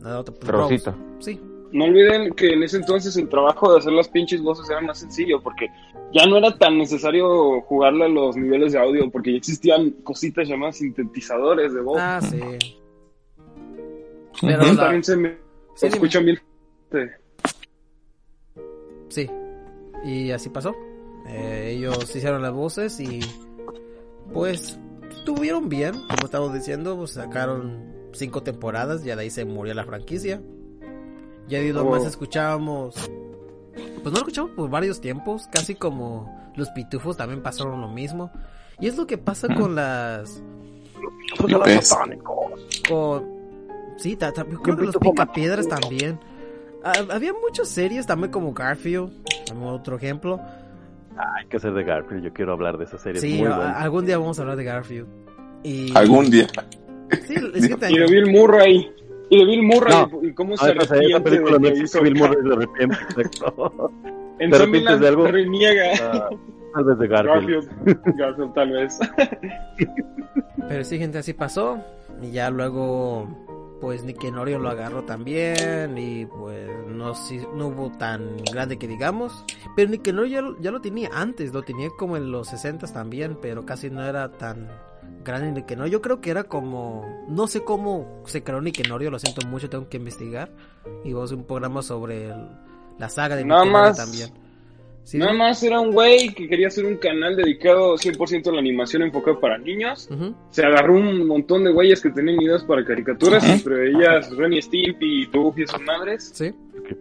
la 0.00 0.18
otra, 0.18 0.34
pues, 0.34 0.48
Rosita. 0.50 0.90
Rose. 0.90 1.24
Sí, 1.32 1.40
no 1.72 1.84
olviden 1.86 2.32
que 2.34 2.52
en 2.52 2.62
ese 2.62 2.76
entonces 2.78 3.16
el 3.16 3.28
trabajo 3.28 3.72
de 3.72 3.78
hacer 3.78 3.92
las 3.92 4.08
pinches 4.08 4.42
voces 4.42 4.68
era 4.70 4.80
más 4.80 4.98
sencillo, 4.98 5.40
porque 5.42 5.68
ya 6.12 6.26
no 6.26 6.36
era 6.36 6.56
tan 6.58 6.76
necesario 6.78 7.60
jugarle 7.62 8.04
a 8.04 8.08
los 8.08 8.36
niveles 8.36 8.72
de 8.72 8.78
audio, 8.78 9.10
porque 9.10 9.32
ya 9.32 9.38
existían 9.38 9.90
cositas 10.02 10.46
llamadas 10.48 10.76
sintetizadores 10.76 11.72
de 11.74 11.80
voz. 11.80 11.98
Ah, 12.00 12.20
sí. 12.20 12.38
Pero 14.40 14.62
la- 14.64 14.76
También 14.76 15.04
se 15.04 15.16
me 15.16 15.36
Sí, 15.74 15.86
escuchan 15.86 16.24
bien. 16.26 16.38
Sí. 19.08 19.26
Y 20.04 20.30
así 20.30 20.48
pasó. 20.48 20.74
Eh, 21.28 21.74
ellos 21.76 22.14
hicieron 22.14 22.42
las 22.42 22.52
voces 22.52 22.98
y 23.00 23.20
pues 24.32 24.78
estuvieron 25.10 25.68
bien, 25.68 25.92
como 25.92 26.24
estamos 26.24 26.52
diciendo, 26.52 26.96
pues, 26.96 27.12
sacaron 27.12 27.92
cinco 28.12 28.42
temporadas, 28.42 29.04
ya 29.04 29.14
de 29.14 29.22
ahí 29.22 29.30
se 29.30 29.44
murió 29.44 29.74
la 29.74 29.84
franquicia. 29.84 30.42
Ya 31.48 31.58
de 31.58 31.66
ahí 31.66 31.72
lo 31.72 31.84
Oh. 31.86 31.90
más 31.90 32.04
escuchábamos, 32.06 32.94
pues 33.74 34.04
no 34.04 34.10
lo 34.12 34.16
escuchamos 34.18 34.50
por 34.52 34.70
varios 34.70 35.00
tiempos, 35.00 35.48
casi 35.52 35.74
como 35.74 36.52
los 36.56 36.68
pitufos 36.70 37.16
también 37.16 37.42
pasaron 37.42 37.80
lo 37.80 37.88
mismo. 37.88 38.30
Y 38.80 38.86
es 38.88 38.96
lo 38.96 39.06
que 39.06 39.18
pasa 39.18 39.48
con 39.54 39.74
las... 39.74 40.42
¿Ves? 41.64 41.94
con 42.88 43.24
sí 43.96 44.16
ta- 44.16 44.32
ta- 44.32 44.44
creo 44.44 44.76
que 44.76 44.84
los 44.86 44.96
picapiedras 44.96 45.68
también 45.68 46.18
Ah, 46.84 46.92
había 47.10 47.32
muchas 47.32 47.68
series 47.68 48.06
también 48.06 48.32
como 48.32 48.52
Garfield 48.52 49.12
como 49.48 49.70
otro 49.72 49.96
ejemplo 49.96 50.40
Hay 51.16 51.46
que 51.46 51.60
ser 51.60 51.72
de 51.74 51.84
Garfield, 51.84 52.24
yo 52.24 52.32
quiero 52.32 52.52
hablar 52.52 52.76
de 52.76 52.84
esa 52.84 52.98
serie. 52.98 53.20
sí 53.20 53.38
muy 53.38 53.46
a- 53.46 53.56
buena. 53.56 53.72
algún 53.78 54.04
día 54.04 54.18
vamos 54.18 54.38
a 54.38 54.42
hablar 54.42 54.56
de 54.56 54.64
Garfield 54.64 55.06
y 55.62 55.96
Algún 55.96 56.28
día. 56.30 56.48
sí, 57.26 57.34
es 57.54 57.68
que 57.68 57.76
te- 57.76 57.92
Y 57.92 57.98
de 57.98 58.06
Bill 58.06 58.32
Murray. 58.32 58.90
Y 59.32 59.38
de 59.38 59.44
Bill 59.46 59.62
Murray. 59.62 59.94
No. 59.94 60.22
y 60.28 60.32
cómo 60.34 60.50
No, 60.50 60.56
se 60.58 60.72
esa, 60.72 60.82
esa 60.82 60.94
arrepiente 60.94 61.30
película 61.30 61.58
no 61.58 61.68
existe, 61.68 61.98
hizo. 61.98 62.04
Bill 62.04 62.14
Murray 62.16 62.36
se 62.42 62.52
arrepiente, 62.52 62.96
exacto. 63.20 63.90
En 64.38 64.50
¿Te 64.50 64.56
arrepientes 64.56 64.60
Zombieland 64.60 65.00
de 65.02 65.08
algo? 65.08 65.26
reniega. 65.28 65.84
Ah, 66.02 66.28
tal 66.74 66.84
vez 66.84 66.98
de 66.98 67.06
Garfield. 67.14 67.48
Garfield. 67.86 68.16
Garfield, 68.18 68.54
tal 68.54 68.70
vez. 68.72 68.98
pero 70.68 70.84
sí 70.84 70.98
gente 70.98 71.18
así 71.18 71.32
pasó 71.32 71.78
y 72.20 72.30
ya 72.30 72.50
luego 72.50 73.28
pues 73.80 74.04
Nickelodeon 74.04 74.62
lo 74.62 74.68
agarró 74.70 75.02
también 75.04 75.96
y 75.98 76.26
pues 76.26 76.68
no 76.88 77.14
si- 77.14 77.44
no 77.56 77.68
hubo 77.68 77.90
tan 77.90 78.36
grande 78.52 78.78
que 78.78 78.86
digamos 78.86 79.44
pero 79.76 79.90
Nickelodeon 79.90 80.30
ya, 80.30 80.40
lo- 80.42 80.60
ya 80.60 80.70
lo 80.70 80.80
tenía 80.80 81.10
antes 81.12 81.52
lo 81.52 81.62
tenía 81.62 81.88
como 81.98 82.16
en 82.16 82.30
los 82.30 82.48
60 82.48 82.86
también 82.92 83.36
pero 83.40 83.64
casi 83.66 83.90
no 83.90 84.02
era 84.04 84.30
tan 84.32 84.68
grande 85.24 85.52
Nickelodeon 85.52 85.90
yo 85.90 86.00
creo 86.02 86.20
que 86.20 86.30
era 86.30 86.44
como 86.44 87.04
no 87.28 87.46
sé 87.46 87.62
cómo 87.64 88.22
se 88.26 88.42
creó 88.42 88.60
Nickelodeon 88.60 89.12
lo 89.12 89.18
siento 89.18 89.46
mucho 89.46 89.68
tengo 89.70 89.88
que 89.88 89.96
investigar 89.98 90.50
y 91.04 91.12
vamos 91.12 91.22
a 91.22 91.34
hacer 91.34 91.38
un 91.38 91.44
programa 91.46 91.82
sobre 91.82 92.26
el- 92.26 92.48
la 92.98 93.08
saga 93.08 93.36
de 93.36 93.44
Nada 93.44 93.64
más. 93.64 93.96
también 93.96 94.30
Sí, 95.04 95.18
Nada 95.18 95.32
más 95.32 95.60
era 95.64 95.80
un 95.80 95.90
güey 95.90 96.28
que 96.32 96.46
quería 96.46 96.68
hacer 96.68 96.84
un 96.84 96.96
canal 96.96 97.34
dedicado 97.34 97.96
100% 97.98 98.50
a 98.50 98.52
la 98.52 98.60
animación 98.60 99.02
enfocado 99.02 99.40
para 99.40 99.58
niños. 99.58 100.08
Se 100.50 100.64
agarró 100.64 100.94
un 100.94 101.26
montón 101.26 101.64
de 101.64 101.72
güeyes 101.72 102.00
que 102.00 102.10
tenían 102.10 102.40
ideas 102.40 102.62
para 102.62 102.84
caricaturas, 102.84 103.42
entre 103.50 103.88
ellas 103.90 104.30
Ren 104.36 104.52
y 104.52 104.62
Stimpy 104.62 105.22
y 105.22 105.26
Doug 105.26 105.58
y 105.58 105.66
sus 105.66 105.80
madres. 105.82 106.30
sí. 106.32 106.52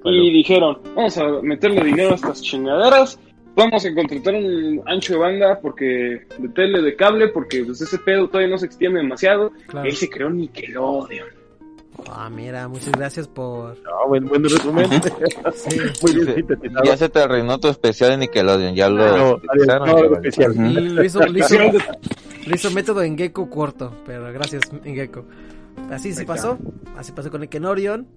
Y 0.05 0.31
dijeron, 0.33 0.79
vamos 0.95 1.15
a 1.19 1.27
meterle 1.43 1.83
dinero 1.83 2.13
a 2.13 2.15
estas 2.15 2.41
chingaderas. 2.41 3.19
Vamos 3.55 3.85
a 3.85 3.93
contratar 3.93 4.33
un 4.35 4.81
ancho 4.85 5.13
de 5.13 5.19
banda 5.19 5.59
porque 5.61 6.25
de 6.39 6.49
tele, 6.55 6.81
de 6.81 6.95
cable, 6.95 7.27
porque 7.29 7.63
pues 7.65 7.81
ese 7.81 7.97
pedo 7.99 8.27
todavía 8.27 8.49
no 8.49 8.57
se 8.57 8.65
extiende 8.65 8.99
demasiado. 9.01 9.51
claro 9.67 9.85
Y 9.87 9.89
ahí 9.91 9.95
se 9.95 10.09
creó 10.09 10.29
Nickelodeon. 10.29 11.27
ah 12.09 12.29
mira 12.29 12.67
muchas 12.69 12.91
gracias 12.93 13.27
por 13.27 13.77
Ah, 13.85 14.07
buen, 14.07 14.25
buen 14.27 14.43
resumen. 14.43 14.87
sí 15.53 15.77
Muy 16.01 16.15
bien 16.25 16.45
Sí. 16.47 16.69
Ya 16.85 16.95
se 16.97 17.09
te 17.09 17.19
arruinó 17.19 17.59
tu 17.59 17.67
especial 17.67 18.11
de 18.11 18.17
Nickelodeon, 18.17 18.73
ya 18.73 18.89
lo 18.89 19.17
No, 19.17 19.39
sintetizaron, 19.39 19.87
no, 19.89 19.95
chaval. 19.95 20.13
especial. 20.25 20.55
Y 20.55 20.73
lo 20.95 21.03
hizo, 21.03 21.19
lo 21.19 21.25
hizo, 21.37 21.45
Hicieron 21.45 21.71
de- 21.73 21.83
lo 22.47 22.55
hizo 22.55 22.71
método 22.71 23.03
en 23.03 23.17
Gecko 23.17 23.49
corto, 23.49 23.93
pero 24.05 24.31
gracias 24.33 24.63
en 24.83 24.95
Gecko. 24.95 25.25
Así 25.91 26.13
se 26.13 26.25
pasó, 26.25 26.57
así 26.97 27.11
pasó 27.11 27.29
con 27.29 27.41
Nickelodeon 27.41 28.07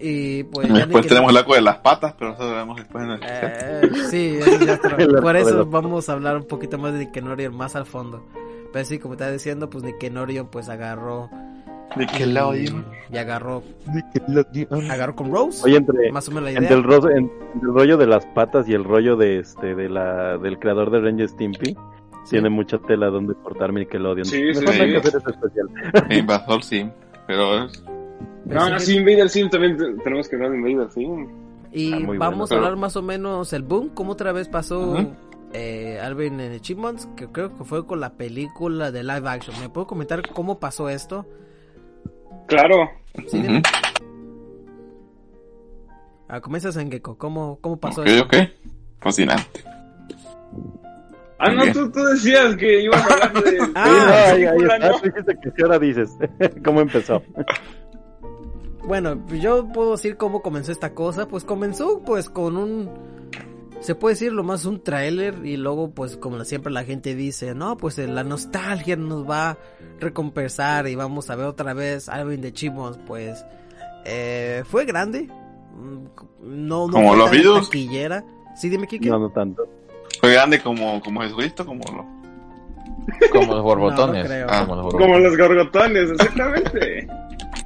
y 0.00 0.42
pues 0.44 0.68
Después 0.72 1.04
Nickel- 1.04 1.08
tenemos 1.08 1.30
el 1.30 1.36
arco 1.38 1.54
de 1.54 1.60
las 1.62 1.78
patas, 1.78 2.14
pero 2.18 2.32
eso 2.34 2.42
lo 2.50 2.56
vemos 2.56 2.76
después 2.76 3.04
en 3.04 3.10
el 3.10 3.20
Eh, 3.22 3.90
sí, 4.10 4.36
eso 4.40 4.64
ya 4.64 4.74
está. 4.74 4.88
El 4.96 5.10
arco 5.10 5.22
por 5.22 5.36
eso 5.36 5.66
vamos 5.66 6.08
a 6.08 6.12
hablar 6.12 6.36
un 6.36 6.46
poquito 6.46 6.78
más 6.78 6.92
de 6.92 7.00
Nickelodeon 7.00 7.56
más 7.56 7.76
al 7.76 7.86
fondo. 7.86 8.24
Pero 8.72 8.84
sí, 8.84 8.98
como 8.98 9.14
estaba 9.14 9.30
diciendo, 9.30 9.70
pues 9.70 9.84
Nickelodeon 9.84 10.48
pues 10.48 10.68
agarró 10.68 11.30
Nickelodeon. 11.96 12.84
y 13.12 13.16
agarró 13.18 13.62
agarró 14.90 15.14
con 15.14 15.30
Rose, 15.32 15.62
Oye, 15.64 15.76
entre, 15.76 16.10
más 16.10 16.26
o 16.28 16.32
menos 16.32 16.44
la 16.44 16.50
entre, 16.50 16.66
idea. 16.66 16.76
el 16.76 16.82
ro- 16.82 17.10
en- 17.10 17.30
entre 17.54 17.68
el 17.68 17.74
rollo 17.74 17.96
de 17.96 18.06
las 18.06 18.26
patas 18.26 18.68
y 18.68 18.72
el 18.74 18.84
rollo 18.84 19.16
de 19.16 19.38
este 19.38 19.74
de 19.74 19.88
la 19.88 20.38
del 20.38 20.58
creador 20.58 20.90
de 20.90 21.00
Ranger 21.00 21.28
Stimpy, 21.28 21.76
tiene 22.28 22.48
mucha 22.50 22.78
tela 22.78 23.08
donde 23.08 23.34
cortar 23.34 23.72
Nickelodeon. 23.72 24.24
Sí, 24.24 24.54
sí, 24.54 24.66
sí. 24.66 24.78
que 24.78 24.96
especial. 24.96 25.68
Invasor 26.10 26.62
Sim. 26.64 26.90
Pero 27.26 27.64
es- 27.64 27.84
Pero 28.48 28.68
No, 28.68 28.78
sí, 28.78 28.86
sí, 28.86 28.96
Invader 28.98 29.28
Sim 29.28 29.48
también 29.50 29.76
te- 29.76 29.94
tenemos 30.02 30.28
que 30.28 30.36
hablar 30.36 30.50
de 30.52 30.58
Invader 30.70 30.90
Sim. 30.92 31.28
Y 31.72 31.92
Ah, 31.92 31.98
vamos 32.18 32.48
bueno. 32.50 32.54
a 32.54 32.56
hablar 32.66 32.76
más 32.78 32.96
o 32.96 33.02
menos 33.02 33.52
el 33.52 33.62
boom, 33.62 33.88
como 33.90 34.12
otra 34.12 34.32
vez 34.32 34.48
pasó 34.48 34.96
eh, 35.52 35.98
Alvin 36.02 36.38
en 36.40 36.60
Chipmunks, 36.60 37.08
que 37.16 37.26
creo 37.28 37.56
que 37.56 37.64
fue 37.64 37.86
con 37.86 38.00
la 38.00 38.14
película 38.14 38.90
de 38.92 39.02
live 39.02 39.28
action. 39.28 39.58
¿Me 39.60 39.68
puedo 39.68 39.86
comentar 39.86 40.22
cómo 40.32 40.58
pasó 40.60 40.88
esto? 40.88 41.26
Claro. 42.46 42.90
Sí. 43.28 43.42
Ah, 46.28 46.40
comienzas 46.40 46.76
en 46.76 46.90
Gecko, 46.90 47.16
¿cómo, 47.18 47.58
cómo 47.60 47.76
pasó 47.78 48.00
Ok, 48.02 48.06
esto? 48.08 48.24
ok. 48.26 48.34
Fascinante. 49.00 49.64
Ah, 51.38 51.50
no, 51.50 51.64
tú, 51.72 51.90
tú 51.90 52.02
decías 52.04 52.56
que 52.56 52.82
ibas 52.82 53.00
a 53.02 53.12
hablar 53.12 53.32
de... 53.44 53.58
Ah, 53.74 54.32
Sí, 54.34 54.42
no, 54.44 54.50
ahí, 54.50 54.58
está. 54.62 54.78
¿no? 55.44 55.52
Que 55.54 55.62
ahora 55.62 55.78
dices. 55.78 56.10
¿Cómo 56.64 56.80
empezó? 56.80 57.22
Bueno, 58.86 59.18
pues 59.26 59.40
yo 59.40 59.66
puedo 59.68 59.92
decir 59.92 60.16
cómo 60.16 60.42
comenzó 60.42 60.72
esta 60.72 60.94
cosa. 60.94 61.26
Pues 61.28 61.44
comenzó 61.44 62.00
pues 62.02 62.28
con 62.28 62.56
un... 62.56 62.90
Se 63.80 63.94
puede 63.94 64.14
decir 64.14 64.32
lo 64.32 64.44
más 64.44 64.64
un 64.64 64.82
tráiler 64.82 65.44
y 65.44 65.56
luego 65.58 65.90
pues 65.90 66.16
como 66.16 66.42
siempre 66.44 66.72
la 66.72 66.84
gente 66.84 67.14
dice, 67.14 67.54
no, 67.54 67.76
pues 67.76 67.98
la 67.98 68.24
nostalgia 68.24 68.96
nos 68.96 69.28
va 69.28 69.50
a 69.50 69.58
recompensar 70.00 70.86
y 70.88 70.94
vamos 70.94 71.28
a 71.28 71.36
ver 71.36 71.46
otra 71.46 71.74
vez 71.74 72.08
Alvin 72.08 72.40
de 72.40 72.52
Chipmunks, 72.52 72.98
pues 73.06 73.44
eh, 74.06 74.62
fue 74.66 74.86
grande. 74.86 75.28
Mm, 75.76 76.06
No, 76.66 76.86
no 76.86 76.92
Como 76.92 77.14
los 77.14 77.30
videos. 77.30 77.66
taquillera. 77.68 78.24
Sí, 78.56 78.70
dime 78.70 78.86
Kike. 78.86 79.10
No, 79.10 79.18
no 79.18 79.28
tanto. 79.30 79.66
Fue 80.20 80.32
grande 80.32 80.60
como, 80.60 81.00
como 81.02 81.20
Jesucristo, 81.22 81.66
como 81.66 81.82
lo. 81.84 82.06
Como 83.32 83.52
los 83.54 83.62
borbotones. 83.62 84.30
No, 84.30 84.46
no. 84.46 84.46
Ah, 84.48 84.64
como 84.66 84.76
los 84.82 84.92
Como 84.94 85.06
borbotones. 85.08 85.22
los 85.24 85.36
gorgotones, 85.48 86.10
exactamente. 86.12 87.06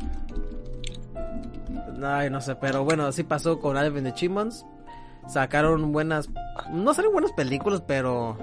Ay, 2.03 2.31
no 2.31 2.41
sé, 2.41 2.55
pero 2.57 2.85
bueno, 2.85 3.07
así 3.07 3.23
pasó 3.25 3.59
con 3.61 3.77
Alvin 3.77 4.05
de 4.05 4.15
Chipmunks. 4.15 4.65
Sacaron 5.27 5.93
buenas, 5.93 6.31
no 6.71 6.95
salieron 6.95 7.13
buenas 7.15 7.33
películas, 7.33 7.83
pero 7.87 8.37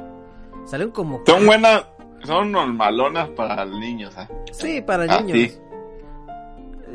salieron 0.66 0.94
como 0.94 1.22
Son 1.26 1.46
buenas, 1.46 1.84
son 2.24 2.52
normalonas 2.52 3.30
para 3.30 3.66
niños, 3.66 4.14
¿eh? 4.18 4.28
Sí, 4.52 4.82
para 4.82 5.04
Ah, 5.06 5.22
niños. 5.22 5.52
sí. 5.52 5.60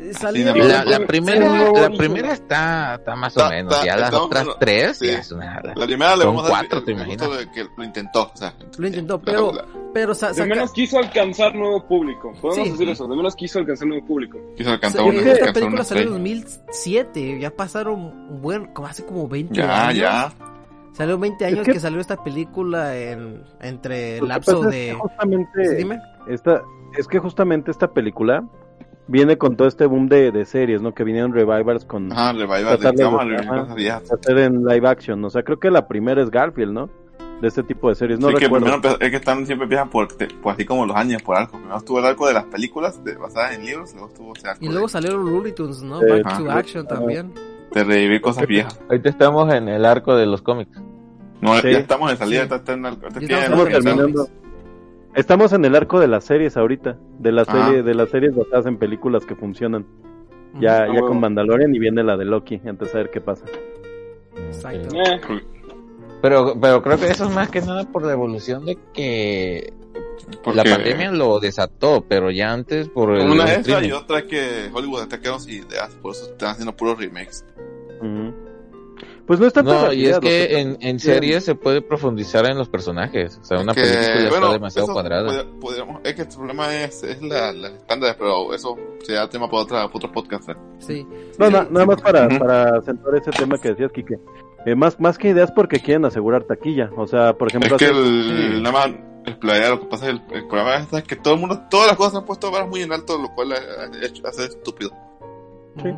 Eh. 0.01 0.13
Sí, 0.13 0.23
La, 0.23 0.31
primera, 0.31 0.83
sí, 0.83 0.89
la 1.79 1.89
primera 1.97 2.33
está, 2.33 2.95
está 2.95 3.15
más 3.15 3.37
o 3.37 3.49
menos. 3.49 3.83
ya 3.85 3.95
las 3.97 4.13
otras 4.13 4.47
tres 4.59 4.97
sí. 4.97 5.07
ya 5.07 5.19
es 5.19 5.31
una. 5.31 5.61
La 5.75 5.85
primera 5.85 6.15
le 6.15 6.23
Son 6.23 6.35
vamos 6.35 6.45
a 6.49 6.53
dar 6.53 6.59
cuatro, 6.67 6.79
el- 6.79 6.85
¿te 6.85 6.91
el 6.91 6.97
imaginas? 6.97 7.27
gusto 7.27 7.39
de 7.45 7.51
que 7.51 7.67
lo 7.77 7.83
intentó, 7.83 8.31
o 8.33 8.37
sea. 8.37 8.53
Lo 8.77 8.87
intentó, 8.87 9.21
pero, 9.21 9.53
la- 9.53 9.65
pero 9.93 10.15
sa- 10.15 10.31
De 10.33 10.45
menos 10.45 10.71
quiso 10.71 10.97
alcanzar 10.97 11.53
nuevo 11.55 11.87
público. 11.87 12.33
Podemos 12.41 12.65
Sí. 12.65 12.71
decir 12.71 12.89
eso, 12.89 13.07
de 13.07 13.15
menos 13.15 13.35
quiso 13.35 13.59
alcanzar 13.59 13.87
nuevo 13.87 14.05
público. 14.07 14.39
quiso 14.57 14.71
alcanzar 14.71 15.01
sa- 15.01 15.07
una, 15.07 15.31
esta 15.31 15.53
película 15.53 15.83
salió 15.83 16.01
en 16.15 16.25
estrella. 16.25 16.43
2007, 16.45 17.39
ya 17.39 17.51
pasaron 17.51 17.99
un 17.99 18.41
buen, 18.41 18.65
como 18.73 18.87
hace 18.87 19.05
como 19.05 19.27
20 19.27 19.53
Ya, 19.55 19.87
años. 19.87 19.97
ya. 19.99 20.33
Salió 20.93 21.17
20 21.17 21.45
años 21.45 21.65
que- 21.65 21.73
que... 21.73 21.79
salió 21.79 22.01
esta 22.01 22.21
película 22.23 22.97
en 22.97 23.43
entre 23.61 24.17
el 24.17 24.27
lapso 24.27 24.65
es 24.65 24.71
de... 24.71 24.85
que 24.87 24.93
justamente 24.95 25.69
Sí, 25.69 25.75
dime. 25.75 25.99
esta, 26.27 26.61
es 26.97 27.07
que 27.07 27.19
justamente 27.19 27.71
esta 27.71 27.87
película 27.93 28.43
viene 29.07 29.37
con 29.37 29.55
todo 29.57 29.67
este 29.67 29.85
boom 29.85 30.07
de, 30.07 30.31
de 30.31 30.45
series, 30.45 30.81
¿no? 30.81 30.93
Que 30.93 31.03
vinieron 31.03 31.33
revivals 31.33 31.85
con 31.85 32.11
Ajá, 32.11 32.33
revival 32.33 32.79
de 32.79 32.87
hacer 32.87 34.37
en 34.37 34.63
live 34.65 34.87
action. 34.87 35.23
O 35.25 35.29
sea, 35.29 35.43
creo 35.43 35.59
que 35.59 35.69
la 35.71 35.87
primera 35.87 36.21
es 36.21 36.29
Garfield, 36.31 36.71
¿no? 36.73 36.89
De 37.41 37.47
este 37.47 37.63
tipo 37.63 37.89
de 37.89 37.95
series. 37.95 38.19
No 38.19 38.27
sí, 38.29 38.35
que 38.35 38.41
recuerdo. 38.45 38.65
primero 38.67 38.81
empe- 38.97 39.03
es 39.03 39.09
que 39.09 39.15
están, 39.17 39.45
siempre 39.47 39.63
empiezan 39.65 39.89
por, 39.89 40.07
te- 40.09 40.27
por 40.27 40.53
así 40.53 40.63
como 40.63 40.85
los 40.85 40.95
años, 40.95 41.23
por 41.23 41.35
arco. 41.37 41.57
Primero 41.57 41.77
estuvo 41.77 41.99
el 41.99 42.05
arco 42.05 42.27
de 42.27 42.33
las 42.33 42.43
películas 42.45 43.03
de, 43.03 43.15
basadas 43.17 43.55
en 43.55 43.65
libros, 43.65 43.91
luego 43.93 44.09
estuvo 44.09 44.33
ese 44.35 44.47
arco 44.47 44.63
Y 44.63 44.67
luego 44.69 44.85
de, 44.85 44.91
salieron 44.91 45.25
Looney 45.25 45.51
Tunes, 45.53 45.81
¿no? 45.81 45.99
Sí. 45.99 46.05
Back 46.07 46.25
Ajá. 46.27 46.37
to 46.43 46.51
Action 46.51 46.87
también. 46.87 47.33
de 47.73 47.83
revivir 47.83 48.21
cosas 48.21 48.45
viejas. 48.47 48.79
Ahorita 48.89 49.09
estamos 49.09 49.51
en 49.53 49.67
el 49.69 49.85
arco 49.85 50.15
de 50.15 50.25
los 50.27 50.41
cómics. 50.41 50.79
No, 51.41 51.55
Sí. 51.55 51.71
ya 51.71 51.79
estamos 51.79 52.11
en 52.11 52.17
salida, 52.17 52.37
Sí. 52.39 52.43
está, 52.43 52.55
está 52.57 52.73
en 52.73 52.85
el- 52.85 52.93
está- 52.93 53.19
estamos 53.19 53.69
terminando. 53.69 54.27
Estamos 55.15 55.51
en 55.53 55.65
el 55.65 55.75
arco 55.75 55.99
de 55.99 56.07
las 56.07 56.23
series 56.23 56.55
ahorita, 56.55 56.97
de 57.19 57.31
las 57.31 57.47
Ah. 57.49 57.65
series, 57.67 57.85
de 57.85 57.93
las 57.93 58.09
series 58.09 58.33
basadas 58.35 58.65
en 58.65 58.77
películas 58.77 59.25
que 59.25 59.35
funcionan. 59.35 59.85
Ya, 60.59 60.83
Ah, 60.83 60.87
ya 60.93 61.01
con 61.01 61.19
Mandalorian 61.19 61.73
y 61.73 61.79
viene 61.79 62.03
la 62.03 62.17
de 62.17 62.25
Loki, 62.25 62.61
entonces 62.65 62.93
a 62.95 62.99
ver 62.99 63.09
qué 63.09 63.21
pasa. 63.21 63.45
Exacto. 64.47 64.95
Eh, 64.95 65.21
Pero, 66.21 66.53
pero 66.61 66.83
creo 66.83 66.97
que 66.99 67.07
eso 67.07 67.25
es 67.25 67.33
más 67.33 67.49
que 67.49 67.61
nada 67.61 67.83
por 67.85 68.05
la 68.05 68.11
evolución 68.13 68.63
de 68.65 68.77
que 68.93 69.73
Porque 70.43 70.57
la 70.57 70.63
pandemia 70.63 71.11
lo 71.11 71.39
desató, 71.39 72.05
pero 72.07 72.29
ya 72.29 72.53
antes 72.53 72.89
por 72.89 73.11
el 73.17 73.27
Una 73.27 73.45
es 73.45 73.67
esa 73.67 73.83
y 73.83 73.91
otra 73.91 74.21
que 74.27 74.69
Hollywood 74.71 75.07
sin 75.39 75.63
ideas, 75.65 75.89
por 76.01 76.11
eso 76.13 76.25
están 76.25 76.49
haciendo 76.51 76.73
puros 76.75 76.99
remakes. 76.99 77.43
Ujú. 78.01 78.33
Pues 79.31 79.39
no 79.39 79.47
está 79.47 79.63
No, 79.63 79.83
tan 79.85 79.97
y 79.97 80.07
es 80.07 80.19
que 80.19 80.59
en, 80.59 80.77
en 80.81 80.99
series 80.99 81.45
se 81.45 81.55
puede 81.55 81.81
profundizar 81.81 82.45
en 82.47 82.57
los 82.57 82.67
personajes. 82.67 83.37
O 83.41 83.45
sea, 83.45 83.61
una 83.61 83.73
Que, 83.73 83.79
película 83.83 84.29
bueno, 84.29 84.45
está 84.47 84.53
demasiado 84.55 84.87
cuadrada. 84.91 85.29
pod- 85.31 85.59
podríamos- 85.61 86.01
es 86.03 86.15
que 86.15 86.21
el 86.23 86.27
problema 86.27 86.75
es, 86.75 87.01
es 87.03 87.21
la, 87.21 87.53
las 87.53 87.71
estándares, 87.71 88.17
pero 88.19 88.53
eso 88.53 88.75
sería 89.01 89.29
tema 89.29 89.49
para 89.49 89.63
otra, 89.63 89.83
para 89.85 89.95
otro 89.95 90.11
podcast. 90.11 90.49
¿eh? 90.49 90.53
Sí. 90.79 91.07
No, 91.39 91.49
na- 91.49 91.65
nada 91.71 91.85
más 91.85 92.01
para, 92.01 92.27
para 92.27 92.81
centrar 92.81 93.15
ese 93.15 93.31
tema 93.31 93.57
que 93.57 93.69
decías, 93.69 93.89
Kike. 93.93 94.19
Eh, 94.65 94.75
más, 94.75 94.99
más 94.99 95.17
que 95.17 95.29
ideas 95.29 95.49
porque 95.53 95.79
quieren 95.79 96.03
asegurar 96.03 96.43
taquilla. 96.43 96.89
O 96.97 97.07
sea, 97.07 97.31
por 97.31 97.47
ejemplo, 97.47 97.77
Es 97.77 97.79
que 97.81 97.87
el, 97.89 98.61
nada 98.61 98.87
más, 98.89 98.99
el 99.27 99.37
playa, 99.37 99.69
lo 99.69 99.79
que 99.79 99.85
pasa 99.85 100.09
es 100.09 100.11
el, 100.15 100.21
el 100.35 100.45
problema 100.49 100.75
es 100.91 101.03
que 101.03 101.15
todo 101.15 101.35
el 101.35 101.39
mundo, 101.39 101.57
todas 101.69 101.87
las 101.87 101.95
cosas 101.95 102.11
se 102.11 102.17
han 102.19 102.25
puesto 102.25 102.51
varas 102.51 102.67
muy 102.67 102.81
en 102.81 102.91
alto, 102.91 103.17
lo 103.17 103.29
cual 103.33 103.53
ha 103.53 104.05
hecho- 104.05 104.27
hace 104.27 104.43
estúpido. 104.43 104.91
Sí. 105.81 105.89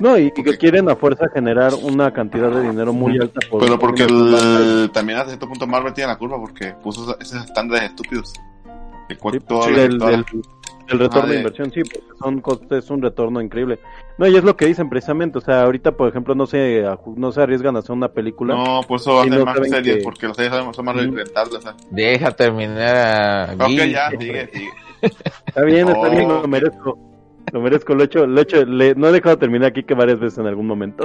No, 0.00 0.18
y, 0.18 0.32
y 0.36 0.42
que 0.42 0.56
quieren 0.58 0.88
a 0.88 0.96
fuerza 0.96 1.28
generar 1.32 1.72
una 1.82 2.12
cantidad 2.12 2.50
de 2.50 2.62
dinero 2.68 2.92
muy 2.92 3.16
alta. 3.18 3.40
Por, 3.48 3.60
Pero 3.60 3.78
porque 3.78 4.02
el, 4.04 4.90
también 4.92 5.18
hasta 5.18 5.30
cierto 5.30 5.46
punto 5.48 5.66
Marvel 5.66 5.92
tiene 5.94 6.08
la 6.08 6.18
culpa 6.18 6.36
porque 6.38 6.74
puso 6.82 7.16
esos 7.20 7.44
estándares 7.44 7.90
estúpidos. 7.90 8.32
Que 9.08 9.16
cu- 9.16 9.30
Sí, 9.32 9.38
sí, 9.38 9.44
retorno 10.98 11.22
Ah, 11.22 11.26
de 11.26 11.32
de- 11.32 11.38
inversión, 11.38 11.70
sí, 11.72 11.82
porque 11.82 12.00
son 12.18 12.40
costes, 12.40 12.84
es 12.84 12.90
un 12.90 13.00
retorno 13.02 13.40
increíble. 13.40 13.78
No, 14.18 14.26
y 14.26 14.36
es 14.36 14.42
lo 14.42 14.56
que 14.56 14.66
dicen 14.66 14.88
precisamente, 14.88 15.38
o 15.38 15.40
sea, 15.40 15.62
ahorita, 15.62 15.92
por 15.92 16.08
ejemplo, 16.08 16.34
no 16.34 16.46
se, 16.46 16.84
no 17.16 17.30
se 17.30 17.40
arriesgan 17.40 17.76
a 17.76 17.78
hacer 17.78 17.92
una 17.92 18.08
película. 18.08 18.54
No, 18.56 18.80
por 18.82 18.98
eso 18.98 19.20
hacen 19.20 19.38
no 19.38 19.44
más 19.44 19.56
series, 19.68 19.98
que- 19.98 20.02
porque 20.02 20.26
las 20.26 20.36
series 20.36 20.52
son 20.74 20.84
más 20.84 20.96
Ujú. 20.96 21.14
rentables. 21.14 21.54
o 21.56 21.60
sea. 21.60 21.76
Deja 21.90 22.32
terminar 22.32 22.96
a 22.96 23.54
Ok, 23.54 23.70
ya, 23.88 24.10
sigue, 24.10 24.48
sigue. 24.52 24.68
Está 25.46 25.62
bien, 25.62 25.88
está 25.88 26.00
Oh. 26.00 26.10
bien, 26.10 26.28
lo 26.28 26.48
merezco. 26.48 26.98
Lo 27.52 27.60
merezco, 27.60 27.94
lo 27.94 28.02
he 28.02 28.06
hecho, 28.06 28.26
lo 28.26 28.38
he 28.38 28.42
hecho, 28.42 28.64
le- 28.64 28.94
no 28.94 29.08
he 29.08 29.12
dejado 29.12 29.34
de 29.36 29.40
terminar 29.40 29.68
aquí 29.70 29.82
que 29.82 29.94
varias 29.94 30.20
veces 30.20 30.38
en 30.38 30.46
algún 30.46 30.66
momento. 30.66 31.04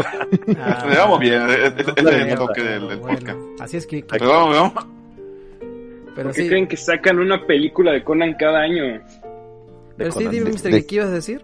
Ah, 0.59 0.85
Le 0.87 0.95
vamos 0.97 1.19
bien, 1.19 1.41
es 1.49 1.59
el 1.65 1.73
pero 1.73 1.93
del, 1.95 2.87
del 2.87 2.99
bueno, 2.99 3.17
podcast. 3.17 3.39
Así 3.59 3.77
es 3.77 3.87
que, 3.87 4.03
Pero 4.09 4.29
vamos, 4.29 4.55
vamos. 4.55 4.73
pero 6.15 6.27
¿Por 6.29 6.35
qué 6.35 6.41
sí, 6.43 6.47
creen 6.47 6.67
que 6.67 6.77
sacan 6.77 7.19
una 7.19 7.45
película 7.47 7.91
de 7.93 8.03
Conan 8.03 8.33
cada 8.39 8.59
año? 8.61 9.01
pero 9.97 10.11
sí, 10.11 10.27
dime, 10.27 10.51
Mr. 10.51 10.71
de- 10.71 10.85
¿qué 10.85 10.95
ibas 10.95 11.07
a 11.07 11.13
decir? 11.13 11.43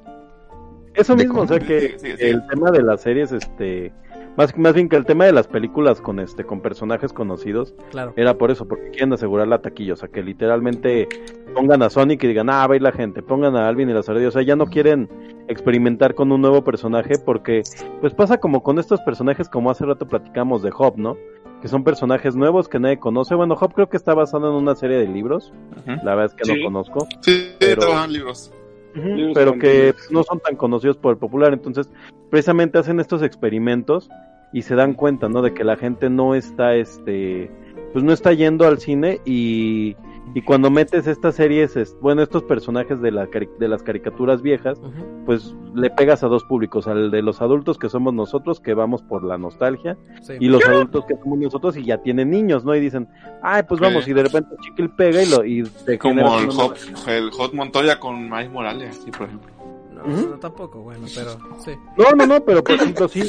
Eso 0.93 1.15
De 1.15 1.23
mismo, 1.23 1.41
o 1.41 1.47
sea 1.47 1.57
que 1.59 1.79
Sí, 1.79 1.95
sí, 1.97 2.17
sí. 2.17 2.23
el 2.25 2.45
tema 2.47 2.69
de 2.69 2.83
las 2.83 3.01
series, 3.01 3.31
este, 3.31 3.91
más, 4.38 4.57
más 4.57 4.73
bien 4.73 4.89
que 4.89 4.95
el 4.95 5.05
tema 5.05 5.25
de 5.25 5.34
las 5.34 5.47
películas 5.47 6.01
con 6.01 6.19
este, 6.19 6.43
con 6.43 6.61
personajes 6.61 7.13
conocidos, 7.13 7.73
Claro. 7.91 8.13
era 8.15 8.38
por 8.38 8.51
eso, 8.51 8.67
porque 8.67 8.89
quieren 8.91 9.13
asegurar 9.13 9.47
la 9.47 9.61
taquilla, 9.61 9.93
o 9.93 9.95
sea 9.97 10.09
que 10.09 10.23
literalmente 10.23 11.07
pongan 11.53 11.84
a 11.84 11.89
Sonic 11.89 12.23
y 12.23 12.27
digan, 12.27 12.49
ah, 12.49 12.65
va 12.67 12.73
a 12.73 12.75
ir 12.77 12.82
la 12.82 12.91
gente, 12.91 13.21
pongan 13.21 13.55
a 13.55 13.67
Alvin 13.67 13.89
y 13.89 13.93
las 13.93 14.07
ardillas, 14.09 14.29
o 14.29 14.39
sea, 14.39 14.41
ya 14.43 14.55
no 14.55 14.67
quieren 14.67 15.09
experimentar 15.47 16.15
con 16.15 16.32
un 16.32 16.41
nuevo 16.41 16.63
personaje 16.63 17.15
porque, 17.25 17.61
pues 17.99 18.13
pasa 18.13 18.38
como 18.39 18.63
con 18.63 18.79
estos 18.79 19.01
personajes 19.01 19.49
como 19.49 19.69
hace 19.69 19.86
rato 19.86 20.07
platicamos 20.07 20.61
de 20.63 20.71
Hop, 20.77 20.97
¿no? 20.97 21.17
Que 21.61 21.67
son 21.67 21.84
personajes 21.84 22.36
nuevos 22.36 22.67
que 22.69 22.79
nadie 22.79 22.97
conoce. 22.99 23.36
Bueno, 23.36 23.55
Hop 23.59 23.73
creo 23.73 23.89
que 23.89 23.97
está 23.97 24.13
basado 24.15 24.49
en 24.49 24.55
una 24.55 24.75
serie 24.75 24.97
de 24.97 25.07
libros, 25.07 25.53
la 25.86 26.15
verdad 26.15 26.25
es 26.25 26.34
que 26.34 26.45
Sí. 26.45 26.53
no 26.59 26.63
conozco. 26.65 27.07
Sí, 27.21 27.51
Pero- 27.59 27.82
trabajan 27.82 28.13
libros. 28.13 28.53
Pero 29.33 29.57
que 29.57 29.93
no 30.09 30.23
son 30.23 30.39
tan 30.39 30.55
conocidos 30.55 30.97
por 30.97 31.13
el 31.13 31.17
popular. 31.17 31.53
Entonces, 31.53 31.89
precisamente 32.29 32.77
hacen 32.77 32.99
estos 32.99 33.23
experimentos 33.23 34.09
y 34.53 34.63
se 34.63 34.75
dan 34.75 34.93
cuenta, 34.93 35.29
¿no? 35.29 35.41
De 35.41 35.53
que 35.53 35.63
la 35.63 35.77
gente 35.77 36.09
no 36.09 36.35
está, 36.35 36.75
este, 36.75 37.49
pues 37.93 38.03
no 38.03 38.11
está 38.11 38.33
yendo 38.33 38.67
al 38.67 38.79
cine 38.79 39.21
y, 39.25 39.95
y 40.34 40.41
cuando 40.43 40.69
metes 40.69 41.07
estas 41.07 41.36
series, 41.36 41.75
es- 41.75 41.97
bueno, 42.01 42.21
estos 42.21 42.43
personajes 42.43 43.01
de, 43.01 43.11
la, 43.11 43.27
cari- 43.27 43.49
de 43.59 43.67
las 43.67 43.84
caricaturas 43.84 44.41
viejas, 44.41 44.79
pues 45.25 45.53
le 45.75 45.89
pegas 45.89 46.23
a 46.23 46.27
dos 46.27 46.43
públicos, 46.45 46.88
al 46.88 47.11
de 47.11 47.21
los 47.21 47.41
adultos 47.41 47.77
que 47.77 47.89
somos 47.89 48.13
nosotros, 48.13 48.59
que 48.59 48.73
vamos 48.73 49.01
por 49.03 49.23
la 49.23 49.38
nostalgia, 49.38 49.97
sí. 50.21 50.34
y 50.39 50.47
los 50.47 50.65
adultos 50.65 51.05
que 51.05 51.15
somos 51.17 51.38
nosotros 51.39 51.75
y 51.77 51.84
ya 51.86 51.97
tienen 51.99 52.29
niños, 52.29 52.63
¿no? 52.65 52.75
Y 52.75 52.79
dicen, 52.79 53.07
ay, 53.41 53.63
pues 53.67 53.79
vamos, 53.82 54.07
y 54.07 54.13
de 54.13 54.23
repente 54.23 54.55
Chiquil 54.61 54.89
pega 54.91 55.21
y 55.23 55.29
lo, 55.29 55.43
y 55.45 55.63
te 55.86 55.97
Como 55.97 56.39
el 56.39 56.47
Hot, 56.51 56.77
el 57.07 57.32
Hot 57.32 57.53
Montoya 57.53 57.99
con 57.99 58.29
Miles 58.29 58.51
Morales, 58.51 58.97
así 58.99 59.11
por 59.11 59.27
ejemplo. 59.27 59.51
No, 59.93 60.07
no, 60.07 60.39
tampoco, 60.39 60.82
bueno, 60.82 61.05
pero 61.13 61.38
sí. 61.63 61.71
No, 61.97 62.11
no, 62.15 62.25
no, 62.25 62.43
pero 62.43 62.63
por 62.63 62.73
ejemplo, 62.75 63.07
sí, 63.07 63.21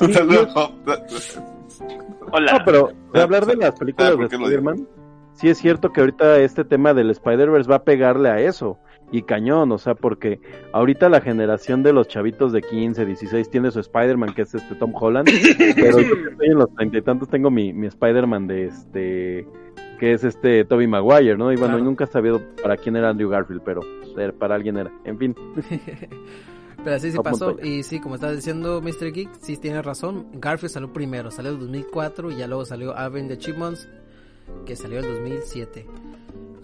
Un 0.00 0.06
sí, 0.08 0.12
saludo 0.14 0.44
sí, 0.46 0.52
a 0.56 0.60
Hop. 0.64 0.72
No, 2.40 2.58
pero 2.64 2.90
de 3.12 3.22
hablar 3.22 3.46
de 3.46 3.56
las 3.56 3.74
películas 3.78 4.12
¿Sabes 4.14 4.30
de? 4.30 4.36
Spider-Man, 4.36 4.88
sí 5.36 5.48
es 5.48 5.58
cierto 5.58 5.92
que 5.92 6.00
ahorita 6.00 6.38
este 6.40 6.64
tema 6.64 6.92
del 6.94 7.10
Spider-Verse 7.10 7.70
va 7.70 7.76
a 7.76 7.84
pegarle 7.84 8.28
a 8.28 8.40
eso. 8.40 8.78
Y 9.12 9.22
cañón, 9.22 9.70
o 9.70 9.78
sea, 9.78 9.94
porque 9.94 10.40
ahorita 10.72 11.08
la 11.08 11.20
generación 11.20 11.84
de 11.84 11.92
los 11.92 12.08
chavitos 12.08 12.52
de 12.52 12.60
15, 12.60 13.06
16 13.06 13.48
tiene 13.50 13.70
su 13.70 13.78
Spider-Man, 13.78 14.34
que 14.34 14.42
es 14.42 14.52
este 14.54 14.74
Tom 14.74 14.92
Holland. 14.94 15.28
pero 15.76 16.00
yo 16.00 16.14
que 16.24 16.30
estoy 16.30 16.46
en 16.48 16.58
los 16.58 16.74
treinta 16.74 16.98
y 16.98 17.02
tantos 17.02 17.28
tengo 17.28 17.48
mi, 17.50 17.72
mi 17.72 17.86
Spider-Man 17.86 18.48
de 18.48 18.64
este, 18.64 19.46
que 20.00 20.12
es 20.12 20.24
este 20.24 20.64
Toby 20.64 20.88
Maguire, 20.88 21.36
¿no? 21.36 21.52
Y 21.52 21.56
bueno, 21.56 21.74
Claro. 21.74 21.84
nunca 21.84 22.02
he 22.04 22.06
sabido 22.08 22.40
para 22.60 22.76
quién 22.76 22.96
era 22.96 23.10
Andrew 23.10 23.30
Garfield, 23.30 23.62
pero 23.64 23.80
pues, 24.14 24.32
para 24.32 24.56
alguien 24.56 24.76
era. 24.76 24.90
En 25.04 25.16
fin, 25.18 25.34
Pero 26.84 26.96
así 26.96 27.10
sí 27.10 27.16
No, 27.16 27.22
pasó. 27.22 27.56
Y 27.62 27.82
sí, 27.82 28.00
como 28.00 28.14
estaba 28.16 28.32
diciendo 28.32 28.80
Mr. 28.80 29.12
Geek, 29.12 29.30
sí 29.40 29.56
tiene 29.56 29.82
razón. 29.82 30.26
Garfield 30.34 30.72
salió 30.72 30.92
primero, 30.92 31.30
salió 31.30 31.52
en 31.52 31.60
2004 31.60 32.30
y 32.32 32.36
ya 32.36 32.46
luego 32.46 32.64
salió 32.64 32.96
Alvin 32.96 33.28
the 33.28 33.38
Chipmunks, 33.38 33.88
que 34.64 34.76
salió 34.76 35.00
en 35.00 35.06
2007. 35.14 35.86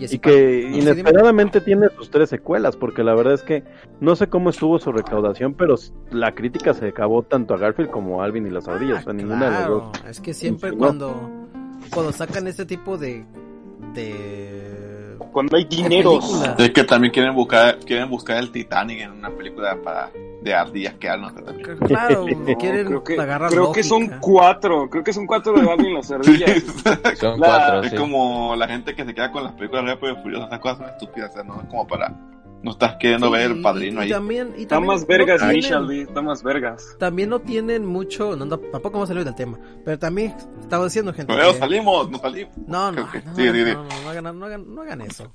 así 0.05 0.17
y 0.17 0.19
que 0.19 0.67
no, 0.71 0.77
inesperadamente 0.79 1.61
tiene 1.61 1.89
sus 1.97 2.11
tres 2.11 2.29
secuelas, 2.31 2.77
porque 2.77 3.03
la 3.05 3.15
verdad 3.15 3.35
es 3.35 3.43
que 3.43 3.63
no 4.01 4.17
sé 4.17 4.29
cómo 4.29 4.51
estuvo 4.51 4.79
su 4.79 4.91
recaudación, 4.93 5.55
pero 5.55 5.77
la 6.11 6.33
crítica 6.33 6.75
se 6.75 6.89
acabó 6.89 7.23
tanto 7.23 7.55
a 7.55 7.59
Garfield 7.59 7.91
como 7.91 8.21
a 8.21 8.25
Alvin 8.25 8.47
y 8.47 8.51
las 8.51 8.67
ardillas, 8.69 8.99
Ah, 8.99 9.01
o 9.01 9.05
sea, 9.05 9.13
ninguna 9.13 9.45
de 9.45 9.51
las 9.51 9.59
claro. 9.61 9.75
dos. 9.95 10.05
Es 10.09 10.21
que 10.21 10.35
siempre 10.35 10.73
cuando, 10.73 11.15
cuando 11.93 12.13
sacan 12.13 12.47
este 12.49 12.67
tipo 12.67 12.99
de. 12.99 13.25
de. 13.95 15.17
Cuando 15.33 15.57
hay 15.57 15.65
dineros. 15.65 16.43
Es 16.59 16.71
que 16.71 16.85
también 16.85 17.13
quieren 17.13 17.35
buscar, 17.35 17.79
quieren 17.81 18.11
buscar 18.11 18.39
el 18.39 18.51
Titanic 18.51 19.01
en 19.03 19.13
una 19.13 19.31
película 19.31 19.79
para, 19.83 20.11
de 20.43 20.55
ardillas 20.55 20.95
que 20.95 21.09
Arnold 21.09 21.45
también. 21.45 21.79
Claro, 21.79 22.27
No, 22.37 22.59
quieren 22.59 22.87
creo 22.87 23.05
que, 23.05 23.21
agarrar 23.21 23.51
creo 23.51 23.73
que 23.73 23.83
son 23.83 24.01
lógica. 24.03 24.19
cuatro. 24.21 24.91
Creo 24.91 25.05
que 25.05 25.13
son 25.13 25.27
cuatro 25.27 25.53
de 25.53 25.71
Alvin 25.71 25.87
y 25.91 25.95
las 25.95 26.11
ardillas. 26.11 26.63
Son 27.19 27.39
La- 27.41 27.47
cuatro, 27.47 27.83
es 27.83 27.91
sí. 27.91 27.97
como 27.97 28.57
la 28.57 28.67
gente 28.69 28.95
que 28.95 29.05
se 29.05 29.15
queda 29.15 29.31
con 29.31 29.45
las 29.45 29.53
películas 29.53 29.85
de 29.85 29.95
Rápido 29.95 30.13
y 30.19 30.23
Furioso, 30.23 30.47
esas 30.47 30.59
cosas 30.59 30.79
son 30.79 30.89
estúpidas, 30.89 31.31
o 31.31 31.35
sea, 31.35 31.43
no 31.45 31.61
es 31.61 31.69
como 31.69 31.87
para, 31.87 32.15
no 32.63 32.71
estás 32.73 32.97
queriendo 33.01 33.27
Sí, 33.29 33.33
ver 33.33 33.51
el 33.53 33.59
y- 33.59 33.63
padrino 33.63 34.01
y 34.01 34.05
ahí. 34.05 34.11
También, 34.11 34.55
y 34.57 34.63
Está 34.63 34.77
también 34.77 34.87
más 34.95 35.07
vergas 35.07 35.43
no 35.43 35.49
tienen- 35.51 36.01
está 36.09 36.23
más 36.23 36.43
vergas. 36.43 36.97
También 36.99 37.29
no 37.29 37.39
tienen 37.41 37.87
mucho, 37.87 38.37
no, 38.37 38.45
no, 38.45 38.59
tampoco 38.59 38.95
vamos 38.95 39.09
a 39.11 39.13
salir 39.13 39.25
del 39.25 39.35
tema, 39.35 39.59
pero 39.85 39.99
también 39.99 40.35
estaba 40.61 40.85
diciendo 40.85 41.13
gente. 41.13 41.33
Pero 41.33 41.53
que- 41.53 41.59
salimos, 41.59 42.11
nos 42.11 42.21
salimos. 42.21 42.57
No, 42.67 42.91
no, 42.93 43.03
no, 43.03 43.09
no, 43.37 43.53
no, 43.53 43.85
no, 43.85 44.03
no 44.05 44.11
hagan, 44.11 44.25
no, 44.25 44.33
no 44.33 44.45
eso. 45.05 45.33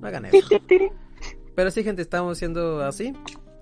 No 0.00 0.06
hagan 0.08 0.24
eso. 0.26 0.36
Pero 1.56 1.70
sí, 1.70 1.84
gente, 1.84 2.02
estamos 2.02 2.36
haciendo 2.36 2.82
así. 2.82 3.12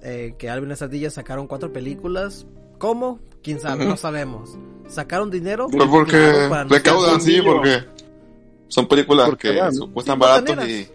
Eh, 0.03 0.35
que 0.39 0.51
Alvin 0.51 0.69
y 0.69 0.71
las 0.71 0.83
ardillas 0.83 1.15
sacaron 1.15 1.47
cuatro 1.47 1.73
películas. 1.73 2.47
¿Cómo? 2.79 3.21
¿Quién 3.43 3.61
sabe? 3.61 3.85
No 3.87 3.97
sabemos. 3.97 4.57
¿Sacaron 4.89 5.31
dinero? 5.31 5.69
Pues 5.71 5.89
porque 5.89 6.49
recaudan, 6.69 7.21
sí, 7.21 7.41
porque 7.43 7.85
son 8.69 8.87
películas 8.89 9.29
Porque 9.29 9.53
que 9.53 9.61
van, 9.61 9.73
cuestan 9.93 10.17
Sí, 10.17 10.21
baratos 10.21 10.69
y 10.69 10.89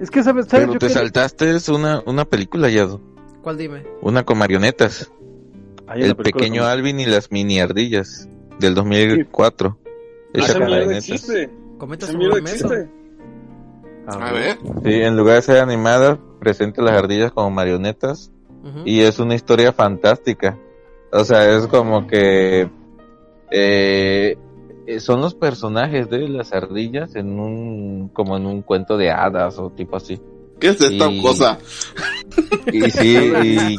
Es 0.00 0.10
que, 0.10 0.22
¿sabes? 0.22 0.46
¿sabes? 0.46 0.66
Pero 0.66 0.72
Yo 0.74 0.78
te 0.78 0.88
saltaste 0.88 1.56
una, 1.72 2.02
una 2.06 2.24
película, 2.24 2.68
Yado. 2.68 3.00
¿Cuál 3.42 3.56
dime? 3.58 3.84
Una 4.02 4.24
con 4.24 4.38
marionetas. 4.38 5.10
Hay 5.86 6.02
El 6.02 6.16
pequeño 6.16 6.62
con- 6.62 6.70
Alvin 6.70 7.00
y 7.00 7.06
las 7.06 7.30
mini 7.30 7.60
ardillas. 7.60 8.28
Del 8.58 8.74
2004. 8.74 9.78
Hecha 10.34 10.44
Esa 10.46 10.58
marionetas. 10.58 11.08
existe. 11.08 11.50
Comenta 11.78 12.06
sobre 12.06 12.26
a 14.06 14.32
ver, 14.32 14.58
Sí, 14.82 14.92
en 14.92 15.16
lugar 15.16 15.36
de 15.36 15.42
ser 15.42 15.58
animada, 15.58 16.18
presenta 16.40 16.82
las 16.82 16.94
ardillas 16.98 17.30
como 17.32 17.50
marionetas. 17.50 18.32
Y 18.84 19.00
es 19.00 19.18
una 19.20 19.34
historia 19.36 19.72
fantástica. 19.72 20.58
O 21.12 21.24
sea, 21.24 21.50
es 21.56 21.66
como 21.68 22.06
que 22.06 22.68
eh, 23.50 24.36
eh, 24.86 25.00
son 25.00 25.20
los 25.22 25.34
personajes 25.34 26.10
de 26.10 26.28
las 26.28 26.52
ardillas 26.52 27.14
en 27.16 27.38
un 27.40 28.08
como 28.10 28.36
en 28.36 28.44
un 28.46 28.60
cuento 28.62 28.96
de 28.98 29.10
hadas 29.10 29.58
o 29.58 29.70
tipo 29.70 29.96
así. 29.96 30.20
¿qué 30.58 30.68
es 30.68 30.80
esta 30.80 31.10
Y- 31.10 31.22
cosa? 31.22 31.58
Y 32.70 32.82
sí, 32.90 33.16
y 33.44 33.76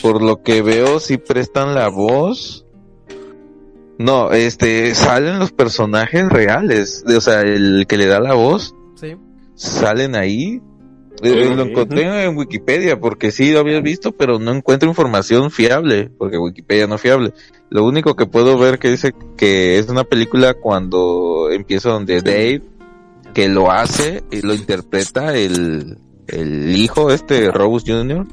por 0.00 0.22
lo 0.22 0.42
que 0.42 0.62
veo 0.62 1.00
sí 1.00 1.18
prestan 1.18 1.74
la 1.74 1.88
voz. 1.88 2.64
No, 3.98 4.30
este 4.30 4.94
salen 4.94 5.40
los 5.40 5.50
personajes 5.50 6.28
reales, 6.28 7.04
o 7.04 7.20
sea, 7.20 7.40
el 7.40 7.86
que 7.88 7.96
le 7.96 8.06
da 8.06 8.20
la 8.20 8.34
voz 8.34 8.76
Sí. 8.94 9.16
salen 9.56 10.14
ahí 10.14 10.62
Eh, 11.22 11.48
Ok. 11.48 11.56
Lo 11.56 11.62
encontré 11.64 12.24
en 12.24 12.36
Wikipedia 12.36 13.00
porque 13.00 13.30
sí 13.30 13.52
lo 13.52 13.60
había 13.60 13.80
visto, 13.80 14.12
pero 14.12 14.38
no 14.38 14.52
encuentro 14.52 14.88
información 14.88 15.50
fiable, 15.50 16.10
porque 16.18 16.38
Wikipedia 16.38 16.86
no 16.86 16.96
es 16.96 17.00
fiable. 17.00 17.32
Lo 17.70 17.84
único 17.84 18.16
que 18.16 18.26
puedo 18.26 18.56
ver 18.58 18.78
que 18.78 18.90
dice 18.90 19.14
que 19.36 19.78
es 19.78 19.88
una 19.88 20.04
película 20.04 20.54
cuando 20.54 21.50
empieza 21.50 21.90
donde 21.90 22.22
Dave, 22.22 22.62
que 23.34 23.48
lo 23.48 23.70
hace 23.70 24.22
y 24.30 24.40
lo 24.42 24.54
interpreta 24.54 25.36
el, 25.36 25.98
el 26.26 26.76
hijo, 26.76 27.10
este 27.10 27.50
Robus 27.50 27.84
Jr., 27.86 28.26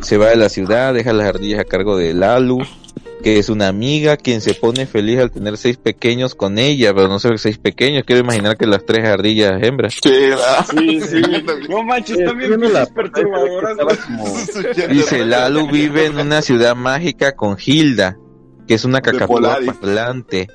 se 0.00 0.16
va 0.16 0.28
de 0.30 0.36
la 0.36 0.48
ciudad, 0.48 0.94
deja 0.94 1.12
las 1.12 1.26
ardillas 1.26 1.60
a 1.60 1.64
cargo 1.64 1.96
de 1.96 2.14
Lalu, 2.14 2.60
que 3.22 3.38
es 3.38 3.48
una 3.48 3.68
amiga 3.68 4.16
quien 4.16 4.40
se 4.40 4.54
pone 4.54 4.86
feliz 4.86 5.18
al 5.20 5.30
tener 5.30 5.56
seis 5.56 5.76
pequeños 5.76 6.34
con 6.34 6.58
ella, 6.58 6.92
pero 6.94 7.08
no 7.08 7.18
sé 7.18 7.36
seis 7.38 7.58
pequeños, 7.58 8.02
quiero 8.04 8.22
imaginar 8.22 8.56
que 8.56 8.66
las 8.66 8.84
tres 8.84 9.04
ardillas 9.06 9.62
hembras. 9.62 9.94
Sí. 10.02 10.10
Sí, 10.76 11.00
sí. 11.00 11.22
No 11.68 11.82
manches, 11.84 12.18
también 12.24 12.50
viendo 12.50 12.68
la 12.68 12.84
pinches 12.86 12.94
perturbadoras. 13.12 13.78
Dice, 14.90 15.24
Lalu 15.24 15.68
vive 15.70 16.06
en 16.06 16.18
una 16.18 16.42
ciudad 16.42 16.74
mágica 16.74 17.32
con 17.32 17.56
Hilda, 17.64 18.16
que 18.66 18.74
es 18.74 18.84
una 18.84 19.00
cacatúa 19.00 19.58
parlante, 19.80 20.48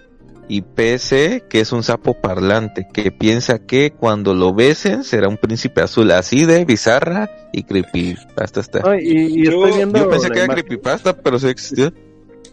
y 0.50 0.62
PC, 0.62 1.44
que 1.50 1.60
es 1.60 1.72
un 1.74 1.84
sapo 1.84 2.14
parlante, 2.22 2.88
que 2.94 3.12
piensa 3.12 3.60
que 3.60 3.92
cuando 3.92 4.34
lo 4.34 4.54
besen 4.54 5.04
será 5.04 5.28
un 5.28 5.36
príncipe 5.38 5.82
azul, 5.82 6.10
así 6.12 6.46
de 6.46 6.64
bizarra 6.64 7.30
y 7.52 7.64
creepy. 7.64 8.16
Hasta 8.38 8.62
está. 8.62 8.82
Ay, 8.90 9.00
y, 9.04 9.42
y 9.42 9.46
Yo- 9.46 9.66
estoy 9.66 9.78
viendo 9.78 10.00
Yo 10.00 10.10
pensé 10.10 10.30
que 10.30 10.38
era 10.40 10.46
imagen- 10.46 10.64
creepypasta, 10.66 11.18
pero 11.18 11.38
sí 11.40 11.48
existió. 11.48 11.92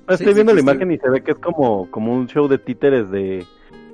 Estoy 0.09 0.17
Sí, 0.19 0.25
sí 0.25 0.35
viendo 0.35 0.53
la 0.55 0.61
existe. 0.61 0.73
imagen 0.85 0.93
y 0.93 0.99
se 0.99 1.09
ve 1.11 1.23
que 1.23 1.33
es 1.33 1.39
como, 1.39 1.91
como 1.91 2.13
un 2.15 2.27
show 2.29 2.49
de 2.49 2.59
títeres 2.59 3.11
de, 3.11 3.45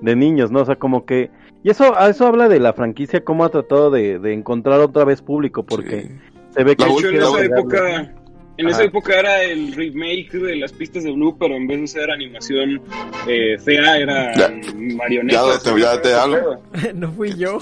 de 0.01 0.17
niños, 0.17 0.51
¿no? 0.51 0.61
O 0.61 0.65
sea, 0.65 0.77
como 0.77 1.05
que... 1.07 1.31
Y 1.63 1.71
eso, 1.71 1.99
a 1.99 2.09
eso 2.09 2.27
habla 2.27 2.49
de 2.49 2.59
la 2.61 2.73
franquicia, 2.73 3.23
cómo 3.23 3.45
ha 3.45 3.51
tratado 3.51 3.91
de, 3.91 4.19
de 4.19 4.33
encontrar 4.33 4.81
otra 4.81 5.05
vez 5.05 5.21
público, 5.23 5.63
porque 5.63 6.03
Sí. 6.03 6.09
se 6.57 6.65
ve 6.65 6.75
que... 6.77 6.85
Hecho, 6.85 7.09
en 7.09 7.17
esa 7.17 7.45
época, 7.45 8.13
en 8.57 8.69
esa 8.69 8.85
época 8.85 9.19
era 9.19 9.43
el 9.43 9.73
remake 9.75 10.33
de 10.33 10.57
las 10.57 10.73
pistas 10.73 11.05
de 11.05 11.13
Blue, 11.13 11.37
pero 11.39 11.55
en 11.55 11.67
vez 11.67 11.81
de 11.81 11.87
ser 11.87 12.11
animación 12.11 12.81
eh, 13.29 13.59
fea, 13.59 13.99
era 13.99 14.35
Ya. 14.35 14.51
marionetas. 14.97 15.65
Ya 15.65 15.77
ya 15.79 16.01
te 16.03 16.15
hablo. 16.15 16.61
no 16.95 17.11
fui 17.13 17.35
yo. 17.37 17.59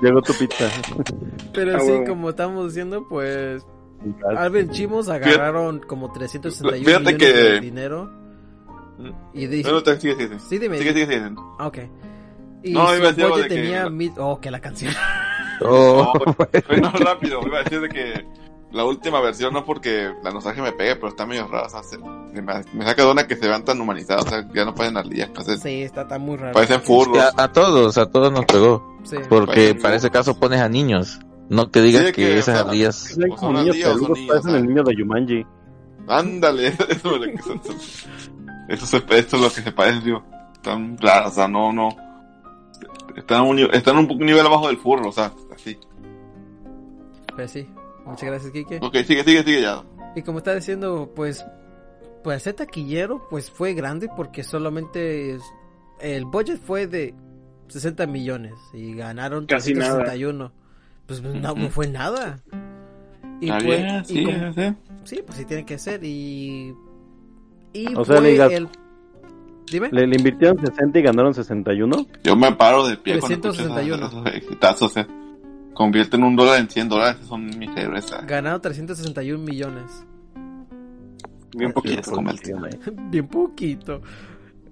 Llegó 0.00 0.20
tu 0.22 0.32
pizza. 0.34 0.68
Pero 1.54 1.76
Ah, 1.76 1.80
sí, 1.80 1.90
huevo. 1.92 2.04
como 2.06 2.30
estamos 2.30 2.66
diciendo, 2.68 3.06
pues 3.08 3.64
Alvin 4.36 4.70
Chimos 4.70 5.08
agarraron 5.08 5.80
como 5.80 6.12
361 6.12 6.84
Fíjate 6.84 7.04
millones 7.14 7.18
que- 7.18 7.32
de 7.50 7.60
dinero. 7.60 8.10
Y 9.34 9.46
dije, 9.46 9.68
No, 9.68 9.76
no, 9.76 9.82
te- 9.82 9.98
sigue, 10.00 10.14
sigue, 10.14 10.28
sigue. 10.28 10.40
sí, 10.40 10.58
dime. 10.58 10.78
Sigue, 10.78 10.92
sigue, 10.92 11.06
sigue. 11.06 11.34
Ah, 11.58 11.66
Ok. 11.66 11.78
Y 12.64 12.72
No, 12.74 12.94
iba 12.96 13.08
a 13.08 13.12
decir 13.12 13.26
de 13.34 13.42
que- 13.42 13.48
tenía 13.48 13.88
mil... 13.90 14.12
Oh, 14.18 14.38
que 14.40 14.50
la 14.50 14.60
canción. 14.60 14.92
Oh, 15.64 16.12
Fue 16.66 16.80
no 16.80 16.90
rápido, 16.90 17.40
iba 17.46 17.58
a 17.60 17.62
decir 17.62 17.80
de 17.80 17.88
que 17.88 18.26
la 18.72 18.84
última 18.84 19.20
versión 19.20 19.52
no 19.52 19.64
porque 19.64 20.10
la 20.24 20.32
nostalgia 20.32 20.60
me 20.60 20.72
pegue, 20.72 20.96
pero 20.96 21.08
está 21.08 21.24
medio 21.24 21.46
rara. 21.46 21.66
O 21.66 21.70
sea, 21.70 21.84
se- 21.84 21.98
me, 21.98 22.42
me 22.42 22.84
saca 22.84 23.04
de 23.04 23.10
una 23.12 23.28
que 23.28 23.36
se 23.36 23.46
vean 23.46 23.64
tan 23.64 23.80
humanizados, 23.80 24.26
o 24.26 24.28
sea, 24.28 24.48
ya 24.52 24.64
no 24.64 24.74
parecen 24.74 24.96
ardillas, 24.96 25.28
parecen, 25.30 25.58
Sí, 25.60 25.82
está, 25.82 26.02
está 26.02 26.18
muy 26.18 26.36
raro. 26.36 26.52
parecen 26.54 26.80
furros. 26.82 27.16
a, 27.18 27.44
a 27.44 27.52
todos, 27.52 27.96
a 27.96 28.10
todos 28.10 28.32
nos 28.32 28.44
pegó. 28.46 28.98
Sí. 29.04 29.16
Porque 29.28 29.76
para 29.76 29.94
ese 29.96 30.10
caso 30.10 30.38
pones 30.40 30.60
a 30.60 30.68
niños. 30.68 31.20
No 31.52 31.70
que 31.70 31.80
digas 31.82 32.00
Sí, 32.06 32.12
que, 32.12 32.12
que, 32.12 32.38
esas 32.38 32.54
o 32.54 32.58
sea, 32.58 32.66
ardillas... 32.68 33.18
Como 33.38 33.60
niños 33.60 33.76
peludos, 33.76 34.18
parecen 34.26 34.36
o 34.38 34.42
sea. 34.42 34.56
el 34.56 34.66
niño 34.66 34.82
de 34.82 34.96
Yumanji. 34.96 35.46
Ándale, 36.08 36.66
eso, 36.68 36.84
es 36.88 37.04
lo 37.04 37.20
que- 37.20 37.34
eso, 38.68 38.96
esto 38.96 39.36
es 39.36 39.42
lo 39.42 39.48
que 39.52 39.60
se 39.62 39.72
parece, 39.72 40.00
digo. 40.00 40.24
Están 40.54 40.96
raras, 40.98 41.32
o 41.32 41.34
sea, 41.34 41.48
no, 41.48 41.72
no. 41.72 41.90
Están 43.16 43.42
un, 43.42 43.58
están 43.58 43.98
un 43.98 44.06
nivel 44.18 44.46
abajo 44.46 44.68
del 44.68 44.78
furro, 44.78 45.08
o 45.08 45.12
sea, 45.12 45.32
así. 45.54 45.78
Pues 47.34 47.50
sí. 47.50 47.68
Muchas 48.04 48.24
gracias, 48.28 48.50
Kike. 48.52 48.78
Ok, 48.82 48.94
sigue, 49.06 49.22
sigue, 49.24 49.42
sigue 49.44 49.60
ya. 49.62 49.82
Y 50.16 50.22
como 50.22 50.38
está 50.38 50.54
diciendo, 50.54 51.12
pues, 51.14 51.44
pues 52.24 52.42
ser 52.42 52.54
taquillero, 52.54 53.26
pues 53.28 53.50
fue 53.50 53.74
grande 53.74 54.08
porque 54.16 54.42
solamente 54.42 55.34
es- 55.34 55.42
el 56.00 56.24
budget 56.24 56.58
fue 56.60 56.86
de 56.86 57.14
60 57.68 58.06
millones 58.06 58.54
y 58.72 58.94
ganaron 58.94 59.46
Casi 59.46 59.74
nada. 59.74 60.14
361. 61.20 61.42
Pues 61.42 61.56
no, 61.56 61.62
no 61.64 61.70
fue 61.70 61.88
nada. 61.88 62.40
Y 63.40 63.46
Está 63.50 63.60
fue- 63.60 63.76
bien, 63.76 64.02
y 64.02 64.04
sí, 64.04 64.24
como- 64.24 64.52
sí. 64.52 64.74
sí, 65.04 65.22
pues 65.26 65.38
sí 65.38 65.44
tiene 65.44 65.64
que 65.66 65.78
ser 65.78 66.02
y 66.04 66.74
y 67.74 67.86
O 67.94 68.04
sea, 68.04 68.18
fue 68.18 68.30
digas- 68.30 68.52
el 68.52 68.68
dime 69.70 69.88
Le, 69.90 70.06
le 70.06 70.16
invirtieron 70.16 70.58
60 70.58 70.98
y 70.98 71.02
ganaron 71.02 71.32
61. 71.34 72.06
Yo 72.22 72.36
me 72.36 72.52
paro 72.52 72.86
de 72.86 72.96
pie 72.96 73.18
cuando 73.18 73.48
escucho 73.48 73.52
361. 73.64 74.06
esos, 74.06 74.26
esos 74.26 74.34
exitazos, 74.36 74.96
eh. 74.98 75.06
Convierten 75.74 76.22
un 76.22 76.36
dólar 76.36 76.60
en 76.60 76.68
100 76.68 76.88
dólares, 76.90 77.16
son 77.26 77.46
mis 77.58 77.70
héroes. 77.76 78.12
eh. 78.12 78.16
ganaron 78.26 78.60
361 78.60 79.42
millones. 79.42 80.04
Bien 81.56 81.72
poquito. 81.72 82.00
Es 82.00 82.08
como 82.08 82.30
el 82.30 82.40
tío. 82.40 82.56
Bien 83.10 83.26
poquito. 83.26 84.00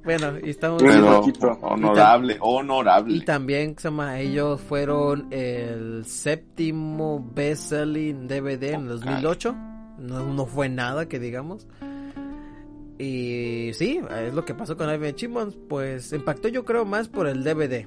Bueno, 0.05 0.33
y 0.43 0.51
estamos 0.51 0.83
Pero 0.83 1.23
honorable, 1.63 2.37
honorable. 2.41 3.15
Y 3.15 3.21
también, 3.25 3.77
se 3.79 3.89
llama, 3.89 4.19
ellos 4.19 4.61
fueron 4.61 5.29
el 5.31 6.05
séptimo 6.07 7.25
best-selling 7.35 8.27
DVD 8.27 8.75
en 8.75 8.83
el 8.83 8.89
2008. 8.89 9.55
No, 9.99 10.33
no 10.33 10.47
fue 10.47 10.69
nada 10.69 11.07
que 11.07 11.19
digamos. 11.19 11.67
Y 12.99 13.71
sí, 13.75 14.01
es 14.27 14.35
lo 14.35 14.45
que 14.45 14.55
pasó 14.55 14.77
con 14.77 14.93
Ivan 14.93 15.15
Chimons. 15.15 15.57
Pues 15.69 16.13
impactó 16.13 16.49
yo 16.49 16.65
creo 16.65 16.85
más 16.85 17.09
por 17.09 17.27
el 17.27 17.45
DVD. 17.45 17.87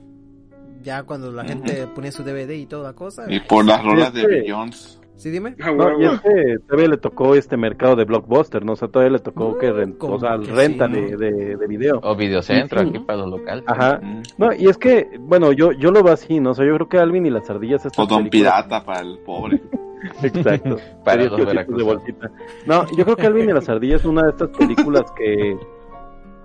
Ya 0.81 1.03
cuando 1.03 1.31
la 1.31 1.45
gente 1.45 1.87
ponía 1.87 2.11
su 2.11 2.23
DVD 2.23 2.51
y 2.51 2.65
toda 2.65 2.83
la 2.83 2.93
cosa. 2.93 3.25
Y 3.31 3.39
por 3.39 3.65
las 3.65 3.83
rolas 3.83 4.13
de 4.13 4.27
Billions. 4.27 4.99
Sí, 5.15 5.29
dime. 5.29 5.55
Ah, 5.61 5.71
No, 5.71 5.91
y 5.91 6.03
huevo. 6.03 6.13
es 6.15 6.21
que 6.21 6.55
todavía 6.67 6.89
le 6.89 6.97
tocó 6.97 7.35
este 7.35 7.55
mercado 7.55 7.95
de 7.95 8.03
blockbuster, 8.05 8.65
¿no? 8.65 8.73
O 8.73 8.75
sea, 8.75 8.87
todavía 8.87 9.13
le 9.13 9.19
tocó 9.19 9.57
que, 9.57 9.71
ren- 9.71 9.97
como 9.97 10.15
o 10.15 10.19
sea, 10.19 10.37
que 10.39 10.51
renta 10.51 10.87
sí, 10.87 10.93
de, 10.93 11.01
¿no? 11.11 11.17
de, 11.17 11.55
de 11.57 11.67
video. 11.67 11.99
O 12.03 12.15
videocentro 12.15 12.81
Sí, 12.81 12.89
aquí 12.89 12.99
para 12.99 13.19
los 13.19 13.29
locales. 13.29 13.63
Ajá. 13.67 13.99
Mm. 14.01 14.21
No, 14.37 14.53
y 14.53 14.67
es 14.67 14.77
que, 14.77 15.07
bueno, 15.19 15.51
yo 15.51 15.71
yo 15.71 15.91
lo 15.91 16.03
veo 16.03 16.13
así, 16.13 16.39
¿no? 16.39 16.51
O 16.51 16.53
sea, 16.55 16.65
yo 16.65 16.73
creo 16.75 16.89
que 16.89 16.97
Alvin 16.97 17.25
y 17.25 17.29
las 17.29 17.49
ardillas 17.49 17.85
O 17.85 18.05
Don 18.05 18.23
películas- 18.23 18.29
Pirata 18.31 18.83
para 18.83 19.01
el 19.01 19.19
pobre. 19.19 19.61
Exacto. 20.23 20.77
Para 21.05 21.23
los 21.25 21.37
de 21.37 21.83
bolsita. 21.83 22.29
No, 22.65 22.85
yo 22.97 23.05
creo 23.05 23.15
que 23.15 23.27
Alvin 23.27 23.49
y 23.49 23.53
las 23.53 23.69
ardillas 23.69 24.01
es 24.01 24.05
una 24.05 24.23
de 24.23 24.29
estas 24.31 24.49
películas 24.49 25.03
que 25.15 25.57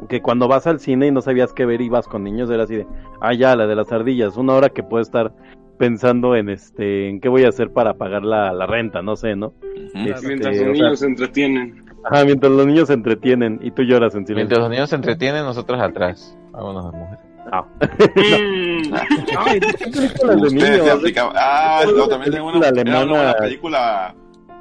que 0.08 0.22
cuando 0.22 0.46
vas 0.46 0.64
al 0.68 0.78
cine 0.78 1.08
y 1.08 1.10
no 1.10 1.20
sabías 1.20 1.52
qué 1.52 1.66
ver 1.66 1.80
y 1.80 1.88
vas 1.88 2.06
con 2.06 2.22
niños 2.22 2.48
era 2.50 2.62
así 2.62 2.76
de, 2.76 2.86
ah 3.20 3.34
ya, 3.34 3.56
la 3.56 3.66
de 3.66 3.74
las 3.74 3.90
ardillas, 3.90 4.36
una 4.36 4.52
hora 4.54 4.68
que 4.68 4.84
puedes 4.84 5.08
estar 5.08 5.32
pensando 5.78 6.34
en 6.36 6.48
este 6.50 7.08
en 7.08 7.20
qué 7.20 7.28
voy 7.28 7.44
a 7.44 7.48
hacer 7.48 7.72
para 7.72 7.94
pagar 7.94 8.22
la, 8.22 8.52
la 8.52 8.66
renta, 8.66 9.00
no 9.02 9.16
sé, 9.16 9.36
¿no? 9.36 9.52
Este, 9.94 10.26
Mientras 10.28 10.58
o 10.58 10.64
los 10.64 10.76
sea, 10.78 10.86
niños 10.86 10.98
se 10.98 11.06
entretienen. 11.06 11.84
Ajá, 12.04 12.24
mientras 12.24 12.52
los 12.52 12.66
niños 12.66 12.88
se 12.88 12.94
entretienen 12.94 13.58
y 13.62 13.70
tú 13.70 13.82
lloras 13.82 14.14
en 14.14 14.20
Mientras 14.20 14.36
silencio. 14.36 14.58
los 14.60 14.70
niños 14.70 14.90
se 14.90 14.96
entretienen, 14.96 15.44
nosotros 15.44 15.80
atrás. 15.80 16.36
Vámonos, 16.52 16.92
mujer. 16.94 17.18
Ah. 17.50 17.64
Mm. 17.80 18.94
Ay, 19.38 19.60
¿qué 19.60 19.90
películas 19.90 20.42
de 20.42 20.50
niños? 20.50 21.02
Ah, 21.34 21.80
Una 21.88 21.96
no, 21.98 22.08
también 22.08 22.32
tengo 22.32 22.48
una, 22.48 22.58
una 22.58 22.68
alemana. 22.68 23.04
buena 23.06 23.34
película 23.34 24.14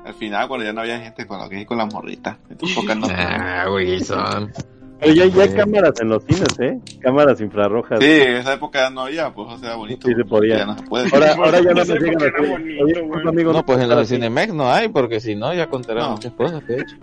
al 0.05 0.13
final 0.13 0.47
cuando 0.47 0.65
ya 0.65 0.71
no 0.73 0.81
había 0.81 0.99
gente 0.99 1.27
con 1.27 1.37
la 1.39 1.49
que 1.49 1.65
con 1.65 1.77
la 1.77 1.85
morrita. 1.85 2.37
Enfocan 2.49 2.99
no- 3.01 3.07
Ah, 3.11 3.65
Wilson. 3.73 4.51
Pero 4.99 5.13
ya, 5.13 5.25
ya 5.27 5.43
hay 5.43 5.49
cámaras 5.49 5.93
en 6.01 6.09
los 6.09 6.23
cines, 6.23 6.59
¿eh? 6.59 6.79
Cámaras 7.01 7.39
infrarrojas. 7.39 7.99
Sí, 7.99 8.05
en 8.09 8.37
esa 8.37 8.53
época 8.53 8.79
ya 8.79 8.89
no 8.89 9.01
había, 9.01 9.31
pues 9.33 9.47
o 9.53 9.57
sea, 9.59 9.75
bonito. 9.75 10.07
Sí, 10.07 10.13
se 10.15 10.25
podía. 10.25 10.57
Ya 10.57 10.65
no 10.65 10.77
se 10.77 10.83
puede. 10.85 11.09
Ahora, 11.13 11.33
ahora 11.37 11.59
ya 11.61 11.69
no 11.71 11.73
nos 11.75 11.87
llegan 11.89 12.15
a 12.23 12.49
bonito, 12.51 12.83
Oye, 12.83 12.93
güey. 13.01 13.09
pues, 13.09 13.25
amigo, 13.27 13.53
No, 13.53 13.65
pues 13.65 13.79
en 13.79 13.89
los. 13.89 14.07
Cinemex 14.07 14.53
no 14.53 14.71
hay, 14.71 14.87
porque 14.89 15.19
si 15.19 15.35
no, 15.35 15.53
ya 15.53 15.67
contarán 15.67 16.03
No. 16.03 16.11
muchas 16.13 16.33
cosas 16.33 16.63
que 16.63 16.73
he 16.73 16.81
hecho. 16.81 16.95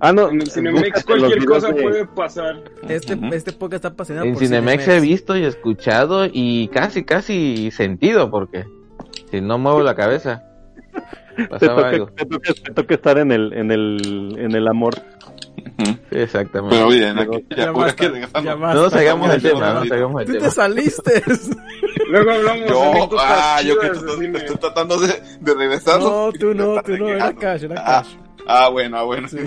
Ah, 0.00 0.12
no. 0.12 0.28
En 0.28 0.40
el 0.42 0.50
Cinemex 0.50 1.04
cualquier 1.04 1.44
cosa 1.44 1.68
de- 1.72 1.82
puede 1.82 2.06
pasar. 2.06 2.62
Este, 2.88 3.14
Ujú. 3.14 3.26
este 3.32 3.52
podcast 3.52 3.76
está 3.84 3.88
apasionado 3.88 4.26
En 4.26 4.34
por 4.34 4.42
Cinemex 4.42 4.86
he 4.88 5.00
visto 5.00 5.36
y 5.36 5.44
escuchado 5.44 6.26
y 6.30 6.68
casi, 6.68 7.04
casi 7.04 7.70
sentido, 7.70 8.30
porque 8.30 8.64
si 9.30 9.40
no 9.40 9.58
muevo 9.58 9.82
la 9.82 9.94
cabeza, 9.96 10.44
toca, 11.58 11.90
te, 11.90 11.98
toca, 12.26 12.52
te 12.64 12.72
toca 12.72 12.94
estar 12.94 13.18
en 13.18 13.32
el, 13.32 13.52
en 13.54 13.70
el, 13.72 14.36
en 14.38 14.54
el 14.54 14.68
amor. 14.68 14.94
Sí, 15.78 15.98
Exactamente. 16.10 16.76
Pero 16.76 16.88
bien, 16.88 17.18
aquí, 17.18 17.44
Ya 17.50 17.56
ya, 17.56 17.72
basta, 17.72 17.96
que 17.96 18.08
regresamos. 18.08 18.44
ya 18.44 18.54
basta. 18.54 18.74
no 18.74 18.82
nos 18.84 18.94
hagamos 18.94 19.30
el 19.34 19.40
Sí, 19.40 19.48
tema, 19.48 19.72
no 19.74 19.82
sí. 19.82 20.26
Tú 20.26 20.38
te 20.38 20.50
saliste. 20.50 21.22
Luego 22.10 22.30
hablamos 22.30 22.60
de 22.62 22.68
Yo, 22.68 22.82
anécdotas 22.82 23.26
ah, 23.28 23.62
yo 23.62 23.78
que 23.78 23.86
de 23.90 23.96
estoy, 23.96 24.26
estoy 24.36 24.56
tratando 24.56 24.98
de, 25.00 25.22
de 25.40 25.54
regresar. 25.54 26.00
No, 26.00 26.32
tú 26.32 26.54
no, 26.54 26.82
tú 26.82 26.96
no, 26.96 27.08
era 27.08 27.32
Cash, 27.34 27.64
era 27.64 27.74
Ah, 27.78 28.02
Cash. 28.02 28.14
ah, 28.46 28.68
bueno, 28.68 28.98
ah, 28.98 29.02
bueno. 29.04 29.28
Sí. 29.28 29.38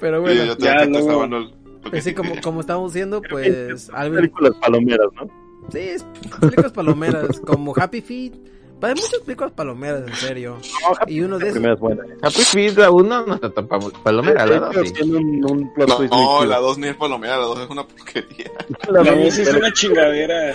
Pero 0.00 0.16
Sí, 0.18 0.22
bueno, 0.22 0.44
yo 0.44 0.56
ya, 0.58 0.84
luego- 0.86 1.26
lo 1.26 1.50
que 1.82 1.90
pues 1.90 2.04
sí, 2.04 2.14
como, 2.14 2.32
como 2.42 2.60
estamos 2.60 2.92
diciendo, 2.92 3.22
pues 3.30 3.90
Películas 3.90 4.52
palomeras, 4.60 5.06
¿no? 5.14 5.28
sí, 5.70 5.78
es 5.78 6.04
películas 6.40 6.72
palomeras, 6.72 7.40
como 7.40 7.72
Happy 7.76 8.00
Feet, 8.00 8.32
hay 8.80 8.94
muchas 8.94 9.20
películas 9.24 9.52
palomeras, 9.52 10.02
en 10.08 10.14
serio. 10.14 10.56
Y 11.06 11.20
uno 11.20 11.38
de 11.38 11.44
La 11.44 11.50
esos, 11.50 11.54
primera 11.54 11.74
es 11.74 11.80
buena. 11.80 12.02
Happy 12.22 12.42
Feet 12.42 12.76
la 12.78 12.90
uno 12.90 13.26
no 13.26 13.34
está 13.34 13.50
tan 13.50 13.68
pal- 13.68 13.92
palomera, 14.02 14.46
la 14.46 14.58
dos, 14.60 14.70
Pero 14.74 14.86
sí. 14.86 15.02
un, 15.02 15.16
un 15.44 15.72
No, 15.76 15.86
no, 16.08 16.44
la 16.44 16.58
2 16.58 16.78
ni 16.78 16.88
es 16.88 16.96
palomera, 16.96 17.38
la 17.38 17.44
2 17.46 17.60
es 17.60 17.70
una 17.70 17.86
porquería. 17.86 18.50
La 18.88 19.02
La 19.02 19.10
dos 19.12 19.24
voz 19.24 19.38
es 19.38 19.46
pero- 19.48 19.58
una 19.58 19.72
chingadera. 19.72 20.54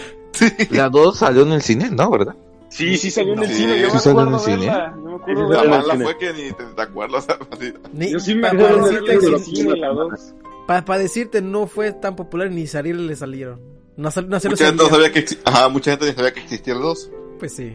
La 0.72 0.90
dos 0.90 1.18
salió 1.20 1.44
en 1.44 1.52
el 1.52 1.62
cine, 1.62 1.90
¿no? 1.92 2.10
¿Verdad? 2.10 2.36
Sí, 2.70 2.98
sí 2.98 3.12
salió 3.12 3.34
en 3.34 3.40
el 3.44 3.48
Sí, 3.50 3.54
cine, 3.56 3.76
sí 3.78 3.84
me 3.94 4.00
salió 4.00 4.22
en 4.22 4.28
acuerdo 4.30 4.40
cine. 4.46 4.66
Yo 4.66 5.48
me 5.48 5.54
La 5.56 5.60
en 5.64 5.64
el 5.66 5.70
mala 5.70 5.96
fue 6.04 6.18
que 6.18 6.34
ni 6.34 6.52
te, 6.54 6.64
te 6.64 6.82
acuerdas. 6.82 7.28
Ni- 7.94 8.12
Yo 8.12 8.20
sí 8.20 8.34
me 8.34 8.48
acuerdo 8.48 8.78
para, 8.82 8.88
de 8.88 8.92
verla 9.02 9.14
en 9.14 9.20
decirte, 9.20 9.36
el 9.36 9.44
cine, 9.58 9.78
la 9.78 9.88
dos. 9.90 10.34
pa- 10.66 10.84
pa 10.86 10.98
decirte, 10.98 11.42
no 11.44 11.68
fue 11.68 11.92
tan 11.92 12.16
popular 12.16 12.50
ni 12.50 12.66
salir 12.66 12.96
le 12.96 13.16
salieron. 13.16 13.60
No, 13.96 14.10
sal- 14.10 14.28
no 14.28 14.40
se 14.40 14.50
Mucha 14.50 14.66
gente 14.66 14.84
no 14.84 14.90
sabía 14.90 15.12
que 15.12 15.24
Ajá, 15.46 15.70
mucha 15.70 15.92
gente 15.92 16.14
sabía 16.14 16.34
que 16.34 16.40
existía 16.40 16.74
el 16.74 16.82
2. 16.82 17.12
Pues 17.38 17.54
sí. 17.56 17.74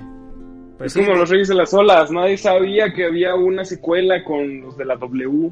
Pues 0.78 0.86
Es 0.86 0.92
sí, 1.02 1.04
como 1.04 1.18
los 1.18 1.28
Reyes 1.28 1.48
de 1.48 1.54
las 1.56 1.74
Olas, 1.74 2.10
nadie 2.10 2.36
sabía 2.38 2.92
que 2.92 3.04
había 3.06 3.34
una 3.34 3.64
secuela 3.64 4.22
con 4.24 4.60
los 4.62 4.76
de 4.76 4.84
la 4.84 4.96
W, 4.96 5.50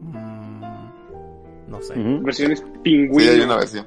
mm, 0.00 0.60
no 1.68 1.82
sé. 1.82 1.94
Versiones 1.96 2.64
Sí, 2.84 3.08
hay 3.28 3.40
una 3.40 3.56
versión. 3.56 3.86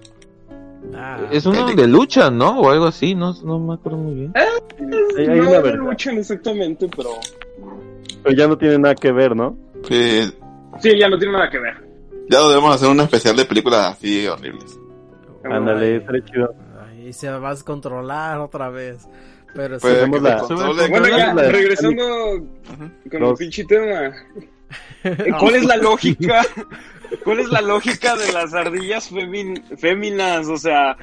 Ah, 0.93 1.19
Es 1.31 1.45
uno 1.45 1.65
de 1.73 1.87
lucha, 1.87 2.29
¿no? 2.29 2.59
O 2.61 2.69
algo 2.69 2.85
así, 2.85 3.15
no, 3.15 3.33
no 3.43 3.59
me 3.59 3.73
acuerdo 3.73 3.97
muy 3.97 4.13
bien. 4.15 4.33
Hay, 4.35 5.25
hay 5.27 5.39
no 5.39 5.49
una 5.49 5.59
luchan 5.71 6.17
exactamente, 6.17 6.87
pero 6.95 7.09
pero 8.23 8.35
ya 8.35 8.47
no 8.47 8.57
tiene 8.57 8.77
nada 8.77 8.95
que 8.95 9.11
ver, 9.11 9.35
¿no? 9.35 9.57
Sí, 9.87 10.21
sí, 10.79 10.97
ya 10.99 11.09
no 11.09 11.17
tiene 11.17 11.33
nada 11.33 11.49
que 11.49 11.59
ver. 11.59 11.73
ya 12.29 12.39
debemos 12.47 12.75
hacer 12.75 12.89
un 12.89 12.99
especial 12.99 13.35
de 13.35 13.45
películas 13.45 13.93
así 13.93 14.27
horribles. 14.27 14.79
Ándale, 15.43 15.85
Ay. 15.87 15.95
estaría 15.95 16.25
chido. 16.25 16.55
Ahí 16.85 17.13
se 17.13 17.29
va 17.31 17.49
a 17.49 17.51
descontrolar 17.51 18.39
otra 18.39 18.69
vez. 18.69 19.07
Pero 19.53 19.79
sí. 19.79 19.87
Pues, 20.09 20.21
la- 20.21 20.39
controle- 20.39 20.89
Bueno, 20.89 21.07
ya, 21.17 21.33
la 21.33 21.43
regresando 21.49 22.45
con 23.11 23.23
el 23.23 23.33
pinche 23.35 23.63
tema. 23.65 24.13
¿Cuál 25.39 25.55
es 25.55 25.65
la 25.65 25.77
lógica? 25.77 26.45
¿Cuál 27.23 27.39
es 27.39 27.47
la 27.49 27.61
lógica 27.61 28.15
de 28.17 28.33
las 28.33 28.53
ardillas 28.53 29.09
femin- 29.11 29.63
féminas? 29.77 30.47
O 30.47 30.57
sea, 30.57 30.97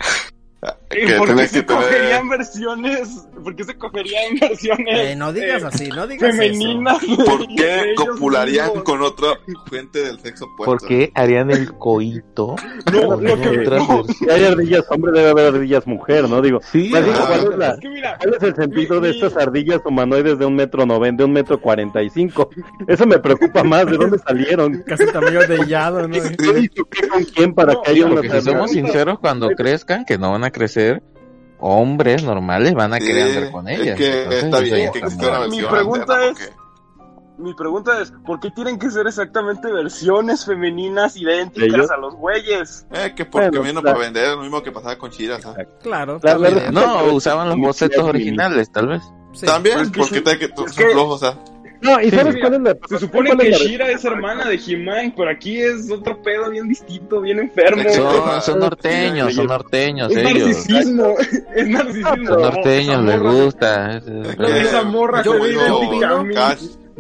que 0.89 1.15
¿por 1.17 1.37
qué 1.37 1.49
se 1.49 1.61
que 1.61 1.63
tener- 1.67 1.83
cogerían 1.85 2.29
versiones? 2.29 3.27
¿Por 3.43 3.57
qué 3.57 3.65
se 3.65 3.77
cogerían 3.77 4.37
versiones? 4.41 4.87
Eh, 4.99 5.17
no 5.17 5.33
digas 5.33 5.63
eh, 5.63 5.67
así, 5.67 5.89
no 5.89 6.07
digas 6.07 6.31
Femeninas. 6.37 6.99
¿Por 7.05 7.47
de 7.47 7.55
qué 7.57 7.95
copularían 7.97 8.67
mismos? 8.69 8.85
con 8.85 9.03
otra 9.03 9.29
gente 9.71 10.03
del 10.03 10.21
sexo 10.21 10.45
opuesto? 10.47 10.65
¿Por 10.65 10.87
qué 10.89 11.11
harían 11.15 11.51
el 11.51 11.73
coito? 11.75 12.57
No, 12.93 13.17
lo 13.21 13.41
que 13.41 13.57
no. 13.71 14.05
Si 14.05 14.31
hay 14.31 14.45
ardillas 14.45 14.85
hombre, 14.91 15.13
debe 15.13 15.31
haber 15.31 15.55
ardillas 15.55 15.87
mujer, 15.87 16.29
¿no? 16.29 16.41
Digo, 16.41 16.61
Sí, 16.71 16.93
ah, 16.95 17.03
¿cuál, 17.27 17.53
es 17.53 17.59
la- 17.59 17.71
es 17.75 17.81
que 17.81 17.89
mira, 17.89 18.19
cuál 18.23 18.35
es 18.35 18.43
el 18.43 18.55
sentido 18.55 19.01
de 19.01 19.11
mi- 19.11 19.17
estas 19.17 19.37
ardillas 19.37 19.81
humanoides 19.85 20.39
de 20.39 20.47
un 20.47 20.55
metro 20.55 20.87
noventa, 20.87 21.23
de 21.23 21.25
un 21.25 21.33
metro 21.33 21.61
cuarenta 21.61 22.03
y 22.03 22.11
cinco? 22.11 22.51
Eso 22.87 23.07
me 23.07 23.19
preocupa 23.19 23.65
más, 23.65 23.87
¿de 23.87 23.97
dónde 23.97 24.19
salieron? 24.19 24.83
Casi 24.87 25.07
tamaño 25.07 25.41
de 25.47 25.67
Yado, 25.67 26.07
¿no? 26.07 26.15
¿Qué 26.15 26.61
hizo 26.61 26.85
qué 26.85 27.09
con 27.09 27.25
quién 27.25 27.53
para 27.55 27.73
No, 27.75 27.83
que 27.83 27.91
haya 27.91 28.07
una 28.07 28.15
Porque 28.17 28.31
si 28.31 28.41
somos 28.43 28.71
sinceros, 28.71 29.19
cuando 29.19 29.49
crezcan, 29.51 30.05
que 30.05 30.19
no 30.19 30.31
van 30.33 30.45
a 30.45 30.51
crecer, 30.55 31.03
hombres 31.59 32.23
normales 32.25 32.73
van 32.75 32.95
a 32.95 32.99
Sí, 32.99 33.07
querer 33.07 33.37
andar 33.37 33.53
con 33.53 33.69
es 33.69 33.81
ellas. 33.81 33.97
que 33.99 34.23
Entonces, 34.23 34.45
está 34.45 34.57
eso 34.59 34.75
bien 34.75 34.87
ya 34.87 34.93
que 34.93 34.99
está 34.99 35.07
exista 35.07 35.29
una 35.29 35.39
mal. 35.41 35.51
Mi 35.51 35.63
pregunta 35.63 36.25
es- 36.29 36.53
mi 37.37 37.53
pregunta 37.53 38.01
es, 38.01 38.13
¿por 38.25 38.39
qué 38.39 38.51
tienen 38.53 38.79
que 38.79 38.89
ser 38.91 39.09
exactamente 39.09 39.71
versiones 39.73 40.45
femeninas 40.47 41.17
idénticas 41.17 41.69
¿Ellos? 41.75 41.91
a 41.91 41.97
los 41.97 42.15
güeyes? 42.15 42.87
porque- 42.89 43.05
Eh, 43.07 43.15
que 43.17 43.25
porque 43.25 43.49
Bueno, 43.49 43.63
vino 43.65 43.83
para 43.83 43.99
vender 43.99 44.37
lo 44.37 44.43
mismo 44.43 44.63
que 44.63 44.71
pasaba 44.71 44.97
con 44.97 45.11
Chira, 45.11 45.41
¿sabes? 45.41 45.67
Claro. 45.83 46.21
No, 46.73 47.05
usaban 47.13 47.49
los 47.49 47.59
bocetos 47.59 48.05
originales, 48.05 48.71
tal 48.71 48.87
vez. 48.89 49.03
Sí. 49.33 49.47
También, 49.47 49.77
Pues 49.79 49.91
que 49.91 49.99
porque 49.99 50.13
sí, 50.15 50.19
está 50.19 50.39
que 50.39 50.49
que- 50.49 50.93
flojos, 50.93 51.23
o 51.23 51.27
sea. 51.27 51.39
No, 51.85 52.01
¿y 52.01 52.11
sabes 52.11 52.35
mira, 52.35 52.49
cuál 52.49 52.55
es 52.55 52.61
la 52.63 52.89
Se 52.89 52.99
supone 52.99 53.37
que 53.37 53.51
la- 53.51 53.57
Shira 53.59 53.91
es 53.91 54.05
hermana 54.05 54.49
de 54.49 54.57
He-Man, 54.67 55.13
pero 55.17 55.31
aquí 55.31 55.61
es 55.61 55.91
otro 55.91 56.21
pedo 56.23 56.51
bien 56.51 56.67
distinto, 56.69 57.21
bien 57.21 57.39
enfermo. 57.39 57.83
Son, 57.91 58.43
son 58.43 58.59
norteños, 58.59 59.35
son 59.35 59.47
norteños 59.47 60.11
Es 60.11 60.17
ellos. 60.19 60.49
narcisismo, 60.49 61.15
es 61.55 61.69
narcisismo. 61.69 62.11
Son 62.17 62.25
No, 62.25 62.39
norteños, 62.51 63.05
les 63.05 63.21
gusta. 63.21 63.97
es- 63.99 64.07
es- 64.07 64.39
No, 64.39 64.47
esa 64.49 64.83
morra 64.85 65.23
Yo- 65.23 65.33
se 65.35 65.39
ve 65.41 65.53
yo 65.53 65.81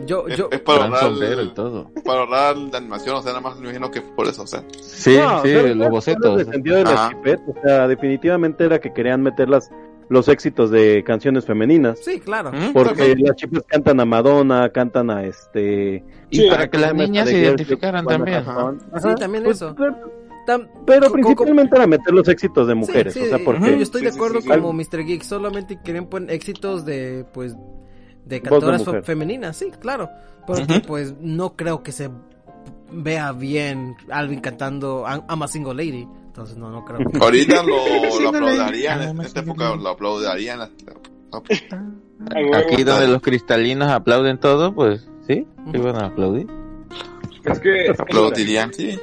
Yo, 0.06 0.26
es, 0.26 0.36
yo, 0.36 0.48
es 0.50 0.60
para 0.60 0.86
ahorrar, 0.86 1.22
el- 1.22 1.54
todo. 1.54 1.88
para 2.04 2.20
ahorrar 2.22 2.56
la 2.56 2.78
animación, 2.78 3.14
o 3.14 3.22
sea, 3.22 3.30
nada 3.30 3.40
más 3.40 3.56
me 3.56 3.66
imagino 3.66 3.90
que 3.92 4.00
por 4.00 4.26
eso, 4.26 4.42
o 4.42 4.46
sea. 4.46 4.64
Sí, 4.82 5.16
No, 5.16 5.40
sí, 5.42 5.54
¿sabes 5.54 5.76
los 5.76 5.88
bocetos. 5.88 6.40
el 6.40 6.50
sentido 6.50 6.76
de 6.78 6.84
las? 6.84 7.12
O 7.46 7.54
sea, 7.62 7.86
definitivamente 7.86 8.64
era 8.64 8.80
que 8.80 8.92
querían 8.92 9.22
meter 9.22 9.48
las, 9.48 9.70
los 10.08 10.28
éxitos 10.28 10.70
de 10.70 11.02
canciones 11.04 11.44
femeninas. 11.46 11.98
sí, 12.00 12.20
claro. 12.20 12.52
¿Mm? 12.52 12.72
Porque 12.72 13.14
las 13.16 13.36
chicas 13.36 13.64
cantan 13.66 14.00
a 14.00 14.04
Madonna, 14.04 14.68
cantan 14.70 15.10
a 15.10 15.24
este... 15.24 16.04
Y 16.30 16.38
Sí, 16.40 16.46
para 16.50 16.68
que 16.68 16.78
las 16.78 16.90
¿cómo 16.90 17.02
se 17.02 17.06
llama 17.06 17.12
niñas 17.12 17.28
se 17.28 17.34
de 17.36 17.40
identificaran 17.42 18.06
también. 18.06 18.38
Uptown? 18.40 18.80
Sí, 18.80 18.86
Ajá. 18.92 19.14
también 19.14 19.44
Pues, 19.44 19.56
eso. 19.56 19.74
Pero, 19.76 20.24
Tam- 20.46 20.68
pero 20.84 21.10
principalmente 21.10 21.74
era 21.74 21.86
meter 21.86 22.12
los 22.12 22.28
éxitos 22.28 22.66
de 22.66 22.74
Sí, 22.74 22.78
mujeres, 22.78 23.14
sí, 23.14 23.20
o 23.22 23.24
sea, 23.26 23.38
y- 23.38 23.44
porque... 23.44 23.70
yo 23.76 23.82
estoy 23.82 24.00
Sí, 24.00 24.04
de 24.06 24.12
sí, 24.12 24.18
acuerdo 24.18 24.40
sí, 24.42 24.48
sí. 24.48 24.48
como 24.60 24.72
Mr. 24.74 25.04
Geek, 25.06 25.22
solamente 25.22 25.78
quieren 25.82 26.06
poner 26.06 26.32
éxitos 26.32 26.84
de, 26.84 27.24
pues, 27.32 27.54
de 27.54 27.60
de 28.26 28.40
cantoras 28.42 28.86
mujer. 28.86 29.04
femeninas, 29.04 29.56
sí, 29.56 29.70
claro. 29.80 30.10
Porque, 30.46 30.64
Ujú. 30.64 30.82
pues, 30.86 31.14
no 31.20 31.56
creo 31.56 31.82
que 31.82 31.92
se 31.92 32.10
vea 32.92 33.32
bien 33.32 33.96
Alvin 34.10 34.40
cantando 34.40 35.04
I'm 35.06 35.42
a 35.42 35.48
Single 35.48 35.74
Lady. 35.74 36.06
Entonces, 36.34 36.56
no, 36.56 36.68
no 36.68 36.84
creo. 36.84 36.98
que- 36.98 37.16
Ahorita 37.18 37.62
lo, 37.62 37.76
aplaudirían, 38.28 39.02
en 39.02 39.20
esta 39.20 39.38
época 39.38 39.76
lo 39.76 39.88
aplaudirían. 39.90 40.62
Aquí 40.62 40.74
donde 42.82 43.06
los 43.06 43.22
cristalinos 43.22 43.88
aplauden 43.88 44.38
todo, 44.38 44.74
pues 44.74 45.08
sí, 45.28 45.46
sí 45.70 45.78
van 45.78 45.94
a 45.96 46.06
aplaudir. 46.06 46.48
Es 47.44 47.60
que... 47.60 47.88
Aplaudirían, 47.96 48.74
sí. 48.74 48.98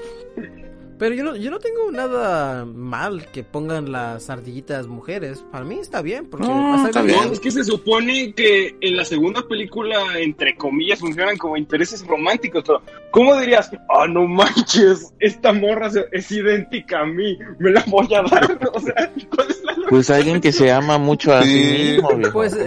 Pero 1.02 1.16
yo 1.16 1.24
no, 1.24 1.36
yo 1.36 1.50
no 1.50 1.58
tengo 1.58 1.90
nada 1.92 2.64
mal 2.64 3.26
que 3.32 3.44
pongan 3.44 3.92
las 3.92 4.30
ardillitas 4.30 4.86
mujeres. 4.86 5.44
Para 5.52 5.66
mí 5.66 5.80
está 5.80 6.04
bien, 6.04 6.28
porque 6.30 6.46
No, 6.46 6.54
va 6.54 6.74
a 6.74 6.76
estar 6.76 6.90
está 6.90 7.02
bien. 7.02 7.20
bien. 7.22 7.34
Es 7.34 7.40
que 7.40 7.50
se 7.50 7.64
supone 7.64 8.34
que 8.36 8.76
en 8.82 8.96
la 8.98 9.04
segunda 9.04 9.42
película, 9.48 9.98
entre 10.20 10.56
comillas, 10.56 11.00
funcionan 11.00 11.38
como 11.38 11.58
intereses 11.58 12.06
románticos. 12.06 12.64
Pero, 12.68 12.84
¿cómo 13.10 13.36
dirías? 13.40 13.72
Ah, 13.90 14.06
no 14.08 14.28
manches, 14.28 15.12
esta 15.20 15.52
morra 15.52 15.90
se- 15.90 16.06
es 16.12 16.32
idéntica 16.32 17.00
a 17.00 17.06
mí, 17.08 17.36
me 17.58 17.72
la 17.72 17.84
voy 17.88 18.08
a 18.14 18.22
dar. 18.22 18.60
O 18.74 18.80
sea, 18.80 19.12
¿cuál 19.36 19.50
es 19.50 19.64
la 19.64 19.74
Pues 19.90 20.10
alguien 20.12 20.40
que 20.40 20.52
se 20.52 20.72
ama 20.72 21.00
mucho 21.00 21.34
a 21.34 21.42
sí 21.42 21.50
Sí. 21.50 21.94
mismo, 21.94 22.16
viejo. 22.16 22.32
Pues, 22.34 22.54
eh. 22.54 22.64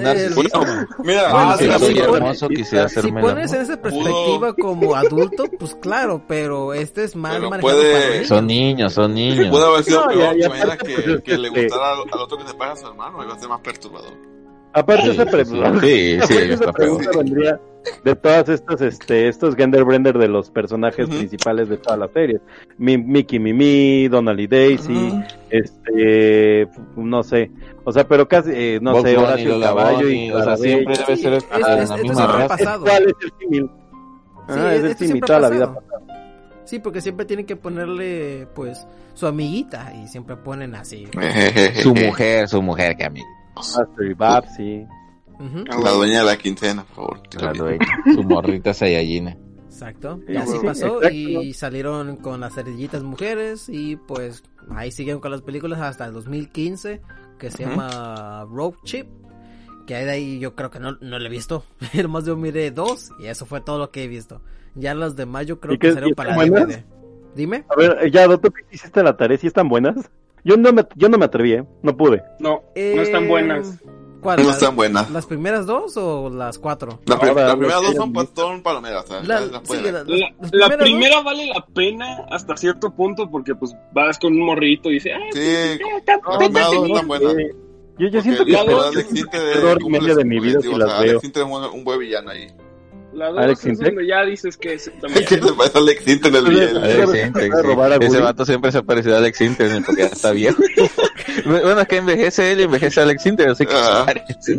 Mira, 1.05 1.31
Bueno, 1.31 1.51
ah, 1.51 1.57
soy 1.79 1.95
sí, 1.95 2.01
hermoso, 2.01 2.49
quisiera 2.49 2.89
Si 2.89 3.01
pones 3.01 3.13
en 3.13 3.19
amor. 3.19 3.39
esa 3.39 3.81
perspectiva 3.81 4.55
como 4.55 4.95
adulto, 4.97 5.45
pues 5.59 5.75
claro, 5.77 6.23
pero 6.27 6.75
este 6.75 7.05
es 7.05 7.15
mal 7.17 7.37
Pero 7.37 7.51
manejado 7.51 7.79
puede- 7.79 7.93
para. 7.93 8.24
Son 8.25 8.47
niños, 8.47 8.93
son 8.93 9.15
niños. 9.15 9.49
Puede 9.51 9.65
haber 9.67 9.85
sido 9.85 10.05
No, 10.07 10.13
y- 10.13 10.17
peor, 10.17 10.37
y 10.37 10.41
¿te 10.41 10.47
aparte, 10.47 10.65
imaginas 10.67 10.79
pues, 10.81 11.17
que, 11.17 11.23
que 11.23 11.39
le 11.39 11.49
este- 11.49 11.63
gustara 11.63 11.93
al, 11.93 11.99
al 12.13 12.21
otro 12.21 12.39
que 12.39 12.47
se 12.49 12.55
paga 12.55 12.73
a 12.73 12.77
su 12.77 12.87
hermano, 12.87 13.23
iba 13.25 13.35
a 13.35 13.39
ser 13.39 13.49
más 13.49 13.61
perturbador. 13.61 14.13
Aparte 14.77 15.05
Sí, 15.05 15.11
esa 15.11 15.25
pregunta, 15.27 15.81
sí, 15.81 16.19
sí, 16.23 16.35
esa 16.37 16.55
está 16.55 16.73
pregunta 16.73 17.11
peor. 17.11 17.25
vendría 17.25 17.61
de 18.03 18.17
todas 18.17 18.49
estas, 18.49 18.81
este, 18.81 19.29
estos 19.29 19.55
genderbrender 19.55 20.19
de 20.19 20.27
los 20.27 20.51
personajes 20.51 21.07
Ujú. 21.07 21.19
principales 21.19 21.69
de 21.69 21.77
todas 21.77 21.99
las 21.99 22.11
series. 22.13 22.41
Mi, 22.79 22.99
Mickey 22.99 23.39
Mimi, 23.39 24.09
Donald 24.09 24.41
y 24.41 24.47
Daisy, 24.49 24.93
Ujú. 24.93 25.23
este, 25.51 26.69
no 26.97 27.23
sé, 27.23 27.51
o 27.85 27.93
sea, 27.93 28.07
pero 28.09 28.27
casi, 28.27 28.51
eh, 28.53 28.79
no 28.83 28.93
Bugs 28.93 29.03
sé, 29.05 29.15
Bunny, 29.15 29.27
Horacio 29.27 29.49
Lola 29.51 29.67
Caballo 29.67 29.99
Bunny, 29.99 30.27
y 30.27 30.31
o 30.33 30.43
sea, 30.43 30.57
siempre 30.57 30.95
debe 30.97 31.17
ser 31.19 31.33
es- 31.35 31.45
es- 31.45 31.61
la 31.61 31.83
esto 31.83 31.97
misma 31.99 32.27
raza. 32.27 32.79
¿Cuál 32.81 33.03
es 33.05 33.15
el 33.23 33.33
símil? 33.39 33.71
Sí, 34.49 34.55
Ah, 34.59 34.75
es 34.75 34.83
el 34.85 34.97
símil, 34.97 34.97
siempre 34.99 35.27
toda 35.27 35.41
la 35.41 35.51
vida 35.51 35.75
pasado. 35.75 36.07
Sí, 36.65 36.79
porque 36.79 37.01
siempre 37.01 37.27
tienen 37.27 37.45
que 37.47 37.57
ponerle, 37.57 38.47
pues, 38.55 38.87
su 39.15 39.27
amiguita 39.27 39.93
y 39.95 40.09
siempre 40.09 40.37
ponen 40.37 40.75
así. 40.75 41.07
Su 41.83 41.95
mujer, 41.95 42.49
su 42.49 42.63
mujer, 42.63 42.97
que 42.97 43.05
a 43.05 43.11
mí. 43.11 43.21
Master 43.55 43.87
y 44.11 44.15
Babsy. 44.15 44.87
Ujú, 45.39 45.65
La 45.83 45.91
dueña 45.91 46.21
de 46.21 46.25
la 46.27 46.37
quincena, 46.37 46.85
por 46.85 46.95
favor. 46.95 47.21
La 47.43 47.53
dueña, 47.53 47.87
su 48.15 48.23
morrita 48.23 48.73
Saiyajina. 48.73 49.37
Exacto. 49.67 50.21
Sí, 50.27 50.33
Y 50.33 50.37
así 50.37 50.53
sí, 50.53 50.59
pasó 50.65 50.97
exacto. 51.03 51.11
y 51.17 51.53
salieron 51.53 52.17
con 52.17 52.41
las 52.41 52.57
ardillitas 52.57 53.03
mujeres 53.03 53.69
y 53.69 53.97
pues 53.97 54.45
ahí 54.71 54.93
siguen 54.93 55.19
con 55.19 55.33
las 55.33 55.43
películas 55.43 55.81
hasta 55.81 56.07
el 56.07 56.13
2015 56.13 57.03
que 57.39 57.51
se 57.51 57.65
llama 57.67 58.47
Rope 58.49 58.79
Chip. 58.85 59.09
Que 59.87 59.97
ahí 59.97 60.05
de 60.05 60.11
ahí 60.13 60.39
yo 60.39 60.55
creo 60.55 60.71
que 60.71 60.79
no, 60.81 60.93
no 61.01 61.19
lo 61.19 61.27
he 61.27 61.29
visto. 61.29 61.65
Nomás 62.01 62.25
yo 62.25 62.37
miré 62.37 62.71
dos 62.71 63.11
y 63.19 63.27
eso 63.27 63.45
fue 63.47 63.61
todo 63.61 63.79
lo 63.79 63.91
que 63.91 64.05
he 64.05 64.09
visto. 64.09 64.41
Ya 64.75 64.95
las 64.95 65.15
demás 65.17 65.47
yo 65.47 65.61
creo 65.61 65.75
¿Y 65.75 65.79
que 65.79 65.95
qué- 65.95 66.09
y 66.09 66.13
para 66.15 66.35
buenas? 66.35 66.67
DVD. 66.69 66.85
Dime. 67.35 67.65
A 67.69 67.77
ver, 67.77 68.11
ya, 68.11 68.27
doctor, 68.27 68.53
¿tú 68.53 68.59
hiciste 68.71 69.03
la 69.03 69.17
tarea? 69.17 69.37
¿Sí 69.39 69.47
están 69.47 69.69
buenas? 69.69 69.97
Yo 70.45 70.57
no 70.57 70.73
me, 70.73 70.85
yo 70.95 71.09
no 71.09 71.17
me 71.19 71.25
atreví, 71.25 71.53
¿eh? 71.55 71.65
No 71.83 71.97
pude. 71.97 72.23
No, 72.39 72.63
no 72.77 73.03
están 73.03 73.25
Eh, 73.25 73.29
buenas. 73.29 73.79
¿Cuál? 74.21 74.39
No 74.41 74.47
¿Las- 74.47 74.57
están 74.57 74.75
buenas. 74.77 75.11
¿Las 75.11 75.27
primeras 75.27 75.67
dos 75.67 75.97
o 75.97 76.31
las 76.31 76.59
cuatro? 76.59 76.99
La, 77.07 77.19
pri- 77.19 77.29
Ahora, 77.31 77.45
las 77.49 77.57
primeras 77.57 77.83
dos 77.83 77.95
son, 77.95 78.15
son 78.35 78.63
palomeras, 78.63 79.07
¿sabes? 79.07 79.29
La- 79.29 79.41
Las- 79.41 79.51
las 79.53 79.69
sí, 79.69 79.75
las- 79.83 79.93
La, 79.93 79.93
las 79.93 80.07
la 80.07 80.09
primeras 80.09 80.69
dos- 80.71 80.79
primera 80.79 81.23
vale 81.23 81.47
la 81.47 81.67
pena 81.75 82.25
hasta 82.31 82.57
cierto 82.57 82.91
punto 82.95 83.31
porque 83.31 83.55
pues 83.55 83.75
vas 83.93 84.19
con 84.19 84.33
un 84.33 84.47
morrito 84.47 84.89
y 84.91 84.95
dices, 84.95 85.13
ay, 85.15 85.31
Sí, 85.33 85.39
eh, 85.41 85.73
está- 85.75 85.85
las 85.85 86.19
está 86.19 86.39
primeras 86.39 86.53
dos 86.71 86.75
entretenido". 86.75 86.95
están 86.95 87.09
buenas. 87.09 87.35
Eh, 87.35 87.55
yo, 87.99 88.23
siento 88.23 88.45
que 88.47 88.53
la 88.53 88.65
la 88.65 88.65
y 88.65 89.05
cumple 89.83 90.01
medio 90.01 90.15
de 90.17 90.23
su 90.23 90.29
mi 90.29 90.41
vida 90.41 90.61
si 90.61 90.75
las 90.75 90.91
Alex 90.91 91.11
veo. 91.13 91.21
Sinter 91.21 91.43
es 91.43 91.49
un, 91.49 91.65
un 91.65 91.85
buen 91.85 91.99
villano 91.99 92.31
ahí. 92.31 92.47
La 93.15 93.29
2 93.31 93.39
Alex 93.39 93.61
es 93.61 93.67
Intec. 93.67 93.87
donde 93.87 94.07
ya 94.07 94.25
dices 94.25 94.57
que 94.57 94.75
es 94.75 94.91
también. 95.01 95.25
¿Qué 95.27 95.37
le 95.37 95.53
pasa 95.53 95.79
a 95.79 95.81
Alex 95.83 96.09
Intec 96.09 96.27
en 96.35 96.37
el 96.37 96.45
video? 96.49 96.79
Alex 96.83 97.27
Intec. 97.27 97.53
Sí. 97.55 98.07
Ese 98.07 98.21
vato 98.21 98.45
siempre 98.45 98.73
se 98.73 98.79
ha 98.79 98.83
parecido 98.83 99.15
a 99.15 99.19
Alex 99.19 99.41
Intec 99.41 99.85
porque 99.87 100.03
ya 100.03 100.09
está 100.09 100.31
viejo. 100.33 100.63
bueno, 101.47 101.81
es 101.81 101.89
que 101.89 101.97
envejece 101.99 102.53
él 102.53 102.61
y 102.61 102.63
envejece 102.65 103.01
a 103.01 103.03
Alex 103.05 103.27
Intec, 103.27 103.49
así 103.49 103.67
que 103.67 103.75
Ah. 103.75 104.07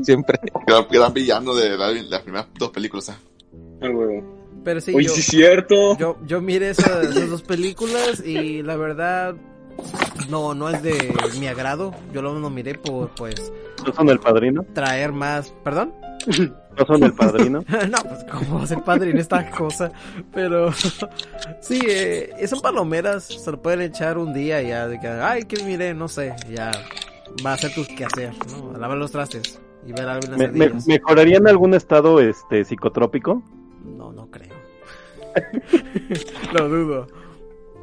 siempre. 0.03 0.40
Gran, 0.65 0.86
gran 0.90 1.14
villano 1.14 1.53
de 1.56 1.77
la- 1.77 1.91
las 1.91 2.22
primeras 2.22 2.48
dos 2.57 2.69
películas. 2.72 3.10
¿ah? 3.10 3.18
Ah, 3.82 3.90
huevo. 3.90 4.36
Pero 4.64 4.82
sí, 4.82 4.94
Oye, 4.95 5.06
yo, 5.07 5.14
sí 5.14 5.19
es 5.19 5.26
cierto. 5.27 5.95
yo, 5.98 6.18
yo 6.26 6.41
miré 6.41 6.72
esas, 6.72 7.06
esas 7.06 7.30
dos 7.30 7.44
películas 7.44 8.23
y 8.26 8.64
la 8.64 8.76
verdad 8.77 9.36
no, 10.30 10.56
no 10.56 10.69
es 10.69 10.82
de 10.82 11.14
mi 11.40 11.48
agrado. 11.48 11.94
Yo 12.14 12.22
lo 12.23 12.40
no 12.40 12.49
miré 12.49 12.73
por, 12.76 13.10
pues, 13.10 13.52
¿No 13.86 13.94
son 13.94 14.10
el 14.10 14.19
padrino? 14.19 14.65
traer 14.73 15.11
más... 15.11 15.53
¿Perdón? 15.64 15.94
¿No 16.78 16.86
son 16.86 17.04
el 17.04 17.14
padrino? 17.14 17.64
no, 17.90 17.98
pues 18.04 18.26
cómo 18.32 18.58
va 18.58 18.64
a 18.64 18.68
ser 18.68 18.84
padre 18.84 19.12
en 19.12 19.18
esta 19.18 19.50
cosa. 19.52 19.92
Pero 20.34 20.72
sí, 21.62 21.82
eh, 21.88 22.48
son 22.48 22.62
palomeras, 22.62 23.24
se 23.24 23.52
lo 23.52 23.62
pueden 23.62 23.82
echar 23.82 24.18
un 24.18 24.34
día 24.34 24.62
y 24.62 24.70
ya 24.70 24.88
de 24.88 25.00
que, 25.00 25.08
ay, 25.08 25.46
que 25.46 25.64
mire, 25.64 25.94
no 25.94 26.08
sé, 26.08 26.36
ya 26.50 26.72
va 27.46 27.54
a 27.54 27.58
ser 27.58 27.74
tu 27.74 27.86
quehacer, 27.86 28.34
¿no? 28.52 28.76
A 28.76 28.78
lavar 28.78 28.98
los 28.98 29.12
trastes 29.12 29.60
y 29.86 29.92
ver 29.92 30.08
algunas 30.08 30.38
¿Me, 30.38 30.48
me-. 30.48 30.72
¿Mejoraría 30.88 31.38
en 31.38 31.48
algún 31.48 31.74
estado 31.74 32.20
este 32.20 32.66
psicotrópico? 32.66 33.44
No, 33.84 34.12
no 34.12 34.30
creo. 34.30 34.56
lo 36.54 36.70
dudo. 36.70 37.08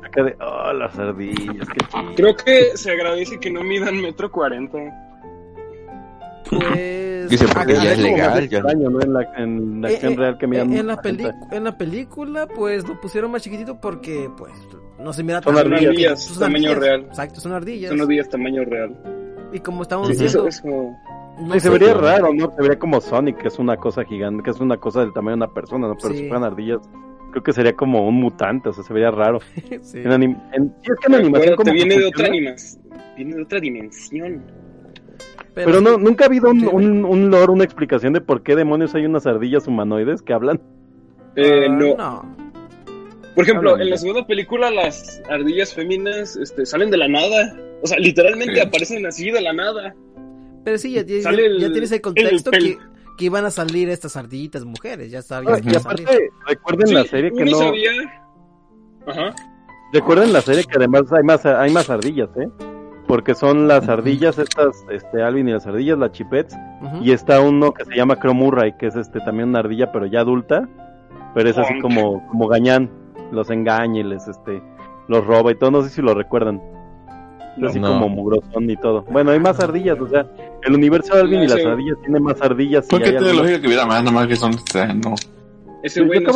Acá 0.02 0.24
de, 0.24 0.36
oh, 0.40 0.72
las 0.72 0.98
ardillas, 0.98 1.68
qué 1.68 1.86
chido. 1.86 2.14
Creo 2.16 2.36
que 2.36 2.76
se 2.76 2.90
agradece 2.90 3.38
que 3.38 3.50
no 3.50 3.62
midan 3.62 4.00
metro 4.00 4.30
cuarenta. 4.30 4.78
Pues... 6.60 7.28
Dice, 7.30 7.44
porque 7.46 7.72
acá- 7.72 7.84
ya 7.84 7.92
es 7.92 7.98
legal, 7.98 8.30
más 8.30 8.48
ya. 8.50 8.58
extraño, 8.58 8.90
¿no? 8.90 9.00
En 9.00 9.12
la, 9.12 9.22
en 9.38 9.80
la 9.80 9.90
Eh, 9.90 9.94
acción 9.94 10.12
eh, 10.12 10.16
real 10.16 10.38
que 10.38 10.46
miran 10.46 10.72
eh, 10.72 10.78
en 10.80 10.86
la, 10.86 10.96
40. 10.96 11.22
peli- 11.30 11.56
en 11.56 11.64
la 11.64 11.78
película, 11.78 12.46
pues 12.46 12.86
lo 12.86 13.00
pusieron 13.00 13.30
más 13.30 13.42
chiquitito 13.42 13.80
porque, 13.80 14.28
pues, 14.36 14.52
no 14.98 15.12
se 15.12 15.22
mira 15.22 15.40
Son 15.42 15.54
tan 15.54 15.64
ardillas. 15.72 15.80
bien. 15.80 16.10
Ardillas, 16.12 16.38
tamaño 16.38 16.74
real. 16.74 17.00
Exacto, 17.08 17.40
son 17.40 17.52
ardillas. 17.52 17.96
Son 17.96 18.08
días 18.08 18.28
tamaño 18.28 18.64
real. 18.64 18.96
Y 19.52 19.60
como 19.60 19.82
estamos 19.82 20.08
Sí, 20.08 20.12
diciendo, 20.14 20.48
Eso, 20.48 20.66
eso. 20.68 20.96
no 21.40 21.54
Sí, 21.54 21.60
se 21.60 21.70
vería 21.70 21.94
raro, 21.94 22.32
¿no? 22.34 22.50
Se 22.54 22.62
vería 22.62 22.78
como 22.78 23.00
Sonic, 23.00 23.38
que 23.38 23.48
es 23.48 23.58
una 23.58 23.76
cosa 23.76 24.04
gigante, 24.04 24.42
que 24.42 24.50
es 24.50 24.60
una 24.60 24.76
cosa 24.76 25.00
del 25.00 25.12
tamaño 25.12 25.36
de 25.36 25.44
una 25.44 25.54
persona, 25.54 25.88
¿no? 25.88 25.94
Pero 26.00 26.12
Sí. 26.14 26.20
si 26.20 26.28
fueran 26.28 26.44
ardillas, 26.44 26.80
creo 27.30 27.42
que 27.42 27.52
sería 27.52 27.72
como 27.74 28.06
un 28.06 28.16
mutante, 28.16 28.68
o 28.68 28.72
sea, 28.72 28.84
se 28.84 28.92
vería 28.92 29.10
raro. 29.10 29.38
Sí. 29.82 29.98
En 30.00 30.10
anim- 30.10 30.42
en- 30.52 30.68
sí, 30.82 30.90
es 30.92 30.98
que 31.00 31.06
en 31.12 31.14
animación 31.14 31.56
como 31.56 31.64
que 31.64 31.72
viene 31.72 31.98
de 31.98 32.06
otra. 32.06 32.28
Viene 33.16 33.34
de 33.36 33.42
otra 33.42 33.60
dimensión. 33.60 34.42
Pero 35.54 35.80
no, 35.80 35.98
nunca 35.98 36.24
ha 36.24 36.28
habido 36.28 36.50
un, 36.50 36.66
un, 36.66 37.04
un 37.04 37.30
lore, 37.30 37.52
una 37.52 37.64
explicación 37.64 38.12
de 38.14 38.20
por 38.22 38.42
qué 38.42 38.56
demonios 38.56 38.94
hay 38.94 39.04
unas 39.04 39.26
ardillas 39.26 39.66
humanoides 39.66 40.22
que 40.22 40.32
hablan. 40.32 40.60
Eh, 41.36 41.66
Ah, 41.68 41.72
no. 41.72 41.96
no. 41.96 42.36
Por 43.34 43.44
ejemplo, 43.44 43.78
en 43.78 43.88
la 43.90 43.96
segunda 43.96 44.26
película 44.26 44.70
las 44.70 45.22
ardillas 45.30 45.74
féminas 45.74 46.36
este, 46.36 46.66
salen 46.66 46.90
de 46.90 46.98
la 46.98 47.08
nada. 47.08 47.56
O 47.82 47.86
sea, 47.86 47.98
literalmente 47.98 48.54
Sí. 48.54 48.60
aparecen 48.60 49.06
así 49.06 49.30
de 49.30 49.40
la 49.40 49.52
nada. 49.52 49.94
Pero 50.64 50.78
sí, 50.78 50.92
ya, 50.92 51.00
el- 51.00 51.58
ya 51.58 51.70
tienes 51.72 51.90
el 51.92 52.00
contexto 52.00 52.50
el 52.52 52.62
que, 52.62 52.78
que 53.18 53.24
iban 53.24 53.44
a 53.44 53.50
salir 53.50 53.88
estas 53.88 54.16
ardillitas 54.16 54.64
mujeres. 54.64 55.10
Ya 55.10 55.18
está, 55.20 55.42
ya 55.42 55.50
Ah, 55.54 55.58
y 55.58 55.62
iban 55.62 55.76
a 55.76 55.80
salir. 55.80 56.06
aparte, 56.06 56.28
recuerden 56.46 56.86
Sí, 56.88 56.94
la 56.94 57.04
serie 57.04 57.30
que 57.32 57.44
no... 57.44 57.58
sabía... 57.58 57.90
Ajá. 59.06 59.34
Recuerden 59.92 60.32
la 60.32 60.40
serie 60.40 60.64
que 60.64 60.76
además 60.76 61.02
hay 61.12 61.22
más, 61.24 61.44
hay 61.44 61.70
más 61.72 61.90
ardillas, 61.90 62.28
¿eh? 62.36 62.48
Porque 63.12 63.34
son 63.34 63.68
las 63.68 63.90
ardillas 63.90 64.38
estas, 64.38 64.86
este, 64.90 65.22
Alvin 65.22 65.46
y 65.46 65.52
las 65.52 65.66
ardillas, 65.66 65.98
las 65.98 66.12
chipets, 66.12 66.56
y 67.02 67.12
está 67.12 67.42
uno 67.42 67.74
que 67.74 67.84
se 67.84 67.94
llama 67.94 68.16
Cromurray, 68.16 68.74
que 68.78 68.86
es 68.86 68.96
este 68.96 69.20
también 69.20 69.50
una 69.50 69.58
ardilla, 69.58 69.92
pero 69.92 70.06
ya 70.06 70.20
adulta, 70.20 70.66
pero 71.34 71.50
es 71.50 71.58
así 71.58 71.78
como, 71.82 72.26
como 72.28 72.48
gañán, 72.48 72.90
los 73.30 73.50
engaña 73.50 74.00
y 74.00 74.04
les, 74.04 74.26
este, 74.28 74.62
los 75.08 75.26
roba 75.26 75.52
y 75.52 75.56
todo, 75.56 75.70
no 75.70 75.82
sé 75.82 75.90
si 75.90 76.00
lo 76.00 76.14
recuerdan, 76.14 76.62
es 77.58 77.64
así 77.64 77.80
No. 77.80 77.88
como 77.88 78.08
mugrosón 78.08 78.70
y 78.70 78.76
todo. 78.78 79.02
Bueno, 79.10 79.30
hay 79.32 79.40
más 79.40 79.60
ardillas, 79.60 80.00
o 80.00 80.08
sea, 80.08 80.26
el 80.62 80.74
universo 80.74 81.14
de 81.14 81.20
Alvin 81.20 81.40
No, 81.40 81.44
y 81.44 81.48
las 81.48 81.60
sí. 81.60 81.66
ardillas 81.66 81.98
tiene 82.00 82.18
más 82.18 82.40
ardillas 82.40 82.86
y 82.86 82.88
¿Por 82.88 82.98
qué 83.00 83.04
hay 83.04 83.10
tiene 83.10 83.26
algunas- 83.26 83.42
lógica 83.44 83.60
que 83.60 83.66
hubiera 83.66 83.84
más? 83.84 84.02
Nada 84.04 84.12
más 84.16 84.26
que 84.26 84.36
son. 84.36 84.54
o 84.54 84.58
sea, 84.72 84.86
no. 84.94 85.14
Ese 85.82 86.00
güey 86.02 86.20
no 86.20 86.32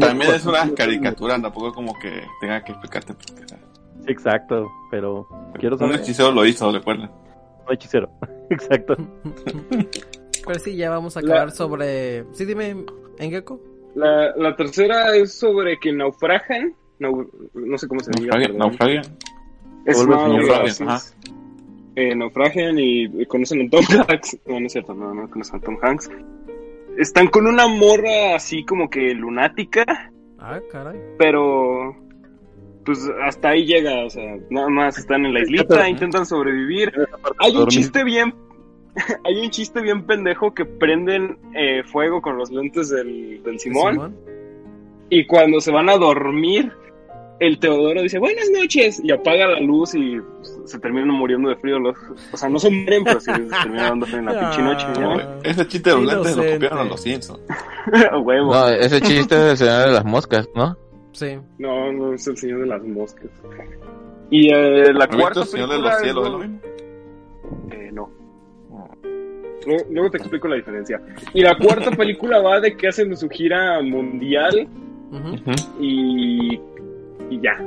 También 0.00 0.32
es 0.34 0.44
una 0.44 0.68
caricatura, 0.74 1.40
tampoco 1.40 1.72
como 1.72 1.92
que 2.00 2.22
tenga 2.40 2.64
que 2.64 2.72
explicarte. 2.72 3.14
por 3.14 3.24
qué. 3.26 3.44
Sí, 3.46 3.54
exacto, 4.10 4.68
pero 4.90 5.26
quiero 5.58 5.76
Un 5.76 5.80
saber, 5.80 6.00
hechicero 6.00 6.32
lo 6.32 6.44
hizo, 6.46 6.70
recuerda. 6.72 7.10
no 7.66 7.72
hechicero, 7.72 8.10
exacto. 8.50 8.96
Pero 10.46 10.58
sí, 10.58 10.74
ya 10.74 10.88
vamos 10.90 11.16
a 11.16 11.20
La- 11.22 11.34
acabar 11.34 11.50
sobre... 11.52 12.24
Sí, 12.32 12.44
dime, 12.46 12.84
Engeko. 13.18 13.60
La, 13.94 14.34
la 14.36 14.56
tercera 14.56 15.14
es 15.14 15.34
sobre 15.34 15.78
que 15.78 15.92
naufragan. 15.92 16.74
Nau- 16.98 17.28
no 17.52 17.76
sé 17.78 17.86
cómo 17.86 18.00
se 18.00 18.10
diga. 18.12 18.38
Naufragia. 18.54 19.02
Es 19.84 19.98
es- 19.98 21.16
eh, 21.96 22.14
naufragian 22.14 22.78
y 22.78 23.26
conocen 23.26 23.66
a 23.66 23.70
Tom 23.70 23.84
Hanks. 24.08 24.38
No, 24.46 24.60
no 24.60 24.66
es 24.66 24.72
cierto, 24.72 24.94
no, 24.94 25.12
no 25.12 25.28
conocen 25.28 25.56
a 25.56 25.60
Tom 25.60 25.76
Hanks. 25.82 26.10
Están 26.96 27.28
con 27.28 27.46
una 27.46 27.68
morra 27.68 28.34
así 28.34 28.64
como 28.64 28.88
que 28.88 29.12
lunática, 29.14 30.10
Ah, 30.38 30.58
caray. 30.72 30.98
pero 31.18 31.94
pues 32.90 33.08
hasta 33.22 33.50
ahí 33.50 33.66
llega, 33.66 34.04
o 34.04 34.10
sea, 34.10 34.36
nada 34.50 34.68
más 34.68 34.98
están 34.98 35.24
en 35.24 35.32
la 35.32 35.42
islita, 35.42 35.88
intentan 35.88 36.26
sobrevivir. 36.26 36.92
Hay 37.38 37.54
un 37.54 37.68
chiste 37.68 38.02
bien, 38.02 38.34
hay 39.24 39.40
un 39.40 39.50
chiste 39.50 39.80
bien 39.80 40.04
pendejo 40.06 40.52
que 40.52 40.64
prenden 40.64 41.38
eh, 41.54 41.84
fuego 41.84 42.20
con 42.20 42.36
los 42.36 42.50
lentes 42.50 42.90
del, 42.90 43.44
del 43.44 43.60
Simón. 43.60 44.16
Y 45.08 45.24
cuando 45.26 45.60
se 45.60 45.70
van 45.70 45.88
a 45.88 45.96
dormir, 45.96 46.72
el 47.38 47.60
Teodoro 47.60 48.02
dice 48.02 48.18
buenas 48.18 48.50
noches 48.50 49.00
y 49.04 49.12
apaga 49.12 49.46
la 49.46 49.60
luz 49.60 49.94
y 49.94 50.20
pues, 50.20 50.60
se 50.64 50.78
terminan 50.80 51.10
muriendo 51.10 51.48
de 51.48 51.56
frío. 51.56 51.78
Los, 51.78 51.96
o 52.32 52.36
sea, 52.36 52.48
no 52.48 52.58
se 52.58 52.70
mueren, 52.70 53.04
pero 53.04 53.20
sí 53.20 53.30
se 53.32 53.38
terminan 53.38 53.76
dando 53.76 54.06
frío 54.06 54.18
en 54.18 54.24
la 54.26 54.40
pinche 54.40 54.62
noche. 54.62 54.86
No, 54.98 55.14
¿no? 55.14 55.42
ese 55.44 55.68
chiste 55.68 55.90
de 55.90 55.96
los 55.96 56.06
lentes 56.06 56.36
lo 56.36 56.52
copiaron 56.52 56.78
a 56.78 56.84
los 56.84 57.00
Simpsons. 57.00 57.40
No, 58.20 58.68
ese 58.68 59.00
chiste 59.00 59.36
es 59.36 59.50
el 59.52 59.56
señor 59.56 59.86
de 59.86 59.92
las 59.92 60.04
moscas, 60.04 60.48
¿no? 60.56 60.76
Sí. 61.12 61.38
No, 61.58 61.92
no 61.92 62.14
es 62.14 62.26
el 62.26 62.36
señor 62.36 62.60
de 62.60 62.66
las 62.66 62.82
moscas. 62.84 63.30
Y 64.30 64.52
eh, 64.54 64.92
la 64.92 65.04
¿Has 65.04 65.10
visto 65.10 65.18
cuarta 65.18 65.40
el 65.40 65.46
Señor 65.46 65.68
de 65.70 65.78
los 65.78 65.96
Cielos? 65.98 66.24
¿Es 66.26 66.32
lo- 66.32 66.38
mismo? 66.38 66.58
Eh, 67.72 67.90
no. 67.92 68.10
Luego, 69.66 69.84
luego 69.90 70.10
te 70.10 70.18
explico 70.18 70.48
la 70.48 70.56
diferencia. 70.56 71.00
Y 71.34 71.42
la 71.42 71.56
cuarta 71.58 71.90
película 71.90 72.40
va 72.40 72.60
de 72.60 72.76
que 72.76 72.88
hacen 72.88 73.14
su 73.16 73.28
gira 73.28 73.82
mundial 73.82 74.68
y, 75.80 76.54
y 77.30 77.40
ya. 77.40 77.60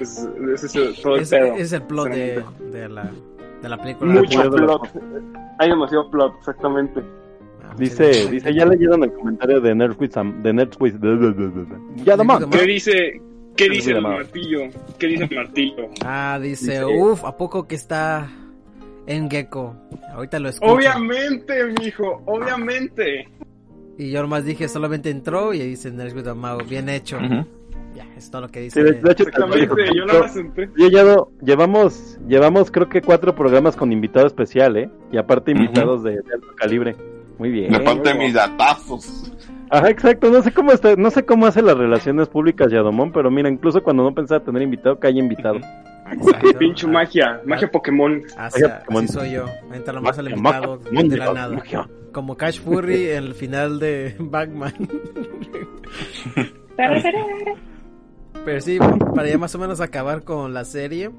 Ese 0.00 0.66
es 0.66 1.02
todo 1.02 1.16
el 1.16 1.22
Ese 1.22 1.36
pedo. 1.38 1.54
es 1.56 1.72
el 1.72 1.82
plot 1.82 2.08
de, 2.10 2.44
de, 2.72 2.88
la, 2.88 3.10
de 3.62 3.68
la 3.68 3.76
película. 3.78 4.12
Mucho 4.14 4.50
plot. 4.50 4.82
Hay 5.58 5.68
demasiado 5.70 6.10
plot, 6.10 6.34
exactamente. 6.38 7.02
Ah, 7.68 7.74
Dice, 7.78 8.12
sí. 8.14 8.28
dice, 8.30 8.54
ya 8.54 8.64
leyeron 8.64 9.02
el 9.04 9.12
comentario 9.12 9.60
de 9.60 9.74
Nerdquiz, 9.74 10.10
de 10.42 10.52
Nerdquiz, 10.52 10.94
ya 12.04 12.16
nomás. 12.16 12.44
¿Qué 12.46 12.62
dice, 12.66 13.20
qué 13.56 13.64
Sí, 13.64 13.70
dice 13.70 13.90
el 13.92 14.02
martillo? 14.02 14.60
¿Qué 14.98 15.06
dice 15.08 15.24
el 15.30 15.36
martillo? 15.36 15.88
Ah, 16.04 16.38
dice, 16.40 16.72
Dice- 16.72 16.84
uff, 16.84 17.24
¿a 17.24 17.36
poco 17.36 17.66
que 17.66 17.74
está 17.74 18.28
en 19.06 19.30
Gecko? 19.30 19.76
Ahorita 20.12 20.38
lo 20.38 20.48
escucho. 20.48 20.72
Obviamente, 20.72 21.54
mijo, 21.82 22.22
obviamente. 22.26 23.28
Y 23.98 24.10
yo 24.10 24.22
nomás 24.22 24.44
dije, 24.44 24.68
solamente 24.68 25.10
entró 25.10 25.52
y 25.54 25.58
dice 25.60 25.90
Nerdsquid 25.90 26.26
Mago, 26.34 26.60
bien 26.68 26.88
hecho. 26.88 27.16
Ujú. 27.16 27.46
Ya, 27.94 28.06
es 28.14 28.30
todo 28.30 28.42
lo 28.42 28.48
que 28.48 28.58
Sí, 28.58 28.64
dice. 28.80 28.84
de, 28.84 28.92
de 29.00 29.12
hecho, 29.12 29.22
Exactamente, 29.24 29.84
yo 29.96 30.04
nada 30.04 30.20
más 30.20 30.36
entré. 30.36 30.68
yo 30.76 30.88
ya 30.88 31.16
llevamos, 31.40 32.18
llevamos 32.28 32.70
creo 32.70 32.90
que 32.90 33.00
cuatro 33.00 33.34
programas 33.34 33.74
con 33.74 33.90
invitado 33.90 34.26
especial, 34.26 34.76
¿eh? 34.76 34.90
Y 35.10 35.16
aparte 35.16 35.52
invitados 35.52 36.02
de, 36.02 36.10
de 36.12 36.34
alto 36.34 36.48
calibre. 36.56 36.94
Muy 37.38 37.50
bien. 37.50 37.70
Me 37.72 37.80
falta 37.80 38.14
mis 38.14 38.34
datazos. 38.34 39.32
Ajá, 39.70 39.90
exacto. 39.90 40.30
No 40.30 40.42
sé 40.42 40.52
cómo 40.52 40.72
está, 40.72 40.96
no 40.96 41.10
sé 41.10 41.24
cómo 41.24 41.46
hace 41.46 41.60
las 41.62 41.76
relaciones 41.76 42.28
públicas 42.28 42.70
Yadomón, 42.70 43.12
pero 43.12 43.30
mira, 43.30 43.48
incluso 43.48 43.82
cuando 43.82 44.02
no 44.04 44.14
pensaba 44.14 44.44
tener 44.44 44.62
invitado, 44.62 44.98
que 44.98 45.08
haya 45.08 45.18
invitado. 45.20 45.58
Exacto. 46.12 46.56
Pinche 46.58 46.86
magia, 46.86 47.40
magia 47.44 47.68
Pokémon. 47.68 48.22
Así, 48.38 48.62
Magia 48.62 48.84
así 48.88 49.08
soy 49.08 49.32
yo. 49.32 49.46
Entra 49.72 49.92
lo 49.92 50.00
más 50.02 50.16
al 50.18 50.26
Magia, 50.36 50.60
invitado 50.60 50.80
magia, 50.92 51.08
de 51.08 51.16
la 51.16 51.24
magia, 51.26 51.40
nada. 51.42 51.56
magia. 51.56 51.88
Como 52.12 52.36
Cash 52.36 52.60
Furry 52.60 53.10
en 53.10 53.24
el 53.24 53.34
final 53.34 53.80
de 53.80 54.14
Batman. 54.20 54.72
Pero 58.44 58.60
sí, 58.60 58.78
para 59.14 59.28
ya 59.28 59.38
más 59.38 59.54
o 59.54 59.58
menos 59.58 59.80
acabar 59.80 60.22
con 60.22 60.54
la 60.54 60.64
serie. 60.64 61.10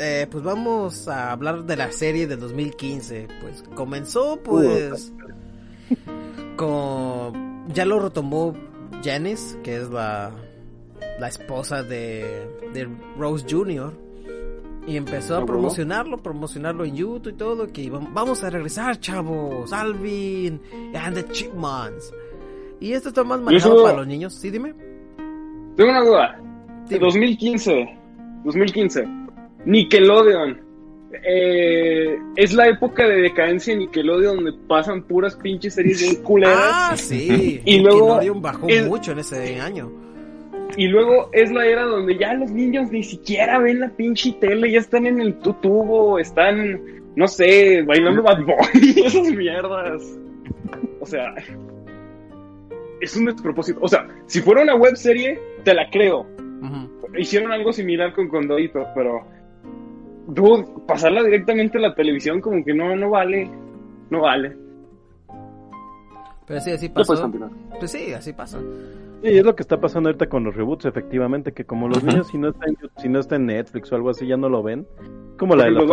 Eh, 0.00 0.26
pues 0.30 0.42
vamos 0.42 1.06
a 1.08 1.30
hablar 1.32 1.64
de 1.64 1.76
la 1.76 1.92
serie 1.92 2.26
del 2.26 2.40
2015. 2.40 3.28
Pues 3.40 3.62
comenzó 3.74 4.38
pues 4.42 5.12
con... 6.56 7.68
Ya 7.72 7.84
lo 7.84 8.00
retomó 8.00 8.54
Janice, 9.04 9.60
que 9.62 9.76
es 9.76 9.90
la, 9.90 10.32
la 11.18 11.28
esposa 11.28 11.82
de, 11.82 12.48
de 12.72 12.88
Rose 13.16 13.46
Jr. 13.48 13.92
Y 14.86 14.96
empezó 14.96 15.34
a 15.34 15.36
¿A 15.36 15.40
huevo? 15.40 15.52
promocionarlo, 15.52 16.16
promocionarlo 16.18 16.84
en 16.84 16.96
YouTube 16.96 17.28
y 17.32 17.36
todo, 17.36 17.66
que 17.70 17.88
vamos 17.90 18.42
a 18.42 18.50
regresar, 18.50 18.98
chavos, 18.98 19.72
Alvin 19.72 20.60
and 20.94 21.14
the 21.14 21.24
Chipmunks. 21.30 22.12
Y 22.80 22.92
esto 22.92 23.10
está 23.10 23.22
más 23.22 23.40
manejado 23.40 23.74
Eso- 23.74 23.84
para 23.84 23.98
los 23.98 24.06
niños. 24.06 24.34
Sí, 24.34 24.50
dime. 24.50 24.74
Tengo 25.76 25.90
una 25.90 26.02
duda. 26.02 26.40
Dime. 26.88 26.98
2015. 27.00 27.98
2015. 28.44 29.04
Nickelodeon. 29.64 30.60
Eh, 31.26 32.16
es 32.36 32.52
la 32.52 32.68
época 32.68 33.06
de 33.08 33.16
decadencia 33.22 33.72
de 33.74 33.80
Nickelodeon 33.80 34.36
donde 34.36 34.52
pasan 34.68 35.02
puras 35.02 35.34
pinches 35.36 35.74
series 35.74 36.00
bien 36.00 36.16
culeras. 36.22 36.56
Ah, 36.58 36.92
sí. 36.96 37.60
Y 37.64 37.80
luego 37.80 37.98
Nickelodeon 38.20 38.42
bajó 38.42 38.68
es- 38.68 38.86
mucho 38.86 39.12
en 39.12 39.18
ese 39.18 39.60
año. 39.60 39.90
Y 40.76 40.86
luego 40.86 41.30
es 41.32 41.50
la 41.50 41.66
era 41.66 41.82
donde 41.82 42.16
ya 42.16 42.32
los 42.34 42.50
niños 42.52 42.92
ni 42.92 43.02
siquiera 43.02 43.58
ven 43.58 43.80
la 43.80 43.88
pinche 43.88 44.32
tele, 44.40 44.70
ya 44.70 44.78
están 44.78 45.04
en 45.04 45.20
el 45.20 45.34
tu- 45.40 45.52
tubo, 45.54 46.16
están, 46.20 46.80
no 47.16 47.26
sé, 47.26 47.82
bailando 47.82 48.22
Bad 48.22 48.44
Bunny, 48.44 49.00
esas 49.04 49.30
mierdas. 49.32 50.16
O 51.00 51.06
sea, 51.06 51.34
es 53.00 53.16
un 53.16 53.24
despropósito. 53.24 53.80
O 53.82 53.88
sea, 53.88 54.06
si 54.26 54.40
fuera 54.40 54.62
una 54.62 54.76
web 54.76 54.94
serie, 54.96 55.40
te 55.64 55.74
la 55.74 55.90
creo. 55.90 56.24
Hicieron 57.18 57.50
algo 57.50 57.72
similar 57.72 58.12
con 58.14 58.28
Condorito, 58.28 58.86
pero. 58.94 59.26
Dude, 60.26 60.66
pasarla 60.86 61.22
directamente 61.22 61.78
a 61.78 61.80
la 61.80 61.94
televisión 61.94 62.40
como 62.40 62.64
que 62.64 62.74
no, 62.74 62.94
no 62.96 63.10
vale. 63.10 63.50
No 64.10 64.22
vale. 64.22 64.56
Pero 66.46 66.60
sí, 66.60 66.70
así 66.72 66.88
pasó. 66.88 67.30
Pues 67.78 67.90
sí, 67.90 68.12
así 68.12 68.32
pasa. 68.32 68.58
Sí, 69.22 69.28
es 69.28 69.44
lo 69.44 69.54
que 69.54 69.62
está 69.62 69.78
pasando 69.78 70.08
ahorita 70.08 70.28
con 70.28 70.44
los 70.44 70.54
reboots, 70.54 70.86
efectivamente, 70.86 71.52
que 71.52 71.64
como 71.64 71.88
los 71.88 72.02
niños 72.02 72.28
si 72.28 72.38
no 72.38 72.48
está 72.48 72.66
en, 72.66 72.76
si 72.96 73.08
no 73.08 73.20
está 73.20 73.36
en 73.36 73.46
Netflix 73.46 73.92
o 73.92 73.96
algo 73.96 74.10
así 74.10 74.26
ya 74.26 74.36
no 74.36 74.48
lo 74.48 74.62
ven. 74.62 74.86
Como 75.38 75.54
la 75.54 75.64
de 75.64 75.70
ninja. 75.72 75.86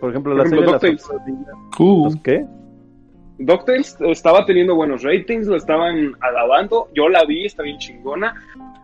Por 0.00 0.10
ejemplo, 0.10 0.34
la 0.34 0.44
serie 0.44 0.64
de 0.64 0.72
las 0.72 0.80
DuckTales. 0.80 1.02
tortugas 1.02 1.26
ninja. 1.26 1.52
Uh, 1.78 2.04
¿Los 2.04 2.16
qué? 2.16 2.46
DuckTales 3.46 3.96
estaba 4.00 4.44
teniendo 4.46 4.74
buenos 4.74 5.02
ratings, 5.02 5.46
lo 5.46 5.56
estaban 5.56 6.12
alabando. 6.20 6.88
Yo 6.94 7.08
la 7.08 7.24
vi, 7.24 7.46
está 7.46 7.62
bien 7.62 7.78
chingona. 7.78 8.34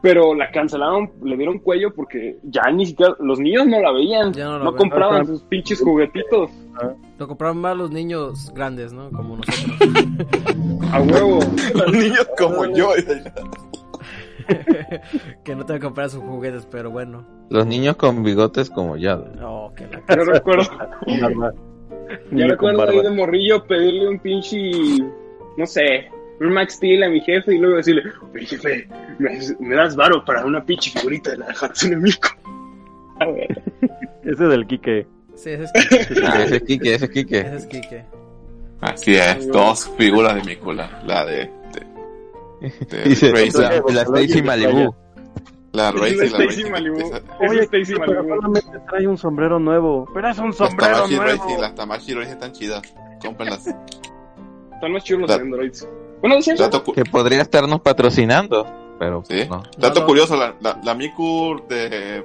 Pero 0.01 0.33
la 0.35 0.51
cancelaron, 0.53 1.11
le 1.25 1.37
dieron 1.37 1.59
cuello 1.59 1.93
porque 1.93 2.39
ya 2.45 2.63
ni 2.71 2.87
siquiera 2.87 3.15
los 3.19 3.41
niños 3.41 3.67
no 3.67 3.81
la 3.81 3.91
veían. 3.91 4.33
Ya 4.33 4.45
no 4.47 4.59
no 4.61 4.77
compraban 4.77 5.27
sus 5.27 5.43
pinches 5.43 5.81
juguetitos. 5.81 6.51
Lo 7.19 7.27
compraron 7.27 7.59
más 7.59 7.77
los 7.77 7.91
niños 7.91 8.53
grandes, 8.55 8.93
¿no? 8.93 9.11
Como 9.11 9.39
nosotros. 9.39 9.77
A 10.93 11.01
huevo. 11.01 11.41
los 11.75 11.93
niños 11.93 12.29
como 12.39 12.65
yo. 12.67 12.91
que 15.45 15.57
no 15.57 15.67
te 15.67 15.75
a 15.75 15.81
comprar 15.81 16.11
sus 16.11 16.23
juguetes, 16.23 16.67
pero 16.71 16.91
bueno. 16.91 17.25
Los 17.51 17.67
niños 17.67 17.97
con 17.97 18.23
bigotes 18.23 18.71
como 18.71 18.97
ya. 18.97 19.17
Oh, 19.43 19.73
que 19.75 19.87
la... 19.87 20.17
Yo 20.17 20.25
recuerdo. 20.25 20.65
yo 22.31 22.47
recuerdo 22.47 22.89
ahí 22.89 23.03
de 23.03 23.11
morrillo 23.11 23.65
pedirle 23.65 24.09
un 24.09 24.19
pinche, 24.19 24.59
no 25.57 25.67
sé, 25.67 26.09
un 26.41 26.53
Max 26.53 26.75
Steel 26.75 27.03
a 27.03 27.09
mi 27.09 27.21
jefe 27.21 27.55
y 27.55 27.59
luego 27.59 27.77
decirle, 27.77 28.03
oye 28.33 28.47
jefe, 28.47 28.89
¿me, 29.19 29.39
me 29.61 29.75
das 29.75 29.97
varo 29.97 30.25
para 30.25 30.45
una 30.45 30.65
pinche 30.65 30.91
figurita 30.91 31.31
de 31.33 31.39
la 31.39 31.47
Hatsune 31.47 31.97
Miku? 31.97 32.29
A 33.21 33.27
ver. 33.27 33.63
Ese 34.25 34.45
del 34.45 34.67
Quique. 34.67 35.07
Sí, 35.39 35.51
ese 35.51 35.65
es 35.65 35.73
Kike. 35.73 36.21
Ah, 36.27 36.43
ese 36.43 36.57
es 36.57 36.63
Kike, 36.63 36.95
ese 36.95 37.05
es 37.05 37.11
Kike. 37.13 37.41
Ese 37.41 37.57
es 37.57 37.67
Kike. 37.67 38.05
Así 38.81 39.15
es, 39.15 39.49
dos 39.49 39.91
figuras 39.97 40.35
de 40.35 40.43
Mikula. 40.43 41.03
La 41.07 41.25
de. 41.25 41.51
de, 42.61 42.71
de 42.87 43.05
Dice, 43.05 43.31
Razer, 43.31 43.83
la, 43.87 43.93
la 43.95 44.03
Stacy 44.03 44.43
Malibu. 44.43 44.95
La 45.73 45.93
Razer 45.93 46.09
y 46.09 46.21
Es 46.21 46.33
la 46.33 46.39
Stacy. 46.45 46.71
Malibu. 46.71 46.99
Es 46.99 47.23
Oye, 47.51 47.63
Stacy 47.65 47.95
pero 47.99 48.23
Malibu. 48.23 48.35
solamente 48.37 48.79
trae 48.89 49.07
un 49.07 49.19
sombrero 49.19 49.59
nuevo. 49.59 50.09
Pero 50.15 50.29
es 50.29 50.39
un 50.39 50.47
Las 50.49 50.57
sombrero 50.57 50.93
Tamashi 50.95 51.17
nuevo. 51.17 51.43
Racer, 51.45 51.61
las 51.61 51.75
Tamashi 51.75 52.15
Racer 52.15 52.33
están 52.33 52.53
chidas. 52.53 52.83
Cómprenlas. 53.23 53.67
Están 54.75 54.93
más 54.93 55.03
chidos 55.03 55.23
los 55.23 55.31
Androids. 55.33 55.89
Bueno, 56.21 56.37
cu- 56.85 56.93
Que 56.93 57.05
podría 57.05 57.43
estarnos 57.43 57.81
patrocinando. 57.81 58.65
Pero 59.01 59.23
sí. 59.27 59.45
no. 59.49 59.63
Dato 59.77 59.95
No, 59.95 60.01
no. 60.01 60.07
curioso, 60.07 60.37
la, 60.37 60.55
la, 60.61 60.81
la 60.85 60.95
Miku 60.95 61.61
de 61.69 62.25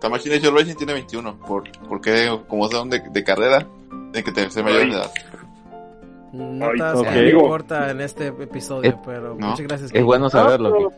Tamashi 0.00 0.30
Racer 0.30 0.52
Racing 0.52 0.74
tiene 0.76 0.94
21. 0.94 1.38
Por, 1.40 1.64
porque 1.88 2.38
como 2.48 2.68
son 2.68 2.88
de, 2.90 3.00
de 3.00 3.22
carrera, 3.24 3.66
tienen 4.12 4.24
que 4.24 4.32
tener- 4.32 4.50
ser 4.50 4.64
mayores 4.64 4.88
de 4.88 4.94
edad. 4.96 5.10
Notas 6.32 7.02
Ay, 7.06 7.14
que 7.14 7.32
no 7.32 7.40
importa 7.40 7.90
en 7.90 8.00
este 8.00 8.28
episodio, 8.28 8.90
Eh, 8.90 8.96
pero 9.04 9.34
no. 9.34 9.48
muchas 9.48 9.66
gracias. 9.66 9.90
Es 9.92 10.04
bueno 10.04 10.30
saberlo. 10.30 10.70
Pero 10.72 10.90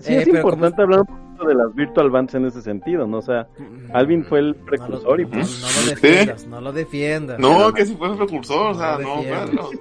sí, 0.00 0.12
Eh, 0.14 0.18
es 0.22 0.28
importante 0.28 0.80
hablar 0.82 1.00
un 1.00 1.06
poquito 1.06 1.48
de 1.48 1.54
las 1.54 1.74
virtual 1.74 2.10
bands 2.10 2.34
en 2.34 2.46
ese 2.46 2.62
sentido, 2.62 3.06
¿no? 3.06 3.18
O 3.18 3.22
sea, 3.22 3.46
Alvin 3.92 4.24
fue 4.24 4.38
el 4.38 4.48
No 4.52 4.54
lo- 4.58 4.64
precursor 4.64 5.20
y 5.20 5.24
no, 5.24 5.30
pues... 5.30 5.60
no 5.60 5.66
lo 5.82 5.90
defiendas, 5.90 6.46
no 6.46 6.60
lo 6.62 6.72
defiendas. 6.72 7.38
No, 7.38 7.72
que 7.74 7.84
si 7.86 7.94
fue 7.94 8.08
el 8.08 8.16
precursor, 8.16 8.70
o 8.70 8.74
sea, 8.74 8.98
No 8.98 9.16
no, 9.16 9.22
claro. 9.22 9.70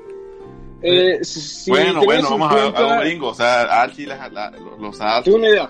Eh, 0.86 1.24
si- 1.24 1.72
bueno, 1.72 2.02
bueno, 2.04 2.26
en 2.28 2.30
vamos 2.40 2.52
a, 2.52 2.56
cuenta- 2.56 2.80
a 2.80 2.98
un 2.98 3.00
gringo, 3.06 3.28
o 3.30 3.34
sea, 3.34 3.62
Archie, 3.84 4.06
la- 4.06 4.28
la- 4.28 4.52
los 4.82 5.00
Archie. 5.00 5.32
Tengo 5.32 5.38
una 5.38 5.48
idea. 5.50 5.70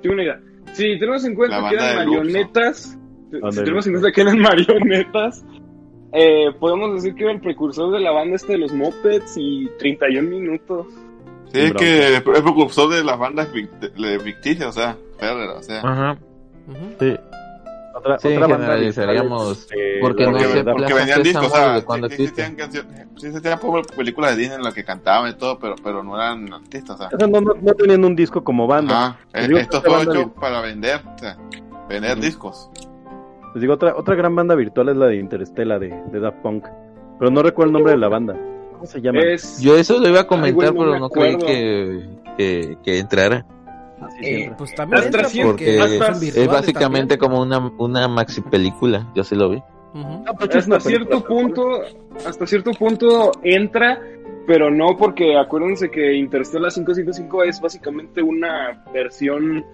Tengo 0.00 0.14
una 0.14 0.22
idea. 0.22 0.40
Si 0.72 0.98
tenemos 0.98 1.22
en 1.26 1.34
cuenta 1.34 1.68
que 1.68 1.74
eran 1.74 1.96
marionetas, 1.96 2.98
si 3.30 3.56
tenemos 3.62 3.86
en 3.86 3.92
cuenta 3.92 4.10
que 4.12 4.20
eran 4.22 4.38
marionetas, 4.40 5.44
eh, 6.16 6.52
podemos 6.60 6.94
decir 6.94 7.16
que 7.16 7.24
era 7.24 7.32
el 7.32 7.40
precursor 7.40 7.92
de 7.92 7.98
la 7.98 8.12
banda 8.12 8.36
este 8.36 8.52
de 8.52 8.58
los 8.58 8.72
Mopeds 8.72 9.34
y 9.36 9.68
31 9.80 10.30
minutos. 10.30 10.86
Sí, 11.52 11.60
es 11.60 11.72
que 11.74 12.14
es 12.16 12.22
precursor 12.22 12.88
de 12.94 13.02
las 13.02 13.18
bandas 13.18 13.48
ficticias, 13.48 14.68
o 14.68 14.72
sea, 14.72 14.96
Ferrer, 15.18 15.48
o 15.50 15.62
sea. 15.62 15.80
Ajá. 15.80 16.18
Sí. 17.00 17.16
Otra, 17.96 18.18
Sí, 18.18 18.28
otra 18.36 18.46
generalizaríamos, 18.46 19.58
este, 19.58 19.98
porque 20.00 20.24
la 20.24 20.30
no 20.30 20.38
porque, 20.38 20.52
se 20.52 20.64
porque 20.64 20.94
vendían 20.94 21.22
discos, 21.22 21.46
o 21.46 21.50
sea, 21.50 21.82
cuando 21.84 22.08
sí, 22.08 22.28
tenían 22.28 22.56
canciones, 22.56 23.08
sí, 23.16 23.28
como 23.60 23.82
películas 23.82 24.32
de 24.32 24.36
Disney 24.36 24.58
en 24.58 24.64
las 24.64 24.74
que 24.74 24.84
cantaban 24.84 25.30
y 25.30 25.34
todo, 25.34 25.58
pero, 25.58 25.74
pero 25.82 26.04
no 26.04 26.16
eran 26.16 26.52
artistas, 26.52 27.00
o 27.00 27.08
sea. 27.08 27.26
no, 27.26 27.40
no, 27.40 27.54
no 27.60 27.74
tenían 27.74 28.04
un 28.04 28.14
disco 28.14 28.42
como 28.44 28.68
banda. 28.68 29.18
Eh, 29.32 29.48
otra 29.64 29.80
fue 29.80 30.02
hecho 30.02 30.32
para 30.32 30.60
vender, 30.60 31.00
o 31.14 31.18
sea, 31.18 31.36
vender 31.88 32.20
discos. 32.20 32.70
Les 33.54 33.60
digo, 33.60 33.74
otra, 33.74 33.94
otra 33.96 34.14
gran 34.16 34.34
banda 34.34 34.54
virtual 34.54 34.88
es 34.88 34.96
la 34.96 35.06
de 35.06 35.16
Interestela 35.16 35.78
de, 35.78 35.88
de 36.10 36.20
Daft 36.20 36.38
Punk. 36.38 36.66
Pero 37.18 37.30
no 37.30 37.42
recuerdo 37.42 37.68
el 37.68 37.72
nombre 37.74 37.92
de 37.92 37.98
la 37.98 38.08
banda. 38.08 38.36
¿Cómo 38.72 38.86
se 38.86 39.00
llama? 39.00 39.20
Es, 39.20 39.60
Yo 39.60 39.76
eso 39.76 39.98
lo 40.00 40.08
iba 40.08 40.20
a 40.20 40.26
comentar, 40.26 40.68
Ay, 40.68 40.74
no 40.74 40.80
pero 40.80 40.98
no 40.98 41.08
creí 41.08 41.36
que, 41.36 42.08
que, 42.36 42.78
que 42.82 42.98
entrara. 42.98 43.46
Así 44.00 44.18
eh, 44.22 44.36
siempre. 44.36 44.56
Pues 44.58 44.74
también 44.74 45.04
entra 45.04 45.28
porque 45.44 45.78
es 45.78 46.46
básicamente 46.48 47.16
también. 47.16 47.18
como 47.18 47.42
una, 47.42 47.72
una 47.78 48.08
maxi 48.08 48.40
película. 48.40 49.10
Yo 49.14 49.22
sí 49.22 49.36
lo 49.36 49.50
vi. 49.50 49.62
Ah, 49.94 50.32
pues, 50.36 50.50
es 50.50 50.56
hasta 50.64 50.80
cierto 50.80 51.24
punto, 51.24 51.82
hasta 52.26 52.46
cierto 52.48 52.72
punto 52.72 53.30
entra, 53.44 54.00
pero 54.44 54.68
no 54.68 54.96
porque 54.96 55.38
acuérdense 55.38 55.88
que 55.88 56.14
Interstellar 56.14 56.72
555 56.72 57.44
es 57.44 57.60
básicamente 57.60 58.20
una 58.20 58.84
versión 58.92 59.64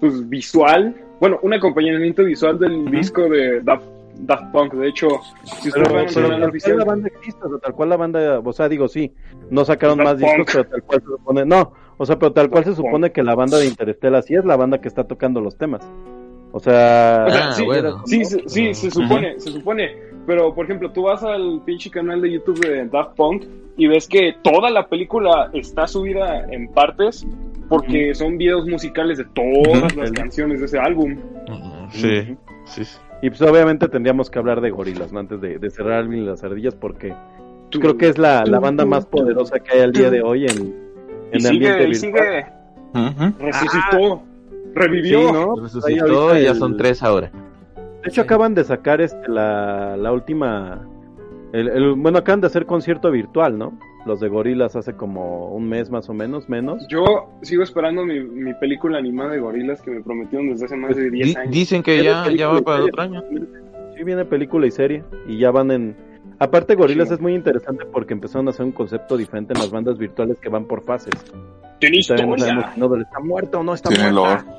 pues 0.00 0.28
visual, 0.28 0.94
bueno, 1.20 1.38
un 1.42 1.54
acompañamiento 1.54 2.24
visual 2.24 2.58
del 2.58 2.90
disco 2.90 3.22
de 3.28 3.60
Daft, 3.62 3.84
Daft 4.20 4.52
Punk. 4.52 4.74
De 4.74 4.88
hecho, 4.88 5.08
si 5.44 5.68
ustedes 5.68 5.88
Pero, 5.88 5.94
van 5.94 6.04
a 6.06 6.10
pero 6.14 6.38
la 6.38 6.46
oficial, 6.48 6.78
la 6.78 6.84
banda 6.84 7.08
existe, 7.08 7.40
o 7.44 7.48
sea, 7.50 7.58
tal 7.58 7.74
cual 7.74 7.88
la 7.88 7.96
banda, 7.96 8.40
o 8.44 8.52
sea, 8.52 8.68
digo, 8.68 8.88
sí, 8.88 9.12
no 9.50 9.64
sacaron 9.64 9.98
Daft 9.98 10.08
más 10.08 10.18
discos, 10.18 10.46
pero 10.52 10.64
tal 10.68 10.82
cual 10.82 11.00
se 11.00 11.06
supone, 11.06 11.44
no, 11.46 11.72
o 11.96 12.06
sea, 12.06 12.18
pero 12.18 12.32
tal 12.32 12.50
cual 12.50 12.64
se 12.64 12.70
Punk. 12.72 12.84
supone 12.86 13.12
que 13.12 13.22
la 13.22 13.34
banda 13.34 13.58
de 13.58 13.66
Interestela 13.66 14.22
sí 14.22 14.34
es 14.34 14.44
la 14.44 14.56
banda 14.56 14.80
que 14.80 14.88
está 14.88 15.04
tocando 15.04 15.40
los 15.40 15.56
temas. 15.56 15.82
O 16.52 16.60
sea, 16.60 17.24
Ah, 17.26 17.52
sí, 17.52 17.64
bueno. 17.64 18.02
sí, 18.06 18.24
sí, 18.24 18.40
sí, 18.46 18.74
se 18.74 18.90
supone, 18.90 19.38
se 19.40 19.50
supone. 19.50 19.94
Pero, 20.26 20.54
por 20.54 20.64
ejemplo, 20.64 20.90
tú 20.90 21.02
vas 21.02 21.22
al 21.22 21.60
pinche 21.64 21.90
canal 21.90 22.20
de 22.22 22.32
YouTube 22.32 22.58
de 22.66 22.86
Daft 22.86 23.14
Punk 23.16 23.44
y 23.76 23.86
ves 23.88 24.08
que 24.08 24.34
toda 24.42 24.70
la 24.70 24.88
película 24.88 25.50
está 25.52 25.86
subida 25.86 26.44
en 26.50 26.68
partes 26.68 27.26
porque 27.68 28.14
son 28.14 28.38
videos 28.38 28.66
musicales 28.66 29.18
de 29.18 29.24
todas 29.24 29.94
las 29.96 30.12
canciones 30.12 30.60
de 30.60 30.66
ese 30.66 30.78
álbum. 30.78 31.16
Sí. 31.90 32.36
sí. 32.64 32.84
sí. 32.84 32.98
y 33.22 33.30
pues 33.30 33.40
obviamente 33.42 33.88
tendríamos 33.88 34.30
que 34.30 34.38
hablar 34.38 34.60
de 34.60 34.70
gorilas, 34.70 35.12
¿no? 35.12 35.20
Antes 35.20 35.40
de, 35.40 35.58
de 35.58 35.70
cerrar 35.70 35.94
Alvin 36.00 36.22
y 36.22 36.26
las 36.26 36.42
ardillas, 36.44 36.74
porque 36.74 37.14
pues, 37.70 37.80
creo 37.80 37.96
que 37.96 38.08
es 38.08 38.18
la, 38.18 38.44
la 38.44 38.58
banda 38.60 38.84
más 38.84 39.06
poderosa 39.06 39.58
que 39.60 39.72
hay 39.76 39.80
al 39.82 39.92
día 39.92 40.10
de 40.10 40.22
hoy 40.22 40.44
en, 40.46 40.58
en 41.32 41.32
Y 41.32 41.36
el 41.38 41.46
ambiente 41.46 41.94
sigue, 41.94 42.08
y 42.10 42.12
virtual. 42.12 42.44
sigue, 42.94 43.26
Ujú. 43.26 43.34
resucitó, 43.44 44.22
revivió. 44.74 45.20
Sí, 45.26 45.32
¿no? 45.32 45.56
Resucitó 45.62 46.04
ahorita 46.28 46.40
y 46.40 46.44
ya 46.44 46.50
el- 46.50 46.56
son 46.56 46.76
tres 46.76 47.02
ahora. 47.02 47.30
De 48.02 48.08
hecho, 48.10 48.20
Sí. 48.22 48.26
acaban 48.26 48.54
de 48.54 48.62
sacar 48.64 49.00
este 49.00 49.28
la, 49.28 49.96
la 49.96 50.12
última. 50.12 50.86
El, 51.52 51.68
el- 51.68 51.94
bueno, 51.94 52.18
acaban 52.18 52.40
de 52.40 52.46
hacer 52.46 52.64
concierto 52.66 53.10
virtual, 53.10 53.58
¿no? 53.58 53.78
Los 54.06 54.20
de 54.20 54.28
Gorilas 54.28 54.76
hace 54.76 54.94
como 54.94 55.48
un 55.48 55.68
mes 55.68 55.90
más 55.90 56.08
o 56.08 56.14
menos, 56.14 56.48
menos. 56.48 56.86
Yo 56.88 57.04
sigo 57.42 57.62
esperando 57.64 58.04
mi, 58.06 58.20
mi 58.20 58.54
película 58.54 58.98
animada 58.98 59.32
de 59.32 59.40
gorilas 59.40 59.82
que 59.82 59.90
me 59.90 60.00
prometieron 60.00 60.48
desde 60.50 60.66
hace 60.66 60.76
más 60.76 60.94
de 60.96 61.10
10 61.10 61.26
Di- 61.26 61.36
años. 61.36 61.52
dicen 61.52 61.82
que 61.82 62.02
ya, 62.04 62.30
ya 62.30 62.48
va 62.48 62.58
y 62.58 62.62
para 62.62 62.78
el 62.78 62.84
otro 62.84 63.02
año. 63.02 63.24
Sí, 63.96 64.04
viene 64.04 64.24
película 64.24 64.66
y 64.66 64.70
serie. 64.70 65.02
Y 65.26 65.38
ya 65.38 65.50
van 65.50 65.70
en. 65.72 65.96
Aparte, 66.38 66.74
Gorilas 66.76 67.08
Sí. 67.08 67.14
es 67.14 67.20
muy 67.20 67.34
interesante 67.34 67.84
porque 67.86 68.12
empezaron 68.14 68.46
a 68.46 68.50
hacer 68.50 68.64
un 68.64 68.72
concepto 68.72 69.16
diferente 69.16 69.54
en 69.54 69.58
las 69.58 69.70
bandas 69.70 69.98
virtuales 69.98 70.38
que 70.38 70.48
van 70.50 70.66
por 70.66 70.82
fases. 70.84 71.12
Tiene 71.80 71.96
no 71.96 72.00
historia. 72.00 72.72
Nodal 72.76 73.02
está 73.02 73.18
muerto 73.20 73.60
o 73.60 73.62
no 73.64 73.74
está 73.74 73.88
Tiene 73.88 74.12
muerta. 74.12 74.44
lore. 74.44 74.56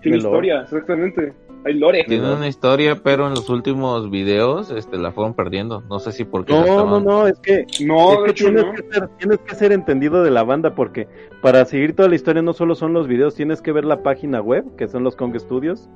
Tiene 0.02 0.16
lore. 0.18 0.28
historia, 0.48 0.62
exactamente. 0.62 1.32
Hay 1.64 1.74
lore. 1.74 2.04
Tiene 2.08 2.32
una 2.32 2.48
historia, 2.48 2.96
pero 3.02 3.26
en 3.26 3.34
los 3.34 3.48
últimos 3.50 4.10
videos 4.10 4.70
este, 4.70 4.96
la 4.96 5.12
fueron 5.12 5.34
perdiendo. 5.34 5.82
No 5.90 5.98
sé 6.00 6.12
si 6.12 6.24
porque... 6.24 6.52
No, 6.52 6.60
no, 6.60 6.66
estaban- 6.66 7.04
no, 7.04 7.26
es 7.26 7.38
que, 7.40 7.66
No, 7.84 8.12
es 8.12 8.18
de 8.18 8.24
que 8.24 8.30
hecho 8.30 8.44
tienes, 8.46 8.64
no. 8.64 8.72
que 8.72 8.82
ser, 8.92 9.08
tienes 9.18 9.38
que 9.40 9.54
ser 9.54 9.72
entendido 9.72 10.22
de 10.22 10.30
la 10.30 10.42
banda 10.42 10.74
porque 10.74 11.06
para 11.42 11.64
seguir 11.66 11.94
toda 11.94 12.08
la 12.08 12.14
historia 12.14 12.40
no 12.42 12.52
solo 12.54 12.74
son 12.74 12.92
los 12.94 13.06
videos, 13.08 13.34
tienes 13.34 13.60
que 13.60 13.72
ver 13.72 13.84
la 13.84 14.02
página 14.02 14.40
web, 14.40 14.64
que 14.76 14.88
son 14.88 15.04
los 15.04 15.16
Kong 15.16 15.36
Studios, 15.38 15.88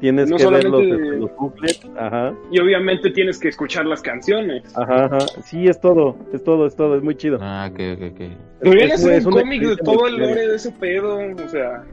tienes 0.00 0.30
No 0.30 0.38
que 0.38 0.46
ver 0.46 0.64
los, 0.64 0.72
solamente- 0.80 1.04
este, 1.04 1.16
los 1.18 1.36
booklets, 1.36 1.86
ajá, 1.98 2.34
Y 2.50 2.58
obviamente 2.58 3.10
tienes 3.10 3.38
que 3.38 3.48
escuchar 3.48 3.84
las 3.84 4.00
canciones. 4.00 4.74
ajá, 4.74 5.04
ajá, 5.04 5.18
sí, 5.42 5.66
es 5.66 5.78
todo, 5.78 6.16
es 6.32 6.42
todo, 6.42 6.64
es 6.66 6.74
todo, 6.74 6.96
es 6.96 7.02
muy 7.02 7.14
chido. 7.16 7.36
Ah, 7.42 7.68
ok, 7.70 7.78
ok, 7.96 8.02
ok. 8.12 8.20
Deberían 8.62 8.88
Es- 8.88 8.94
hacer 8.94 9.12
es 9.12 9.26
un 9.26 9.32
cómic 9.34 9.62
de 9.62 9.76
todo 9.76 10.06
el 10.06 10.16
lore 10.16 10.48
de 10.48 10.56
ese 10.56 10.72
pedo. 10.72 11.18
O 11.44 11.48
sea, 11.48 11.84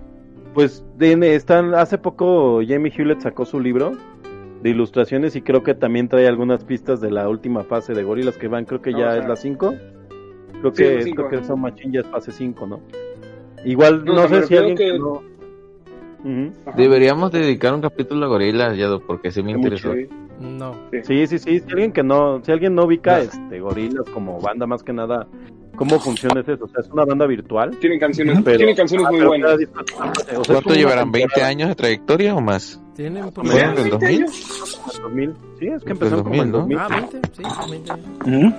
Pues 0.58 0.84
de- 0.98 1.36
están, 1.36 1.76
hace 1.76 2.00
poco 2.00 2.62
Jamie 2.68 2.92
Hewlett 2.92 3.22
sacó 3.22 3.46
su 3.46 3.60
libro 3.60 3.92
de 4.64 4.72
ilustraciones 4.72 5.36
y 5.36 5.44
creo 5.44 5.62
que 5.62 5.76
también 5.76 6.08
trae 6.08 6.28
algunas 6.28 6.64
pistas 6.64 7.00
de 7.00 7.12
la 7.12 7.30
última 7.30 7.64
fase 7.64 7.94
de 7.94 8.02
Gorilas 8.02 8.38
que 8.40 8.48
van, 8.48 8.66
creo 8.66 8.82
que 8.82 8.90
Ah, 8.90 8.98
ya 8.98 9.08
o 9.10 9.12
sea. 9.12 9.18
es 9.22 9.28
la 9.30 9.36
5. 9.36 9.76
Creo 10.60 10.72
Sí, 10.74 10.84
que 10.84 11.02
cinco. 11.04 11.28
creo 11.28 11.42
que 11.42 11.46
Son 11.48 11.62
Machine 11.62 11.94
ya 11.94 12.00
es 12.00 12.08
fase 12.08 12.32
5, 12.32 12.66
¿no? 12.66 12.80
Igual 13.66 14.04
No, 14.04 14.28
sé 14.28 14.48
si 14.48 14.58
alguien 14.58 14.76
que- 14.76 14.98
no-. 14.98 15.22
Deberíamos 16.76 17.32
dedicar 17.32 17.76
un 17.76 17.82
capítulo 17.82 18.26
a 18.26 18.30
Gorilas, 18.30 18.76
Yado, 18.76 19.00
porque 19.00 19.30
sí 19.30 19.44
me 19.44 19.52
interesó. 19.52 19.94
Sí. 19.94 20.08
No. 20.42 20.74
Sí, 21.04 21.28
sí, 21.28 21.38
sí, 21.38 21.60
si 21.60 21.70
alguien 21.72 21.92
que 21.92 22.02
no, 22.02 22.44
si 22.44 22.52
alguien 22.52 22.74
no 22.74 22.86
ubica 22.86 23.18
No. 23.18 23.22
este 23.26 23.60
Gorilas 23.60 24.10
como 24.10 24.42
banda 24.42 24.66
más 24.66 24.82
que 24.82 24.92
nada, 24.94 25.28
¿cómo 25.78 25.98
funciona 26.00 26.42
eso? 26.42 26.58
O 26.66 26.68
sea, 26.68 26.82
es 26.82 26.90
una 26.92 27.06
banda 27.06 27.26
virtual. 27.26 27.72
Tienen 27.80 28.00
canciones, 28.00 28.40
pero- 28.44 28.58
tienen 28.58 28.76
canciones 28.76 29.08
Ah, 29.08 29.12
muy 29.12 29.20
pero 29.20 29.30
buenas. 29.30 29.54
o 29.54 30.44
sea, 30.44 30.56
¿Cuánto 30.56 30.74
llevarán? 30.74 31.10
¿20 31.12 31.20
temporada. 31.20 31.48
años 31.48 31.70
de 31.70 31.76
trayectoria 31.76 32.36
o 32.36 32.42
más? 32.42 32.82
Tienen 32.96 33.24
un 33.26 33.32
Bueno, 33.34 33.52
poco- 33.52 33.82
del 33.82 33.90
2000. 33.92 34.26
2000. 35.02 35.34
Sí, 35.60 35.68
es 35.68 35.84
que 35.84 35.92
empezaron 35.92 36.24
como 36.24 36.44
en 36.44 36.52
2000, 36.52 36.78
2000. 36.78 36.78
¿no? 36.78 36.84
Ah, 36.84 36.88
20, 37.12 37.22
sí, 37.34 37.44
20. 38.26 38.56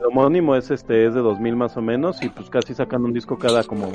El 0.00 0.06
homónimo 0.06 0.54
es 0.56 0.70
este 0.70 1.06
es 1.06 1.14
de 1.14 1.20
2000 1.20 1.56
más 1.56 1.76
o 1.76 1.82
menos 1.82 2.22
y 2.22 2.28
pues 2.28 2.48
casi 2.50 2.74
sacan 2.74 3.04
un 3.04 3.12
disco 3.12 3.38
cada 3.38 3.64
como 3.64 3.90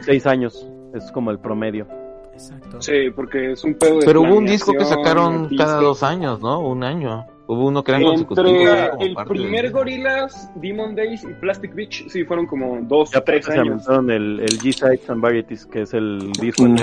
6 0.00 0.26
años. 0.26 0.66
Es 0.94 1.10
como 1.12 1.30
el 1.30 1.38
promedio. 1.38 1.86
Exacto. 2.32 2.80
Sí, 2.82 3.10
porque 3.14 3.52
es 3.52 3.64
un 3.64 3.74
pedo 3.74 3.98
de 4.00 4.06
Pero 4.06 4.20
hubo 4.20 4.36
un 4.36 4.44
disco 4.46 4.72
que 4.74 4.84
sacaron 4.84 5.48
cada 5.56 5.80
dos 5.80 6.02
años, 6.02 6.40
¿no? 6.40 6.60
Un 6.60 6.84
año. 6.84 7.26
Hubo 7.48 7.66
uno 7.68 7.84
que 7.84 7.92
era 7.92 8.02
consecutivo. 8.02 8.48
Entre 8.48 8.62
era 8.64 8.90
como 8.90 9.04
el 9.04 9.14
primer 9.28 9.70
Gorillaz, 9.70 10.50
Demon 10.56 10.94
Days 10.94 11.22
y 11.24 11.32
Plastic 11.34 11.74
Beach, 11.74 12.08
sí, 12.08 12.24
fueron 12.24 12.46
como 12.46 12.80
dos, 12.82 13.12
Ya 13.12 13.20
tres 13.20 13.44
se 13.44 13.58
años. 13.58 13.86
el, 13.88 14.40
el 14.40 14.58
G-Sides 14.58 15.08
and 15.10 15.20
Varieties, 15.22 15.66
que 15.66 15.82
es 15.82 15.94
el 15.94 16.32
disco. 16.40 16.64
Mm. 16.64 16.76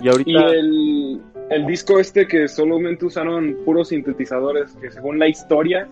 Y 0.00 0.08
ahorita 0.08 0.30
Y 0.30 0.36
el, 0.36 1.22
el 1.50 1.66
disco 1.66 1.98
este 1.98 2.26
que 2.26 2.46
solamente 2.48 3.04
usaron 3.06 3.56
puros 3.64 3.88
sintetizadores, 3.88 4.76
que 4.76 4.90
según 4.90 5.18
la 5.18 5.28
historia, 5.28 5.88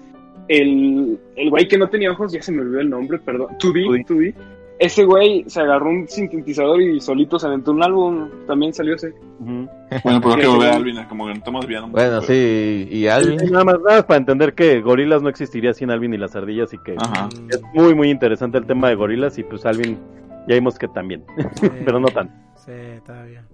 el, 0.49 1.19
el 1.37 1.51
güey 1.51 1.67
que 1.67 1.79
no 1.79 1.89
tenía 1.89 2.13
ojos, 2.13 2.33
ya 2.33 2.43
se 2.43 2.53
me 2.53 2.63
olvidó 2.63 2.81
el 2.81 2.91
nombre, 2.91 3.19
perdón, 3.19 3.49
2D, 3.59 4.07
2D, 4.07 4.35
ese 4.79 5.05
güey 5.05 5.45
se 5.47 5.61
agarró 5.61 5.89
un 5.89 6.07
sintetizador 6.09 6.81
y 6.81 7.01
solito 7.01 7.39
se 7.39 7.47
aventó 7.47 7.73
un 7.73 7.83
álbum, 7.83 8.29
también 8.47 8.75
salió 8.75 8.95
ese. 8.95 9.15
Bueno, 9.39 9.71
pero 9.91 10.31
es 10.31 10.37
que 10.37 10.43
Sí, 10.43 10.47
volver 10.47 10.73
a. 10.73 10.77
Alvin, 10.77 11.05
como 11.09 11.27
que 11.27 11.33
no 11.33 11.39
estamos 11.39 11.67
viendo. 11.67 11.89
Bueno, 11.89 12.21
sí, 12.23 12.89
y 12.91 13.07
Alvin. 13.07 13.39
Nada 13.51 13.65
más, 13.65 13.77
nada 13.81 13.97
más 13.97 14.05
para 14.05 14.19
entender 14.19 14.55
que 14.55 14.81
Gorilas 14.81 15.23
no 15.23 15.29
existiría 15.29 15.73
sin 15.73 15.91
Alvin 15.91 16.15
y 16.15 16.19
las 16.19 16.37
ardillas 16.37 16.73
y 16.73 16.79
que 16.79 16.95
Ajá. 16.99 17.29
Es 17.49 17.63
muy 17.75 17.95
muy 17.95 18.11
interesante 18.11 18.59
el 18.59 18.67
tema 18.67 18.89
de 18.89 18.95
Gorilas 18.95 19.39
y 19.39 19.45
pues 19.45 19.65
Alvin 19.65 19.99
ya 20.47 20.55
vimos 20.55 20.79
que 20.79 20.89
también, 20.89 21.25
sí, 21.61 21.69
pero 21.85 21.99
no 21.99 22.09
tan. 22.09 22.46
Sí, 22.67 22.73
está 22.73 23.23
bien. 23.23 23.47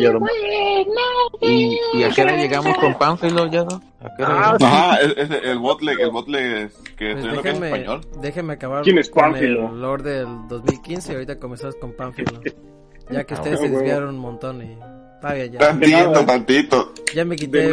Yadomo. 0.00 0.26
¿Y, 1.40 1.76
y 1.94 2.02
a 2.04 2.10
qué 2.10 2.22
hora 2.22 2.36
llegamos 2.36 2.76
con 2.78 2.94
Pánfilo, 2.94 3.46
Yado? 3.46 3.80
¿A 4.00 4.14
qué 4.16 4.22
hora 4.22 4.32
Ah, 4.32 4.52
llegamos? 4.58 4.62
Ajá, 4.62 5.00
es, 5.00 5.16
es 5.30 5.44
el 5.44 5.58
botle, 5.58 5.92
el 6.00 6.10
botle 6.10 6.62
es- 6.64 6.74
que 6.96 7.14
Pues 7.14 7.16
estoy 7.16 7.22
viendo 7.22 7.42
que 7.42 7.48
es 7.48 7.60
déjeme, 7.60 7.66
español. 7.66 8.00
déjeme 8.20 8.52
acabar 8.52 8.82
¿Quién 8.84 8.98
es 8.98 9.10
con 9.10 9.22
Pánfilo? 9.22 9.68
el 9.70 9.80
Lord 9.80 10.02
del 10.04 10.26
2015 10.48 11.12
y 11.12 11.14
ahorita 11.16 11.38
comenzamos 11.40 11.74
con 11.76 11.92
Pánfilo. 11.96 12.40
Ya 13.10 13.24
que 13.24 13.34
Ah, 13.34 13.38
ustedes 13.38 13.58
se 13.60 13.68
desviaron 13.68 14.10
un 14.10 14.20
montón 14.20 14.62
y... 14.62 14.78
Está 15.16 15.34
bien, 15.34 15.52
ya. 15.52 15.58
Tantito, 15.60 15.96
nada. 15.98 16.26
tantito. 16.26 16.92
Ya 17.14 17.24
me 17.24 17.36
quité 17.36 17.70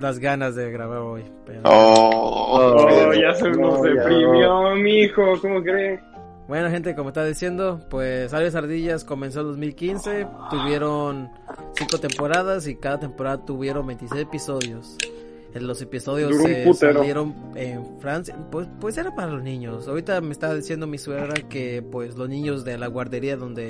las 0.00 0.18
ganas 0.20 0.54
de 0.54 0.70
grabar 0.70 0.98
hoy. 0.98 1.24
pero- 1.46 1.60
Oh, 1.64 2.10
Oh, 2.54 2.76
Oh, 2.76 3.12
ya 3.12 3.34
se 3.34 3.48
nos 3.50 3.58
no, 3.58 3.84
ya 3.86 3.90
deprimió, 4.02 4.74
mijo, 4.76 5.22
¿cómo 5.40 5.62
cree? 5.62 5.98
Bueno, 6.48 6.68
gente, 6.70 6.94
como 6.94 7.10
estaba 7.10 7.26
diciendo, 7.26 7.80
pues 7.88 8.32
Aves 8.34 8.54
Ardillas 8.54 9.04
comenzó 9.04 9.40
en 9.40 9.46
2015, 9.48 10.26
tuvieron 10.50 11.30
cinco 11.74 11.98
temporadas 11.98 12.66
y 12.66 12.76
cada 12.76 13.00
temporada 13.00 13.44
tuvieron 13.44 13.86
26 13.86 14.22
episodios. 14.22 14.96
Los 15.54 15.82
episodios 15.82 16.34
se 16.42 16.72
salieron 16.74 17.34
en 17.54 18.00
Francia, 18.00 18.34
pues, 18.50 18.66
pues 18.80 18.96
era 18.96 19.14
para 19.14 19.32
los 19.32 19.42
niños. 19.42 19.86
Ahorita 19.86 20.20
me 20.22 20.32
estaba 20.32 20.54
diciendo 20.54 20.86
mi 20.86 20.96
suegra 20.96 21.34
que 21.48 21.82
pues 21.82 22.16
los 22.16 22.28
niños 22.28 22.64
de 22.64 22.78
la 22.78 22.86
guardería 22.86 23.36
donde 23.36 23.68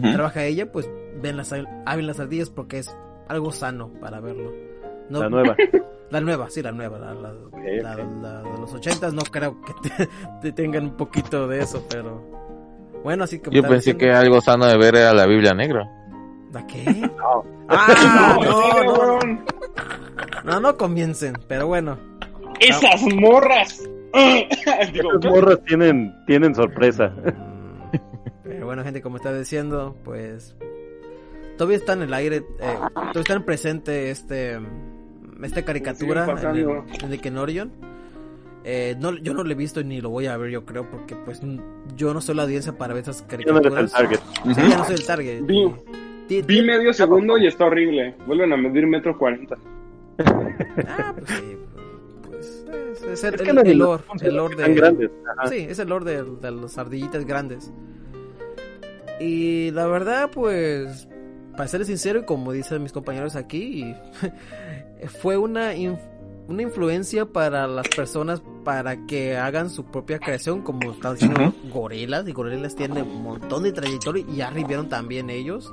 trabaja 0.00 0.44
ella, 0.44 0.72
pues 0.72 0.88
ven 1.20 1.36
las 1.36 1.50
ven 1.50 2.06
las 2.06 2.20
ardillas 2.20 2.48
porque 2.48 2.78
es 2.78 2.90
algo 3.28 3.52
sano 3.52 3.92
para 4.00 4.20
verlo. 4.20 4.69
No- 5.10 5.20
La 5.20 5.28
nueva. 5.28 5.56
La 6.10 6.20
nueva, 6.20 6.50
sí, 6.50 6.60
la 6.60 6.72
nueva, 6.72 6.98
la, 6.98 7.14
la- 7.14 7.32
la- 7.32 7.94
la 7.94 8.42
de 8.42 8.58
los 8.58 8.74
ochentas, 8.74 9.12
no 9.14 9.22
creo 9.22 9.60
que 9.62 9.72
te, 9.88 10.08
te 10.42 10.50
tengan 10.52 10.86
un 10.86 10.96
poquito 10.96 11.46
de 11.46 11.60
eso, 11.60 11.86
pero 11.88 12.20
bueno, 13.04 13.22
así 13.22 13.38
que 13.38 13.48
Yo 13.52 13.62
pensé 13.62 13.96
que 13.96 14.10
algo 14.10 14.40
sano 14.40 14.66
de 14.66 14.76
ver 14.76 14.96
era 14.96 15.14
la 15.14 15.26
Biblia 15.26 15.54
Negra. 15.54 15.88
¿La 16.52 16.66
qué? 16.66 16.84
Ah, 17.72 18.36
No, 18.42 18.42
no, 18.44 19.20
sí, 19.20 19.28
no, 19.28 20.52
no, 20.54 20.60
no 20.60 20.76
comiencen, 20.76 21.34
pero 21.46 21.68
bueno. 21.68 21.96
Esas 22.58 23.02
morras. 23.14 23.80
Digo, 24.92 25.12
Esas 25.20 25.30
morras 25.30 25.60
tienen, 25.64 26.12
tienen 26.26 26.52
sorpresa. 26.56 27.06
Mm, 27.14 27.96
Pero 28.42 28.66
bueno, 28.66 28.82
gente, 28.82 29.00
como 29.00 29.18
estaba 29.18 29.38
diciendo, 29.38 29.94
pues 30.02 30.56
todavía 31.56 31.76
está 31.76 31.92
en 31.92 32.02
el 32.02 32.12
aire, 32.14 32.38
eh, 32.38 32.42
todavía 32.58 33.20
está 33.20 33.34
en 33.34 33.44
presente 33.44 34.10
este 34.10 34.58
esta 35.42 35.64
caricatura 35.64 36.24
Sigue 36.26 36.32
en, 36.32 36.56
el, 36.58 36.66
pasando. 36.76 37.04
en 37.04 37.10
Nickelodeon. 37.10 37.72
Eh, 38.62 38.94
no, 39.00 39.16
yo 39.16 39.32
no 39.32 39.42
lo 39.42 39.50
he 39.50 39.54
visto 39.54 39.82
ni 39.82 40.00
lo 40.02 40.10
voy 40.10 40.26
a 40.26 40.36
ver, 40.36 40.50
yo 40.50 40.66
creo, 40.66 40.88
porque 40.90 41.16
pues 41.16 41.42
n- 41.42 41.62
yo 41.96 42.12
no 42.12 42.20
soy 42.20 42.34
la 42.34 42.42
audiencia 42.42 42.76
para 42.76 42.92
ver 42.92 43.02
esas 43.04 43.26
Yo 43.26 43.52
no 43.52 43.58
eres 43.60 43.72
el 43.72 43.90
caricaturas. 43.90 43.92
target. 43.92 44.20
Sí, 44.54 44.68
ya 44.70 44.76
no 44.78 44.84
soy 44.84 44.94
el 44.96 45.06
target. 45.06 45.42
Vi- 45.46 45.74
Ti- 46.28 46.42
Vi 46.42 46.62
medio 46.62 46.92
segundo 46.92 47.38
y 47.38 47.46
está 47.46 47.64
horrible. 47.64 48.14
Vuelven 48.26 48.52
a 48.52 48.56
medir 48.58 48.86
metro 48.86 49.16
cuarenta. 49.18 49.56
Ah, 50.86 51.14
pues 51.16 51.30
sí. 51.30 51.56
Pues 52.26 52.66
es, 53.00 53.02
es 53.04 53.24
el, 53.24 53.34
Es 53.34 53.42
que 53.42 53.50
el- 53.50 53.58
el 53.58 53.64
de 53.64 53.74
lore, 53.74 54.02
el 54.20 54.36
lore 54.36 54.56
de, 54.56 54.74
grandes. 54.74 55.10
Ajá. 55.38 55.48
Sí, 55.48 55.66
es 55.68 55.78
el 55.78 55.88
lore 55.88 56.04
de, 56.04 56.22
de 56.22 56.50
las 56.50 56.76
ardillitas 56.78 57.24
grandes. 57.24 57.72
Y 59.18 59.70
la 59.72 59.86
verdad, 59.86 60.30
pues, 60.32 61.08
para 61.52 61.66
serles 61.68 61.88
sincero, 61.88 62.20
y 62.20 62.24
como 62.24 62.52
dicen 62.52 62.82
mis 62.82 62.92
compañeros 62.92 63.36
aquí, 63.36 63.94
fue 65.08 65.36
una, 65.36 65.74
in- 65.74 65.98
una 66.48 66.62
influencia 66.62 67.26
para 67.26 67.66
las 67.66 67.88
personas 67.88 68.42
para 68.64 69.06
que 69.06 69.36
hagan 69.36 69.70
su 69.70 69.84
propia 69.84 70.18
creación, 70.18 70.62
como 70.62 70.92
están 70.92 71.14
diciendo 71.14 71.52
gorilas, 71.72 72.28
y 72.28 72.32
gorilas 72.32 72.74
tienen 72.76 73.04
un 73.06 73.22
montón 73.22 73.62
de 73.62 73.72
trayectoria 73.72 74.24
y 74.28 74.36
ya 74.36 74.48
arribieron 74.48 74.88
también 74.88 75.30
ellos. 75.30 75.72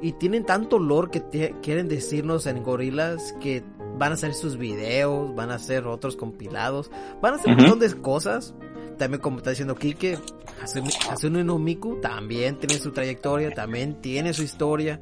Y 0.00 0.12
tienen 0.12 0.44
tanto 0.44 0.78
lore 0.78 1.10
que 1.10 1.54
quieren 1.62 1.88
decirnos 1.88 2.46
en 2.46 2.62
gorilas 2.62 3.34
que 3.40 3.64
van 3.98 4.12
a 4.12 4.14
hacer 4.14 4.34
sus 4.34 4.58
videos, 4.58 5.34
van 5.34 5.50
a 5.50 5.54
hacer 5.54 5.86
otros 5.86 6.16
compilados, 6.16 6.90
van 7.22 7.32
a 7.32 7.36
hacer 7.36 7.48
un 7.52 7.54
Ujú. 7.60 7.68
montón 7.70 7.88
de 7.88 8.02
cosas. 8.02 8.54
También 8.98 9.20
como 9.20 9.38
está 9.38 9.50
diciendo 9.50 9.74
Kike, 9.74 10.18
Hatsune 11.10 11.44
no 11.44 11.58
Miku 11.58 12.00
también 12.00 12.58
tiene 12.58 12.78
su 12.78 12.92
trayectoria, 12.92 13.50
también 13.52 14.00
tiene 14.00 14.32
su 14.32 14.42
historia. 14.42 15.00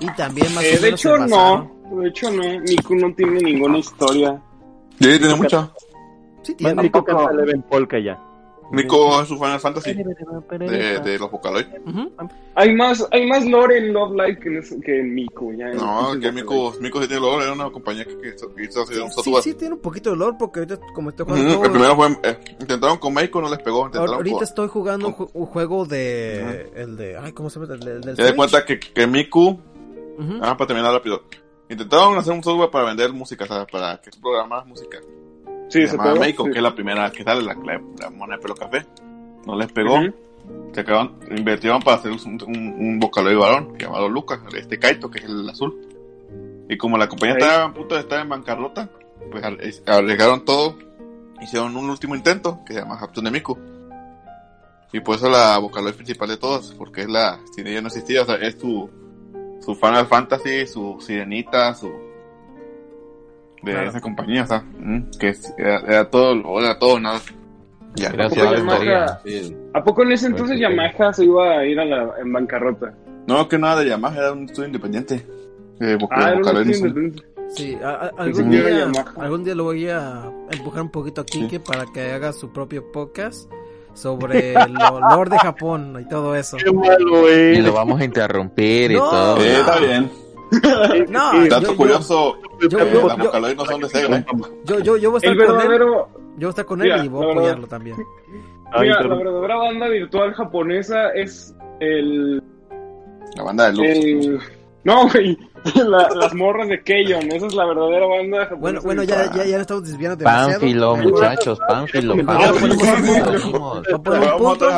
Y 0.00 0.06
también 0.14 0.52
más 0.54 0.64
Eh, 0.64 0.72
o 0.72 0.74
de 0.76 0.82
menos 0.82 1.00
hecho, 1.00 1.18
no. 1.18 1.70
De 2.00 2.08
hecho, 2.08 2.30
no. 2.30 2.42
Miku 2.60 2.94
no 2.96 3.14
tiene 3.14 3.40
ninguna 3.40 3.78
historia. 3.78 4.42
Sí, 4.98 5.18
tiene 5.18 5.34
mucha. 5.34 5.70
Sí, 6.42 6.54
tiene. 6.54 6.90
Polka 6.90 7.98
ya. 7.98 8.20
Nico 8.72 9.22
es 9.22 9.28
su 9.28 9.36
Final 9.36 9.60
Fantasy 9.60 9.94
de, 9.94 11.00
de 11.00 11.18
los 11.18 11.30
Vocaloid. 11.30 11.66
Hay 12.54 12.74
más, 12.74 13.06
hay 13.12 13.26
más 13.26 13.44
lore 13.46 13.78
en 13.78 13.92
Love 13.92 14.12
Live 14.12 14.38
que 14.40 14.48
en, 14.48 14.80
que 14.82 15.00
en 15.00 15.14
Miku. 15.14 15.52
Ya, 15.54 15.68
No, 15.74 16.18
que 16.20 16.32
Mico, 16.32 16.74
Mico 16.80 17.00
sí 17.00 17.06
tiene 17.08 17.22
lore, 17.22 17.44
era 17.44 17.52
una 17.52 17.70
compañía 17.70 18.04
que, 18.04 18.18
que 18.18 18.28
hizo, 18.30 18.52
que 18.54 18.64
hizo 18.64 18.82
hacer 18.82 19.02
un 19.02 19.08
Sí, 19.10 19.14
software. 19.16 19.42
sí, 19.42 19.54
tiene 19.54 19.74
un 19.74 19.80
poquito 19.80 20.10
de 20.10 20.16
lore 20.16 20.36
porque 20.38 20.60
ahorita 20.60 20.78
como 20.94 21.10
estoy 21.10 21.26
jugando 21.26 21.48
El 21.48 21.54
todo- 21.60 21.70
primero 21.72 21.96
fue, 21.96 22.08
eh, 22.24 22.38
intentaron 22.60 22.98
con 22.98 23.14
Meiko, 23.14 23.40
no 23.40 23.48
les 23.50 23.58
pegó, 23.60 23.86
intentaron 23.86 24.14
ahorita 24.16 24.34
con... 24.36 24.44
estoy 24.44 24.68
jugando 24.68 25.06
un, 25.08 25.14
ju- 25.14 25.30
un 25.32 25.46
juego 25.46 25.84
de 25.86 26.70
el 26.74 26.96
de 26.96 27.16
ay 27.18 27.32
cómo 27.32 27.50
se 27.50 27.60
llama 27.60 27.74
el, 27.74 27.80
de- 27.80 28.00
del 28.00 28.16
Te 28.16 28.22
das 28.22 28.32
cuenta 28.32 28.64
que, 28.64 28.80
que 28.80 29.06
Miku, 29.06 29.60
ah, 30.42 30.56
para 30.56 30.66
terminar 30.66 30.92
rápido, 30.92 31.22
intentaron 31.68 32.16
hacer 32.18 32.32
un 32.32 32.42
software 32.42 32.70
para 32.70 32.86
vender 32.86 33.12
música, 33.12 33.44
o 33.44 33.46
sea, 33.46 33.66
para 33.66 34.00
que 34.00 34.10
tú 34.10 34.20
programaras 34.20 34.66
música. 34.66 34.98
Sí, 35.68 35.82
se 35.82 35.88
se 35.88 35.98
pegó. 35.98 36.16
Meiko, 36.16 36.44
sí. 36.44 36.50
que 36.50 36.58
es 36.58 36.62
la 36.62 36.74
primera 36.74 37.10
que 37.10 37.24
sale, 37.24 37.42
la, 37.42 37.54
la, 37.54 37.80
la 38.00 38.10
mona 38.10 38.36
de 38.36 38.42
pelo 38.42 38.54
café. 38.54 38.84
No 39.46 39.56
les 39.56 39.70
pegó. 39.72 39.96
Ujú. 39.96 40.14
Se 40.72 40.80
acaban, 40.80 41.16
invirtieron 41.36 41.82
para 41.82 41.96
hacer 41.96 42.12
un, 42.12 42.20
un, 42.46 42.56
un 42.56 43.00
Vocaloid 43.00 43.36
varón, 43.36 43.76
llamado 43.78 44.08
Lucas, 44.08 44.38
este 44.56 44.78
Kaito, 44.78 45.10
que 45.10 45.18
es 45.18 45.24
el 45.24 45.48
azul. 45.48 45.76
Y 46.68 46.76
como 46.76 46.96
la 46.98 47.08
compañía 47.08 47.34
Ahí. 47.34 47.42
estaba 47.42 47.64
a 47.64 47.74
punto 47.74 47.94
de 47.94 48.00
estar 48.02 48.20
en 48.20 48.28
bancarrota, 48.28 48.88
pues 49.30 49.42
arriesgaron 49.86 50.44
todo. 50.44 50.76
Hicieron 51.42 51.76
un 51.76 51.90
último 51.90 52.14
intento 52.14 52.60
que 52.64 52.74
se 52.74 52.80
llama 52.80 52.98
Hatsune 52.98 53.30
Miku. 53.30 53.58
Y 54.92 55.00
por 55.00 55.16
eso 55.16 55.28
la 55.28 55.58
Vocaloid 55.58 55.94
principal 55.94 56.28
de 56.28 56.36
todos, 56.36 56.74
porque 56.78 57.02
es 57.02 57.08
la, 57.08 57.40
si 57.54 57.60
ella 57.62 57.80
no 57.82 57.88
existía, 57.88 58.22
o 58.22 58.24
sea, 58.24 58.36
es 58.36 58.56
su, 58.58 58.88
su 59.60 59.74
Final 59.74 60.06
Fantasy, 60.06 60.66
su 60.66 60.96
Sirenita, 61.00 61.74
su, 61.74 61.90
de 63.62 63.72
Claro. 63.72 63.88
esa 63.90 64.00
compañía, 64.00 64.44
o 64.44 64.46
sea, 64.46 64.60
mm, 64.78 65.10
que 65.18 65.28
es- 65.30 65.52
era, 65.58 65.80
era 65.80 66.10
todo, 66.10 66.32
o 66.44 66.60
era 66.60 66.78
todo, 66.78 67.00
nada. 67.00 67.20
Ya, 67.94 68.10
Gracias 68.10 68.46
a 68.46 68.54
Yamaha-. 68.56 69.20
Sí. 69.24 69.56
¿A 69.72 69.82
poco 69.82 70.02
en 70.02 70.12
ese 70.12 70.26
entonces 70.26 70.58
Pues. 70.58 70.60
Yamaha 70.60 71.12
se 71.14 71.24
iba 71.24 71.58
a 71.58 71.64
ir 71.64 71.80
a 71.80 71.84
la, 71.84 72.10
en 72.20 72.32
bancarrota? 72.32 72.92
No, 73.26 73.48
que 73.48 73.58
nada 73.58 73.80
de 73.80 73.88
Yamaha, 73.88 74.16
era 74.18 74.32
un 74.32 74.44
estudio 74.44 74.66
independiente. 74.66 75.26
Eh, 75.80 75.96
Ah, 76.10 76.30
era 76.30 76.36
un 76.36 76.46
estudio 76.46 76.62
independiente. 76.76 77.22
Sí, 77.48 77.76
a- 77.82 77.90
a- 77.90 78.10
Pensé 78.10 78.22
algún 78.42 78.50
día, 78.50 78.92
algún 79.18 79.44
día 79.44 79.54
lo 79.54 79.64
voy 79.64 79.88
a 79.88 80.30
empujar 80.50 80.82
un 80.82 80.90
poquito 80.90 81.20
a 81.22 81.24
Kike 81.24 81.60
para 81.60 81.84
que 81.94 82.10
haga 82.12 82.32
su 82.32 82.52
propio 82.52 82.90
podcast 82.92 83.50
sobre 83.94 84.52
lo 84.52 85.00
lore 85.00 85.30
de 85.30 85.38
Japón 85.38 85.96
y 86.04 86.08
todo 86.08 86.34
eso. 86.36 86.56
Qué 86.58 86.70
malo, 86.72 86.98
Y 86.98 87.20
güey. 87.20 87.62
lo 87.62 87.72
vamos 87.72 88.00
a 88.00 88.04
interrumpir 88.04 88.90
y 88.90 88.96
todo. 88.96 89.38
Eh, 89.40 89.60
está 89.60 89.78
bien. 89.78 90.10
No, 91.10 91.30
Sí, 91.32 91.38
yo, 91.42 91.46
Dato 91.48 91.62
yo- 91.72 91.76
curioso, 91.76 92.36
yo- 92.60 92.78
eh, 92.78 92.90
yo- 92.92 93.08
las 93.08 93.16
yo- 93.18 93.24
Vocaloid 93.24 93.56
no 93.56 93.64
son 93.64 93.80
de 93.80 93.88
Sega, 93.88 94.24
yo, 94.64 94.78
yo, 94.80 94.96
yo 94.96 95.10
voy 95.10 95.16
a 95.16 95.30
estar 95.30 95.32
El 95.32 95.46
con 95.46 95.72
él, 95.72 95.80
yo 95.80 96.06
voy 96.38 96.46
a 96.46 96.48
estar 96.50 96.64
con 96.64 96.80
él 96.82 96.84
Mira, 96.88 97.04
y 97.04 97.08
voy 97.08 97.22
a 97.22 97.26
verdad- 97.26 97.38
apoyarlo 97.40 97.66
también. 97.66 97.96
Mira, 98.78 99.00
la 99.02 99.14
verdadera 99.14 99.56
banda 99.56 99.88
virtual 99.88 100.34
japonesa 100.34 101.10
es 101.14 101.54
el, 101.80 102.42
La 103.36 103.42
banda 103.44 103.70
de 103.70 103.72
Lux. 103.72 103.88
el 103.88 104.40
no, 104.84 105.08
güey, 105.08 105.36
la- 105.88 106.08
las 106.14 106.32
morras 106.34 106.68
de 106.68 106.80
Keion, 106.82 107.30
esa 107.32 107.46
es 107.46 107.54
la 107.54 107.66
verdadera 107.66 108.06
banda 108.06 108.38
japonesa. 108.46 108.60
Bueno, 108.60 108.80
bueno, 108.82 109.02
ya, 109.02 109.32
ya, 109.34 109.44
ya 109.44 109.60
estamos 109.60 109.82
desviando 109.84 110.16
demasiado. 110.16 110.60
Pánfilo, 110.60 110.96
muchachos, 110.96 111.58
Pánfilo. 111.68 112.14
Vamos 112.24 112.44
a 112.44 112.52
un 112.52 114.02
Vamos 114.02 114.58
punto. 114.58 114.70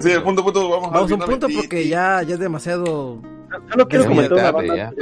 Sí, 0.00 0.10
vamos 0.14 1.10
a 1.10 1.14
un 1.14 1.20
punto 1.20 1.46
porque 1.54 1.86
ya 1.88 2.22
es 2.22 2.38
demasiado. 2.38 3.18
Solo 3.70 3.86
quiero 3.88 4.06
comentar 4.06 4.32
una 4.38 4.52
banda 4.52 4.76
ya. 4.76 4.92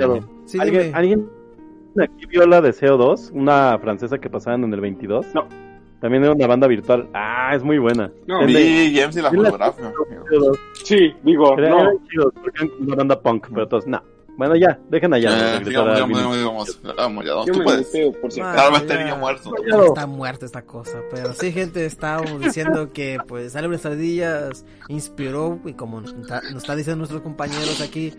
Sí, 0.44 0.58
¿Alguien. 0.60 0.94
¿Alguien 0.94 1.28
aquí 2.02 2.26
vio 2.26 2.46
la 2.46 2.60
de 2.60 2.70
CO2? 2.70 3.30
Una 3.32 3.78
francesa 3.78 4.18
que 4.18 4.28
pasaban 4.30 4.64
en 4.64 4.74
el 4.74 4.80
22. 4.80 5.34
No. 5.34 5.46
También 6.00 6.22
era 6.24 6.32
una 6.34 6.46
banda 6.46 6.66
virtual. 6.66 7.08
Ah, 7.14 7.52
es 7.54 7.62
muy 7.62 7.78
buena. 7.78 8.10
No, 8.26 8.44
Vi 8.44 8.94
James 8.94 9.16
y 9.16 9.22
la 9.22 9.30
fotografía. 9.30 9.92
CO2. 10.30 10.58
Sí, 10.84 11.14
digo, 11.22 11.56
Era- 11.58 11.70
no. 11.70 11.90
chidos, 12.10 12.32
porque 12.34 12.50
eran 12.62 12.70
una 12.80 12.96
banda 12.96 13.20
punk, 13.20 13.46
pero 13.54 13.66
todos, 13.68 13.86
no. 13.86 14.02
Bueno, 14.36 14.56
ya, 14.56 14.78
dejen 14.90 15.14
allá. 15.14 15.56
Eh, 15.56 15.60
digamos, 15.64 15.90
a 15.90 15.94
digamos, 15.94 16.08
Billy. 16.08 16.38
digamos, 16.38 16.66
digamos, 16.82 16.96
vamos, 16.96 17.24
ya, 17.24 17.30
Yo 17.30 17.44
tú 17.52 17.58
me 17.58 17.64
puedes. 17.64 17.86
meteo, 17.86 18.12
por 18.20 18.32
si 18.32 18.40
acaso. 18.40 18.76
Estaría 18.76 19.14
muerto. 19.14 19.50
Ya. 19.70 19.84
Está 19.84 20.06
muerta 20.06 20.44
esta 20.46 20.62
cosa, 20.62 20.98
pero 21.10 21.32
sí, 21.34 21.52
gente, 21.52 21.84
estábamos 21.86 22.40
diciendo 22.40 22.92
que 22.92 23.18
pues 23.28 23.54
Álvarez 23.54 23.86
Ardillas 23.86 24.64
inspiró 24.88 25.60
y 25.64 25.74
como 25.74 26.00
nos 26.00 26.12
está, 26.14 26.40
nos 26.52 26.62
está 26.64 26.74
diciendo 26.74 26.98
nuestros 26.98 27.22
compañeros 27.22 27.80
aquí, 27.80 28.12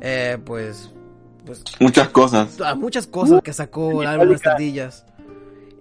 eh, 0.00 0.38
pues, 0.44 0.92
pues 1.46 1.62
Muchas 1.78 2.08
cosas. 2.08 2.60
a 2.60 2.74
muchas 2.74 3.06
cosas 3.06 3.40
que 3.42 3.52
sacó 3.52 4.02
el 4.02 4.08
álbum 4.08 4.30
Las 4.32 4.46
Ardillas. 4.46 5.04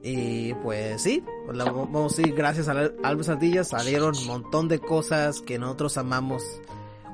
Y 0.04 0.54
pues 0.56 1.02
sí, 1.02 1.24
la- 1.52 1.66
vamos 1.66 2.14
a 2.14 2.18
decir, 2.22 2.34
gracias 2.36 2.68
al 2.70 2.94
álbum 3.04 3.18
Las 3.18 3.30
Ardillas 3.30 3.68
salieron 3.70 4.16
un 4.16 4.28
montón 4.28 4.68
de 4.68 4.80
cosas 4.80 5.42
que 5.42 5.58
nosotros 5.58 5.98
amamos 5.98 6.44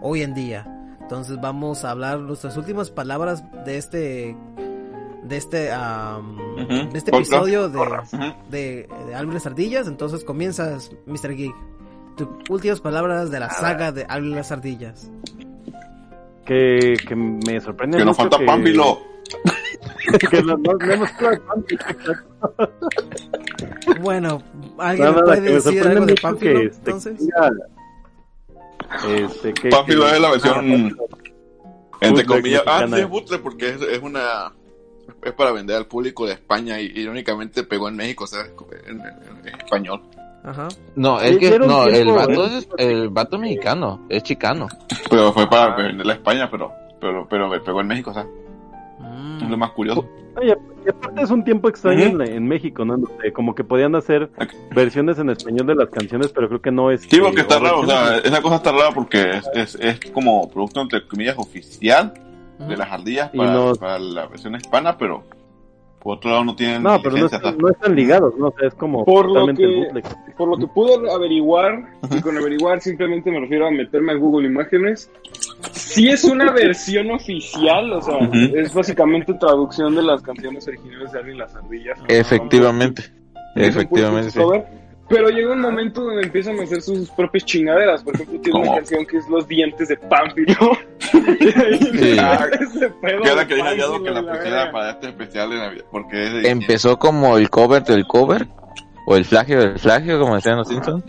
hoy 0.01 0.21
en 0.21 0.33
día. 0.33 0.67
Entonces 1.03 1.39
vamos 1.39 1.85
a 1.85 1.91
hablar 1.91 2.19
nuestras 2.19 2.57
últimas 2.57 2.89
palabras 2.89 3.43
de 3.65 3.77
este 3.77 4.35
de 5.23 5.37
este 5.37 5.69
Ujú. 5.71 6.91
de 6.91 6.97
este 6.97 7.15
episodio 7.15 7.69
de, 7.69 7.77
de 8.49 9.15
Álvarez 9.15 9.45
Ardillas. 9.45 9.87
Entonces 9.87 10.23
comienzas, 10.23 10.91
Mr. 11.05 11.35
Geek. 11.35 11.53
Tus 12.17 12.27
últimas 12.49 12.79
palabras 12.81 13.31
de 13.31 13.39
la 13.39 13.49
saga 13.49 13.91
de 13.91 14.05
Álvarez 14.07 14.51
Ardillas. 14.51 15.09
Que, 16.45 16.95
que 17.07 17.15
me 17.15 17.59
sorprende 17.61 17.97
Que 17.97 18.05
nos 18.05 18.17
falta 18.17 18.37
que- 18.37 18.45
Pámbilo. 18.45 18.99
que 20.29 20.41
no, 20.43 20.57
no- 20.57 20.73
no 20.73 21.05
Pámbilo. 21.47 22.23
Bueno, 24.01 24.41
¿alguien 24.77 25.09
nada, 25.09 25.23
puede 25.23 25.35
que 25.37 25.41
me 25.41 25.51
decir 25.51 25.73
sorprende 25.83 26.15
algo 26.23 26.33
de 26.33 26.39
que, 26.39 26.65
este, 26.65 26.77
Entonces, 26.91 27.29
este, 29.07 29.53
que- 29.53 29.69
Pámbilo 29.69 30.05
que- 30.05 30.11
es 30.11 30.19
la 30.21 30.31
versión, 30.31 30.65
entre 32.01 32.23
Bootleg 32.23 32.27
comillas, 32.27 32.63
ah, 32.65 32.85
sí, 32.87 32.99
es 32.99 33.09
bootleg 33.09 33.41
porque 33.41 33.69
es, 33.69 33.81
es 33.81 34.01
una, 34.01 34.51
es 35.23 35.33
para 35.33 35.51
vender 35.51 35.77
al 35.77 35.85
público 35.85 36.25
de 36.25 36.33
España 36.33 36.79
y 36.79 36.85
irónicamente 36.99 37.63
pegó 37.63 37.87
en 37.87 37.95
México, 37.95 38.25
o 38.25 38.27
sea, 38.27 38.41
en, 38.41 38.99
en- 38.99 39.47
en 39.47 39.55
español. 39.55 40.01
ajá. 40.43 40.67
No, 40.95 41.19
es 41.21 41.37
que 41.37 41.57
no, 41.59 41.85
el 41.85 42.11
vato 42.11 42.45
es 42.45 42.67
el 42.77 43.09
vato 43.09 43.37
mexicano, 43.37 44.05
es 44.09 44.23
chicano. 44.23 44.67
Pero 45.09 45.31
fue 45.31 45.47
para 45.49 45.75
venderla 45.75 46.13
a 46.13 46.15
España, 46.17 46.49
pero, 46.51 46.71
pero, 46.99 47.25
pero 47.29 47.63
pegó 47.63 47.79
en 47.81 47.87
México, 47.87 48.11
o 48.11 48.13
sea, 48.13 48.27
Mm. 49.13 49.43
es 49.43 49.49
lo 49.49 49.57
más 49.57 49.71
curioso. 49.71 50.07
Oye, 50.35 50.57
y 50.85 50.89
aparte 50.89 51.21
es 51.21 51.29
un 51.29 51.43
tiempo 51.43 51.69
extraño 51.69 52.03
en, 52.05 52.21
en 52.21 52.47
México, 52.47 52.83
¿no? 52.83 52.97
Como 53.33 53.53
que 53.53 53.63
podían 53.63 53.93
hacer 53.95 54.29
versiones 54.73 55.19
en 55.19 55.29
español 55.29 55.67
de 55.67 55.75
las 55.75 55.89
canciones, 55.89 56.31
pero 56.33 56.47
creo 56.47 56.61
que 56.61 56.71
no 56.71 56.89
es. 56.91 57.01
Sí, 57.01 57.19
porque 57.21 57.41
está 57.41 57.59
raro, 57.59 57.81
o 57.81 57.85
sea, 57.85 58.17
esa 58.17 58.41
cosa 58.41 58.55
está 58.55 58.71
rara 58.71 58.89
porque 58.93 59.21
es, 59.37 59.49
es, 59.53 59.75
es 59.75 60.11
como 60.11 60.49
producto 60.49 60.81
entre 60.81 61.05
comillas 61.07 61.37
oficial 61.37 62.13
de 62.67 62.77
las 62.77 62.91
ardillas 62.91 63.29
para, 63.29 63.53
no- 63.53 63.75
para 63.75 63.99
la 63.99 64.25
versión 64.27 64.55
hispana, 64.55 64.97
pero 64.97 65.23
por 66.03 66.17
otro 66.17 66.31
lado 66.31 66.43
no 66.43 66.55
tienen 66.55 66.83
No, 66.83 67.01
pero 67.01 67.15
no, 67.17 67.25
están- 67.25 67.57
no 67.57 67.69
están 67.69 67.95
ligados, 67.95 68.35
¿no? 68.37 68.47
O 68.47 68.53
sea, 68.57 68.67
es 68.67 68.73
como 68.75 69.05
Por 69.05 69.27
lo 69.27 69.45
totalmente 69.45 69.63
que-. 70.03 70.33
Por 70.37 70.49
lo 70.49 70.57
que 70.57 70.67
pude 70.67 71.11
averiguar, 71.11 71.85
y 72.11 72.21
con 72.21 72.37
averiguar 72.37 72.81
simplemente 72.81 73.31
me 73.31 73.39
refiero 73.39 73.67
a 73.67 73.71
meterme 73.71 74.11
a 74.13 74.15
Google 74.15 74.47
Imágenes, 74.47 75.09
sí 75.71 76.09
es 76.09 76.23
una 76.23 76.51
versión 76.51 77.11
oficial, 77.11 77.93
o 77.93 78.01
sea, 78.01 78.17
es 78.55 78.73
básicamente 78.73 79.33
traducción 79.35 79.95
de 79.95 80.03
las 80.03 80.21
canciones 80.21 80.67
originales 80.67 81.11
de 81.11 81.19
Alvin 81.19 81.35
y 81.35 81.37
las 81.37 81.55
ardillas. 81.55 81.99
Efectivamente, 82.07 83.03
un 83.55 83.61
efectivamente. 83.61 84.39
Pero 85.09 85.29
llega 85.29 85.51
un 85.51 85.59
momento 85.59 86.01
donde 86.01 86.23
empiezan 86.23 86.57
a 86.59 86.63
hacer 86.63 86.81
sus 86.81 87.09
propias 87.11 87.43
chingaderas. 87.45 88.03
Por 88.03 88.15
ejemplo, 88.15 88.39
tiene 88.39 88.59
una 88.59 88.75
canción 88.75 89.05
que 89.05 89.17
es 89.17 89.27
Los 89.27 89.47
dientes 89.47 89.89
de 89.89 89.97
Pánfilo. 89.97 90.55
y 91.39 91.59
ahí 91.59 91.79
Sí. 91.93 92.17
ah, 92.19 92.47
ese 92.59 92.89
pedo 92.89 93.21
Que 93.23 93.47
que 93.47 93.61
hallado 93.61 93.99
la 93.99 94.21
la 94.21 94.33
pusiera 94.33 94.71
para 94.71 94.91
este 94.91 95.07
especial 95.09 95.49
de 95.49 95.57
Navidad, 95.57 95.85
porque 95.91 96.23
es 96.23 96.33
de 96.33 96.49
Empezó 96.49 96.97
como 96.97 97.37
el 97.37 97.49
cover 97.49 97.83
del 97.83 98.05
cover, 98.07 98.47
o 99.05 99.15
el 99.17 99.25
flagio 99.25 99.59
del 99.59 99.77
flagio, 99.77 100.19
como 100.19 100.35
decían 100.35 100.57
los 100.57 100.69
Simpsons, 100.69 101.03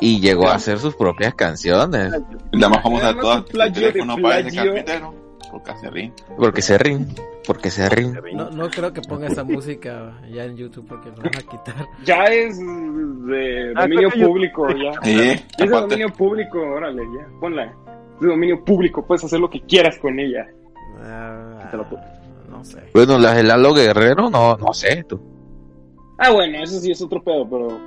y 0.00 0.20
llegó 0.20 0.48
a 0.48 0.54
hacer 0.56 0.78
sus 0.78 0.94
propias 0.94 1.34
canciones, 1.34 2.12
la 2.52 2.68
más 2.68 2.82
famosa 2.82 3.06
de 3.14 3.18
Además, 3.18 3.44
todas. 3.50 3.66
el 3.68 3.72
de 3.72 3.80
teléfono 3.80 4.16
parece 4.20 4.50
plagio. 4.50 4.74
carpintero, 4.74 5.14
porque 5.50 5.70
hace 5.70 5.90
ring. 5.90 6.12
porque 6.36 6.62
se 6.62 6.78
rin, 6.78 7.06
porque 7.46 7.70
se 7.70 7.88
rin. 7.88 8.18
No, 8.34 8.50
no 8.50 8.68
creo 8.70 8.92
que 8.92 9.00
ponga 9.02 9.26
esa 9.28 9.44
música 9.44 10.12
ya 10.30 10.44
en 10.44 10.56
YouTube 10.56 10.86
porque 10.88 11.10
lo 11.10 11.16
van 11.16 11.26
a 11.36 11.40
quitar. 11.42 11.86
Ya 12.04 12.24
es 12.24 12.58
de 12.58 13.72
Ah, 13.76 13.82
dominio 13.82 14.10
yo- 14.14 14.26
público, 14.28 14.68
ya. 14.70 14.92
Sí, 15.02 15.10
es 15.20 15.56
de 15.58 15.64
aparte. 15.64 15.80
dominio 15.80 16.08
público, 16.12 16.58
órale, 16.60 17.02
ya. 17.18 17.26
Ponla. 17.40 17.64
Es 18.14 18.20
de 18.20 18.28
dominio 18.28 18.64
público, 18.64 19.06
puedes 19.06 19.22
hacer 19.24 19.40
lo 19.40 19.50
que 19.50 19.60
quieras 19.62 19.98
con 19.98 20.18
ella. 20.18 20.46
Ah, 21.02 21.68
Te 21.70 21.76
lo 21.76 21.84
pu- 21.84 22.00
no 22.50 22.64
sé. 22.64 22.78
Bueno, 22.94 23.18
las 23.18 23.36
de 23.36 23.42
Lalo 23.42 23.74
Guerrero, 23.74 24.30
no, 24.30 24.56
no 24.56 24.72
sé, 24.72 25.04
tú. 25.04 25.20
Ah, 26.18 26.30
bueno, 26.30 26.62
eso 26.62 26.80
sí 26.80 26.90
es 26.90 27.02
otro 27.02 27.22
pedo, 27.22 27.48
pero. 27.48 27.78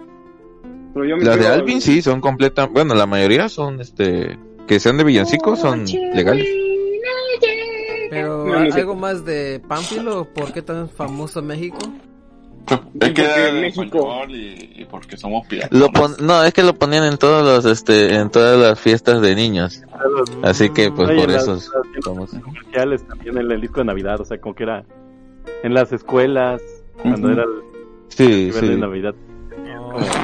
Pero 0.94 1.06
yo 1.06 1.18
me 1.18 1.24
Las 1.24 1.40
de 1.40 1.48
Alvin 1.48 1.82
sí 1.82 2.02
son 2.02 2.20
completas, 2.22 2.70
bueno, 2.72 2.94
la 2.96 3.06
mayoría 3.06 3.48
son, 3.50 3.80
este, 3.80 4.38
que 4.68 4.80
sean 4.80 4.98
de 4.98 5.04
villancicos 5.04 5.60
son 5.60 5.86
legales. 5.86 6.48
Pero 8.10 8.46
No, 8.46 8.60
no 8.66 8.72
sé. 8.72 8.80
algo 8.80 8.96
más 8.96 9.26
de 9.26 9.62
Pánfilo, 9.68 10.26
¿por 10.34 10.52
qué 10.54 10.62
tan 10.62 10.90
famoso 10.90 11.42
México? 11.42 11.78
Es 13.00 13.14
que 13.14 13.24
México- 13.54 14.22
y, 14.30 14.82
y 14.82 14.86
porque 14.90 15.18
somos 15.18 15.48
piratas. 15.48 15.72
Lo 15.78 15.92
pon- 15.92 16.16
no, 16.22 16.44
es 16.44 16.54
que 16.54 16.62
lo 16.62 16.76
ponían 16.76 17.04
en 17.06 17.18
todos 17.18 17.44
los, 17.44 17.66
este, 17.72 18.14
en 18.16 18.30
todas 18.30 18.60
las 18.60 18.80
fiestas 18.80 19.22
de 19.22 19.34
niños. 19.36 19.82
Así 20.44 20.70
que, 20.70 20.92
pues, 20.92 21.10
Oye, 21.10 21.20
por 21.20 21.32
eso 21.32 21.58
comerciales 22.04 23.06
también 23.08 23.38
en 23.40 23.52
el 23.52 23.62
disco 23.62 23.80
de 23.80 23.86
Navidad, 23.86 24.22
o 24.22 24.26
sea, 24.26 24.40
como 24.40 24.54
que 24.54 24.64
era 24.64 24.84
en 25.64 25.74
las 25.74 25.92
escuelas, 25.92 26.62
cuando 27.02 27.32
era 27.32 27.44
el 27.44 27.50
Sí, 28.10 28.52
festival 28.52 28.68
de 28.70 28.76
sí. 28.76 28.82
Navidad. 28.82 29.16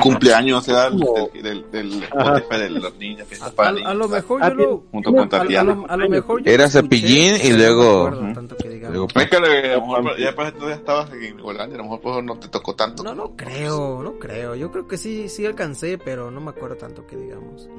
Cumpleaños 0.02 0.66
del, 0.66 1.66
del. 1.72 2.04
Spotify 2.04 2.58
de 2.60 2.70
los 2.70 2.96
niños, 2.98 3.28
A, 3.58 3.94
lo 3.94 4.08
mejor 4.08 4.44
Ah, 4.44 4.50
yo 4.50 4.56
lo... 4.56 4.84
junto 4.92 5.12
con 5.14 5.30
Tatiana. 5.30 5.74
lo, 5.76 5.90
a 5.90 5.98
lo 5.98 6.10
mejor 6.10 6.42
Era 6.48 6.70
Cepillín 6.70 7.36
y 7.44 7.54
luego- 7.54 7.84
No 7.84 7.94
me 7.94 8.08
acuerdo 8.10 8.22
Ujú. 8.26 8.34
tanto 8.34 8.58
que 8.58 8.70
digamos. 8.70 8.96
Luego- 8.96 9.08
Es 9.16 9.30
que 9.30 9.36
a 9.36 9.40
lo 9.40 9.82
mejor 9.88 10.18
ya 10.20 10.36
para 10.36 10.50
entonces 10.50 10.70
ya 10.76 10.80
estabas 10.80 11.12
en 11.14 11.40
Holanda, 11.40 11.76
a 11.76 11.78
lo 11.78 11.84
mejor 11.84 12.02
por 12.02 12.12
eso 12.14 12.22
no 12.22 12.38
te 12.40 12.48
tocó 12.48 12.76
tanto. 12.76 13.04
No, 13.04 13.16
no 13.16 13.36
creo, 13.36 14.02
no 14.04 14.14
creo. 14.20 14.56
Yo 14.56 14.72
creo 14.72 14.88
que 14.88 14.98
sí, 14.98 15.30
sí 15.30 15.46
alcancé, 15.46 15.98
pero 15.98 16.32
no 16.32 16.42
me 16.42 16.52
acuerdo 16.52 16.76
tanto 16.76 17.06
que 17.08 17.16
digamos. 17.18 17.70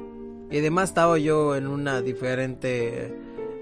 Y 0.49 0.59
además 0.59 0.89
estaba 0.89 1.17
yo 1.17 1.55
en 1.55 1.67
una 1.67 2.01
diferente 2.01 3.13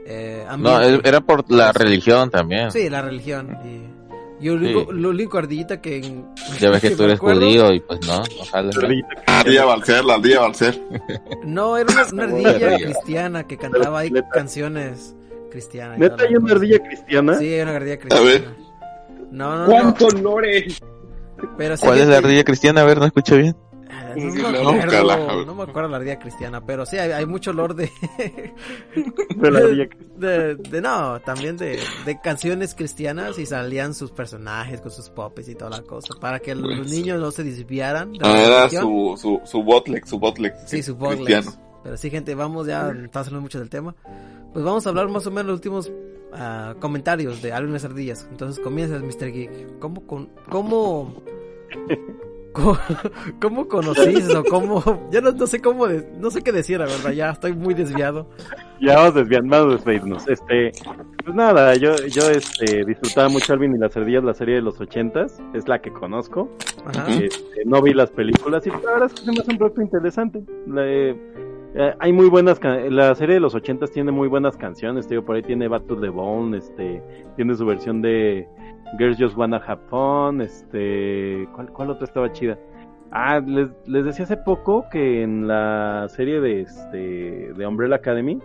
eh, 0.08 0.46
No, 0.58 0.70
ambiente. 0.76 1.10
era 1.10 1.22
por 1.22 1.50
la 1.52 1.72
religión 1.74 2.30
también. 2.30 2.72
Sí, 2.72 2.90
la 2.90 3.02
religión. 3.02 3.58
Y, 3.66 4.05
y 4.54 4.58
lo, 4.58 4.80
único, 4.80 4.92
lo 4.92 5.10
único 5.10 5.38
ardillita 5.38 5.82
que... 5.82 6.02
Ya 6.60 6.70
ves 6.70 6.82
que 6.82 6.92
tú 6.92 7.00
me 7.04 7.06
eres 7.06 7.20
acuerdo- 7.20 7.42
judío 7.42 7.74
y 7.74 7.80
pues 7.80 8.00
no, 8.08 8.18
no. 8.18 8.62
¿no? 8.64 8.82
La 9.28 9.40
ardilla 9.40 9.66
Balcer, 9.66 10.06
la 10.06 10.14
ardilla 10.16 10.40
Balcer. 10.42 10.82
No, 11.46 11.78
era 11.78 11.92
una, 11.92 12.06
una 12.12 12.24
ardilla 12.52 12.78
cristiana 12.78 13.48
que 13.48 13.58
cantaba 13.58 14.00
ahí 14.00 14.12
Neta. 14.12 14.30
canciones 14.30 15.16
cristianas. 15.52 15.98
¿Neta 16.00 16.24
hay 16.24 16.36
una 16.36 16.52
ardilla 16.54 16.80
cristiana? 16.80 17.38
Sí, 17.38 17.46
hay 17.54 17.62
una 17.62 17.76
ardilla 17.76 17.94
A 18.12 18.20
ver. 18.22 18.44
cristiana. 18.44 18.56
No, 19.32 19.56
no, 19.56 19.60
no. 19.60 19.66
¿Cuánto 19.72 20.10
lore? 20.12 20.68
Pero 21.58 21.76
¿Cuál 21.80 22.00
es 22.00 22.08
la 22.08 22.18
ardilla 22.18 22.44
cristiana? 22.44 22.82
A 22.82 22.86
ver, 22.86 22.98
no 22.98 23.06
escucho 23.06 23.36
bien. 23.36 23.56
No, 24.16 24.74
me 24.74 24.82
acuerdo, 24.84 25.46
no 25.46 25.56
me 25.56 25.64
acuerdo 25.64 25.90
la 25.90 25.98
ardilla 25.98 26.20
cristiana, 26.20 26.66
pero 26.66 26.86
sí, 26.86 26.98
hay, 26.98 27.12
hay 27.12 27.26
mucho 27.26 27.52
olor 27.52 27.76
de, 27.76 27.92
De 29.36 29.52
la 29.52 29.60
ardilla 29.60 29.88
cristiana. 29.88 30.16
de, 30.18 30.56
de- 30.56 30.82
no, 30.82 31.20
también 31.22 31.58
de, 31.58 31.80
de 32.06 32.20
canciones 32.22 32.74
cristianas 32.76 33.38
y 33.40 33.46
salían 33.46 33.94
sus 33.94 34.12
personajes 34.12 34.82
con 34.82 34.92
sus 34.92 35.10
popes 35.10 35.48
y 35.50 35.56
toda 35.56 35.72
la 35.72 35.82
cosa, 35.82 36.14
para 36.20 36.40
que 36.40 36.56
los 36.56 36.78
Pues- 36.80 36.92
niños 36.92 37.20
no 37.20 37.32
se 37.32 37.44
desviaran 37.44 38.14
de 38.14 38.20
la 38.20 38.28
Ah, 38.34 38.68
era 38.68 38.70
su, 38.82 39.16
su, 39.18 39.42
su 39.44 39.64
botlex, 39.64 40.10
su 40.10 40.20
botlex. 40.20 40.56
Sí, 40.68 40.82
su 40.84 40.98
cristiano. 40.98 41.46
Boglegs. 41.52 41.60
Pero 41.84 41.98
sí, 41.98 42.10
gente, 42.10 42.34
vamos 42.34 42.66
ya, 42.68 42.90
estamos 42.90 43.28
hablando 43.28 43.42
mucho 43.42 43.60
del 43.60 43.70
tema. 43.70 43.96
Pues 44.54 44.64
vamos 44.66 44.86
a 44.86 44.90
hablar 44.90 45.08
más 45.10 45.28
o 45.28 45.32
menos 45.32 45.46
los 45.48 45.56
últimos 45.56 45.92
ah, 46.34 46.74
comentarios 46.80 47.42
de 47.44 47.52
Álbumes 47.54 47.86
Ardillas. 47.86 48.26
Entonces 48.32 48.64
comienzas, 48.64 49.04
Mr. 49.04 49.32
Geek. 49.32 49.78
¿Cómo, 49.80 50.08
con, 50.08 50.30
cómo, 50.50 51.22
cómo, 52.62 52.78
cómo 53.42 53.68
conociste 53.68 54.36
o 54.38 54.44
cómo, 54.44 55.10
ya 55.12 55.22
no, 55.22 55.32
no 55.32 55.48
sé 55.48 55.62
cómo, 55.62 55.88
de- 55.88 56.08
no 56.20 56.32
sé 56.32 56.42
qué 56.42 56.52
decir, 56.52 56.80
la 56.80 56.86
verdad, 56.86 57.12
ya 57.12 57.30
estoy 57.32 57.54
muy 57.54 57.74
desviado. 57.74 58.28
Ya 58.82 58.96
vamos 58.96 59.16
desviando, 59.16 59.50
vamos 59.58 59.72
a 59.74 59.76
despedirnos. 59.76 60.28
Este, 60.28 60.72
pues 61.24 61.36
nada, 61.36 61.76
yo, 61.76 61.96
yo 62.08 62.30
este, 62.30 62.84
disfrutaba 62.86 63.30
mucho 63.30 63.54
Alvin 63.54 63.76
y 63.76 63.80
las 63.80 63.96
ardillas, 63.96 64.24
la 64.24 64.34
serie 64.34 64.56
de 64.56 64.62
los 64.62 64.80
ochentas, 64.82 65.42
es 65.54 65.68
la 65.68 65.80
que 65.82 65.92
conozco. 65.92 66.50
Ajá. 66.86 67.08
Este, 67.12 67.66
no 67.66 67.82
vi 67.82 67.94
las 67.94 68.12
películas 68.12 68.66
y 68.68 68.70
la 68.70 68.78
verdad 68.78 69.06
es 69.08 69.14
que 69.14 69.22
se 69.26 69.32
me 69.32 69.40
hace 69.40 69.52
un 69.52 69.58
proyecto 69.58 69.82
interesante. 69.82 70.44
La- 70.68 70.86
eh, 71.78 71.94
hay 72.00 72.14
muy 72.14 72.30
buenas, 72.30 72.58
la 72.64 73.14
serie 73.16 73.36
de 73.36 73.42
los 73.42 73.54
ochentas 73.54 73.92
tiene 73.92 74.10
muy 74.10 74.30
buenas 74.30 74.56
canciones, 74.56 75.10
digo, 75.10 75.26
por 75.26 75.36
ahí 75.36 75.42
tiene 75.42 75.68
to 75.82 76.00
the 76.00 76.08
Bone, 76.08 76.58
este, 76.58 77.04
tiene 77.36 77.54
su 77.54 77.66
versión 77.66 78.02
de 78.02 78.48
Girls 78.98 79.18
Just 79.18 79.36
Wanna 79.36 79.58
Have 79.58 79.82
Fun, 79.90 80.42
este, 80.42 81.48
¿cuál, 81.54 81.72
cuál 81.72 81.90
otra 81.90 82.06
estaba 82.06 82.32
chida? 82.32 82.58
Ah, 83.12 83.40
les, 83.40 83.70
les 83.88 84.06
decía 84.06 84.26
hace 84.26 84.38
poco 84.38 84.86
que 84.92 85.22
en 85.22 85.48
la 85.48 86.08
serie 86.10 86.42
de 86.42 86.62
este 86.62 87.54
de 87.54 87.68
Umbrella 87.68 87.96
Academy, 87.96 88.40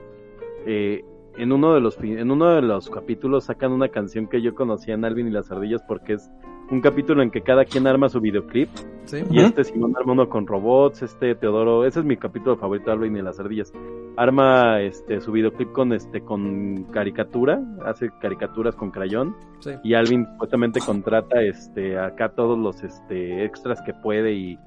eh, 0.66 1.04
en 1.36 1.52
uno 1.52 1.74
de 1.74 1.80
los 1.80 1.98
en 2.00 2.30
uno 2.30 2.54
de 2.54 2.62
los 2.62 2.90
capítulos 2.90 3.44
sacan 3.44 3.72
una 3.72 3.88
canción 3.88 4.26
que 4.26 4.42
yo 4.42 4.54
conocía 4.54 4.94
en 4.94 5.04
Alvin 5.04 5.28
y 5.28 5.30
las 5.30 5.50
ardillas 5.50 5.82
porque 5.82 6.14
es 6.14 6.30
un 6.70 6.80
capítulo 6.80 7.22
en 7.22 7.30
que 7.30 7.40
cada 7.42 7.64
quien 7.64 7.86
arma 7.86 8.08
su 8.08 8.20
videoclip 8.20 8.68
Sí. 9.04 9.24
y 9.30 9.40
este 9.40 9.64
Simón 9.64 9.94
arma 9.98 10.12
uno 10.12 10.28
con 10.28 10.46
robots, 10.46 11.02
este 11.02 11.34
Teodoro, 11.34 11.84
ese 11.84 11.98
es 12.00 12.04
mi 12.06 12.16
capítulo 12.16 12.56
favorito 12.56 12.92
Alvin 12.92 13.16
y 13.16 13.22
las 13.22 13.40
ardillas. 13.40 13.72
Arma 14.16 14.80
este 14.80 15.20
su 15.20 15.32
videoclip 15.32 15.72
con 15.72 15.92
este 15.92 16.20
con 16.20 16.84
caricatura, 16.92 17.60
hace 17.84 18.10
caricaturas 18.20 18.76
con 18.76 18.90
crayón 18.92 19.34
Sí. 19.60 19.70
y 19.82 19.94
Alvin 19.94 20.26
supuestamente 20.26 20.80
contrata 20.80 21.42
este 21.42 21.98
acá 21.98 22.28
todos 22.30 22.56
los 22.58 22.82
este 22.84 23.44
extras 23.44 23.80
que 23.82 23.94
puede 23.94 24.32
y, 24.34 24.58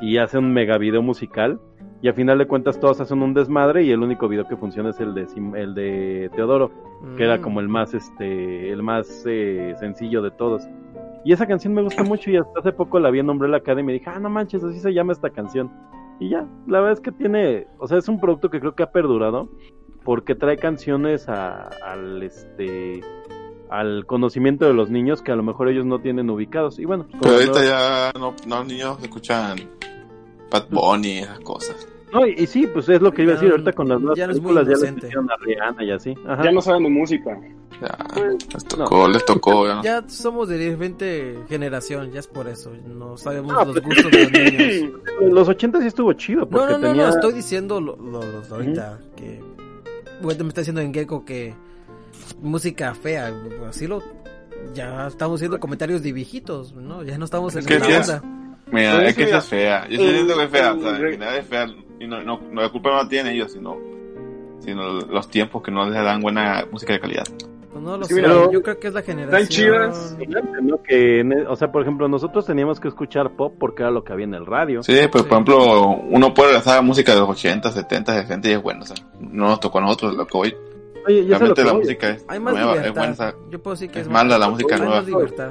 y 0.00 0.18
hace 0.18 0.36
un 0.38 0.52
mega 0.52 0.76
video 0.76 1.00
musical 1.02 1.58
y 2.02 2.08
a 2.08 2.12
final 2.12 2.36
de 2.36 2.46
cuentas 2.46 2.78
todos 2.78 3.00
hacen 3.00 3.22
un 3.22 3.32
desmadre 3.32 3.82
y 3.84 3.90
el 3.90 4.02
único 4.02 4.28
video 4.28 4.46
que 4.46 4.56
funciona 4.56 4.90
es 4.90 5.00
el 5.00 5.14
de 5.14 5.26
Sim- 5.28 5.56
el 5.56 5.74
de 5.74 6.30
Teodoro 6.36 6.70
que 7.16 7.24
era 7.24 7.38
Mm. 7.38 7.40
como 7.40 7.60
el 7.60 7.68
más 7.68 7.94
este 7.94 8.70
el 8.70 8.82
más 8.82 9.24
eh, 9.26 9.74
sencillo 9.78 10.20
de 10.20 10.30
todos 10.32 10.68
y 11.26 11.32
esa 11.32 11.46
canción 11.46 11.74
me 11.74 11.82
gusta 11.82 12.02
mucho 12.04 12.30
y 12.30 12.36
hasta 12.36 12.60
hace 12.60 12.72
poco 12.72 13.00
la 13.00 13.10
vi 13.10 13.18
en 13.18 13.28
Umbrella 13.28 13.56
Academy 13.56 13.90
y 13.92 13.98
dije 13.98 14.08
ah 14.14 14.20
no 14.20 14.30
manches 14.30 14.62
así 14.62 14.78
se 14.78 14.92
llama 14.94 15.12
esta 15.12 15.30
canción 15.30 15.70
y 16.20 16.28
ya 16.30 16.46
la 16.66 16.78
verdad 16.80 16.92
es 16.92 17.00
que 17.00 17.10
tiene 17.12 17.66
o 17.78 17.86
sea 17.88 17.98
es 17.98 18.08
un 18.08 18.20
producto 18.20 18.48
que 18.48 18.60
creo 18.60 18.74
que 18.74 18.82
ha 18.84 18.92
perdurado 18.92 19.48
porque 20.04 20.34
trae 20.36 20.56
canciones 20.56 21.28
a- 21.28 21.68
al 21.84 22.22
este 22.22 23.00
al 23.68 24.06
conocimiento 24.06 24.64
de 24.66 24.74
los 24.74 24.90
niños 24.90 25.20
que 25.22 25.32
a 25.32 25.36
lo 25.36 25.42
mejor 25.42 25.68
ellos 25.68 25.84
no 25.84 25.98
tienen 25.98 26.30
ubicados 26.30 26.78
y 26.78 26.84
bueno 26.84 27.06
Pero 27.20 27.34
ahorita 27.34 28.12
no- 28.14 28.34
ya 28.36 28.46
no, 28.46 28.64
niños 28.64 29.02
escuchan 29.02 29.58
Pat 30.48 30.70
Bunny 30.70 31.18
esas 31.18 31.40
cosas. 31.40 31.88
No, 32.20 32.26
y, 32.26 32.34
y 32.38 32.46
sí 32.46 32.66
pues 32.72 32.88
es 32.88 33.00
lo 33.00 33.12
que 33.12 33.22
iba 33.22 33.32
a 33.32 33.34
decir 33.34 33.50
ahorita 33.50 33.72
con 33.72 33.88
las 33.88 34.00
nuevas 34.00 34.18
ya 34.18 34.26
no 34.26 34.32
es 34.32 34.40
muy 34.40 34.54
películas 34.54 34.66
ya 34.66 34.70
les 34.72 34.78
inocente. 34.80 35.00
pusieron 35.06 35.30
a 35.30 35.36
Rihanna 35.36 35.84
y 35.84 35.90
así 35.90 36.14
Ajá. 36.26 36.44
Ya 36.44 36.52
no 36.52 36.60
saben 36.62 36.82
de 36.84 36.90
música. 36.90 37.40
Ya, 37.80 37.98
les 38.16 38.64
tocó, 38.64 39.08
les 39.08 39.24
tocó. 39.26 39.82
Ya 39.82 40.02
somos 40.08 40.48
de 40.48 40.56
diferente 40.56 41.38
generación, 41.48 42.10
ya 42.10 42.20
es 42.20 42.26
por 42.26 42.48
eso. 42.48 42.72
No 42.86 43.16
sabemos 43.18 43.52
No, 43.52 43.64
los 43.66 43.80
pues- 43.80 43.84
gustos 43.84 44.10
de 44.12 44.22
los 44.22 44.32
niños. 44.32 45.00
los 45.32 45.48
80 45.48 45.80
sí 45.82 45.86
estuvo 45.88 46.12
chido 46.14 46.40
No, 46.42 46.48
porque 46.48 46.72
no, 46.72 46.78
no, 46.78 46.86
tenía 46.88 47.02
no, 47.04 47.08
estoy 47.10 47.32
diciendo 47.34 47.80
lo, 47.80 47.96
lo- 47.96 48.22
lo- 48.22 48.42
ahorita 48.54 48.98
que 49.16 49.42
bueno, 50.22 50.44
me 50.44 50.48
está 50.48 50.62
diciendo 50.62 50.80
en 50.80 50.94
Gecko 50.94 51.24
que 51.24 51.54
música 52.40 52.94
fea, 52.94 53.32
así 53.68 53.86
lo 53.86 54.02
ya 54.74 55.06
estamos 55.06 55.36
haciendo 55.38 55.60
comentarios 55.60 56.02
de 56.02 56.12
viejitos, 56.12 56.74
¿no? 56.74 57.02
Ya 57.02 57.18
no 57.18 57.26
estamos 57.26 57.54
en 57.56 57.70
Es 57.70 57.80
la 57.88 58.00
onda. 58.00 58.22
Mira, 58.72 59.06
es 59.06 59.14
que 59.14 59.24
esa 59.24 59.38
es 59.38 59.44
fea. 59.44 59.86
Yo 59.88 60.00
el- 60.02 60.14
siento 60.14 60.36
que 60.36 60.44
es 60.44 60.50
fea. 60.50 60.72
O 60.72 60.80
sea, 60.80 60.96
el- 60.96 61.04
en 61.04 61.12
general 61.12 61.36
es 61.38 61.46
fea. 61.46 61.66
Y 62.06 62.08
no, 62.08 62.22
no, 62.22 62.40
no, 62.52 62.62
la 62.62 62.68
culpa 62.68 62.90
no 62.90 62.96
la 63.02 63.08
tienen 63.08 63.34
ellos, 63.34 63.52
sino, 63.52 63.76
sino 64.60 65.00
los 65.00 65.28
tiempos 65.28 65.62
que 65.62 65.70
no 65.70 65.84
les 65.88 65.94
dan 66.02 66.20
buena 66.20 66.64
música 66.70 66.92
de 66.92 67.00
calidad. 67.00 67.24
Pues 67.72 67.84
no 67.84 67.96
lo 67.98 68.04
Sí, 68.06 68.14
sé, 68.14 68.22
pero- 68.22 68.50
yo 68.50 68.62
creo 68.62 68.78
que 68.78 68.88
es 68.88 68.94
la 68.94 69.02
generación. 69.02 69.48
chidas. 69.48 70.16
¿no? 70.62 70.82
que 70.82 71.20
e- 71.20 71.46
o 71.46 71.56
sea 71.56 71.70
por 71.70 71.82
ejemplo 71.82 72.08
nosotros 72.08 72.46
teníamos 72.46 72.80
que 72.80 72.88
escuchar 72.88 73.30
pop 73.36 73.54
porque 73.58 73.82
era 73.82 73.90
lo 73.90 74.02
que 74.04 74.12
había 74.12 74.24
en 74.24 74.34
el 74.34 74.46
radio 74.46 74.82
Sí, 74.82 74.92
pues 75.10 75.24
Sí. 75.24 75.28
por 75.28 75.36
ejemplo, 75.36 75.88
uno 76.08 76.32
puede 76.32 76.50
regresar 76.50 76.78
a 76.78 76.82
música 76.82 77.12
de 77.12 77.20
los 77.20 77.28
80, 77.28 77.70
70, 77.70 78.14
60 78.14 78.48
y 78.48 78.52
es 78.52 78.62
bueno. 78.62 78.82
O 78.82 78.86
sea, 78.86 78.96
no 79.20 79.48
nos 79.48 79.60
tocó 79.60 79.78
a 79.78 79.82
nosotros 79.82 80.14
lo 80.16 80.26
que 80.26 80.38
hoy. 80.38 80.56
Oye, 81.06 81.22
Realmente 81.28 81.62
que 81.62 81.64
la 81.68 81.74
música 81.74 82.10
es 82.10 82.24
Hay 82.28 82.40
más 82.40 82.54
nueva, 82.54 82.74
es 82.84 82.92
buena. 82.94 83.12
o 83.12 83.14
sea, 83.14 83.34
yo 83.50 83.62
puedo 83.62 83.74
decir 83.74 83.90
que 83.90 84.00
es 84.00 84.06
es, 84.06 84.12
mala 84.12 84.38
la 84.38 84.48
música 84.48 84.74
hay 84.74 84.80
nueva. 84.80 84.96
más 84.96 85.06
libertad. 85.06 85.50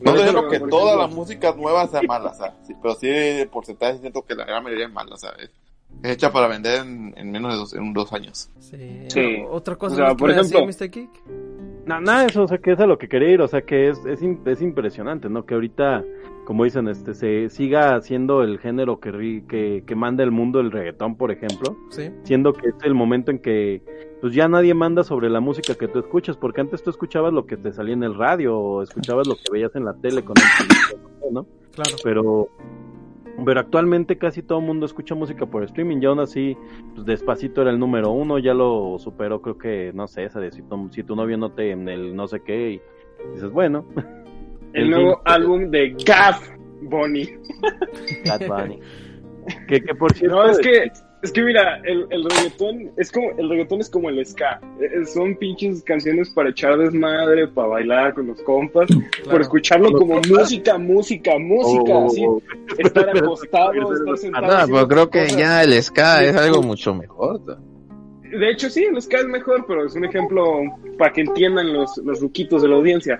No 0.00 0.12
Por 0.14 0.24
digo 0.24 0.48
que 0.48 0.60
por 0.60 0.70
toda 0.70 0.96
la 0.96 1.02
ejemplo, 1.04 1.16
música 1.16 1.54
nueva 1.56 1.86
sea 1.88 2.02
mala, 2.02 2.30
o 2.30 2.34
sea, 2.34 2.54
sí, 2.64 2.74
pero 2.80 2.94
sí 2.94 3.08
de 3.08 3.48
porcentaje 3.50 3.98
siento 3.98 4.22
que 4.22 4.34
la 4.34 4.44
gran 4.44 4.62
mayoría 4.62 4.86
es 4.86 4.92
mala, 4.92 5.14
o 5.14 5.18
sea, 5.18 5.30
es, 5.38 5.50
hecha 6.04 6.30
para 6.32 6.46
vender 6.48 6.80
en, 6.82 7.14
en 7.16 7.30
menos 7.32 7.52
de 7.52 7.58
dos, 7.58 7.74
en 7.74 7.92
dos 7.92 8.12
años. 8.12 8.50
Sí. 8.60 9.06
Sí. 9.08 9.36
Otra 9.50 9.76
cosa 9.76 9.94
O 9.94 9.96
sea, 9.96 10.08
que 10.10 10.14
por 10.16 10.30
ejemplo- 10.30 10.64
Mr. 10.66 10.90
Na- 11.86 12.00
nada 12.00 12.20
de 12.20 12.26
eso, 12.26 12.42
o 12.42 12.48
sea, 12.48 12.58
que 12.58 12.72
es 12.72 12.80
a 12.80 12.86
lo 12.86 12.98
que 12.98 13.08
quería 13.08 13.30
ir, 13.30 13.40
o 13.40 13.48
sea, 13.48 13.62
que 13.62 13.88
es, 13.88 13.98
es, 14.04 14.20
es 14.44 14.62
impresionante, 14.62 15.28
¿no? 15.30 15.46
Que 15.46 15.54
ahorita, 15.54 16.04
como 16.48 16.64
dicen, 16.64 16.88
este, 16.88 17.12
se 17.12 17.50
siga 17.50 17.94
haciendo 17.94 18.42
el 18.42 18.58
género 18.58 19.00
que, 19.00 19.12
ri- 19.12 19.46
que, 19.46 19.84
que 19.86 19.94
manda 19.94 20.24
el 20.24 20.30
mundo, 20.30 20.60
el 20.60 20.70
reggaetón, 20.70 21.14
por 21.14 21.30
ejemplo, 21.30 21.76
Sí. 21.90 22.10
siendo 22.22 22.54
que 22.54 22.68
es 22.70 22.74
el 22.84 22.94
momento 22.94 23.30
en 23.30 23.38
que, 23.38 23.82
pues 24.22 24.32
ya 24.32 24.48
nadie 24.48 24.72
manda 24.72 25.04
sobre 25.04 25.28
la 25.28 25.40
música 25.40 25.74
que 25.74 25.88
tú 25.88 25.98
escuchas, 25.98 26.38
porque 26.38 26.62
antes 26.62 26.82
tú 26.82 26.88
escuchabas 26.88 27.34
lo 27.34 27.44
que 27.44 27.58
te 27.58 27.70
salía 27.70 27.92
en 27.92 28.02
el 28.02 28.14
radio, 28.14 28.58
o 28.58 28.82
escuchabas 28.82 29.26
lo 29.26 29.34
que 29.34 29.50
veías 29.52 29.76
en 29.76 29.84
la 29.84 29.92
tele 29.92 30.24
con 30.24 30.38
el 30.38 31.32
¿no? 31.34 31.46
Claro. 31.74 31.96
pero 32.02 32.48
pero 33.44 33.60
actualmente 33.60 34.16
casi 34.16 34.42
todo 34.42 34.58
el 34.60 34.64
mundo 34.64 34.86
escucha 34.86 35.14
música 35.14 35.44
por 35.44 35.62
streaming. 35.64 36.00
Yo 36.00 36.08
aún 36.10 36.20
así, 36.20 36.56
pues 36.94 37.06
despacito 37.06 37.60
era 37.60 37.70
el 37.70 37.78
número 37.78 38.10
uno, 38.10 38.38
ya 38.38 38.54
lo 38.54 38.96
superó, 38.98 39.42
creo 39.42 39.58
que, 39.58 39.92
no 39.94 40.08
sé, 40.08 40.24
esa 40.24 40.40
de 40.40 40.50
si 40.50 40.62
tu, 40.62 40.88
si 40.92 41.04
tu 41.04 41.14
novio 41.14 41.36
no 41.36 41.52
te 41.52 41.72
en 41.72 41.88
el 41.90 42.16
no 42.16 42.26
sé 42.26 42.40
qué, 42.40 42.70
y 42.70 42.80
dices, 43.34 43.50
bueno, 43.50 43.84
El 44.74 44.90
nuevo 44.90 45.20
álbum 45.24 45.70
de 45.70 45.94
Gaff 46.04 46.48
Bunny. 46.82 47.28
Bad 48.26 48.46
Bunny. 48.46 48.78
que, 49.66 49.80
que 49.80 49.94
por 49.94 50.12
cierto, 50.14 50.36
No, 50.36 50.50
es 50.50 50.58
que, 50.58 50.90
es 51.22 51.32
que 51.32 51.42
mira, 51.42 51.80
el, 51.84 52.06
el 52.10 52.24
reggaetón 52.24 52.90
es 52.96 53.10
como, 53.10 53.30
el 53.36 53.48
reggaetón 53.48 53.80
es 53.80 53.90
como 53.90 54.08
el 54.10 54.24
ska. 54.24 54.60
Eh, 54.80 55.04
Son 55.06 55.34
pinches 55.36 55.82
canciones 55.82 56.30
para 56.30 56.50
echar 56.50 56.76
desmadre, 56.78 57.48
para 57.48 57.68
bailar 57.68 58.14
con 58.14 58.28
los 58.28 58.40
compas, 58.42 58.88
por 59.28 59.40
escucharlo 59.40 59.90
como 59.92 60.20
música, 60.28 60.78
música, 60.78 61.32
música, 61.38 61.92
Oh, 61.94 62.06
así. 62.06 62.24
oh, 62.26 62.42
Estar 62.78 63.08
acostado, 63.16 63.72
estar 63.94 64.18
sentado. 64.18 64.46
No, 64.46 64.52
haciendo 64.52 64.74
pero 64.74 64.88
creo 64.88 65.10
que 65.10 65.22
cosas. 65.24 65.36
ya 65.38 65.62
el 65.64 65.82
ska 65.82 66.22
es 66.24 66.36
algo 66.36 66.62
mucho 66.62 66.94
mejor. 66.94 67.40
De 68.30 68.50
hecho, 68.50 68.68
sí, 68.68 68.84
el 68.84 69.00
ska 69.00 69.20
es 69.20 69.26
mejor, 69.26 69.64
pero 69.66 69.86
es 69.86 69.94
un 69.96 70.04
ejemplo 70.04 70.60
para 70.98 71.12
que 71.12 71.22
entiendan 71.22 71.72
los, 71.72 71.96
los 72.04 72.20
ruquitos 72.20 72.60
de 72.62 72.68
la 72.68 72.76
audiencia. 72.76 73.18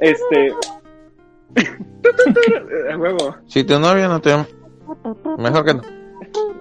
Este. 0.00 0.52
a 2.92 2.96
huevo, 2.96 3.36
Si 3.46 3.64
tu 3.64 3.78
novio 3.78 4.08
no 4.08 4.20
te 4.20 4.32
ama, 4.32 4.46
mejor 5.38 5.64
que 5.64 5.74
no. 5.74 5.82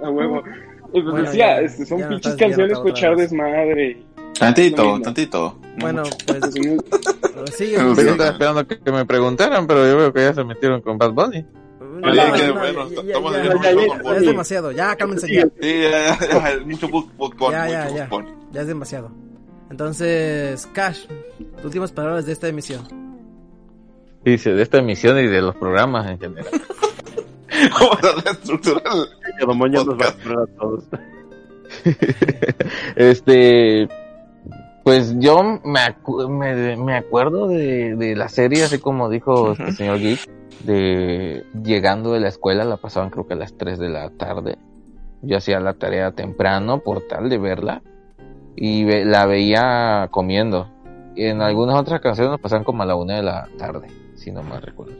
a 0.03 0.09
huevo. 0.09 0.43
Pues 0.91 1.05
Bueno, 1.05 1.21
decía, 1.21 1.55
ya- 1.55 1.61
este, 1.61 1.85
son 1.85 1.99
ya 1.99 2.09
pinches 2.09 2.35
canciones 2.35 2.77
para 2.77 2.89
echar 2.89 3.15
desmadre. 3.15 4.03
Tantito, 4.37 4.99
tantito. 5.01 5.57
Bueno, 5.79 6.03
pues 6.27 6.53
sigue. 6.53 7.75
Yo 7.77 7.91
estaba 7.93 8.29
esperando 8.31 8.67
que, 8.67 8.79
que 8.79 8.91
me 8.91 9.05
preguntaran, 9.05 9.67
pero 9.67 9.87
yo 9.87 9.97
veo 9.97 10.13
que 10.13 10.19
ya 10.21 10.33
se 10.33 10.43
metieron 10.43 10.81
con 10.81 10.97
Bad 10.97 11.11
Bunny. 11.13 11.45
No, 11.79 12.13
ya- 12.13 12.35
ya- 12.35 12.47
ya- 13.03 14.15
es 14.17 14.25
demasiado, 14.25 14.71
ya 14.71 14.95
cálmense 14.95 15.33
ya. 15.33 15.43
Sí. 15.43 15.49
Ya 18.51 18.61
es 18.61 18.67
demasiado. 18.67 19.11
Entonces, 19.69 20.67
Cash, 20.73 21.05
últimas 21.63 21.91
palabras 21.91 22.25
de 22.25 22.33
esta 22.33 22.47
emisión. 22.49 22.81
Dice, 24.23 24.51
de 24.53 24.61
esta 24.63 24.77
emisión 24.79 25.17
y 25.19 25.27
de 25.27 25.41
los 25.41 25.55
programas 25.55 26.09
en 26.09 26.19
general. 26.19 26.47
Vamos 27.79 27.97
a 28.03 28.21
reestructurar 28.23 28.81
nos 29.85 29.99
va 29.99 30.05
a 30.05 30.09
esperar 30.09 30.37
a 30.39 30.59
todos. 30.59 30.83
este, 32.95 33.87
pues 34.83 35.15
yo 35.19 35.41
me, 35.63 35.79
acu- 35.79 36.27
me, 36.29 36.75
me 36.77 36.95
acuerdo 36.95 37.47
de, 37.47 37.95
de 37.95 38.15
la 38.15 38.29
serie, 38.29 38.63
así 38.63 38.79
como 38.79 39.09
dijo 39.09 39.53
este 39.53 39.71
señor 39.73 39.99
Geek, 39.99 40.29
de 40.63 41.45
llegando 41.63 42.13
de 42.13 42.19
la 42.19 42.27
escuela, 42.29 42.63
la 42.63 42.77
pasaban 42.77 43.09
creo 43.09 43.27
que 43.27 43.33
a 43.33 43.37
las 43.37 43.55
3 43.57 43.79
de 43.79 43.89
la 43.89 44.09
tarde. 44.11 44.57
Yo 45.23 45.37
hacía 45.37 45.59
la 45.59 45.73
tarea 45.75 46.11
temprano 46.11 46.79
por 46.79 47.01
tal 47.07 47.29
de 47.29 47.37
verla 47.37 47.81
y 48.55 48.83
ve- 48.85 49.05
la 49.05 49.25
veía 49.25 50.07
comiendo. 50.11 50.67
Y 51.15 51.25
en 51.25 51.41
algunas 51.41 51.77
otras 51.79 52.01
canciones 52.01 52.31
nos 52.31 52.39
pasaban 52.41 52.63
como 52.63 52.81
a 52.83 52.85
la 52.85 52.95
1 52.95 53.13
de 53.13 53.21
la 53.23 53.47
tarde, 53.57 53.87
si 54.21 54.31
no 54.31 54.43
mal 54.43 54.61
recuerdo. 54.61 54.93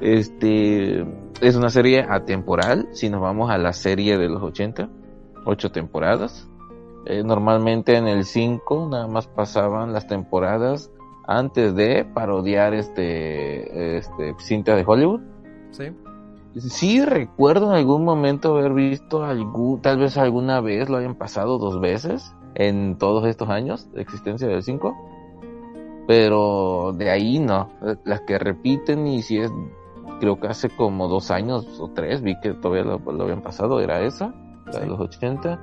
Este 0.00 1.04
es 1.40 1.56
una 1.56 1.68
serie 1.68 2.06
atemporal, 2.08 2.88
si 2.92 3.10
nos 3.10 3.20
vamos 3.20 3.50
a 3.50 3.58
la 3.58 3.72
serie 3.72 4.16
de 4.16 4.28
los 4.28 4.42
80, 4.42 4.88
ocho 5.44 5.72
temporadas. 5.72 6.48
Eh, 7.06 7.22
normalmente 7.24 7.96
en 7.96 8.06
el 8.06 8.24
5 8.24 8.88
nada 8.90 9.08
más 9.08 9.26
pasaban 9.26 9.92
las 9.92 10.06
temporadas 10.06 10.90
antes 11.26 11.74
de 11.74 12.04
parodiar 12.04 12.74
este, 12.74 13.96
este 13.98 14.34
cinta 14.38 14.76
de 14.76 14.84
Hollywood. 14.86 15.20
¿Sí? 15.70 15.84
Sí 16.58 17.04
recuerdo 17.04 17.70
en 17.70 17.78
algún 17.78 18.04
momento 18.04 18.56
haber 18.56 18.72
visto 18.72 19.24
algún, 19.24 19.80
tal 19.80 19.98
vez 19.98 20.16
alguna 20.16 20.60
vez 20.60 20.88
lo 20.88 20.96
hayan 20.96 21.14
pasado 21.14 21.58
dos 21.58 21.80
veces 21.80 22.34
en 22.54 22.98
todos 22.98 23.26
estos 23.26 23.48
años 23.48 23.90
de 23.92 24.02
existencia 24.02 24.48
del 24.48 24.62
5. 24.62 25.09
Pero 26.10 26.92
de 26.92 27.08
ahí 27.08 27.38
no. 27.38 27.68
Las 28.02 28.22
que 28.22 28.36
repiten 28.36 29.06
y 29.06 29.22
si 29.22 29.38
es, 29.38 29.52
creo 30.18 30.40
que 30.40 30.48
hace 30.48 30.68
como 30.68 31.06
dos 31.06 31.30
años 31.30 31.78
o 31.78 31.88
tres 31.90 32.20
vi 32.20 32.34
que 32.40 32.52
todavía 32.52 32.82
lo, 32.82 32.98
lo 32.98 33.22
habían 33.22 33.42
pasado, 33.42 33.78
era 33.78 34.00
esa, 34.00 34.34
la 34.72 34.80
de 34.80 34.86
los 34.88 34.98
80. 34.98 35.60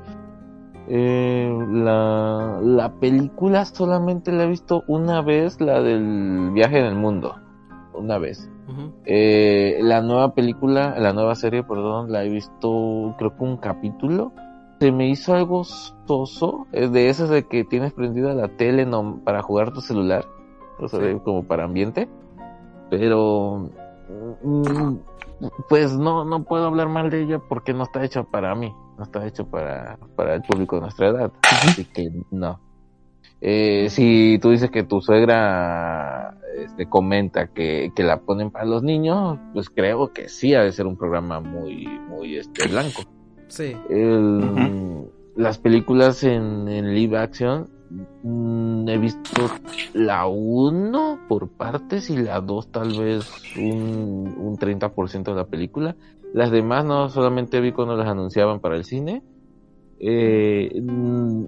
Eh, 0.88 1.54
la, 1.70 2.62
la 2.64 2.94
película 2.94 3.66
solamente 3.66 4.32
la 4.32 4.46
he 4.46 4.48
visto 4.48 4.86
una 4.88 5.22
vez, 5.22 5.60
la 5.60 5.82
del 5.82 6.52
viaje 6.54 6.80
en 6.80 6.86
el 6.86 6.96
mundo. 6.96 7.36
Una 7.94 8.18
vez. 8.18 8.50
Eh, 9.04 9.80
la 9.82 10.02
nueva 10.02 10.34
película, 10.34 10.98
la 10.98 11.12
nueva 11.12 11.36
serie, 11.36 11.64
perdón, 11.64 12.10
la 12.10 12.24
he 12.24 12.30
visto 12.30 13.16
creo 13.18 13.36
que 13.36 13.44
un 13.44 13.58
capítulo. 13.58 14.32
Se 14.80 14.94
me 14.94 15.10
hizo 15.10 15.34
algo 15.34 15.66
soso, 15.66 16.68
es 16.72 16.90
de 16.94 17.10
esas 17.10 17.30
de 17.30 17.44
que 17.48 17.66
tienes 17.66 17.92
prendida 17.92 18.34
la 18.34 18.48
tele 18.48 18.86
no, 18.86 19.20
para 19.26 19.42
jugar 19.42 19.74
tu 19.74 19.82
celular, 19.82 20.24
o 20.80 20.88
sea, 20.88 21.00
de- 21.00 21.20
como 21.20 21.44
para 21.44 21.64
ambiente. 21.66 22.08
Pero, 22.90 23.70
mm, 24.44 24.94
pues 25.70 25.96
no, 25.98 26.24
no 26.26 26.44
puedo 26.44 26.66
hablar 26.68 26.90
mal 26.90 27.10
de 27.10 27.24
ella 27.24 27.40
porque 27.40 27.74
no 27.74 27.84
está 27.84 28.04
hecha 28.04 28.24
para 28.24 28.56
mí, 28.56 28.74
no 28.98 29.04
está 29.04 29.26
hecho 29.28 29.46
para, 29.46 29.98
para 30.16 30.36
el 30.36 30.42
público 30.44 30.76
de 30.78 30.82
nuestra 30.84 31.08
edad, 31.10 31.32
así 31.44 31.86
que 31.86 32.10
no. 32.32 32.60
Eh, 33.40 33.88
si 33.90 34.40
tú 34.42 34.50
dices 34.50 34.72
que 34.72 34.82
tu 34.84 35.00
suegra 35.02 36.38
este, 36.58 36.88
comenta 36.88 37.48
que, 37.48 37.92
que 37.96 38.04
la 38.04 38.22
ponen 38.22 38.50
para 38.50 38.66
los 38.66 38.82
niños, 38.82 39.38
pues 39.54 39.70
creo 39.70 40.12
que 40.12 40.28
sí 40.30 40.56
ha 40.56 40.64
de 40.64 40.72
ser 40.72 40.88
un 40.88 40.98
programa 40.98 41.40
muy, 41.40 41.86
muy 42.10 42.38
este, 42.38 42.68
blanco. 42.68 43.02
Sí. 43.48 43.76
El- 43.90 45.08
Las 45.36 45.60
películas 45.60 46.24
en, 46.24 46.68
en 46.68 46.96
live 46.96 47.16
action, 47.16 47.70
he 48.88 48.98
visto 48.98 49.50
la 49.94 50.28
1 50.28 51.20
por 51.28 51.50
partes 51.50 52.10
y 52.10 52.18
la 52.18 52.42
2 52.42 52.72
tal 52.72 52.90
vez 53.00 53.26
un, 53.58 54.36
un 54.38 54.58
30% 54.58 55.24
de 55.24 55.36
la 55.36 55.46
película. 55.46 55.96
Las 56.34 56.52
demás 56.52 56.86
no 56.86 57.10
solamente 57.10 57.62
vi 57.62 57.72
cuando 57.72 57.96
las 57.96 58.08
anunciaban 58.08 58.60
para 58.60 58.76
el 58.76 58.84
cine. 58.84 59.24
Eh, 60.00 60.82
mm, 60.82 61.46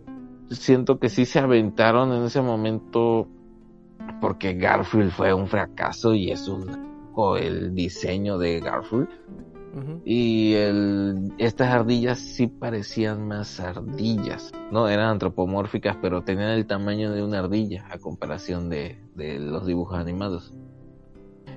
siento 0.49 0.99
que 0.99 1.09
sí 1.09 1.25
se 1.25 1.39
aventaron 1.39 2.13
en 2.13 2.23
ese 2.23 2.41
momento 2.41 3.27
porque 4.21 4.53
Garfield 4.53 5.11
fue 5.11 5.33
un 5.33 5.47
fracaso 5.47 6.13
y 6.13 6.31
es 6.31 6.47
un 6.47 6.89
el 7.37 7.75
diseño 7.75 8.37
de 8.37 8.59
Garfield 8.59 9.09
Y 10.03 10.55
estas 11.37 11.69
ardillas 11.69 12.19
sí 12.19 12.47
parecían 12.47 13.27
más 13.27 13.59
ardillas, 13.59 14.51
no 14.71 14.87
eran 14.87 15.09
antropomórficas, 15.09 15.97
pero 16.01 16.23
tenían 16.23 16.49
el 16.49 16.65
tamaño 16.65 17.11
de 17.11 17.23
una 17.23 17.39
ardilla 17.39 17.85
a 17.91 17.99
comparación 17.99 18.69
de, 18.69 18.99
de 19.15 19.39
los 19.39 19.65
dibujos 19.65 19.97
animados. 19.97 20.53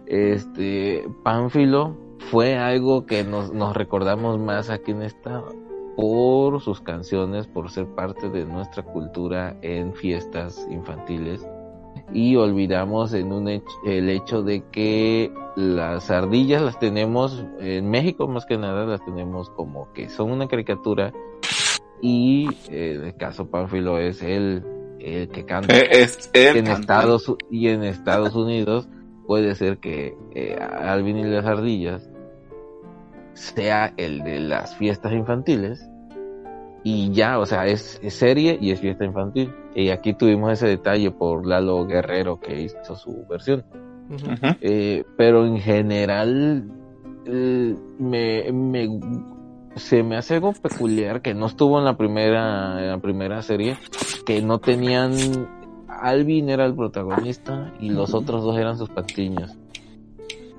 Este 0.07 1.09
Pánfilo 1.23 1.97
fue 2.31 2.57
algo 2.57 3.07
que 3.07 3.25
nos, 3.25 3.53
nos 3.53 3.75
recordamos 3.75 4.39
más 4.39 4.69
aquí 4.69 4.91
en 4.91 5.03
esta 5.03 5.43
por 5.97 6.61
sus 6.61 6.81
canciones, 6.81 7.47
por 7.47 7.71
ser 7.71 7.87
parte 7.87 8.29
de 8.29 8.45
nuestra 8.45 8.83
cultura 8.83 9.57
en 9.63 9.95
fiestas 9.95 10.67
infantiles. 10.71 11.47
Y 12.13 12.37
olvidamos 12.37 13.13
en 13.15 13.33
un 13.33 13.49
el 13.49 14.09
hecho 14.09 14.43
de 14.43 14.65
que 14.71 15.33
las 15.57 16.11
ardillas 16.11 16.63
las 16.63 16.79
tenemos 16.79 17.45
en 17.61 17.91
México 17.91 18.27
más 18.27 18.47
que 18.47 18.57
nada 18.57 18.87
las 18.87 19.05
tenemos 19.05 19.51
como 19.51 19.93
que 19.93 20.09
son 20.09 20.31
una 20.31 20.49
caricatura 20.49 21.13
y 22.01 22.49
eh, 22.71 22.95
en 22.97 23.05
el 23.05 23.17
caso 23.17 23.49
Pánfilo 23.51 23.99
es 23.99 24.23
el, 24.23 24.65
el 24.99 25.29
que 25.29 25.45
canta 25.45 25.77
Eh, 25.77 25.89
es 25.91 26.31
en. 26.33 26.67
Estados 26.67 27.35
y 27.51 27.69
en 27.69 27.85
Estados 27.85 28.35
Unidos 28.35 28.89
puede 29.27 29.55
ser 29.55 29.79
que 29.79 30.17
eh, 30.35 30.59
Alvin 30.59 31.19
y 31.19 31.25
las 31.25 31.45
ardillas 31.45 32.09
sea 33.35 33.93
el 33.97 34.23
de 34.23 34.41
las 34.41 34.77
fiestas 34.77 35.13
infantiles 35.13 35.89
y 36.85 37.13
ya, 37.13 37.39
o 37.39 37.47
sea, 37.47 37.67
es, 37.67 38.01
es 38.03 38.15
serie 38.15 38.59
y 38.61 38.73
es 38.73 38.81
fiesta 38.81 39.05
infantil. 39.05 39.55
Y 39.75 39.91
aquí 39.91 40.15
tuvimos 40.15 40.53
ese 40.53 40.67
detalle 40.67 41.11
por 41.13 41.47
Lalo 41.47 41.87
Guerrero 41.87 42.41
que 42.41 42.63
hizo 42.63 42.97
su 42.97 43.25
versión. 43.29 43.65
Eh, 44.61 45.05
pero 45.17 45.47
en 45.47 45.59
general 45.59 46.71
eh, 47.27 47.75
me, 47.99 48.53
me 48.53 49.01
se 49.77 50.03
me 50.03 50.17
hace 50.17 50.35
algo 50.35 50.53
peculiar 50.53 51.23
que 51.23 51.35
no 51.35 51.47
estuvo 51.47 51.79
en 51.79 51.87
la 51.87 51.97
primera 51.97 52.79
en 52.83 52.89
la 52.89 52.99
primera 52.99 53.41
serie 53.41 53.79
que 54.27 54.43
no 54.43 54.59
tenían 54.59 55.15
Alvin 55.89 56.51
era 56.51 56.67
el 56.67 56.75
protagonista 56.75 57.73
y 57.81 57.91
los 57.91 58.13
otros 58.13 58.43
dos 58.43 58.59
eran 58.59 58.77
sus 58.77 58.91
patiños. 58.91 59.57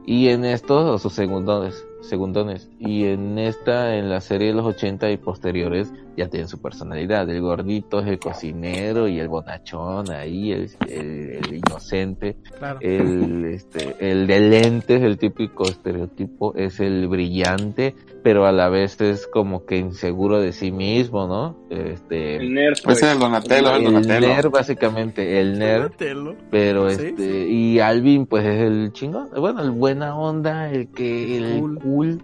Y 0.06 0.30
en 0.30 0.46
estos 0.46 0.84
o 0.90 0.98
sus 0.98 1.14
segundones 1.14 1.86
segundones. 2.04 2.70
Y 2.80 3.06
en 3.06 3.40
esta 3.40 3.96
en 3.96 4.10
la 4.10 4.22
serie 4.22 4.50
de 4.50 4.54
los 4.54 4.66
80 4.66 5.12
y 5.12 5.18
posteriores 5.18 5.92
ya 6.16 6.28
tienen 6.30 6.48
su 6.48 6.62
personalidad 6.62 7.30
el 7.30 7.42
gordito 7.42 8.00
es 8.02 8.08
el 8.08 8.20
cocinero 8.20 9.08
y 9.08 9.20
el 9.20 9.28
bonachón 9.28 10.12
ahí 10.12 10.52
el, 10.52 10.70
el- 10.88 11.32
el 11.46 11.56
inocente 11.56 12.38
Claro. 12.58 12.80
el 12.82 13.46
este 13.46 13.96
el 14.00 14.28
de 14.28 14.40
lentes 14.40 15.02
el 15.02 15.18
típico 15.18 15.64
estereotipo 15.64 16.54
es 16.56 16.80
el 16.80 17.08
brillante 17.08 17.96
pero 18.24 18.46
a 18.46 18.52
la 18.52 18.70
vez 18.70 19.02
es 19.02 19.28
como 19.28 19.66
que 19.66 19.78
inseguro 19.78 20.40
de 20.40 20.52
sí 20.54 20.72
mismo 20.72 21.28
no 21.28 21.58
este 21.70 22.38
El 22.38 22.54
nerd, 22.54 22.76
pues. 22.84 23.02
Es 23.04 23.12
el 23.12 23.20
Donatello, 23.20 23.70
es 23.70 23.76
el 23.76 23.86
el 23.88 23.94
Donatello. 23.94 24.28
nerd 24.28 24.50
básicamente 24.52 25.40
el 25.42 25.58
nerd 25.60 25.92
Telo. 25.98 26.36
pero 26.52 26.90
Sí, 26.92 27.08
este 27.08 27.50
y 27.50 27.80
Alvin 27.80 28.26
pues 28.28 28.46
es 28.46 28.62
el 28.62 28.92
chingón 28.94 29.30
bueno 29.36 29.62
el 29.62 29.72
buena 29.72 30.16
onda 30.16 30.70
el 30.72 30.90
que 30.90 31.38
el 31.38 31.60
Cool. 31.60 31.80
cool 31.80 32.24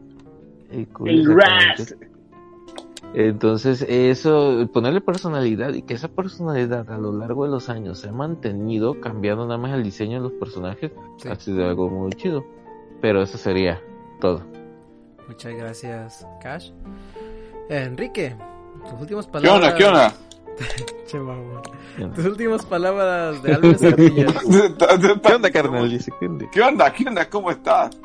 el, 0.71 0.87
cool, 0.89 1.09
El. 1.09 1.25
Entonces, 3.13 3.81
eso, 3.89 4.67
ponerle 4.71 5.01
personalidad 5.01 5.73
y 5.73 5.81
que 5.81 5.95
esa 5.95 6.07
personalidad 6.09 6.89
a 6.91 6.97
lo 6.97 7.11
largo 7.11 7.45
de 7.45 7.51
los 7.51 7.67
años 7.69 7.99
se 7.99 8.09
ha 8.09 8.11
mantenido 8.11 9.01
cambiando 9.01 9.45
nada 9.45 9.57
más 9.57 9.73
el 9.73 9.83
diseño 9.83 10.17
de 10.17 10.29
los 10.29 10.33
personajes, 10.33 10.91
Sí. 11.17 11.27
ha 11.27 11.35
sido 11.35 11.65
algo 11.67 11.89
muy 11.89 12.11
chido. 12.11 12.45
Pero 13.01 13.21
eso 13.23 13.37
sería 13.37 13.81
todo. 14.19 14.41
Muchas 15.27 15.53
gracias, 15.55 16.27
Cash. 16.41 16.71
Enrique, 17.69 18.35
tus 18.89 18.99
últimas 19.01 19.25
¿Qué 19.25 19.31
palabras. 19.31 19.55
onda? 19.63 19.75
¿Qué 19.75 19.85
onda? 19.85 20.13
Che, 21.07 21.17
mamón. 21.19 21.61
Tus 22.13 22.25
últimas 22.25 22.65
palabras 22.65 23.41
de 23.41 23.53
Alves. 23.53 23.79
¿Qué 23.95 25.33
onda, 25.33 25.51
carnal? 25.51 25.89
¿qué 26.19 26.25
onda? 26.27 26.45
¿Qué 26.51 26.61
onda? 26.61 26.93
¿Qué 26.93 27.07
onda? 27.07 27.29
¿Cómo 27.29 27.49
estás? 27.51 27.97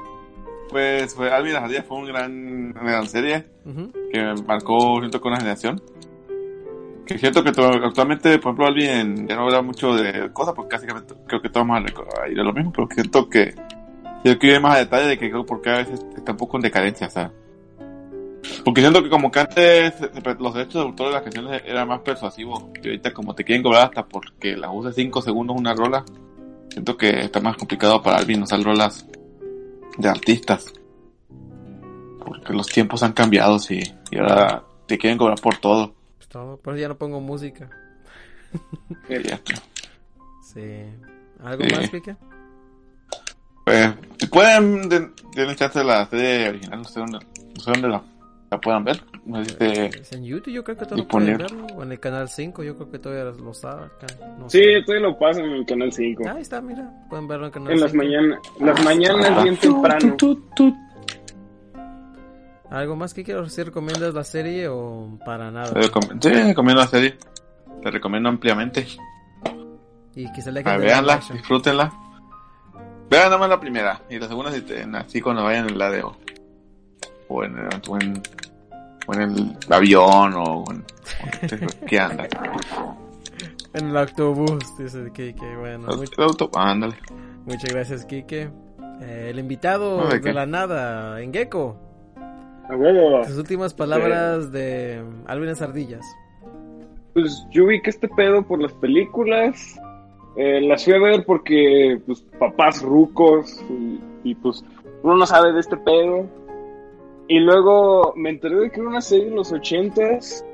Pues, 0.75 1.15
pues 1.15 1.31
Alvin 1.31 1.53
las 1.53 1.63
ardillas 1.63 1.85
fue 1.87 1.99
una 1.99 2.09
gran, 2.09 2.73
gran 2.73 3.07
serie 3.07 3.47
Ujú. 3.65 3.93
que 4.13 4.21
me 4.21 4.35
marcó 4.43 4.99
junto 5.01 5.21
con 5.21 5.31
una 5.31 5.39
generación. 5.39 5.81
Que 7.07 7.15
es 7.15 7.21
cierto 7.21 7.45
que 7.45 7.51
actualmente, 7.51 8.41
por 8.41 8.55
ejemplo, 8.55 8.67
Alvin 8.67 9.29
ya 9.29 9.37
no 9.37 9.43
habla 9.43 9.63
mucho 9.63 9.95
de 9.95 10.33
cosas 10.33 10.53
porque 10.53 10.71
casi 10.71 10.89
creo 10.89 11.41
que 11.41 11.49
todos 11.49 11.65
vamos 11.69 11.93
a 12.21 12.29
ir 12.29 12.41
a 12.41 12.43
lo 12.43 12.53
mismo, 12.53 12.73
pero 12.73 12.89
siento 12.91 13.29
que 13.29 13.55
yo 14.25 14.37
quiero 14.37 14.57
ir 14.57 14.63
más 14.63 14.75
a 14.75 14.79
detalle 14.81 15.07
de 15.07 15.17
que 15.17 15.31
creo 15.31 15.47
porque 15.47 15.71
a 15.71 15.77
veces 15.77 16.05
está 16.17 16.33
un 16.33 16.39
poco 16.39 16.57
en 16.57 16.63
decadencia, 16.63 17.07
o 17.07 17.11
sea. 17.11 17.31
Porque 18.65 18.81
siento 18.81 19.01
que 19.01 19.11
como 19.11 19.31
que 19.31 19.39
antes 19.39 19.95
eh, 20.01 20.35
los 20.41 20.55
derechos 20.55 20.75
de 20.75 20.89
autor 20.89 21.07
de 21.07 21.13
las 21.13 21.23
canciones 21.23 21.63
eran 21.65 21.87
más 21.87 22.01
persuasivos. 22.01 22.65
Y 22.83 22.89
ahorita 22.89 23.13
como 23.13 23.33
te 23.33 23.45
quieren 23.45 23.63
cobrar 23.63 23.85
hasta 23.85 24.05
porque 24.05 24.57
las 24.57 24.73
uses 24.75 24.97
5 24.97 25.23
segundos 25.23 25.57
una 25.57 25.73
rola. 25.73 26.05
Siento 26.71 26.97
que 26.97 27.11
está 27.11 27.39
más 27.39 27.57
complicado 27.57 28.03
para 28.03 28.17
alguien 28.17 28.43
usar 28.43 28.61
rolas 28.61 29.07
de 29.99 30.09
artistas. 30.09 30.73
Porque 32.25 32.53
los 32.53 32.67
tiempos 32.69 33.03
han 33.03 33.13
cambiado, 33.13 33.59
sí. 33.59 33.81
Y 34.11 34.19
ahora 34.19 34.65
te 34.87 34.97
quieren 34.99 35.19
cobrar 35.19 35.41
por 35.41 35.57
todo. 35.59 35.95
Pues 36.17 36.29
todo, 36.29 36.57
por 36.57 36.75
eso 36.75 36.83
ya 36.83 36.89
no 36.89 36.97
pongo 36.97 37.21
música. 37.21 37.69
Sí. 40.53 40.85
¿Algo 41.43 41.65
Sí. 41.65 41.75
más, 41.75 41.91
Pique? 41.91 42.17
Pues, 43.65 43.95
si 44.19 44.27
pueden, 44.27 44.89
den- 44.89 45.15
denle 45.35 45.57
chance 45.57 45.81
a 45.81 45.85
la 45.85 46.07
serie 46.07 46.49
original, 46.51 46.79
no 46.83 46.85
sé 46.89 47.01
dónde, 47.01 47.19
no 47.19 47.61
sé 47.61 47.71
dónde 47.73 47.89
la, 47.89 48.03
la 48.55 48.61
puedan 48.61 48.85
ver. 48.85 49.03
No 49.27 49.45
sé 49.45 49.51
si 49.51 49.57
te- 49.57 49.87
Es 50.01 50.13
en 50.13 50.25
YouTube, 50.25 50.53
yo 50.53 50.65
creo 50.65 50.77
que 50.77 50.85
todavía 50.85 51.09
pueden 51.09 51.29
disponible. 51.39 51.61
verlo. 51.65 51.79
O 51.79 51.83
en 51.83 51.93
el 51.93 52.01
canal 52.01 52.29
5, 52.29 52.63
yo 52.63 52.77
creo 52.77 52.91
que 52.91 52.99
todavía 52.99 53.25
lo 53.25 53.55
sacan. 53.55 53.91
No 54.39 54.49
Sí, 54.51 54.59
sé. 54.59 54.83
todavía 54.85 55.09
lo 55.09 55.19
pasan 55.19 55.45
en 55.45 55.53
el 55.53 55.67
canal 55.67 55.93
5. 55.93 56.23
Ahí 56.29 56.43
está, 56.43 56.61
mira. 56.61 56.91
Pueden 57.11 57.27
verlo 57.29 57.45
en 57.45 57.49
el 57.49 57.53
canal 57.53 57.73
En 57.73 57.81
las 57.81 57.91
5. 57.93 58.05
mañanas, 58.05 58.39
las 58.61 58.85
mañanas 58.85 59.43
bien 59.43 59.57
temprano. 59.57 60.17
¿Algo 62.71 62.97
más 62.97 63.15
que 63.15 63.23
quiero? 63.23 63.49
¿Si 63.49 63.63
recomiendas 63.63 64.15
la 64.15 64.25
serie 64.25 64.69
o 64.69 65.19
para 65.25 65.51
nada? 65.51 65.73
te 65.73 65.81
recom- 65.81 66.19
sí, 66.21 66.29
recomiendo 66.31 66.81
la 66.83 66.89
serie. 66.89 67.17
Te 67.83 67.91
recomiendo 67.91 68.29
ampliamente. 68.29 68.87
Y 70.17 70.33
que 70.33 70.43
se 70.43 70.51
le 70.51 70.63
Ah, 70.65 70.77
veanla, 70.77 71.21
disfrútenla. 71.33 71.93
Vean 73.11 73.31
nomás 73.31 73.49
la 73.51 73.61
primera. 73.61 74.01
Y 74.09 74.19
la 74.19 74.27
segunda, 74.29 74.51
si 74.51 74.63
te, 74.63 74.83
así 74.83 75.21
cuando 75.21 75.45
vayan 75.45 75.69
en 75.69 75.79
la 75.79 75.91
de. 75.91 76.03
O, 77.29 77.45
en, 77.45 77.57
en, 77.59 78.23
o 79.07 79.15
en 79.15 79.21
el 79.23 79.57
avión, 79.71 80.35
o 80.35 80.65
en. 80.71 80.85
que 81.87 81.99
anda. 81.99 82.27
En 83.75 83.89
el 83.89 83.97
autobús, 83.97 84.63
dice 84.79 85.11
Kike. 85.13 85.57
Bueno, 85.57 85.89
El 85.91 85.99
much- 85.99 86.19
auto, 86.23 86.51
ándale. 86.55 86.95
muchas 87.45 87.73
gracias, 87.73 88.05
Kike. 88.07 88.51
Eh, 89.03 89.29
el 89.31 89.39
invitado 89.41 89.99
No, 90.03 90.07
¿de 90.07 90.15
de 90.15 90.21
qué? 90.21 90.33
la 90.33 90.47
nada, 90.47 91.21
en 91.21 91.33
Gecko. 91.33 91.77
A 92.71 92.77
huevo. 92.77 93.25
Sus 93.25 93.37
últimas 93.39 93.75
palabras 93.75 94.53
de 94.53 95.03
Alvin 95.27 95.51
Ardillas. 95.61 96.05
Pues 97.13 97.45
yo 97.51 97.67
vi 97.67 97.83
que 97.83 97.91
este 97.91 98.09
pedo 98.09 98.43
por 98.47 98.61
las 98.63 98.73
películas. 98.75 99.79
eh, 100.37 100.61
las 100.63 100.85
fui 100.85 100.95
a 100.95 100.99
ver 100.99 101.25
porque, 101.27 102.01
pues, 102.07 102.25
papás 102.39 102.83
rucos. 102.83 103.61
Y, 103.71 104.01
y, 104.31 104.35
pues, 104.37 104.65
uno 105.03 105.17
no 105.17 105.27
sabe 105.27 105.53
de 105.53 105.61
este 105.61 105.77
pedo. 105.77 106.27
Y 107.29 107.41
luego 107.41 108.13
me 108.17 108.31
enteré 108.31 108.57
de 108.57 108.71
que 108.71 108.81
era 108.81 108.89
una 108.89 109.01
serie 109.01 109.27
de 109.27 109.37
los 109.37 109.53
ochentas. 109.53 110.45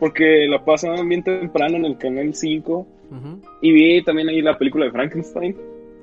Porque 0.00 0.46
la 0.48 0.64
pasaban 0.64 1.08
bien 1.08 1.22
temprano 1.22 1.76
en 1.76 1.84
el 1.84 1.98
canal 1.98 2.34
5. 2.34 2.86
Ujú. 3.10 3.40
Y 3.62 3.72
vi 3.72 4.02
también 4.02 4.28
ahí 4.28 4.42
la 4.42 4.58
película 4.58 4.86
de 4.86 4.90
Frankenstein. 4.90 5.56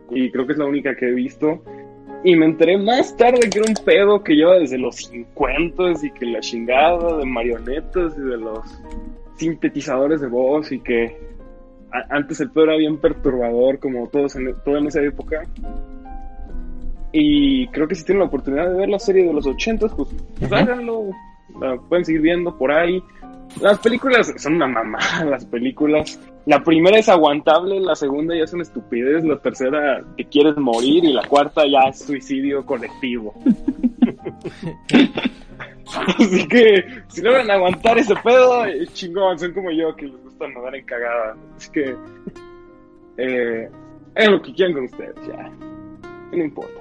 Y 0.09 0.31
creo 0.31 0.45
que 0.45 0.53
es 0.53 0.57
la 0.57 0.65
única 0.65 0.95
que 0.95 1.07
he 1.07 1.13
visto. 1.13 1.61
Y 2.23 2.35
me 2.35 2.45
enteré 2.45 2.77
más 2.77 3.15
tarde 3.17 3.49
que 3.49 3.59
era 3.59 3.67
un 3.67 3.83
pedo 3.83 4.23
que 4.23 4.35
lleva 4.35 4.59
desde 4.59 4.77
los 4.77 4.95
50 4.95 5.83
y 6.03 6.11
que 6.11 6.25
la 6.27 6.39
chingada 6.39 7.17
de 7.17 7.25
marionetas 7.25 8.15
y 8.15 8.21
de 8.21 8.37
los 8.37 8.59
sintetizadores 9.37 10.21
de 10.21 10.27
voz 10.27 10.71
y 10.71 10.79
que 10.79 11.17
antes 12.09 12.39
el 12.39 12.51
pedo 12.51 12.65
era 12.65 12.75
bien 12.77 12.97
perturbador 12.97 13.79
como 13.79 14.07
todos 14.07 14.35
en, 14.35 14.53
todo 14.63 14.77
en 14.77 14.87
esa 14.87 15.01
época. 15.01 15.47
Y 17.11 17.67
creo 17.67 17.87
que 17.87 17.95
si 17.95 18.05
tienen 18.05 18.19
la 18.19 18.27
oportunidad 18.27 18.69
de 18.69 18.77
ver 18.77 18.89
la 18.89 18.99
serie 18.99 19.25
de 19.25 19.33
los 19.33 19.45
80, 19.45 19.87
pues, 19.89 20.09
pues 20.39 20.51
háganlo. 20.51 21.09
La 21.59 21.75
pueden 21.77 22.05
seguir 22.05 22.21
viendo 22.21 22.57
por 22.57 22.71
ahí. 22.71 23.03
Las 23.59 23.79
películas 23.79 24.33
son 24.37 24.55
una 24.55 24.67
mamada, 24.67 25.25
las 25.25 25.45
películas. 25.45 26.19
La 26.45 26.63
primera 26.63 26.97
es 26.97 27.09
aguantable, 27.09 27.79
la 27.81 27.95
segunda 27.95 28.35
ya 28.35 28.45
es 28.45 28.53
una 28.53 28.63
estupidez, 28.63 29.23
la 29.25 29.37
tercera 29.39 30.01
te 30.15 30.25
quieres 30.25 30.55
morir 30.57 31.03
y 31.03 31.13
la 31.13 31.27
cuarta 31.27 31.63
ya 31.67 31.89
es 31.89 31.99
suicidio 31.99 32.65
colectivo. 32.65 33.33
Así 36.17 36.47
que 36.47 36.85
si 37.09 37.21
logran 37.21 37.51
aguantar 37.51 37.97
ese 37.97 38.15
pedo, 38.23 38.65
eh, 38.65 38.87
chingón, 38.93 39.37
son 39.37 39.53
como 39.53 39.71
yo 39.71 39.93
que 39.95 40.07
les 40.07 40.23
gusta 40.23 40.47
nadar 40.47 40.75
en 40.75 40.85
cagada. 40.85 41.35
Así 41.57 41.69
que 41.71 41.95
eh, 43.17 43.69
es 44.15 44.29
lo 44.29 44.41
que 44.41 44.53
quieran 44.53 44.73
con 44.73 44.85
ustedes, 44.85 45.15
ya. 45.27 45.51
No 46.31 46.43
importa. 46.43 46.80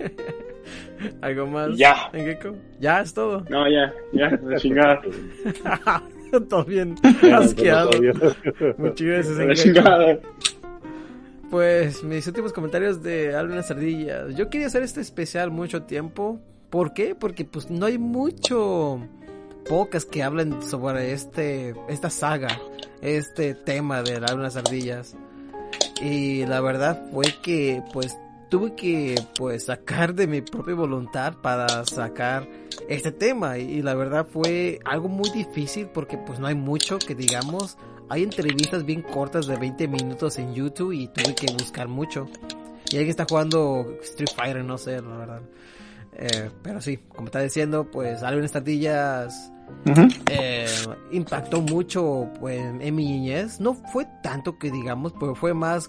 ¿Algo 1.20 1.46
más? 1.46 1.76
Ya. 1.76 2.10
¿En 2.12 2.26
Gecko? 2.26 2.56
Ya 2.78 3.00
es 3.00 3.14
todo. 3.14 3.44
No, 3.48 3.68
ya, 3.68 3.92
ya, 4.12 4.30
la 4.42 4.58
chingada. 4.58 5.00
todo 6.48 6.64
bien 6.64 6.94
asqueado. 7.34 7.90
Muchas 8.78 9.06
gracias, 9.06 9.38
en 9.38 9.54
chingada. 9.54 10.18
Pues 11.50 12.04
mis 12.04 12.26
últimos 12.28 12.52
comentarios 12.52 13.02
de 13.02 13.34
Alvin 13.34 13.58
Ardillas. 13.58 14.36
Yo 14.36 14.48
quería 14.50 14.68
hacer 14.68 14.82
este 14.82 15.00
especial 15.00 15.50
mucho 15.50 15.82
tiempo. 15.82 16.38
¿Por 16.70 16.94
qué? 16.94 17.16
Porque 17.16 17.44
pues 17.44 17.70
no 17.70 17.86
hay 17.86 17.98
mucho 17.98 19.00
pocas 19.68 20.04
que 20.04 20.22
hablen 20.22 20.62
sobre 20.62 21.12
este 21.12 21.74
esta 21.88 22.08
saga, 22.08 22.60
este 23.02 23.54
tema 23.54 24.02
de 24.02 24.20
las 24.20 24.56
ardillas. 24.56 25.16
Y 26.00 26.46
la 26.46 26.60
verdad 26.60 27.02
fue 27.12 27.34
que 27.42 27.82
pues 27.92 28.16
tuve 28.50 28.74
que 28.74 29.14
pues 29.38 29.66
sacar 29.66 30.14
de 30.14 30.26
mi 30.26 30.42
propia 30.42 30.74
voluntad 30.74 31.34
para 31.40 31.86
sacar 31.86 32.48
este 32.88 33.12
tema 33.12 33.58
y, 33.58 33.62
y 33.62 33.82
la 33.82 33.94
verdad 33.94 34.26
fue 34.30 34.80
algo 34.84 35.08
muy 35.08 35.30
difícil 35.30 35.86
porque 35.86 36.18
pues 36.18 36.38
no 36.38 36.46
hay 36.46 36.54
mucho 36.54 36.98
que 36.98 37.14
digamos 37.14 37.78
hay 38.10 38.24
entrevistas 38.24 38.84
bien 38.84 39.02
cortas 39.02 39.46
de 39.46 39.56
20 39.56 39.86
minutos 39.86 40.36
en 40.38 40.52
YouTube 40.52 40.92
y 40.92 41.06
tuve 41.06 41.32
que 41.32 41.46
buscar 41.52 41.86
mucho. 41.86 42.28
Y 42.90 42.96
alguien 42.96 43.10
está 43.10 43.24
jugando 43.24 43.86
Street 44.02 44.30
Fighter, 44.34 44.64
no 44.64 44.76
sé, 44.78 45.00
la 45.00 45.16
verdad. 45.16 45.42
Eh, 46.14 46.50
pero 46.60 46.80
sí, 46.80 46.96
como 46.96 47.26
está 47.26 47.40
diciendo, 47.40 47.88
pues 47.88 48.24
Alvin 48.24 48.44
Estadillas 48.44 49.52
eh, 50.28 50.66
impactó 51.12 51.60
mucho 51.60 52.28
pues, 52.40 52.58
en 52.58 52.94
mi 52.96 53.04
niñez. 53.04 53.60
No 53.60 53.74
fue 53.74 54.08
tanto 54.24 54.58
que 54.58 54.72
digamos, 54.72 55.14
pero 55.20 55.36
fue 55.36 55.54
más 55.54 55.88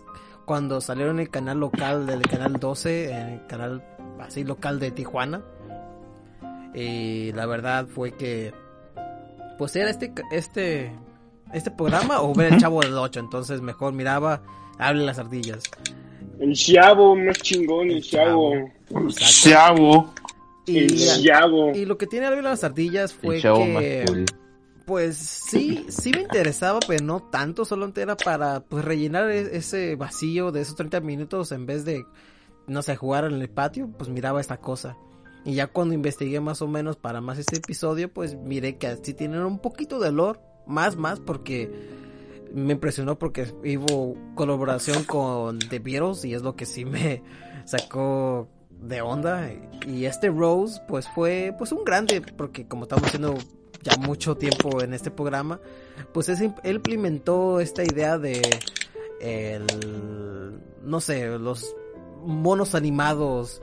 cuando 0.52 0.82
salieron 0.82 1.16
en 1.16 1.22
el 1.22 1.30
canal 1.30 1.62
local 1.62 2.06
del 2.06 2.24
canal 2.24 2.60
12, 2.60 3.10
en 3.10 3.28
el 3.30 3.48
canal 3.48 3.82
así 4.20 4.44
local 4.44 4.82
de 4.82 4.92
Tijuana. 4.92 5.42
Y 6.76 7.32
la 7.32 7.46
verdad 7.46 7.88
fue 7.88 8.12
que 8.18 8.54
pues 9.58 9.74
era 9.78 9.90
este 9.90 10.12
este 10.30 10.92
este 11.54 11.72
programa 11.72 12.22
o 12.22 12.36
ver 12.36 12.52
el 12.52 12.60
chavo 12.60 12.82
del 12.82 12.98
8, 12.98 13.22
entonces 13.22 13.62
mejor 13.62 13.94
miraba 13.94 14.42
Hable 14.78 15.06
las 15.06 15.20
ardillas. 15.20 15.64
El 16.38 16.54
chavo, 16.54 17.16
más 17.16 17.38
chingón, 17.38 17.90
el 17.90 18.04
chavo. 18.04 18.52
Chavo. 19.16 20.14
Y, 20.66 20.80
El 20.80 21.24
chavo. 21.24 21.72
y 21.74 21.86
lo 21.86 21.98
que 21.98 22.08
tiene 22.08 22.26
Hable 22.26 22.42
las 22.42 22.66
ardillas 22.66 23.14
fue 23.14 23.38
El 23.38 23.42
chavo 23.42 23.66
más 23.68 23.82
que 23.84 24.04
cool. 24.06 24.26
Pues 24.86 25.18
sí, 25.18 25.86
sí 25.90 26.12
me 26.12 26.22
interesaba, 26.22 26.80
pero 26.88 27.04
no 27.04 27.22
tanto, 27.22 27.66
solo 27.66 27.92
era 27.96 28.16
para 28.16 28.62
pues 28.62 28.84
rellenar 28.84 29.30
e- 29.30 29.58
ese 29.58 29.96
vacío 29.96 30.52
de 30.52 30.62
esos 30.62 30.76
30 30.76 31.00
minutos 31.02 31.52
en 31.52 31.66
vez 31.66 31.86
de, 31.86 32.06
no 32.68 32.82
sé, 32.82 32.96
jugar 32.96 33.26
en 33.26 33.34
el 33.34 33.50
patio, 33.50 33.90
pues 33.98 34.10
miraba 34.10 34.42
esta 34.42 34.58
cosa. 34.58 34.98
Y 35.44 35.56
ya 35.56 35.68
cuando 35.68 35.96
investigué 35.96 36.40
más 36.40 36.62
o 36.62 36.68
menos 36.68 36.98
para 36.98 37.22
más 37.22 37.40
este 37.40 37.58
episodio, 37.58 38.14
pues 38.14 38.36
miré 38.36 38.78
que 38.78 38.96
sí 39.02 39.14
tienen 39.14 39.42
un 39.42 39.60
poquito 39.60 40.00
de 40.00 40.12
lore, 40.12 40.40
más, 40.68 40.96
más, 40.96 41.20
porque 41.20 41.72
me 42.54 42.74
impresionó 42.74 43.18
porque 43.18 43.44
hubo 43.44 44.16
colaboración 44.36 45.04
con 45.04 45.60
The 45.60 45.80
Beatles 45.80 46.26
y 46.26 46.34
es 46.34 46.42
lo 46.42 46.56
que 46.56 46.66
sí 46.66 46.86
me 46.86 47.24
sacó 47.66 48.48
de 48.70 49.02
onda. 49.02 49.50
Y 49.88 50.06
este 50.06 50.30
Rose, 50.30 50.82
pues 50.88 51.08
fue 51.10 51.56
pues 51.58 51.72
un 51.72 51.84
grande, 51.84 52.22
porque 52.22 52.68
como 52.68 52.84
estamos 52.84 53.06
haciendo 53.06 53.36
ya 53.84 53.96
mucho 53.98 54.36
tiempo 54.36 54.82
en 54.82 54.94
este 54.94 55.12
programa, 55.12 55.60
pues 56.14 56.30
es- 56.30 56.42
él 56.42 56.76
implementó 56.76 57.60
esta 57.60 57.84
idea 57.84 58.18
de 58.18 58.42
el, 59.20 60.60
no 60.84 61.00
sé, 61.00 61.28
los 61.38 61.76
monos 62.26 62.76
animados 62.76 63.62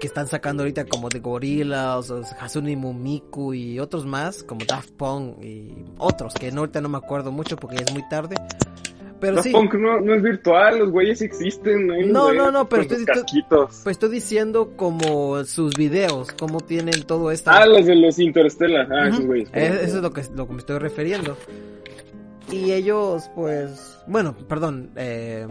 que 0.00 0.06
están 0.06 0.26
sacando 0.26 0.62
ahorita 0.62 0.86
como 0.86 1.08
de 1.08 1.20
Gorillaz, 1.20 2.10
o 2.10 2.22
Hatsune 2.40 2.76
Miku 2.76 3.54
y 3.54 3.78
otros 3.78 4.04
más, 4.06 4.42
como 4.42 4.64
Daft 4.66 4.90
Punk 4.92 5.42
y 5.42 5.84
otros 5.98 6.34
que 6.34 6.50
no, 6.52 6.60
ahorita 6.60 6.80
no 6.80 6.88
me 6.88 6.98
acuerdo 6.98 7.30
mucho 7.32 7.56
porque 7.56 7.76
ya 7.76 7.84
es 7.84 7.92
muy 7.92 8.06
tarde. 8.08 8.34
Pero 9.20 9.36
Daft 9.36 9.46
sí, 9.46 9.52
Punk 9.52 9.74
no, 9.74 10.00
no 10.00 10.14
es 10.14 10.22
virtual, 10.22 10.78
los 10.80 10.90
güeyes 10.90 11.22
existen. 11.22 11.86
¿no? 11.86 11.94
No, 12.06 12.32
no, 12.32 12.50
no, 12.50 12.68
pero 12.68 12.82
estoy- 12.82 13.04
casquitos. 13.04 13.80
pues 13.84 13.94
estoy 13.94 14.10
diciendo 14.10 14.72
como 14.76 15.42
sus 15.44 15.74
videos, 15.74 16.28
cómo 16.38 16.60
tienen 16.60 17.02
todo 17.04 17.30
esto. 17.30 17.50
Ah, 17.50 17.64
los 17.64 17.86
de 17.86 17.94
los 17.94 18.18
Interstellar. 18.18 18.86
Ah, 18.92 19.06
esos 19.08 19.20
Ujú. 19.20 19.28
güeyes. 19.28 19.48
Eh, 19.54 19.80
Eso 19.84 19.96
es 19.96 20.02
lo 20.02 20.10
que, 20.12 20.22
lo 20.34 20.46
que 20.46 20.52
me 20.52 20.58
estoy 20.58 20.78
refiriendo. 20.78 21.36
Y 22.52 22.72
ellos, 22.72 23.30
pues, 23.34 23.98
bueno, 24.06 24.36
perdón, 24.46 24.90
eh, 24.96 25.46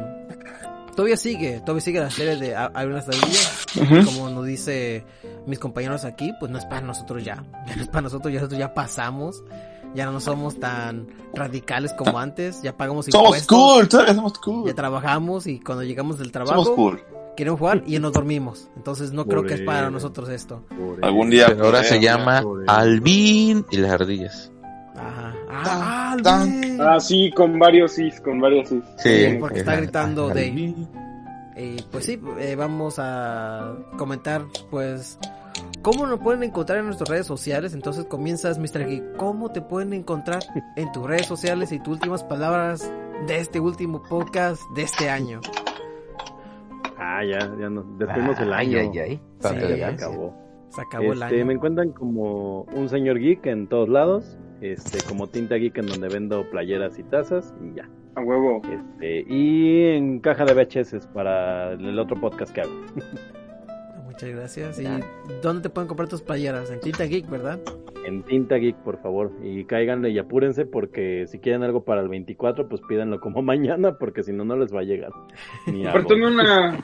todavía 0.95 1.17
sigue, 1.17 1.59
todavía 1.61 1.81
sigue 1.81 1.99
la 1.99 2.11
serie 2.11 2.35
de 2.35 2.55
Ha- 2.55 2.71
Hay 2.75 2.85
una 2.85 2.99
estadilla. 2.99 3.49
Ujú. 3.81 4.05
Como 4.05 4.29
nos 4.29 4.45
dice 4.45 5.03
mis 5.47 5.57
compañeros 5.57 6.05
aquí, 6.05 6.31
pues 6.39 6.51
no 6.51 6.59
es 6.59 6.65
para 6.65 6.81
nosotros. 6.81 7.23
Ya 7.23 7.35
no 7.75 7.81
es 7.81 7.87
para 7.87 8.01
nosotros, 8.01 8.31
ya 8.31 8.39
nosotros 8.39 8.59
ya 8.59 8.73
pasamos. 8.73 9.43
Ya 9.95 10.05
no 10.07 10.19
somos 10.19 10.59
tan 10.59 11.07
radicales 11.33 11.93
como 11.93 12.17
antes. 12.19 12.61
Ya 12.61 12.75
pagamos 12.75 13.05
Somos 13.05 13.37
impuestos. 13.37 13.57
cool, 13.57 13.87
todavía 13.87 14.15
somos 14.15 14.37
cool. 14.39 14.67
Ya 14.67 14.73
trabajamos 14.73 15.47
y 15.47 15.59
cuando 15.59 15.83
llegamos 15.83 16.17
del 16.17 16.31
Somos 16.31 16.47
trabajo 16.49 16.75
cool. 16.75 17.01
queremos 17.37 17.59
jugar 17.59 17.83
y 17.85 17.93
ya 17.93 17.99
nos 17.99 18.13
dormimos. 18.13 18.69
Entonces 18.75 19.11
no 19.13 19.25
creo 19.25 19.43
que 19.43 19.53
es 19.55 19.61
para 19.61 19.89
nosotros 19.91 20.29
esto. 20.29 20.63
Algún 21.01 21.29
día. 21.29 21.47
Pero 21.47 21.65
ahora 21.65 21.83
se 21.83 21.99
llama. 21.99 22.43
Alvin 22.67 23.65
y 23.71 23.77
las 23.77 23.91
ardillas. 23.91 24.51
Ajá. 24.95 25.33
Ah, 25.49 26.11
Alvin. 26.13 26.79
Ah, 26.81 26.99
sí, 26.99 27.31
con 27.35 27.57
varios 27.59 27.91
sí, 27.93 28.09
con 28.23 28.39
varios 28.39 28.69
sí. 28.69 28.81
Sí, 28.97 29.37
porque 29.39 29.59
está 29.59 29.75
gritando 29.75 30.27
Dave. 30.29 30.49
Alvin. 30.49 30.87
Y 31.55 31.81
pues 31.91 32.05
sí, 32.05 32.19
eh, 32.39 32.55
vamos 32.55 32.95
a 32.97 33.75
comentar 33.97 34.41
pues 34.71 35.19
cómo 35.83 36.07
nos 36.07 36.19
pueden 36.19 36.41
encontrar 36.43 36.79
en 36.79 36.85
nuestras 36.85 37.09
redes 37.09 37.27
sociales. 37.27 37.73
Entonces 37.75 38.05
comienzas, 38.05 38.57
Mr. 38.57 38.87
Geek. 38.87 39.15
¿Cómo 39.17 39.51
te 39.51 39.61
pueden 39.61 39.93
encontrar 39.93 40.39
en 40.75 40.91
tus 40.91 41.05
redes 41.05 41.27
sociales 41.27 41.71
y 41.71 41.79
tus 41.79 41.93
últimas 41.95 42.23
palabras 42.23 42.91
de 43.27 43.37
este 43.37 43.59
último 43.59 44.01
podcast 44.01 44.61
de 44.75 44.81
este 44.83 45.09
año? 45.09 45.41
Ah, 46.97 47.23
ya, 47.23 47.37
ya 47.59 47.69
nos 47.69 47.85
despedimos 47.99 48.39
el 48.39 48.53
Ay, 48.53 48.75
año. 48.75 48.91
ay, 48.93 48.99
ay. 48.99 49.15
Sí, 49.17 49.21
Cuánta 49.41 49.75
Ya 49.75 49.87
acabó. 49.89 50.33
Se 50.69 50.81
acabó 50.81 51.13
el 51.13 51.21
Este, 51.21 51.35
año. 51.35 51.45
me 51.45 51.53
encuentran 51.53 51.91
como 51.91 52.61
un 52.63 52.89
señor 52.89 53.19
geek 53.19 53.45
en 53.45 53.67
todos 53.67 53.89
lados, 53.89 54.37
este, 54.61 54.99
como 55.07 55.27
Tinta 55.27 55.55
Geek 55.55 55.77
en 55.77 55.85
donde 55.87 56.07
vendo 56.07 56.49
playeras 56.49 56.97
y 56.97 57.03
tazas 57.03 57.53
y 57.61 57.75
ya. 57.75 57.87
A 58.15 58.21
huevo. 58.21 58.61
Este, 58.71 59.25
y 59.27 59.95
en 59.95 60.19
caja 60.19 60.45
de 60.45 60.53
VHS 60.53 61.07
para 61.07 61.73
el 61.73 61.99
otro 61.99 62.19
podcast 62.19 62.53
que 62.53 62.61
hago. 62.61 62.71
Muchas 64.13 64.29
gracias. 64.29 64.79
¿Y 64.79 64.87
dónde 65.41 65.63
te 65.63 65.69
pueden 65.71 65.87
comprar 65.87 66.07
tus 66.07 66.21
playeras? 66.21 66.69
En 66.69 66.79
Tinta 66.79 67.03
Geek, 67.05 67.27
¿verdad? 67.31 67.59
En 68.05 68.21
Tinta 68.21 68.57
Geek, 68.57 68.75
por 68.83 69.01
favor, 69.01 69.31
y 69.41 69.65
cáiganle 69.65 70.11
y 70.11 70.19
apúrense 70.19 70.67
porque 70.67 71.25
si 71.27 71.39
quieren 71.39 71.63
algo 71.63 71.83
para 71.83 72.01
el 72.01 72.09
24, 72.09 72.69
pues 72.69 72.79
pídanlo 72.87 73.19
como 73.19 73.41
mañana 73.41 73.97
porque 73.97 74.21
si 74.21 74.31
no 74.31 74.45
no 74.45 74.55
les 74.55 74.73
va 74.73 74.81
a 74.81 74.83
llegar. 74.83 75.11
Apártame 75.89 76.27
una. 76.27 76.77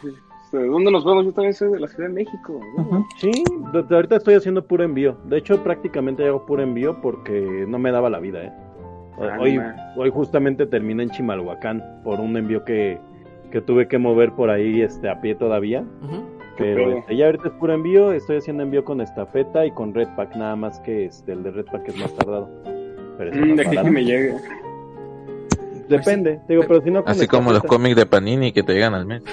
¿De 0.51 0.65
dónde 0.65 0.89
nos 0.89 1.05
vemos? 1.05 1.23
Yo 1.23 1.31
también 1.31 1.53
soy 1.53 1.71
de 1.71 1.79
la 1.79 1.87
Ciudad 1.87 2.09
de 2.09 2.15
México. 2.15 2.59
¿no? 2.75 3.05
Sí, 3.19 3.31
desde 3.71 3.95
ahorita 3.95 4.15
estoy 4.15 4.33
haciendo 4.33 4.65
puro 4.65 4.83
envío. 4.83 5.15
De 5.25 5.37
hecho, 5.37 5.63
prácticamente 5.63 6.25
hago 6.25 6.47
puro 6.47 6.63
envío 6.63 6.99
porque 6.99 7.65
no 7.67 7.77
me 7.77 7.91
daba 7.91 8.09
la 8.09 8.19
vida, 8.19 8.45
¿eh? 8.45 8.51
Ah, 9.21 9.37
Hoy, 9.39 9.59
hoy 9.97 10.09
justamente 10.09 10.65
terminé 10.65 11.03
en 11.03 11.11
Chimalhuacán 11.11 12.01
por 12.03 12.19
un 12.19 12.35
envío 12.35 12.65
que, 12.65 12.97
que 13.51 13.61
tuve 13.61 13.87
que 13.87 13.99
mover 13.99 14.31
por 14.31 14.49
ahí 14.49 14.81
este, 14.81 15.07
a 15.07 15.21
pie 15.21 15.35
todavía. 15.35 15.81
Ujú. 16.01 16.23
Pero 16.59 16.97
este, 16.97 17.15
ya 17.15 17.25
ahorita 17.27 17.47
es 17.47 17.53
puro 17.55 17.73
envío. 17.73 18.11
Estoy 18.11 18.37
haciendo 18.37 18.63
envío 18.63 18.83
con 18.83 19.01
estafeta 19.01 19.65
y 19.65 19.71
con 19.71 19.93
Redpack, 19.93 20.35
nada 20.35 20.55
más 20.55 20.79
que 20.81 21.05
este, 21.05 21.31
el 21.31 21.43
de 21.43 21.51
Redpack 21.51 21.87
es 21.89 21.97
más 21.97 22.13
tardado. 22.15 22.49
Pero 23.17 23.31
Mm, 23.35 23.55
de 23.55 23.61
aquí 23.67 23.77
que 23.77 23.91
me 23.91 24.03
llegue. 24.05 24.35
Depende, 25.89 26.39
te 26.45 26.53
digo, 26.53 26.63
pero 26.67 26.81
si 26.81 26.91
no 26.91 27.03
Así 27.05 27.27
como 27.27 27.51
los 27.51 27.63
cómics 27.63 27.95
de 27.95 28.05
Panini 28.05 28.51
que 28.51 28.61
te 28.61 28.73
llegan 28.73 28.93
al 28.93 29.05
mes. 29.07 29.23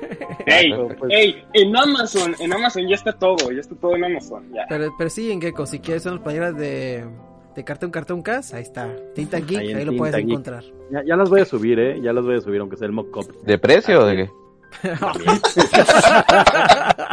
¡Ey! 0.46 0.72
Pues, 0.98 1.12
¡Ey! 1.12 1.44
En 1.52 1.76
Amazon, 1.76 2.34
en 2.40 2.52
Amazon 2.54 2.88
ya 2.88 2.94
está 2.94 3.12
todo, 3.12 3.52
ya 3.52 3.60
está 3.60 3.74
todo 3.74 3.96
en 3.96 4.04
Amazon. 4.04 4.44
Ya. 4.54 4.64
Pero, 4.68 4.94
pero 4.96 5.10
sí, 5.10 5.30
en 5.30 5.42
Gecko, 5.42 5.66
si 5.66 5.78
quieres 5.80 6.06
unas 6.06 6.20
playeras 6.20 6.56
de, 6.56 7.04
de 7.54 7.64
Cartoon 7.64 7.90
Cartoon 7.90 8.22
Cast, 8.22 8.54
ahí 8.54 8.62
está. 8.62 8.88
Tinta 9.14 9.40
Geek, 9.40 9.76
Ahí 9.76 9.84
lo 9.84 9.94
puedes 9.96 10.16
Geek. 10.16 10.28
encontrar. 10.30 10.64
ya, 10.90 11.02
ya 11.04 11.16
las 11.16 11.28
voy 11.28 11.42
a 11.42 11.44
subir, 11.44 11.78
¿eh? 11.78 12.00
Ya 12.00 12.14
las 12.14 12.24
voy 12.24 12.36
a 12.36 12.40
subir, 12.40 12.60
aunque 12.60 12.76
sea 12.78 12.86
el 12.86 12.92
mock-up. 12.92 13.42
¿De 13.44 13.58
precio 13.58 14.00
o 14.00 14.06
de 14.06 14.16
qué? 14.16 14.30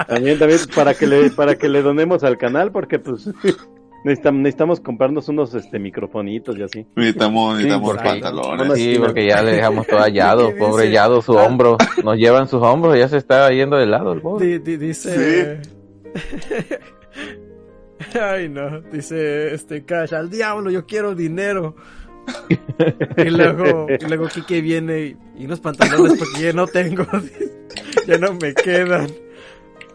También, 0.08 0.40
también 0.40 0.60
para 0.76 0.94
que 0.94 1.08
le, 1.08 1.30
para 1.32 1.56
que 1.56 1.70
le 1.70 1.82
donemos 1.82 2.24
al 2.24 2.38
canal, 2.38 2.72
porque 2.72 3.00
pues 3.00 3.28
necesitamos, 4.06 4.42
necesitamos 4.42 4.80
comprarnos 4.80 5.28
unos 5.30 5.54
este 5.56 5.80
microfonitos 5.80 6.58
y 6.58 6.64
así. 6.64 6.86
Necesitamos, 6.96 7.56
necesitamos 7.56 7.90
porque- 7.92 8.04
pantalones. 8.10 8.78
Sí, 8.78 8.96
porque 9.00 9.28
ya 9.28 9.42
le 9.42 9.54
dejamos 9.54 9.88
todo 9.88 10.00
hallado, 10.04 10.56
pobre 10.58 10.92
Yado, 10.92 11.22
su 11.22 11.34
hombro. 11.34 11.78
Nos 12.04 12.18
llevan 12.18 12.48
sus 12.48 12.62
hombros, 12.62 12.98
ya 12.98 13.08
se 13.08 13.18
está 13.18 13.50
yendo 13.52 13.78
de 13.78 13.86
lado 13.86 14.14
el 14.14 14.22
pobre. 14.22 14.46
Di- 14.46 14.60
di- 14.60 14.78
dice. 14.78 15.62
Ay, 18.22 18.50
no. 18.50 18.82
Dice 18.82 19.54
este 19.54 19.86
Cash, 19.86 20.14
al 20.14 20.30
diablo, 20.30 20.70
yo 20.70 20.86
quiero 20.86 21.16
dinero. 21.16 21.76
Y 23.18 23.30
luego, 23.30 23.88
y 23.90 24.06
luego 24.08 24.28
Kike 24.28 24.62
viene 24.62 25.00
y, 25.02 25.18
y 25.38 25.46
unos 25.46 25.60
pantalones 25.60 26.18
porque 26.18 26.42
ya 26.44 26.54
no 26.54 26.68
tengo. 26.68 27.06
ya 28.08 28.18
no 28.18 28.34
me 28.36 28.54
quedan. 28.54 29.08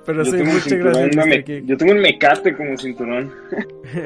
Pero 0.06 0.24
Yo 0.24 0.30
sí, 0.32 0.38
tengo 0.38 0.50
un 0.50 0.54
muchas 0.56 0.72
gracias, 0.78 1.26
me-. 1.26 1.62
Yo 1.66 1.76
tengo 1.76 1.92
un 1.92 2.00
mecate 2.00 2.56
como 2.56 2.76
cinturón. 2.78 3.30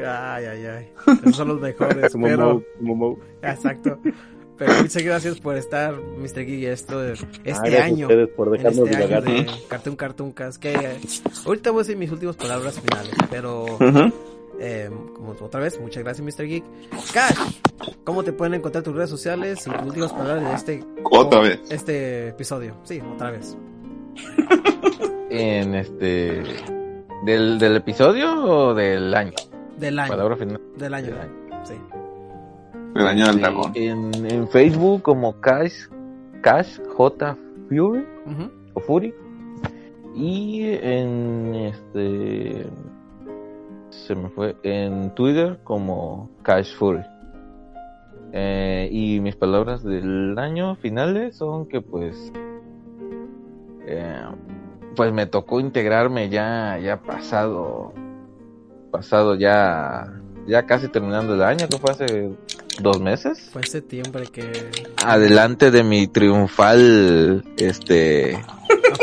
Ay, 0.05 0.45
ay, 0.45 0.65
ay. 0.65 0.89
Esos 1.21 1.35
son 1.35 1.47
los 1.49 1.61
mejores. 1.61 2.11
Como 2.11 2.27
pero, 2.27 2.63
Moe. 2.81 3.15
exacto. 3.41 3.99
Pero 4.57 4.73
muchas 4.81 5.01
gracias 5.03 5.39
por 5.39 5.55
estar, 5.57 5.95
Mr. 5.95 6.45
Geek, 6.45 6.65
esto, 6.65 7.03
este 7.05 7.25
Ah, 7.25 7.59
gracias 7.63 7.81
a 7.81 7.85
año. 7.85 8.05
ustedes 8.07 8.29
por 8.29 8.51
dejarnos 8.51 8.87
este 8.89 8.97
divagar. 8.97 9.23
de 9.23 9.45
Cartoon 9.67 9.95
Cartoon 9.95 10.31
Cast, 10.31 10.61
que 10.61 10.73
eh, 10.73 10.99
ahorita 11.45 11.71
voy 11.71 11.79
a 11.79 11.83
decir 11.83 11.97
mis 11.97 12.11
últimas 12.11 12.35
palabras 12.35 12.79
finales, 12.79 13.13
pero 13.31 13.65
eh, 14.65 14.89
como 15.15 15.31
otra 15.31 15.59
vez, 15.59 15.79
muchas 15.79 16.03
gracias 16.03 16.25
Mr. 16.25 16.45
Geek. 16.47 16.63
Cash, 17.13 17.59
¿cómo 18.05 18.23
te 18.23 18.31
pueden 18.31 18.53
encontrar 18.53 18.83
tus 18.83 18.95
redes 18.95 19.09
sociales 19.09 19.67
y 19.67 19.69
tus 19.69 19.87
últimas 19.87 20.13
palabras 20.13 20.43
de 20.45 20.53
este 20.53 20.85
Otra 21.03 21.41
vez. 21.41 21.59
este 21.69 22.29
episodio? 22.29 22.75
Sí, 22.83 23.01
otra 23.13 23.31
vez. 23.31 23.57
En 25.29 25.73
este. 25.73 26.43
¿Del, 27.25 27.57
¿Del 27.57 27.77
episodio 27.77 28.31
o 28.45 28.75
del 28.75 29.11
año? 29.15 29.33
Del 29.79 29.97
año. 29.97 30.11
Palabra 30.11 30.35
final. 30.37 30.61
Del 30.77 30.93
año. 30.93 31.07
Del 31.07 31.17
año. 31.17 31.65
Sí. 31.65 31.73
El 32.95 33.07
año 33.07 33.25
del 33.25 33.39
dragón. 33.39 33.71
En, 33.73 34.13
en 34.29 34.47
Facebook 34.49 35.01
como 35.01 35.41
Cash, 35.41 35.87
Cash 36.41 36.79
J 36.95 37.35
Fury 37.67 38.05
o 38.75 38.79
Fury. 38.81 39.11
Y 40.15 40.61
en 40.65 41.55
este. 41.55 42.67
Se 44.05 44.15
me 44.15 44.29
fue. 44.29 44.55
En 44.63 45.13
Twitter 45.15 45.59
como 45.63 46.29
Cash 46.43 46.75
Fury. 46.75 47.03
Eh, 48.31 48.89
y 48.91 49.19
mis 49.19 49.35
palabras 49.35 49.83
del 49.83 50.37
año 50.37 50.75
finales 50.75 51.37
son 51.37 51.67
que 51.67 51.81
pues. 51.81 52.31
eh, 53.85 54.23
pues 54.95 55.13
me 55.13 55.25
tocó 55.25 55.59
integrarme 55.59 56.29
ya, 56.29 56.77
ya 56.79 57.01
pasado. 57.01 57.93
Pasado 58.91 59.35
ya. 59.35 60.11
Ya 60.45 60.65
casi 60.65 60.89
terminando 60.89 61.35
el 61.35 61.43
año, 61.43 61.67
que 61.69 61.77
fue 61.77 61.91
hace 61.91 62.31
dos 62.81 62.99
meses 62.99 63.49
Fue 63.51 63.63
septiembre 63.63 64.25
que 64.27 64.51
adelante 65.05 65.71
de 65.71 65.83
mi 65.83 66.07
triunfal 66.07 67.43
este. 67.57 68.43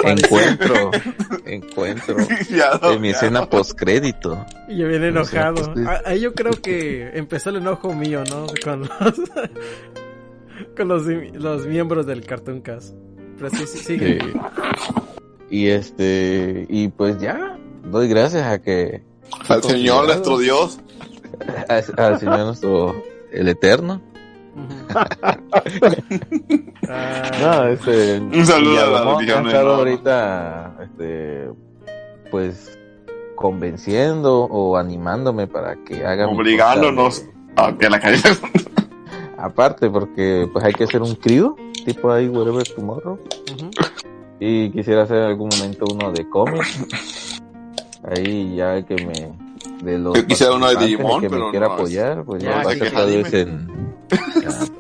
Encuentro 0.05 0.91
encuentro 1.47 2.17
Ya, 2.51 2.77
de 2.79 2.99
mi 2.99 3.09
ya. 3.11 3.15
escena 3.17 3.49
postcrédito 3.49 4.45
Y 4.69 4.79
yo 4.79 4.89
bien 4.89 5.05
enojado. 5.05 5.75
Sí. 5.75 5.83
Ah, 5.87 6.01
Ahí 6.07 6.21
yo 6.21 6.33
creo 6.35 6.53
que 6.53 7.11
empezó 7.15 7.51
el 7.51 7.57
enojo 7.57 7.93
mío, 7.95 8.23
¿no? 8.31 8.47
Con 8.65 8.81
los, 8.81 8.91
con 10.77 10.89
los, 10.89 11.03
los 11.35 11.67
miembros 11.67 12.07
del 12.07 12.25
Cartoon 12.25 12.61
Cast. 12.61 12.95
Pero 13.37 13.51
sí, 13.51 13.67
sí, 13.67 13.79
sigue. 13.79 14.19
Sí. 14.21 14.33
y 15.51 15.67
este 15.69 16.67
y 16.69 16.89
pues 16.89 17.19
ya 17.21 17.59
doy 17.85 18.09
gracias 18.09 18.47
a 18.47 18.61
que 18.61 19.03
Al 19.49 19.63
Señor 19.63 20.07
nuestro 20.07 20.39
Dios. 20.39 20.79
al 21.69 22.19
señor 22.19 22.41
nuestro 22.41 23.03
el 23.33 23.49
eterno 23.49 24.03
no 27.41 27.65
este 27.69 28.19
Un 28.19 28.47
saludo 28.47 28.97
a 28.97 29.17
ha 29.17 29.19
de 29.19 29.25
estado 29.25 29.75
ahorita 29.75 30.77
este 30.83 31.51
pues 32.31 32.79
convenciendo 33.37 34.45
o 34.45 34.77
animándome 34.77 35.47
para 35.47 35.77
que 35.77 36.05
haga 36.05 36.29
Obligándonos 36.29 37.25
a 37.57 37.73
que 37.77 37.89
la 37.89 37.99
calle. 37.99 38.19
Aparte, 39.39 39.89
porque 39.89 40.47
pues 40.53 40.63
hay 40.65 40.75
que 40.75 40.85
hacer 40.85 41.01
un 41.01 41.15
crío, 41.15 41.57
tipo 41.87 42.13
ahí 42.13 42.29
Whatever 42.29 42.69
Tomorrow. 42.69 43.19
ujú. 43.55 43.71
Y 44.39 44.71
quisiera 44.71 45.03
hacer 45.03 45.17
en 45.19 45.25
algún 45.25 45.49
momento 45.49 45.87
uno 45.91 46.13
de 46.13 46.29
cómics. 46.29 47.41
Ahí 48.05 48.57
ya 48.57 48.83
que 48.85 48.95
me... 48.95 49.50
De 49.83 49.99
los 49.99 50.15
Yo 50.15 50.27
quisiera 50.27 50.55
uno 50.55 50.69
de 50.69 50.77
Digimon, 50.77 51.21
que 51.21 51.31
pero 51.31 51.47
me 51.47 51.51
quiera 51.51 51.69
no, 51.69 51.73
apoyar, 51.75 52.25
pues 52.25 52.43
ya 52.43 52.57
va 52.57 52.71
a 52.71 52.75
que 52.75 52.79
ser 52.79 52.93
tal 52.93 53.07
vez 53.07 53.35
en... 53.35 53.69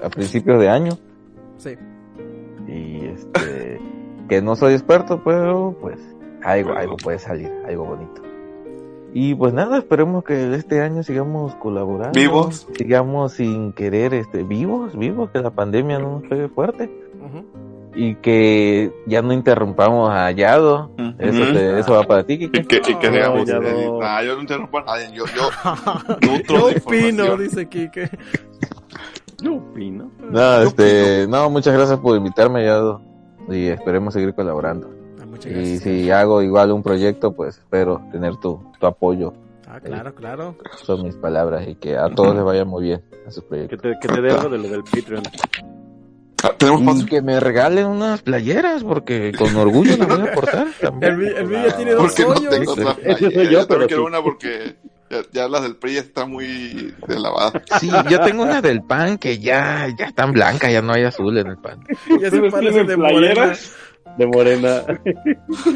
A, 0.02 0.06
a 0.06 0.10
principios 0.10 0.60
de 0.60 0.68
año. 0.68 0.92
Sí. 1.58 1.76
Y 2.68 3.06
este... 3.06 3.80
Que 4.28 4.42
no 4.42 4.54
soy 4.56 4.74
experto, 4.74 5.22
pero 5.24 5.76
pues 5.80 5.98
algo, 6.42 6.72
algo 6.72 6.96
puede 6.96 7.18
salir, 7.18 7.50
algo 7.66 7.84
bonito. 7.84 8.22
Y 9.12 9.34
pues 9.34 9.52
nada, 9.52 9.78
esperemos 9.78 10.22
que 10.22 10.54
este 10.54 10.82
año 10.82 11.02
sigamos 11.02 11.54
colaborando. 11.56 12.18
Vivos. 12.18 12.68
Sigamos 12.76 13.32
sin 13.32 13.72
querer, 13.72 14.14
este, 14.14 14.44
vivos, 14.44 14.96
vivos, 14.96 15.30
que 15.30 15.40
la 15.40 15.50
pandemia 15.50 15.98
no 15.98 16.20
nos 16.20 16.28
pegue 16.28 16.48
fuerte. 16.48 16.88
Ujú. 17.18 17.44
Y 17.94 18.14
que 18.16 18.92
ya 19.06 19.20
no 19.22 19.32
interrumpamos 19.32 20.10
a 20.10 20.30
Yado. 20.30 20.90
Eso, 21.18 21.42
Ujú. 21.42 21.52
te- 21.52 21.78
eso 21.80 21.92
va 21.94 22.02
para 22.04 22.24
ti, 22.24 22.38
Kike. 22.38 22.60
Y 22.60 22.64
que, 22.64 22.76
y 22.76 22.94
que 22.94 23.06
No, 23.08 23.12
digamos, 23.12 23.46
ya 23.48 23.56
eh, 23.56 23.86
no. 23.86 23.98
ah, 24.02 24.22
yo 24.22 24.34
no 24.36 24.40
interrumpo 24.42 24.78
a 24.78 24.82
nadie, 24.84 25.10
yo, 25.12 25.24
yo 25.26 25.50
Yo 26.48 26.66
opino, 26.84 27.36
dice 27.36 27.68
Kike. 27.68 28.10
Yo 29.42 29.54
opino. 29.54 30.10
No, 30.30 30.62
este, 30.62 31.26
no, 31.26 31.48
muchas 31.48 31.72
gracias 31.74 31.98
por 31.98 32.14
invitarme, 32.16 32.62
Yado. 32.64 33.00
Y 33.48 33.68
esperemos 33.68 34.12
seguir 34.12 34.34
colaborando. 34.34 34.90
Ah, 35.18 35.24
muchas 35.24 35.50
Y 35.52 35.78
si 35.78 36.10
hago 36.10 36.42
igual 36.42 36.70
un 36.72 36.82
proyecto, 36.82 37.32
pues 37.32 37.56
espero 37.56 38.02
tener 38.12 38.36
tu, 38.36 38.62
tu 38.78 38.86
apoyo. 38.86 39.32
Ah, 39.66 39.80
claro, 39.80 40.14
claro. 40.14 40.56
Son 40.84 41.02
mis 41.04 41.16
palabras 41.16 41.66
y 41.66 41.74
que 41.76 41.96
a 41.96 42.10
todos 42.10 42.34
les 42.34 42.44
vaya 42.44 42.64
muy 42.66 42.82
bien 42.84 43.02
a 43.26 43.30
sus 43.30 43.42
Que 43.44 43.48
proyectos. 43.48 43.80
te, 43.80 43.98
que 43.98 44.08
te 44.08 44.20
dé 44.20 44.30
algo 44.30 44.48
de 44.50 44.58
lo 44.58 44.68
del 44.68 44.82
Patreon. 44.84 45.22
Ah, 46.42 46.52
Tenemos 46.56 46.80
Y 46.82 46.86
paso. 46.86 47.06
que 47.06 47.22
me 47.22 47.38
regalen 47.40 47.86
unas 47.86 48.22
playeras 48.22 48.82
porque 48.84 49.32
con 49.36 49.54
orgullo 49.56 49.96
las 49.96 50.08
voy 50.08 50.28
a 50.28 50.32
portar 50.32 50.66
también. 50.80 51.12
El, 51.12 51.46
vídeo 51.46 51.72
tiene 51.76 51.92
dos 51.92 52.02
Porque 52.02 52.22
no 52.22 52.28
hoyos. 52.30 52.50
tengo 52.50 52.72
otra 52.72 52.96
Ese 53.02 53.30
soy 53.30 53.44
yo, 53.46 53.50
Yo 53.50 53.50
pero 53.50 53.66
también 53.66 53.88
quiero 53.88 54.02
sí. 54.02 54.06
una 54.08 54.22
porque 54.22 54.76
ya, 55.10 55.18
ya 55.32 55.48
las 55.48 55.62
del 55.62 55.76
PRI 55.76 55.96
están 55.98 56.30
muy 56.30 56.94
deslavadas. 57.06 57.52
Sí, 57.80 57.90
yo 58.08 58.20
tengo 58.20 58.42
una 58.44 58.62
del 58.62 58.82
pan 58.82 59.18
que 59.18 59.38
ya, 59.38 59.88
ya 59.98 60.06
están 60.06 60.32
blancas, 60.32 60.72
ya 60.72 60.82
no 60.82 60.92
hay 60.92 61.04
azul 61.04 61.36
en 61.36 61.48
el 61.48 61.56
pan. 61.58 61.80
Ya 61.88 62.30
se 62.30 62.36
¿Ustedes 62.40 62.52
parece 62.52 62.70
tienen 62.72 62.86
de 62.86 62.96
morena. 62.96 63.34
playeras? 63.34 63.76
De 64.16 64.26
morena. 64.26 64.82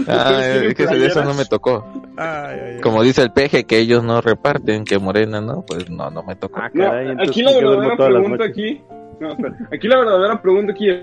Ah, 0.08 0.40
es 0.44 0.74
que 0.74 0.86
de 0.86 1.06
eso 1.06 1.24
no 1.24 1.34
me 1.34 1.44
tocó. 1.44 1.84
Ay, 2.16 2.26
ay, 2.26 2.60
ay. 2.76 2.80
Como 2.80 3.02
dice 3.02 3.22
el 3.22 3.32
peje 3.32 3.64
que 3.64 3.78
ellos 3.78 4.02
no 4.02 4.20
reparten, 4.20 4.84
que 4.84 4.98
morena 4.98 5.40
no, 5.40 5.62
pues 5.66 5.88
no, 5.90 6.10
no 6.10 6.22
me 6.22 6.34
tocó. 6.36 6.58
Ah, 6.60 6.70
No, 6.72 6.84
caray, 6.84 7.16
aquí 7.28 7.42
la 7.42 7.52
verdadera 7.54 7.96
pregunta 7.96 8.44
aquí. 8.44 8.80
No, 9.20 9.28
espera. 9.30 9.56
Aquí 9.72 9.88
la 9.88 9.98
verdadera 9.98 10.40
pregunta 10.42 10.72
aquí 10.72 10.90
es: 10.90 11.02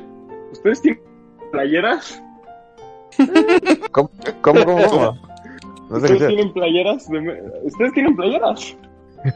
¿Ustedes 0.51 0.81
tienen 0.81 1.01
playeras? 1.51 2.23
¿Cómo, 3.91 4.09
cómo, 4.41 4.65
cómo? 4.65 4.88
cómo? 4.89 5.17
No 5.89 5.99
sé 5.99 6.07
qué 6.07 6.13
¿Ustedes 6.13 6.27
tienen 6.27 6.53
playeras? 6.53 7.09
de 7.09 7.21
me- 7.21 7.41
¿Ustedes 7.63 7.93
tienen 7.93 8.15
playeras? 8.15 8.77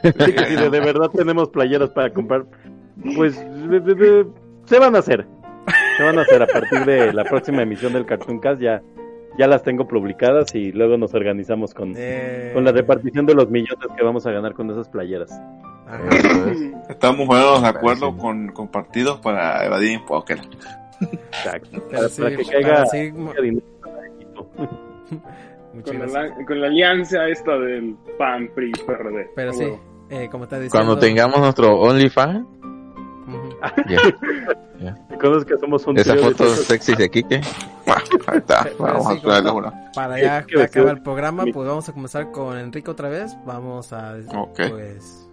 Si 0.02 0.56
de, 0.56 0.70
de 0.70 0.80
verdad 0.80 1.10
tenemos 1.14 1.50
playeras 1.50 1.90
para 1.90 2.12
comprar, 2.12 2.44
pues 3.14 3.38
de- 3.68 3.80
de- 3.80 3.94
de- 3.94 4.26
se 4.64 4.78
van 4.78 4.96
a 4.96 5.00
hacer. 5.00 5.26
Se 5.96 6.02
van 6.02 6.18
a 6.18 6.22
hacer 6.22 6.42
a 6.42 6.46
partir 6.46 6.84
de 6.84 7.12
la 7.12 7.24
próxima 7.24 7.62
emisión 7.62 7.92
del 7.92 8.06
Cartoon 8.06 8.38
Cast. 8.40 8.60
Ya, 8.60 8.82
ya 9.38 9.46
las 9.46 9.62
tengo 9.62 9.86
publicadas 9.86 10.54
y 10.54 10.72
luego 10.72 10.96
nos 10.96 11.14
organizamos 11.14 11.74
con, 11.74 11.92
Eh, 11.96 12.50
con 12.54 12.64
la 12.64 12.72
repartición 12.72 13.26
de 13.26 13.34
los 13.34 13.50
millones 13.50 13.86
que 13.96 14.02
vamos 14.02 14.26
a 14.26 14.32
ganar 14.32 14.54
con 14.54 14.70
esas 14.70 14.88
playeras. 14.88 15.30
Es. 16.10 16.90
Estamos 16.90 17.26
poniéndonos 17.26 17.62
de 17.62 17.68
acuerdo 17.68 18.10
Sí. 18.12 18.18
con, 18.18 18.48
con 18.52 18.68
partidos 18.68 19.20
para 19.20 19.64
evadir 19.64 19.92
impuestos. 19.92 20.40
Exacto. 21.00 21.82
Para, 21.90 22.08
sí, 22.08 22.22
para 22.22 22.36
que 22.36 22.44
caiga, 22.44 22.86
sí, 22.86 23.10
Con 25.84 25.98
gracias. 25.98 26.12
la, 26.12 26.44
con 26.46 26.60
la 26.60 26.66
alianza 26.68 27.28
esta 27.28 27.58
del 27.58 27.96
PAN, 28.18 28.48
PRI, 28.54 28.72
PRD. 28.86 29.30
Pero 29.36 29.52
sí, 29.52 29.64
eh, 30.08 30.28
como 30.30 30.44
está 30.44 30.58
diciendo. 30.58 30.70
Cuando 30.72 30.98
tengamos 30.98 31.38
nuestro 31.38 31.78
OnlyFans. 31.80 32.46
Conoces 35.20 35.44
que 35.46 35.56
somos 35.58 35.86
un 35.86 35.98
Esa 35.98 36.14
de 36.14 36.22
foto 36.22 36.46
sexy 36.48 36.94
de 36.94 37.08
Kike. 37.10 37.36
Ahí 38.26 38.38
está, 38.38 38.62
Pero 38.64 38.76
vamos 38.78 39.06
sí, 39.12 39.18
a 39.18 39.22
traerle 39.22 39.48
como- 39.50 39.58
una. 39.68 39.90
Para 39.92 40.20
ya 40.20 40.42
¿Qué- 40.44 40.54
qué 40.56 40.62
acabar 40.62 40.96
el 40.96 41.02
programa, 41.02 41.44
pues 41.52 41.66
vamos 41.68 41.88
a 41.88 41.92
comenzar 41.92 42.30
con 42.30 42.56
Enrique 42.58 42.90
otra 42.90 43.08
vez. 43.08 43.36
Vamos 43.46 43.92
a, 43.92 44.16
Ok. 44.36 44.60
pues, 44.70 45.28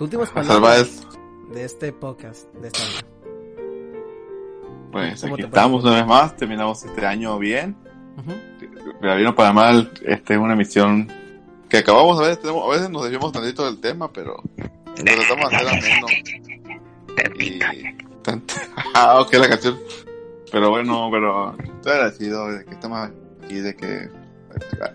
tus 0.00 0.06
últimas 0.06 0.30
palabras 0.30 1.06
de 1.52 1.62
este 1.62 1.92
podcast, 1.92 2.50
de 2.54 2.68
este 2.68 2.80
año. 2.82 3.06
Pues 4.92 5.20
¿Cómo 5.20 5.34
aquí 5.34 5.42
estamos 5.44 5.84
una 5.84 5.96
vez 5.96 6.06
más, 6.06 6.36
terminamos 6.38 6.82
este 6.86 7.04
año 7.04 7.38
bien. 7.38 7.76
Ujú. 8.16 8.32
Para 8.98 9.16
bien 9.16 9.28
o 9.28 9.34
para 9.34 9.52
mal, 9.52 9.92
este 10.06 10.32
es 10.34 10.40
una 10.40 10.56
misión 10.56 11.06
que 11.68 11.76
acabamos 11.76 12.18
a 12.18 12.22
veces, 12.22 12.40
tenemos, 12.40 12.64
a 12.66 12.70
veces 12.70 12.88
nos 12.88 13.02
desviamos 13.02 13.30
tantito 13.30 13.66
del 13.66 13.78
tema, 13.78 14.10
pero 14.10 14.42
lo 14.56 15.04
tratamos 15.04 15.50
de 15.50 15.56
hacer. 15.56 17.38
Y 17.38 17.58
tant- 18.22 18.52
ah, 18.94 19.20
ok 19.20 19.34
la 19.34 19.48
canción. 19.50 19.78
Pero 20.50 20.70
bueno, 20.70 21.10
pero 21.12 21.54
estoy 21.58 21.92
agradecido 21.92 22.50
de 22.50 22.64
que 22.64 22.70
estamos 22.72 23.10
aquí, 23.44 23.60
de 23.60 23.76
que 23.76 24.08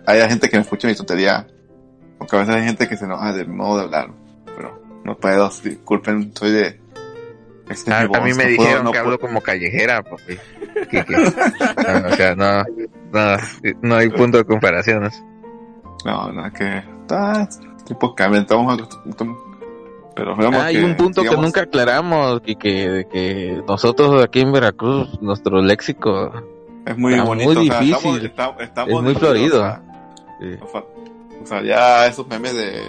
haya 0.04 0.28
gente 0.28 0.50
que 0.50 0.56
me 0.56 0.62
escuche 0.62 0.88
mi 0.88 0.96
tontería. 0.96 1.46
Porque 2.18 2.34
a 2.34 2.40
veces 2.40 2.56
hay 2.56 2.64
gente 2.64 2.88
que 2.88 2.96
se 2.96 3.04
enoja 3.04 3.32
del 3.32 3.46
modo 3.46 3.78
de 3.78 3.84
hablar. 3.84 4.25
No 5.06 5.16
puedo, 5.16 5.48
disculpen, 5.62 6.32
soy 6.36 6.50
de... 6.50 6.80
este 7.70 7.90
es 7.90 7.96
A, 7.96 8.06
voz, 8.06 8.18
a 8.18 8.20
mí 8.22 8.32
me 8.34 8.42
no 8.44 8.50
dijeron 8.50 8.72
puedo- 8.72 8.82
no 8.84 8.90
que 8.92 8.98
puedo- 8.98 9.04
hablo 9.14 9.18
como 9.20 9.40
callejera, 9.40 10.02
papi. 10.02 10.36
Kike. 10.90 11.16
No, 11.16 12.08
o 12.08 12.12
sea, 12.12 12.34
no, 12.34 12.64
no, 13.12 13.36
no 13.82 13.94
hay 13.96 14.08
punto 14.10 14.38
de 14.38 14.44
comparación. 14.44 15.08
No, 16.04 16.32
no, 16.32 16.52
que 16.52 16.78
está, 16.78 17.48
tipos 17.86 18.14
cambian, 18.14 18.42
estamos 18.42 18.74
acostumbrados. 18.80 19.42
Pero 20.14 20.34
veamos 20.34 20.60
Hay 20.62 20.76
que, 20.76 20.84
un 20.84 20.96
punto 20.96 21.20
que 21.22 21.28
digamos, 21.28 21.44
nunca 21.46 21.60
aclaramos, 21.62 22.42
y 22.46 22.56
que, 22.56 22.88
de 22.90 23.08
que 23.08 23.62
nosotros 23.68 24.24
aquí 24.24 24.40
en 24.40 24.50
Veracruz, 24.52 25.20
nuestro 25.20 25.60
léxico 25.60 26.32
es 26.86 26.96
muy 26.98 27.18
bonito, 27.20 27.52
muy 27.52 27.68
o 27.68 27.70
sea, 27.72 27.80
difícil. 27.80 28.26
estamos, 28.26 28.62
estamos 28.62 28.94
Es 28.94 29.02
muy 29.02 29.14
florido. 29.14 29.58
O 29.60 29.66
sea, 29.66 29.82
sea, 30.72 30.82
o 31.42 31.46
sea, 31.46 31.62
ya 31.62 32.06
esos 32.06 32.26
memes 32.28 32.54
de, 32.54 32.82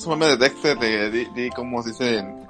esos 0.00 0.16
memes 0.16 0.38
de 0.38 0.48
Dexter, 0.48 0.78
de, 0.78 1.10
di 1.10 1.50
¿cómo 1.50 1.82
se 1.82 1.90
dice? 1.90 2.18
En, 2.18 2.46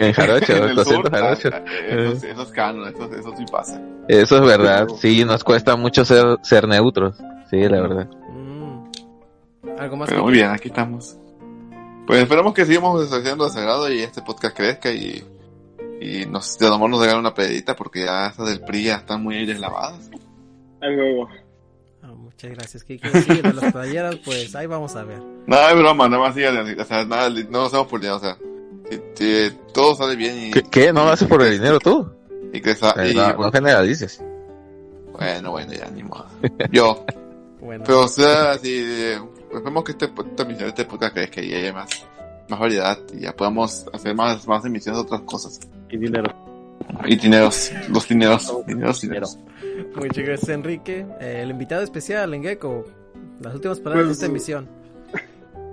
en 0.00 0.12
jarocho, 0.12 0.52
en 0.56 0.64
el 0.64 0.74
200 0.74 0.86
sur, 0.86 1.10
jarochos. 1.10 1.52
ah, 1.54 1.64
esos, 1.88 2.24
esos 2.24 2.50
canon, 2.50 2.88
esos, 2.88 3.12
esos 3.12 3.38
sí 3.38 3.44
pasa. 3.50 3.80
Eso 4.08 4.36
es 4.36 4.42
verdad, 4.42 4.88
sí, 4.98 5.24
nos 5.24 5.44
cuesta 5.44 5.76
mucho 5.76 6.04
ser, 6.04 6.24
ser 6.42 6.66
neutros. 6.66 7.16
Sí, 7.48 7.60
la 7.60 7.80
verdad. 7.80 8.08
Mm. 8.32 8.90
Algo 9.78 9.96
más 9.96 10.08
Pero 10.08 10.24
muy 10.24 10.32
bien, 10.32 10.50
aquí 10.50 10.68
estamos. 10.68 11.16
Pues 12.06 12.22
esperamos 12.22 12.54
que 12.54 12.66
sigamos 12.66 13.12
haciendo 13.12 13.44
de 13.44 13.50
sagrado 13.50 13.92
y 13.92 14.00
este 14.00 14.22
podcast 14.22 14.56
crezca 14.56 14.90
y, 14.90 15.22
y 16.00 16.26
nos, 16.26 16.58
de 16.58 16.66
amor 16.66 16.90
nos 16.90 17.00
regalen 17.00 17.20
una 17.20 17.34
pedita 17.34 17.76
porque 17.76 18.04
ya 18.04 18.28
esas 18.28 18.48
del 18.48 18.60
PRI 18.62 18.84
ya 18.84 18.96
están 18.96 19.22
muy 19.22 19.46
deslavadas. 19.46 20.10
A 20.80 20.86
huevo. 20.88 21.28
Muchas 22.38 22.50
gracias, 22.52 22.84
Kike. 22.84 23.22
Sí, 23.22 23.42
de 23.42 23.52
las 23.52 23.72
playeras, 23.72 24.16
pues 24.24 24.54
ahí 24.54 24.66
vamos 24.66 24.94
a 24.94 25.02
ver. 25.02 25.20
Nada 25.48 25.70
de 25.70 25.74
broma, 25.74 26.08
nada 26.08 26.22
más 26.22 26.36
sigan, 26.36 26.56
o 26.56 26.84
sea, 26.84 27.04
nada, 27.04 27.28
no 27.30 27.50
nos 27.50 27.66
hacemos 27.66 27.88
por 27.88 27.98
dinero, 27.98 28.16
o 28.18 28.20
sea, 28.20 28.38
si, 28.88 29.00
si 29.16 29.56
todo 29.74 29.96
sale 29.96 30.14
bien 30.14 30.38
y, 30.38 30.50
¿Qué, 30.52 30.62
qué? 30.62 30.92
¿No 30.92 31.04
lo 31.04 31.10
haces 31.10 31.26
por 31.26 31.42
el 31.42 31.54
dinero 31.54 31.80
tú? 31.80 32.08
y 32.52 32.60
que 32.60 32.76
sa- 32.76 32.94
y, 33.04 33.12
no, 33.12 33.32
no 33.32 33.50
generalices. 33.50 34.22
bueno, 35.12 35.50
bueno, 35.50 35.72
ya 35.72 35.90
ni 35.90 36.04
modo. 36.04 36.26
Yo, 36.70 37.04
Bueno, 37.60 37.82
pero 37.84 38.02
o 38.02 38.08
sea, 38.08 38.54
si, 38.58 38.70
eh, 38.72 39.18
esperemos 39.52 39.82
que 39.82 39.90
este, 39.90 40.04
esta 40.04 40.42
emisión, 40.44 40.68
este 40.68 40.84
podcast 40.84 41.14
crezca 41.14 41.42
y 41.42 41.52
haya 41.54 41.72
más, 41.72 41.88
más 42.48 42.60
variedad 42.60 42.98
y 43.12 43.22
ya 43.22 43.34
podamos 43.34 43.84
hacer 43.92 44.14
más, 44.14 44.46
más 44.46 44.64
emisiones 44.64 45.00
de 45.00 45.06
otras 45.06 45.22
cosas. 45.22 45.58
Y 45.90 45.96
dinero. 45.96 46.32
Y 47.04 47.16
dineros, 47.16 47.72
los 47.88 48.06
dineros, 48.06 48.52
dineros, 48.64 49.00
dineros. 49.00 49.38
Muchas 49.96 50.24
gracias, 50.24 50.48
Enrique. 50.48 51.06
Eh, 51.20 51.40
el 51.42 51.50
invitado 51.50 51.82
especial, 51.82 52.34
Engeko. 52.34 52.84
Las 53.40 53.54
últimas 53.54 53.80
palabras 53.80 54.06
Pues, 54.06 54.18
de 54.18 54.24
esta 54.24 54.26
emisión. 54.26 54.68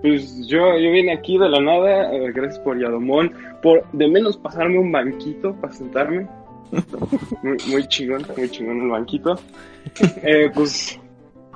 Pues 0.02 0.48
yo, 0.48 0.78
yo 0.78 0.92
vine 0.92 1.14
aquí 1.14 1.38
de 1.38 1.50
la 1.50 1.60
nada, 1.60 2.14
eh, 2.14 2.32
gracias 2.32 2.60
por 2.60 2.80
Yadomón, 2.80 3.32
por 3.64 3.84
de 3.92 4.08
menos 4.08 4.38
pasarme 4.38 4.78
un 4.78 4.92
banquito 4.92 5.56
para 5.56 5.74
sentarme. 5.74 6.28
Muy, 7.42 7.58
muy 7.70 7.88
chingón, 7.88 8.26
muy 8.38 8.50
chingón 8.50 8.82
el 8.82 8.90
banquito. 8.90 9.36
Eh, 10.24 10.52
pues, 10.54 11.00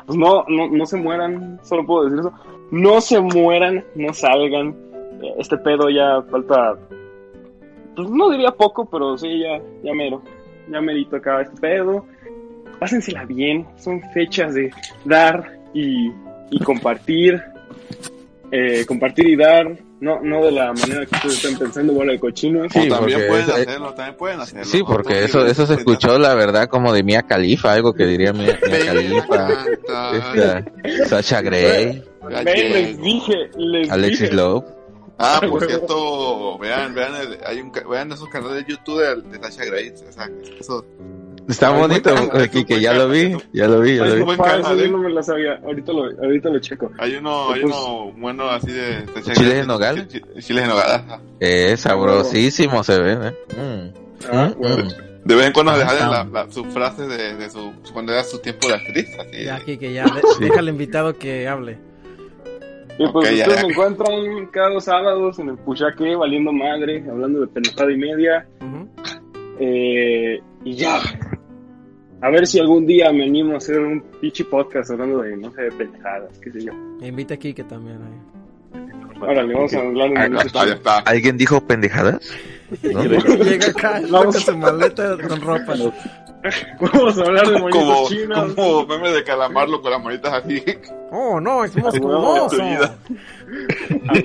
pues 0.06 0.18
no, 0.18 0.46
no, 0.48 0.70
no 0.70 0.86
se 0.86 0.98
mueran, 0.98 1.60
solo 1.64 1.86
puedo 1.86 2.06
decir 2.06 2.20
eso. 2.20 2.34
No 2.72 3.02
se 3.02 3.20
mueran, 3.20 3.84
no 3.96 4.14
salgan. 4.14 4.76
Este 5.38 5.58
pedo 5.58 5.90
ya 5.90 6.22
falta, 6.32 6.78
pues 7.96 8.10
no 8.10 8.30
diría 8.30 8.52
poco, 8.52 8.90
pero 8.90 9.18
sí, 9.18 9.40
ya, 9.40 9.62
ya 9.84 9.94
mero. 9.94 10.22
Ya 10.72 10.80
merito 10.80 11.18
acá 11.18 11.42
este 11.42 11.60
pedo. 11.60 12.06
Pásensela 12.80 13.26
bien, 13.26 13.66
son 13.78 14.02
fechas 14.14 14.54
de 14.54 14.72
dar 15.06 15.52
y, 15.74 16.10
y 16.52 16.60
compartir 16.64 17.42
eh, 18.52 18.84
compartir 18.88 19.28
y 19.28 19.36
dar, 19.36 19.78
no, 20.00 20.22
no 20.22 20.44
de 20.44 20.52
la 20.52 20.74
manera 20.74 21.06
que 21.06 21.14
ustedes 21.16 21.36
están 21.44 21.60
pensando, 21.60 21.94
bola 21.94 22.14
de 22.14 22.20
cochinos. 22.20 22.72
Sí, 22.74 22.80
o 22.90 22.96
también 22.96 23.28
pueden 23.28 23.44
es- 23.46 23.50
hacerlo, 23.68 23.94
también 23.94 24.18
pueden 24.18 24.40
hacerlo. 24.40 24.66
Sí, 24.66 24.80
¿no? 24.80 24.86
porque 24.86 25.24
eso, 25.24 25.46
eso 25.46 25.68
se 25.68 25.76
escuchó, 25.76 26.18
la 26.18 26.34
verdad, 26.34 26.68
como 26.68 26.92
de 26.92 27.04
Mia 27.04 27.22
Khalifa, 27.24 27.74
algo 27.74 27.94
que 27.94 28.06
diría 28.08 28.34
Mia, 28.34 28.58
Mia 28.66 28.72
Ven 28.72 28.82
a 28.82 28.86
Khalifa, 28.94 29.48
cantar. 29.86 30.72
esta, 30.84 31.06
Sasha 31.06 31.42
Grey, 31.44 32.04
Ya 32.32 32.42
Ven, 32.42 32.46
llegué. 32.56 32.70
les 32.70 33.02
dije, 33.02 33.34
les 33.56 33.92
Alexis 33.92 34.22
dije. 34.22 34.34
Love. 34.34 34.66
Ah, 35.20 35.42
por 35.48 35.68
cierto, 35.68 36.58
vean, 36.58 36.96
vean, 36.96 37.14
el- 37.22 37.38
hay 37.46 37.60
un, 37.62 37.70
ca- 37.70 37.88
vean 37.88 38.12
esos 38.12 38.30
canales 38.30 38.66
de 38.66 38.72
YouTube 38.74 39.00
de, 39.00 39.38
de 39.38 39.44
Sasha 39.44 39.66
Grey, 39.66 39.90
o 40.10 40.12
sea, 40.12 40.28
eso, 40.60 40.84
Está 41.50 41.74
Ay, 41.74 41.82
bonito, 41.82 42.12
aquí, 42.34 42.64
que 42.64 42.80
ya 42.80 42.94
lo 42.94 43.10
vi, 43.10 43.36
ya 43.54 43.68
lo 43.68 43.82
vi, 43.82 43.96
ya 43.98 44.04
Ay, 44.04 44.10
lo 44.20 44.26
vi. 44.26 44.32
ahorita 45.64 45.92
lo, 45.94 46.04
ahorita 46.24 46.50
lo 46.50 46.60
checo. 46.60 46.92
hay 47.00 47.16
uno, 47.16 47.52
hay 47.52 47.64
uno 47.64 48.12
bueno 48.18 48.48
así 48.50 48.72
de 48.72 49.06
Sasha 49.08 49.34
¿Chiles 49.34 49.56
de 49.56 49.66
nogal? 49.66 50.08
chi- 50.08 50.20
chi- 50.22 50.42
Chiles 50.42 50.64
de 50.64 50.70
nogal. 50.70 51.04
Eh, 51.40 51.76
sabrosísimo 51.76 52.84
se 52.84 53.00
ven, 53.00 53.20
eh. 53.24 53.34
Mm. 53.58 53.94
Ah, 54.32 54.52
Mm, 54.56 54.60
bueno. 54.62 54.86
mm. 54.86 55.28
De 55.28 55.36
vez 55.36 55.48
en 55.48 55.54
cuando 55.54 55.72
Ah, 55.74 55.78
dejar 55.80 55.94
está. 55.96 56.10
la, 56.10 56.24
la, 56.46 56.52
sus 56.52 56.68
frases 56.68 57.08
de, 57.10 57.36
de 57.36 57.50
su, 57.50 57.74
cuando 57.94 58.14
era 58.14 58.24
su 58.24 58.40
tiempo 58.40 58.68
de 58.68 58.76
actriz. 58.76 59.08
Así. 59.20 59.44
Ya, 59.46 59.56
aquí 59.56 59.78
que 59.78 59.92
ya, 59.94 60.06
de- 60.06 60.22
deja 60.46 60.60
al 60.60 60.70
invitado 60.70 61.14
que 61.18 61.48
hable. 61.48 61.78
Y 62.98 63.08
pues 63.12 63.28
Ok, 63.30 63.36
ya, 63.36 63.44
ustedes 63.46 63.56
ya. 63.62 63.64
me 63.64 63.70
encuentran 63.74 64.46
cada 64.52 64.70
dos 64.70 64.84
sábados 64.84 65.40
en 65.40 65.50
el 65.50 65.58
Puchaque, 65.58 66.16
valiendo 66.16 66.52
madre, 66.54 67.04
hablando 67.10 67.42
de 67.42 67.48
pendejada 67.48 67.92
y 67.92 67.98
media. 67.98 68.48
Eh, 69.60 70.40
y 70.64 70.74
ya. 70.76 71.00
A 72.22 72.30
ver 72.30 72.46
si 72.48 72.60
algún 72.60 72.86
día 72.86 73.12
me 73.14 73.24
animo 73.24 73.54
a 73.54 73.58
hacer 73.58 73.80
un 73.80 74.02
pinche 74.20 74.44
podcast 74.46 74.92
hablando 74.92 75.22
de, 75.22 75.38
no 75.38 75.52
sé, 75.52 75.62
de 75.64 75.72
pendejadas, 75.72 76.38
qué 76.40 76.52
sé 76.52 76.66
yo. 76.66 76.74
Invita 77.02 77.34
aquí 77.36 77.54
que 77.54 77.64
también 77.64 77.98
hay. 78.04 79.22
Órale, 79.22 79.54
vamos 79.54 79.74
a 79.74 79.80
hablar 79.80 80.12
Ah, 80.16 80.24
de 80.24 80.30
no, 80.30 80.40
ah, 80.40 80.44
ya 80.46 80.52
tema. 80.62 80.74
está. 80.76 80.98
¿Alguien 81.00 81.38
dijo 81.38 81.62
pendejadas? 81.66 82.32
¿No? 82.84 83.04
Llega 83.04 83.68
acá, 83.68 84.02
Vamos. 84.10 84.36
su 84.36 84.58
maleta 84.58 85.18
con 85.28 85.42
ropa. 85.42 85.74
Vamos 86.80 87.18
a 87.18 87.22
hablar 87.24 87.48
de 87.50 87.60
Como, 87.60 88.08
chinos. 88.08 88.54
como 88.54 88.86
meme 88.86 89.10
de 89.12 89.24
calamarlo 89.26 89.82
con 89.82 89.92
las 89.92 90.02
manitas 90.02 90.32
así. 90.34 90.64
Oh, 91.12 91.40
no, 91.42 91.66
es 91.66 91.76
más 91.76 91.94
Ah, 94.08 94.20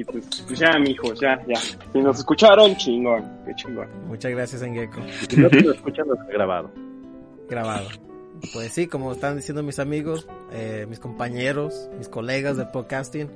Y 0.00 0.04
pues, 0.04 0.44
pues 0.46 0.58
ya, 0.58 0.78
mijo, 0.78 1.12
ya, 1.12 1.38
ya. 1.46 1.56
Si 1.56 1.98
nos 1.98 2.20
escucharon, 2.20 2.74
chingón, 2.76 3.22
qué 3.44 3.54
chingón. 3.54 3.86
Muchas 4.08 4.30
gracias, 4.30 4.62
Engeko. 4.62 5.02
Si 5.28 5.36
no 5.36 5.50
te 5.50 5.60
lo 5.60 5.72
escuchan, 5.74 6.08
lo 6.08 6.14
está 6.14 6.32
grabado. 6.32 6.70
Grabado. 7.50 7.86
Pues 8.54 8.72
sí, 8.72 8.86
como 8.86 9.12
están 9.12 9.36
diciendo 9.36 9.62
mis 9.62 9.78
amigos, 9.78 10.26
eh, 10.52 10.86
mis 10.88 10.98
compañeros, 10.98 11.90
mis 11.98 12.08
colegas 12.08 12.56
del 12.56 12.68
podcasting, 12.68 13.28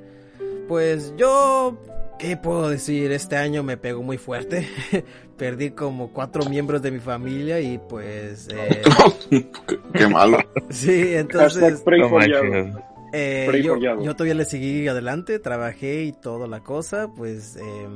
pues 0.67 1.13
yo, 1.17 1.77
¿qué 2.17 2.35
puedo 2.35 2.67
decir? 2.67 3.11
Este 3.11 3.37
año 3.37 3.61
me 3.61 3.77
pegó 3.77 4.01
muy 4.01 4.17
fuerte. 4.17 4.67
Perdí 5.37 5.69
como 5.69 6.13
cuatro 6.13 6.49
miembros 6.49 6.81
de 6.81 6.89
mi 6.89 6.99
familia 6.99 7.59
y 7.59 7.77
pues... 7.77 8.47
eh, 8.49 8.81
qué, 9.29 9.47
qué 9.93 10.07
malo. 10.07 10.39
sí, 10.71 11.13
entonces... 11.13 11.83
No. 11.85 12.94
Eh, 13.15 13.61
yo, 13.63 13.77
yo 13.79 14.13
todavía 14.15 14.33
le 14.35 14.45
seguí 14.45 14.87
adelante, 14.87 15.39
trabajé 15.39 16.03
y 16.03 16.11
toda 16.11 16.47
la 16.47 16.61
cosa, 16.61 17.07
pues 17.15 17.55
eh, 17.55 17.87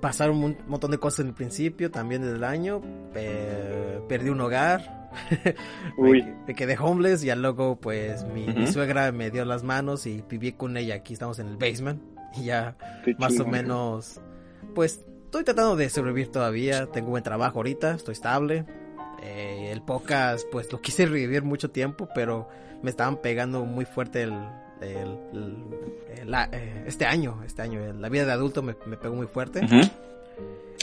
pasaron 0.00 0.42
un 0.42 0.56
montón 0.66 0.90
de 0.90 0.98
cosas 0.98 1.20
en 1.20 1.28
el 1.28 1.34
principio, 1.34 1.90
también 1.90 2.22
del 2.22 2.44
año, 2.44 2.80
eh, 3.14 4.00
perdí 4.08 4.28
un 4.30 4.40
hogar, 4.40 5.08
Uy. 5.96 6.22
me, 6.22 6.34
me 6.48 6.54
quedé 6.54 6.76
homeless 6.78 7.24
y 7.24 7.34
luego 7.34 7.76
pues 7.80 8.24
mi, 8.24 8.46
mi 8.48 8.64
Ujú. 8.64 8.72
suegra 8.72 9.10
me 9.12 9.30
dio 9.30 9.44
las 9.44 9.62
manos 9.62 10.06
y 10.06 10.22
viví 10.28 10.52
con 10.52 10.76
ella, 10.76 10.96
aquí 10.96 11.12
estamos 11.14 11.38
en 11.38 11.48
el 11.48 11.56
basement 11.56 12.02
y 12.36 12.44
ya 12.44 12.76
Qué 13.04 13.14
más 13.18 13.32
o 13.32 13.36
chingón. 13.44 13.50
menos, 13.52 14.20
pues 14.74 15.00
estoy 15.24 15.44
tratando 15.44 15.76
de 15.76 15.88
sobrevivir 15.90 16.28
todavía, 16.30 16.86
tengo 16.86 17.10
buen 17.10 17.22
trabajo 17.22 17.58
ahorita, 17.58 17.94
estoy 17.94 18.12
estable. 18.12 18.64
Eh, 19.22 19.70
el 19.70 19.82
podcast, 19.82 20.46
pues 20.50 20.72
lo 20.72 20.80
quise 20.80 21.04
revivir 21.04 21.42
mucho 21.42 21.70
tiempo, 21.70 22.08
pero 22.14 22.48
me 22.82 22.90
estaban 22.90 23.16
pegando 23.18 23.64
muy 23.64 23.84
fuerte 23.84 24.22
el, 24.22 24.32
el- 24.80 25.18
el- 25.32 25.64
el- 26.22 26.30
la- 26.30 26.48
eh, 26.52 26.84
este 26.86 27.04
año, 27.06 27.42
este 27.44 27.62
año, 27.62 27.80
la 27.92 28.08
vida 28.08 28.24
de 28.24 28.32
adulto 28.32 28.62
me, 28.62 28.74
me 28.86 28.96
pegó 28.96 29.14
muy 29.14 29.26
fuerte. 29.26 29.60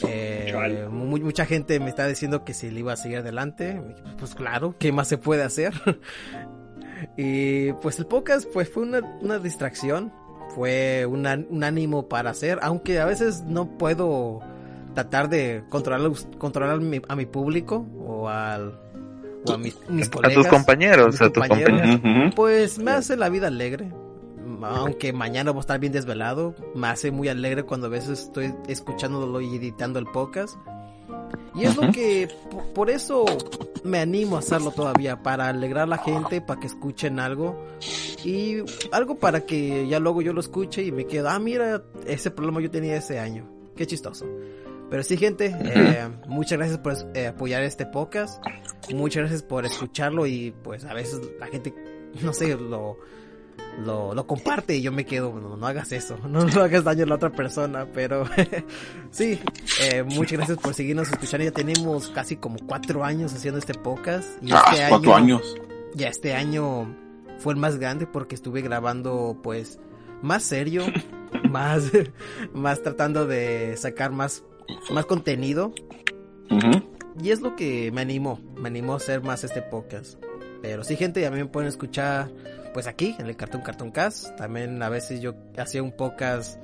Eh, 0.07 0.87
mucha 0.91 1.45
gente 1.45 1.79
me 1.79 1.89
está 1.89 2.05
diciendo 2.07 2.43
que 2.45 2.53
si 2.53 2.69
le 2.69 2.81
iba 2.81 2.93
a 2.93 2.97
seguir 2.97 3.17
adelante, 3.17 3.81
pues 4.19 4.35
claro, 4.35 4.75
¿qué 4.77 4.91
más 4.91 5.07
se 5.07 5.17
puede 5.17 5.41
hacer? 5.43 5.73
y 7.17 7.73
pues 7.73 7.97
el 7.99 8.05
podcast 8.05 8.47
pues 8.53 8.69
fue 8.69 8.83
una, 8.83 8.99
una 9.21 9.39
distracción, 9.39 10.11
fue 10.53 11.05
una- 11.07 11.43
un 11.49 11.63
ánimo 11.63 12.07
para 12.07 12.29
hacer, 12.29 12.59
aunque 12.61 12.99
a 12.99 13.05
veces 13.05 13.43
no 13.43 13.77
puedo 13.77 14.39
tratar 14.93 15.29
de 15.29 15.63
controlar, 15.69 16.11
controlar 16.37 16.79
mi- 16.79 17.01
a 17.07 17.15
mi 17.15 17.25
público 17.25 17.85
o 18.05 18.29
al 18.29 18.79
o 19.45 19.51
a 19.53 19.57
mis, 19.57 19.77
mis 19.89 20.07
A 20.07 20.11
colegas. 20.11 20.35
tus 20.35 20.47
compañeros, 20.47 21.07
mis 21.07 21.21
a 21.21 21.25
tus 21.29 21.33
compañeros. 21.33 21.71
compañeros. 21.79 21.99
Ujú, 22.03 22.21
ujú. 22.25 22.35
Pues 22.35 22.79
me 22.79 22.91
hace 22.91 23.15
la 23.17 23.29
vida 23.29 23.47
alegre. 23.47 23.91
Aunque 24.61 25.13
mañana 25.13 25.51
voy 25.51 25.59
a 25.59 25.61
estar 25.61 25.79
bien 25.79 25.93
desvelado, 25.93 26.55
me 26.73 26.87
hace 26.87 27.11
muy 27.11 27.27
alegre 27.29 27.63
cuando 27.63 27.87
a 27.87 27.89
veces 27.89 28.21
estoy 28.23 28.53
escuchándolo 28.67 29.39
y 29.39 29.55
editando 29.55 29.99
el 29.99 30.07
podcast. 30.07 30.55
Y 31.53 31.65
es 31.65 31.75
lo 31.75 31.91
que, 31.91 32.27
po- 32.49 32.63
por 32.73 32.89
eso 32.89 33.25
me 33.83 33.99
animo 33.99 34.35
a 34.35 34.39
hacerlo 34.39 34.71
todavía, 34.71 35.21
para 35.21 35.49
alegrar 35.49 35.83
a 35.83 35.87
la 35.87 35.97
gente, 35.99 36.41
para 36.41 36.59
que 36.59 36.67
escuchen 36.67 37.19
algo. 37.19 37.67
Y 38.23 38.57
algo 38.91 39.15
para 39.19 39.41
que 39.41 39.87
ya 39.87 39.99
luego 39.99 40.21
yo 40.21 40.33
lo 40.33 40.39
escuche 40.41 40.83
y 40.83 40.91
me 40.91 41.05
quedo, 41.05 41.29
ah, 41.29 41.39
mira, 41.39 41.83
ese 42.07 42.31
problema 42.31 42.59
yo 42.61 42.71
tenía 42.71 42.95
ese 42.95 43.19
año. 43.19 43.47
Qué 43.75 43.85
chistoso. 43.85 44.25
Pero 44.89 45.03
sí, 45.03 45.17
gente, 45.17 45.55
eh, 45.59 46.07
muchas 46.27 46.57
gracias 46.57 46.79
por 46.79 46.93
eh, 47.15 47.27
apoyar 47.27 47.61
este 47.63 47.85
podcast. 47.85 48.41
Muchas 48.93 49.21
gracias 49.21 49.43
por 49.43 49.65
escucharlo 49.65 50.25
y 50.27 50.53
pues 50.63 50.85
a 50.85 50.93
veces 50.93 51.21
la 51.39 51.47
gente, 51.47 51.73
no 52.21 52.31
sé, 52.33 52.55
lo, 52.55 52.97
lo, 53.83 54.13
lo 54.13 54.27
comparte 54.27 54.75
y 54.75 54.81
yo 54.81 54.91
me 54.91 55.05
quedo, 55.05 55.33
no, 55.39 55.57
no 55.57 55.67
hagas 55.67 55.91
eso, 55.91 56.17
no, 56.27 56.43
no 56.45 56.61
hagas 56.61 56.83
daño 56.83 57.03
a 57.03 57.07
la 57.07 57.15
otra 57.15 57.31
persona, 57.31 57.87
pero 57.93 58.25
sí, 59.11 59.39
eh, 59.81 60.03
muchas 60.03 60.37
gracias 60.37 60.57
por 60.57 60.73
seguirnos 60.73 61.09
escuchando. 61.11 61.43
Ya 61.45 61.51
tenemos 61.51 62.09
casi 62.09 62.37
como 62.37 62.57
cuatro 62.65 63.03
años 63.03 63.33
haciendo 63.33 63.59
este 63.59 63.73
podcast 63.73 64.27
y 64.41 64.51
Ah, 64.51 64.63
este 64.71 64.85
cuatro 64.89 65.15
año, 65.15 65.35
años. 65.37 65.55
ya 65.93 66.07
este 66.07 66.33
año 66.33 66.95
fue 67.39 67.53
el 67.53 67.59
más 67.59 67.77
grande 67.77 68.07
porque 68.07 68.35
estuve 68.35 68.61
grabando 68.61 69.37
pues 69.43 69.79
más 70.21 70.43
serio, 70.43 70.83
más, 71.49 71.91
más 72.53 72.81
tratando 72.81 73.27
de 73.27 73.75
sacar 73.77 74.11
más, 74.11 74.43
más 74.91 75.05
contenido. 75.05 75.73
Y 77.21 77.31
es 77.31 77.41
lo 77.41 77.55
que 77.55 77.91
me 77.91 78.01
animó, 78.01 78.39
me 78.55 78.67
animó 78.67 78.93
a 78.93 78.97
hacer 78.97 79.21
más 79.21 79.43
este 79.43 79.61
podcast. 79.61 80.21
Pero 80.61 80.83
sí, 80.83 80.95
gente, 80.95 81.21
ya 81.21 81.31
me 81.31 81.45
pueden 81.45 81.69
escuchar 81.69 82.29
pues 82.73 82.87
aquí, 82.87 83.15
en 83.17 83.27
el 83.27 83.35
Cartoon 83.35 83.63
Cartoon 83.63 83.91
Cast. 83.91 84.35
También 84.35 84.81
a 84.83 84.89
veces 84.89 85.21
yo 85.21 85.33
hacía 85.57 85.81
un 85.81 85.91
podcast 85.91 86.59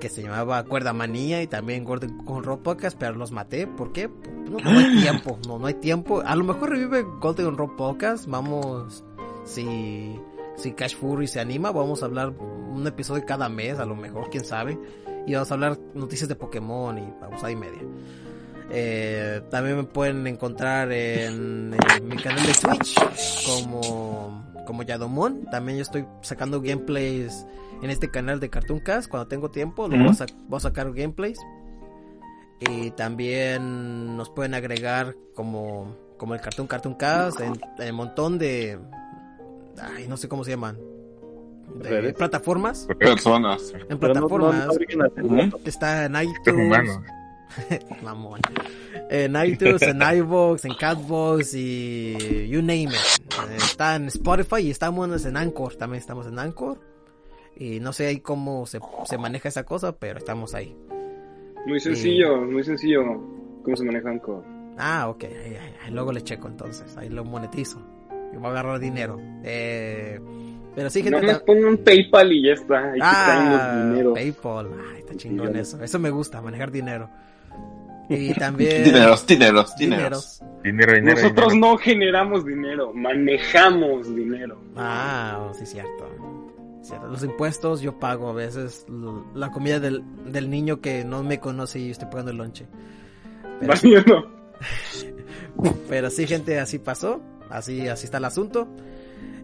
que 0.00 0.08
se 0.08 0.22
llamaba 0.22 0.62
Cuerda 0.64 0.92
Manía 0.92 1.42
y 1.42 1.46
también 1.46 1.84
Gordon 1.84 2.24
con 2.24 2.44
Rock 2.44 2.62
Podcast, 2.62 2.96
pero 2.98 3.14
los 3.14 3.30
maté. 3.30 3.66
¿Por 3.66 3.92
qué? 3.92 4.08
No, 4.08 4.58
hay 4.58 5.00
tiempo, 5.00 5.38
no, 5.46 5.58
no 5.58 5.66
hay 5.66 5.74
tiempo. 5.74 6.22
A 6.24 6.36
lo 6.36 6.44
mejor 6.44 6.70
revive 6.70 7.04
Golden 7.20 7.56
Rock 7.56 7.76
Podcast. 7.76 8.26
Vamos, 8.26 9.04
si, 9.44 10.18
si 10.56 10.72
Cash 10.72 10.96
Fury 10.96 11.26
se 11.26 11.40
anima, 11.40 11.72
vamos 11.72 12.02
a 12.02 12.06
hablar 12.06 12.30
un 12.30 12.86
episodio 12.86 13.24
cada 13.26 13.48
mes, 13.48 13.78
a 13.78 13.86
lo 13.86 13.96
mejor, 13.96 14.28
quién 14.30 14.44
sabe. 14.44 14.78
Y 15.26 15.32
vamos 15.32 15.50
a 15.50 15.54
hablar 15.54 15.78
noticias 15.94 16.28
de 16.28 16.36
Pokémon 16.36 16.98
y 16.98 17.14
abusada 17.22 17.50
y 17.50 17.56
media. 17.56 17.80
Eh, 18.70 19.42
también 19.50 19.76
me 19.76 19.84
pueden 19.84 20.26
encontrar 20.26 20.90
en, 20.90 21.74
en 21.96 22.08
mi 22.08 22.16
canal 22.16 22.44
de 22.46 22.52
Twitch 22.52 22.94
como, 23.46 24.44
como 24.66 24.82
Yadomon. 24.82 25.44
También 25.50 25.78
yo 25.78 25.82
estoy 25.82 26.06
sacando 26.22 26.60
gameplays 26.60 27.46
en 27.82 27.90
este 27.90 28.10
canal 28.10 28.40
de 28.40 28.50
Cartoon 28.50 28.80
Cast. 28.80 29.08
Cuando 29.08 29.28
tengo 29.28 29.50
tiempo, 29.50 29.88
lo 29.88 29.96
voy, 29.96 30.08
a 30.08 30.26
voy 30.48 30.60
sacar 30.60 30.92
gameplays. 30.92 31.38
Y 32.60 32.90
también 32.92 34.16
nos 34.16 34.30
pueden 34.30 34.54
agregar 34.54 35.14
como, 35.34 35.94
como 36.16 36.34
el 36.34 36.40
Cartoon 36.40 36.66
Cartoon 36.66 36.94
Cast 36.94 37.40
en, 37.40 37.60
en 37.78 37.90
un 37.90 37.96
montón 37.96 38.38
de... 38.38 38.78
Ay, 39.80 40.06
no 40.08 40.16
sé 40.16 40.28
cómo 40.28 40.44
se 40.44 40.52
llaman. 40.52 40.78
De 41.74 41.88
Redes. 41.88 42.14
plataformas. 42.14 42.86
Personas. 42.98 43.72
En 43.88 43.98
Pero 43.98 44.14
no, 44.14 44.20
no, 44.20 44.28
plataformas. 44.28 44.68
no. 45.16 45.58
Está 45.64 46.04
en 46.04 46.16
iTunes. 46.16 47.00
Mamón. 48.02 48.40
En 49.10 49.34
iTunes, 49.44 49.82
en 49.82 50.00
iVoox, 50.16 50.64
en 50.64 50.74
Catbox 50.74 51.54
y 51.54 52.48
you 52.48 52.60
name 52.60 52.84
it. 52.84 52.92
Eh, 52.92 53.56
Está 53.56 53.96
en 53.96 54.06
Spotify 54.06 54.62
y 54.62 54.70
estamos 54.70 55.24
en 55.26 55.36
Anchor. 55.36 55.76
También 55.76 56.00
estamos 56.00 56.26
en 56.26 56.38
Anchor. 56.38 56.80
Y 57.56 57.78
no 57.80 57.92
sé 57.92 58.06
ahí 58.06 58.18
cómo 58.20 58.66
se, 58.66 58.80
se 59.04 59.18
maneja 59.18 59.48
esa 59.48 59.64
cosa, 59.64 59.92
pero 59.96 60.18
estamos 60.18 60.54
ahí. 60.54 60.76
Muy 61.66 61.80
sencillo, 61.80 62.42
muy 62.42 62.64
sencillo. 62.64 63.02
¿Cómo 63.62 63.76
se 63.76 63.84
manejan 63.84 64.18
con...? 64.18 64.42
Ah, 64.76 65.08
ok. 65.08 65.24
Ahí, 65.24 65.54
ahí- 65.54 65.74
ahí 65.84 65.90
luego 65.92 66.12
le 66.12 66.22
checo 66.22 66.48
entonces. 66.48 66.96
Ahí 66.96 67.08
lo 67.08 67.24
monetizo. 67.24 67.80
Y 68.32 68.36
voy 68.36 68.46
a 68.46 68.50
agarrar 68.50 68.80
dinero. 68.80 69.18
Eh, 69.44 70.20
pero 70.74 70.90
sí, 70.90 71.02
gente. 71.02 71.20
No 71.20 71.26
nos 71.26 71.38
ta- 71.38 71.44
pongan 71.44 71.78
PayPal 71.78 72.32
y 72.32 72.46
ya 72.46 72.52
está. 72.54 72.90
Ahí 72.92 72.98
Ah, 73.00 73.84
dinero. 73.90 74.12
PayPal. 74.14 74.70
Ay, 74.92 74.98
está 74.98 75.16
chingón 75.16 75.54
eso. 75.56 75.80
Eso 75.82 75.98
me 76.00 76.10
gusta, 76.10 76.42
manejar 76.42 76.72
dinero. 76.72 77.08
Y 78.08 78.34
también. 78.38 78.84
Dineros, 78.84 79.26
dineros, 79.26 79.76
dineros. 79.76 80.42
Dinero, 80.62 80.94
dinero. 80.94 81.20
Nosotros 81.20 81.52
dinero. 81.52 81.72
no 81.72 81.78
generamos 81.78 82.44
dinero, 82.44 82.92
manejamos 82.94 84.14
dinero. 84.14 84.60
Ah, 84.76 85.48
oh, 85.48 85.54
sí, 85.54 85.66
cierto. 85.66 86.08
Cierto, 86.82 87.08
Los 87.08 87.22
impuestos 87.24 87.80
yo 87.80 87.98
pago 87.98 88.28
a 88.28 88.32
veces. 88.32 88.86
La 89.34 89.50
comida 89.50 89.80
del, 89.80 90.02
del 90.26 90.50
niño 90.50 90.80
que 90.80 91.04
no 91.04 91.22
me 91.22 91.40
conoce 91.40 91.80
y 91.80 91.86
yo 91.86 91.92
estoy 91.92 92.08
pagando 92.08 92.30
el 92.30 92.36
lonche. 92.38 92.66
Pero, 93.60 93.72
Valiendo. 93.72 94.30
pero 95.88 96.10
sí, 96.10 96.26
gente, 96.26 96.58
así 96.58 96.78
pasó. 96.78 97.20
Así, 97.50 97.88
así 97.88 98.06
está 98.06 98.18
el 98.18 98.24
asunto. 98.24 98.68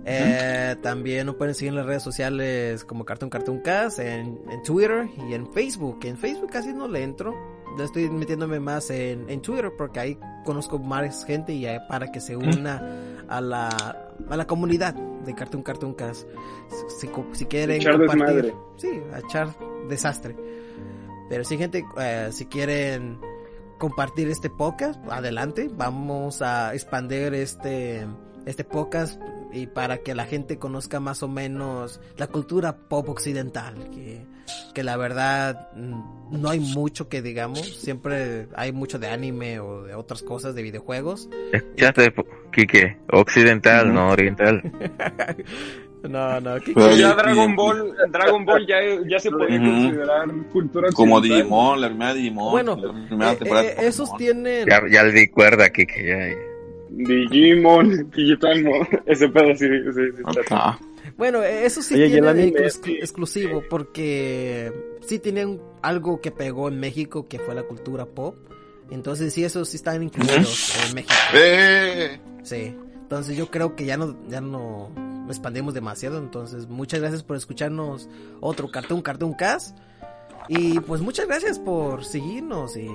Eh, 0.05 0.77
también 0.83 1.27
nos 1.27 1.37
pueden 1.37 1.55
seguir 1.55 1.71
en 1.71 1.77
las 1.77 1.87
redes 1.87 2.03
sociales 2.03 2.85
como 2.85 3.05
Cartoon 3.05 3.29
Cartoon 3.31 3.61
Cast, 3.61 3.99
en, 3.99 4.41
en 4.51 4.63
Twitter 4.65 5.09
y 5.29 5.35
en 5.35 5.53
Facebook. 5.53 6.01
En 6.05 6.17
Facebook 6.17 6.51
casi 6.51 6.73
no 6.73 6.89
le 6.89 7.03
entro. 7.03 7.35
Estoy 7.79 8.11
metiéndome 8.11 8.61
más 8.61 8.91
en, 8.91 9.29
en 9.29 9.41
Twitter 9.43 9.73
porque 9.77 10.01
ahí 10.01 10.19
conozco 10.45 10.79
más 10.79 11.25
gente 11.25 11.53
y 11.53 11.67
para 11.89 12.11
que 12.11 12.21
se 12.21 12.37
una 12.37 12.83
a 13.29 13.41
la, 13.41 13.69
a 14.29 14.37
la 14.37 14.47
comunidad 14.47 14.95
de 14.95 15.35
Cartoon 15.35 15.63
Cartoon 15.63 15.95
Cast. 15.95 16.29
Si, 17.33 17.47
quieren 17.47 17.81
Echar 17.81 17.99
compartir, 18.07 18.55
sí, 18.77 19.01
a 19.13 19.19
echar 19.21 19.49
desastre. 19.89 20.37
Pero 21.29 21.45
si 21.45 21.57
gente, 21.57 21.85
eh, 21.99 22.29
si 22.33 22.47
quieren 22.47 23.21
compartir 23.79 24.29
este 24.29 24.51
podcast, 24.51 25.01
adelante, 25.11 25.71
vamos 25.73 26.43
a 26.43 26.75
expandir 26.75 27.35
este 27.35 28.07
este 28.47 28.65
podcast 28.65 29.21
y 29.53 29.67
para 29.67 29.99
que 29.99 30.15
la 30.15 30.25
gente 30.25 30.59
conozca 30.59 31.01
más 31.01 31.23
o 31.23 31.29
menos 31.29 32.01
la 32.17 32.27
cultura 32.27 32.77
pop 32.89 33.09
occidental, 33.09 33.91
que, 33.91 34.27
que 34.75 34.83
la 34.85 34.97
verdad 34.97 35.69
mm, 35.77 36.41
no 36.41 36.49
hay 36.51 36.61
mucho 36.61 37.09
que 37.09 37.23
digamos, 37.23 37.61
siempre 37.81 38.47
hay 38.55 38.73
mucho 38.73 38.99
de 38.99 39.09
anime 39.09 39.61
o 39.61 39.83
de 39.83 39.95
otras 39.95 40.23
cosas, 40.23 40.55
de 40.55 40.63
videojuegos. 40.63 41.29
Escuchaste, 41.53 42.13
Quique, 42.53 42.97
occidental, 43.13 43.93
no 43.93 44.09
oriental. 44.11 44.63
No, 46.03 46.41
no, 46.41 46.59
que- 46.61 46.73
Pero 46.73 46.97
ya 46.97 47.13
Dragon 47.15 47.55
Ball, 47.55 47.95
Dragon 48.11 48.43
Ball 48.47 48.67
ya, 48.67 48.77
ya 49.07 49.21
se 49.21 49.31
podía 49.31 49.61
Ujú. 49.61 49.67
considerar 49.71 50.29
cultura 50.51 50.89
Como 50.93 51.17
occidental. 51.17 51.43
Digimon, 51.45 51.81
la 51.83 51.89
primera 51.89 52.15
Digimon. 52.15 52.51
bueno, 52.53 52.77
la 53.11 53.33
eh, 53.33 53.37
eh, 53.43 53.75
esos 53.81 54.17
tienen... 54.17 54.67
Ya, 54.67 54.81
ya 54.91 55.03
le 55.05 55.13
di 55.13 55.29
cuerda, 55.29 55.69
Quique, 55.69 56.07
ya. 56.07 56.17
Digimon, 56.89 58.11
Digimon, 58.17 58.89
ese 59.05 59.29
pedo 59.29 59.55
sí, 59.57 59.67
sí, 59.69 59.93
sí, 59.95 60.23
está- 60.39 60.55
Ajá. 60.57 60.79
Bueno, 61.21 61.43
eh, 61.43 61.67
eso 61.67 61.83
sí 61.83 61.93
Oye, 61.95 62.07
el 62.07 62.13
tiene 62.13 62.29
anime, 62.29 62.61
exclu- 62.61 62.85
sí. 62.87 62.93
exclusivo 62.99 63.63
porque 63.69 64.73
sí 65.07 65.19
tienen 65.19 65.61
algo 65.83 66.21
que 66.23 66.31
pegó 66.31 66.69
en 66.69 66.81
México 66.81 67.29
que 67.29 67.39
fue 67.39 67.55
la 67.55 67.63
cultura 67.65 68.07
pop. 68.07 68.37
Entonces 68.91 69.35
sí, 69.35 69.45
esos 69.45 69.69
sí 69.69 69.77
están 69.77 70.03
incluidos 70.03 70.75
en 70.89 70.95
México. 70.95 71.13
¡Eh! 71.35 72.19
Sí. 72.43 72.75
Entonces 73.03 73.37
yo 73.37 73.51
creo 73.51 73.77
que 73.77 73.85
ya 73.85 73.99
no, 73.99 74.17
ya 74.29 74.41
no 74.41 74.91
expandimos 75.29 75.75
demasiado. 75.75 76.17
Entonces 76.19 76.67
muchas 76.69 77.01
gracias 77.01 77.23
por 77.23 77.37
escucharnos 77.37 78.09
otro 78.41 78.71
Cartoon 78.71 79.03
Cartoon 79.03 79.35
Cast. 79.35 79.77
Y 80.49 80.81
pues 80.81 81.03
muchas 81.03 81.27
gracias 81.29 81.59
por 81.59 82.03
seguirnos 82.05 82.77
y 82.79 82.89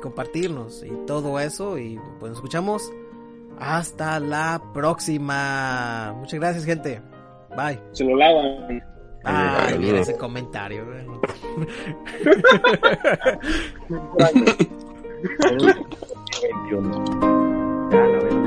compartirnos 0.00 0.84
y 0.84 0.90
todo 1.06 1.40
eso. 1.40 1.78
Y 1.78 1.98
pues 2.20 2.30
nos 2.30 2.38
escuchamos 2.38 2.90
hasta 3.58 4.20
la 4.20 4.62
próxima. 4.72 6.14
Muchas 6.16 6.38
gracias 6.38 6.64
gente. 6.64 7.02
Bye. 7.56 7.80
Se 7.92 8.04
lo 8.04 8.16
lavan. 8.16 8.82
Ay, 9.24 9.78
mira 9.78 10.00
ese 10.00 10.16
comentario. 10.16 10.84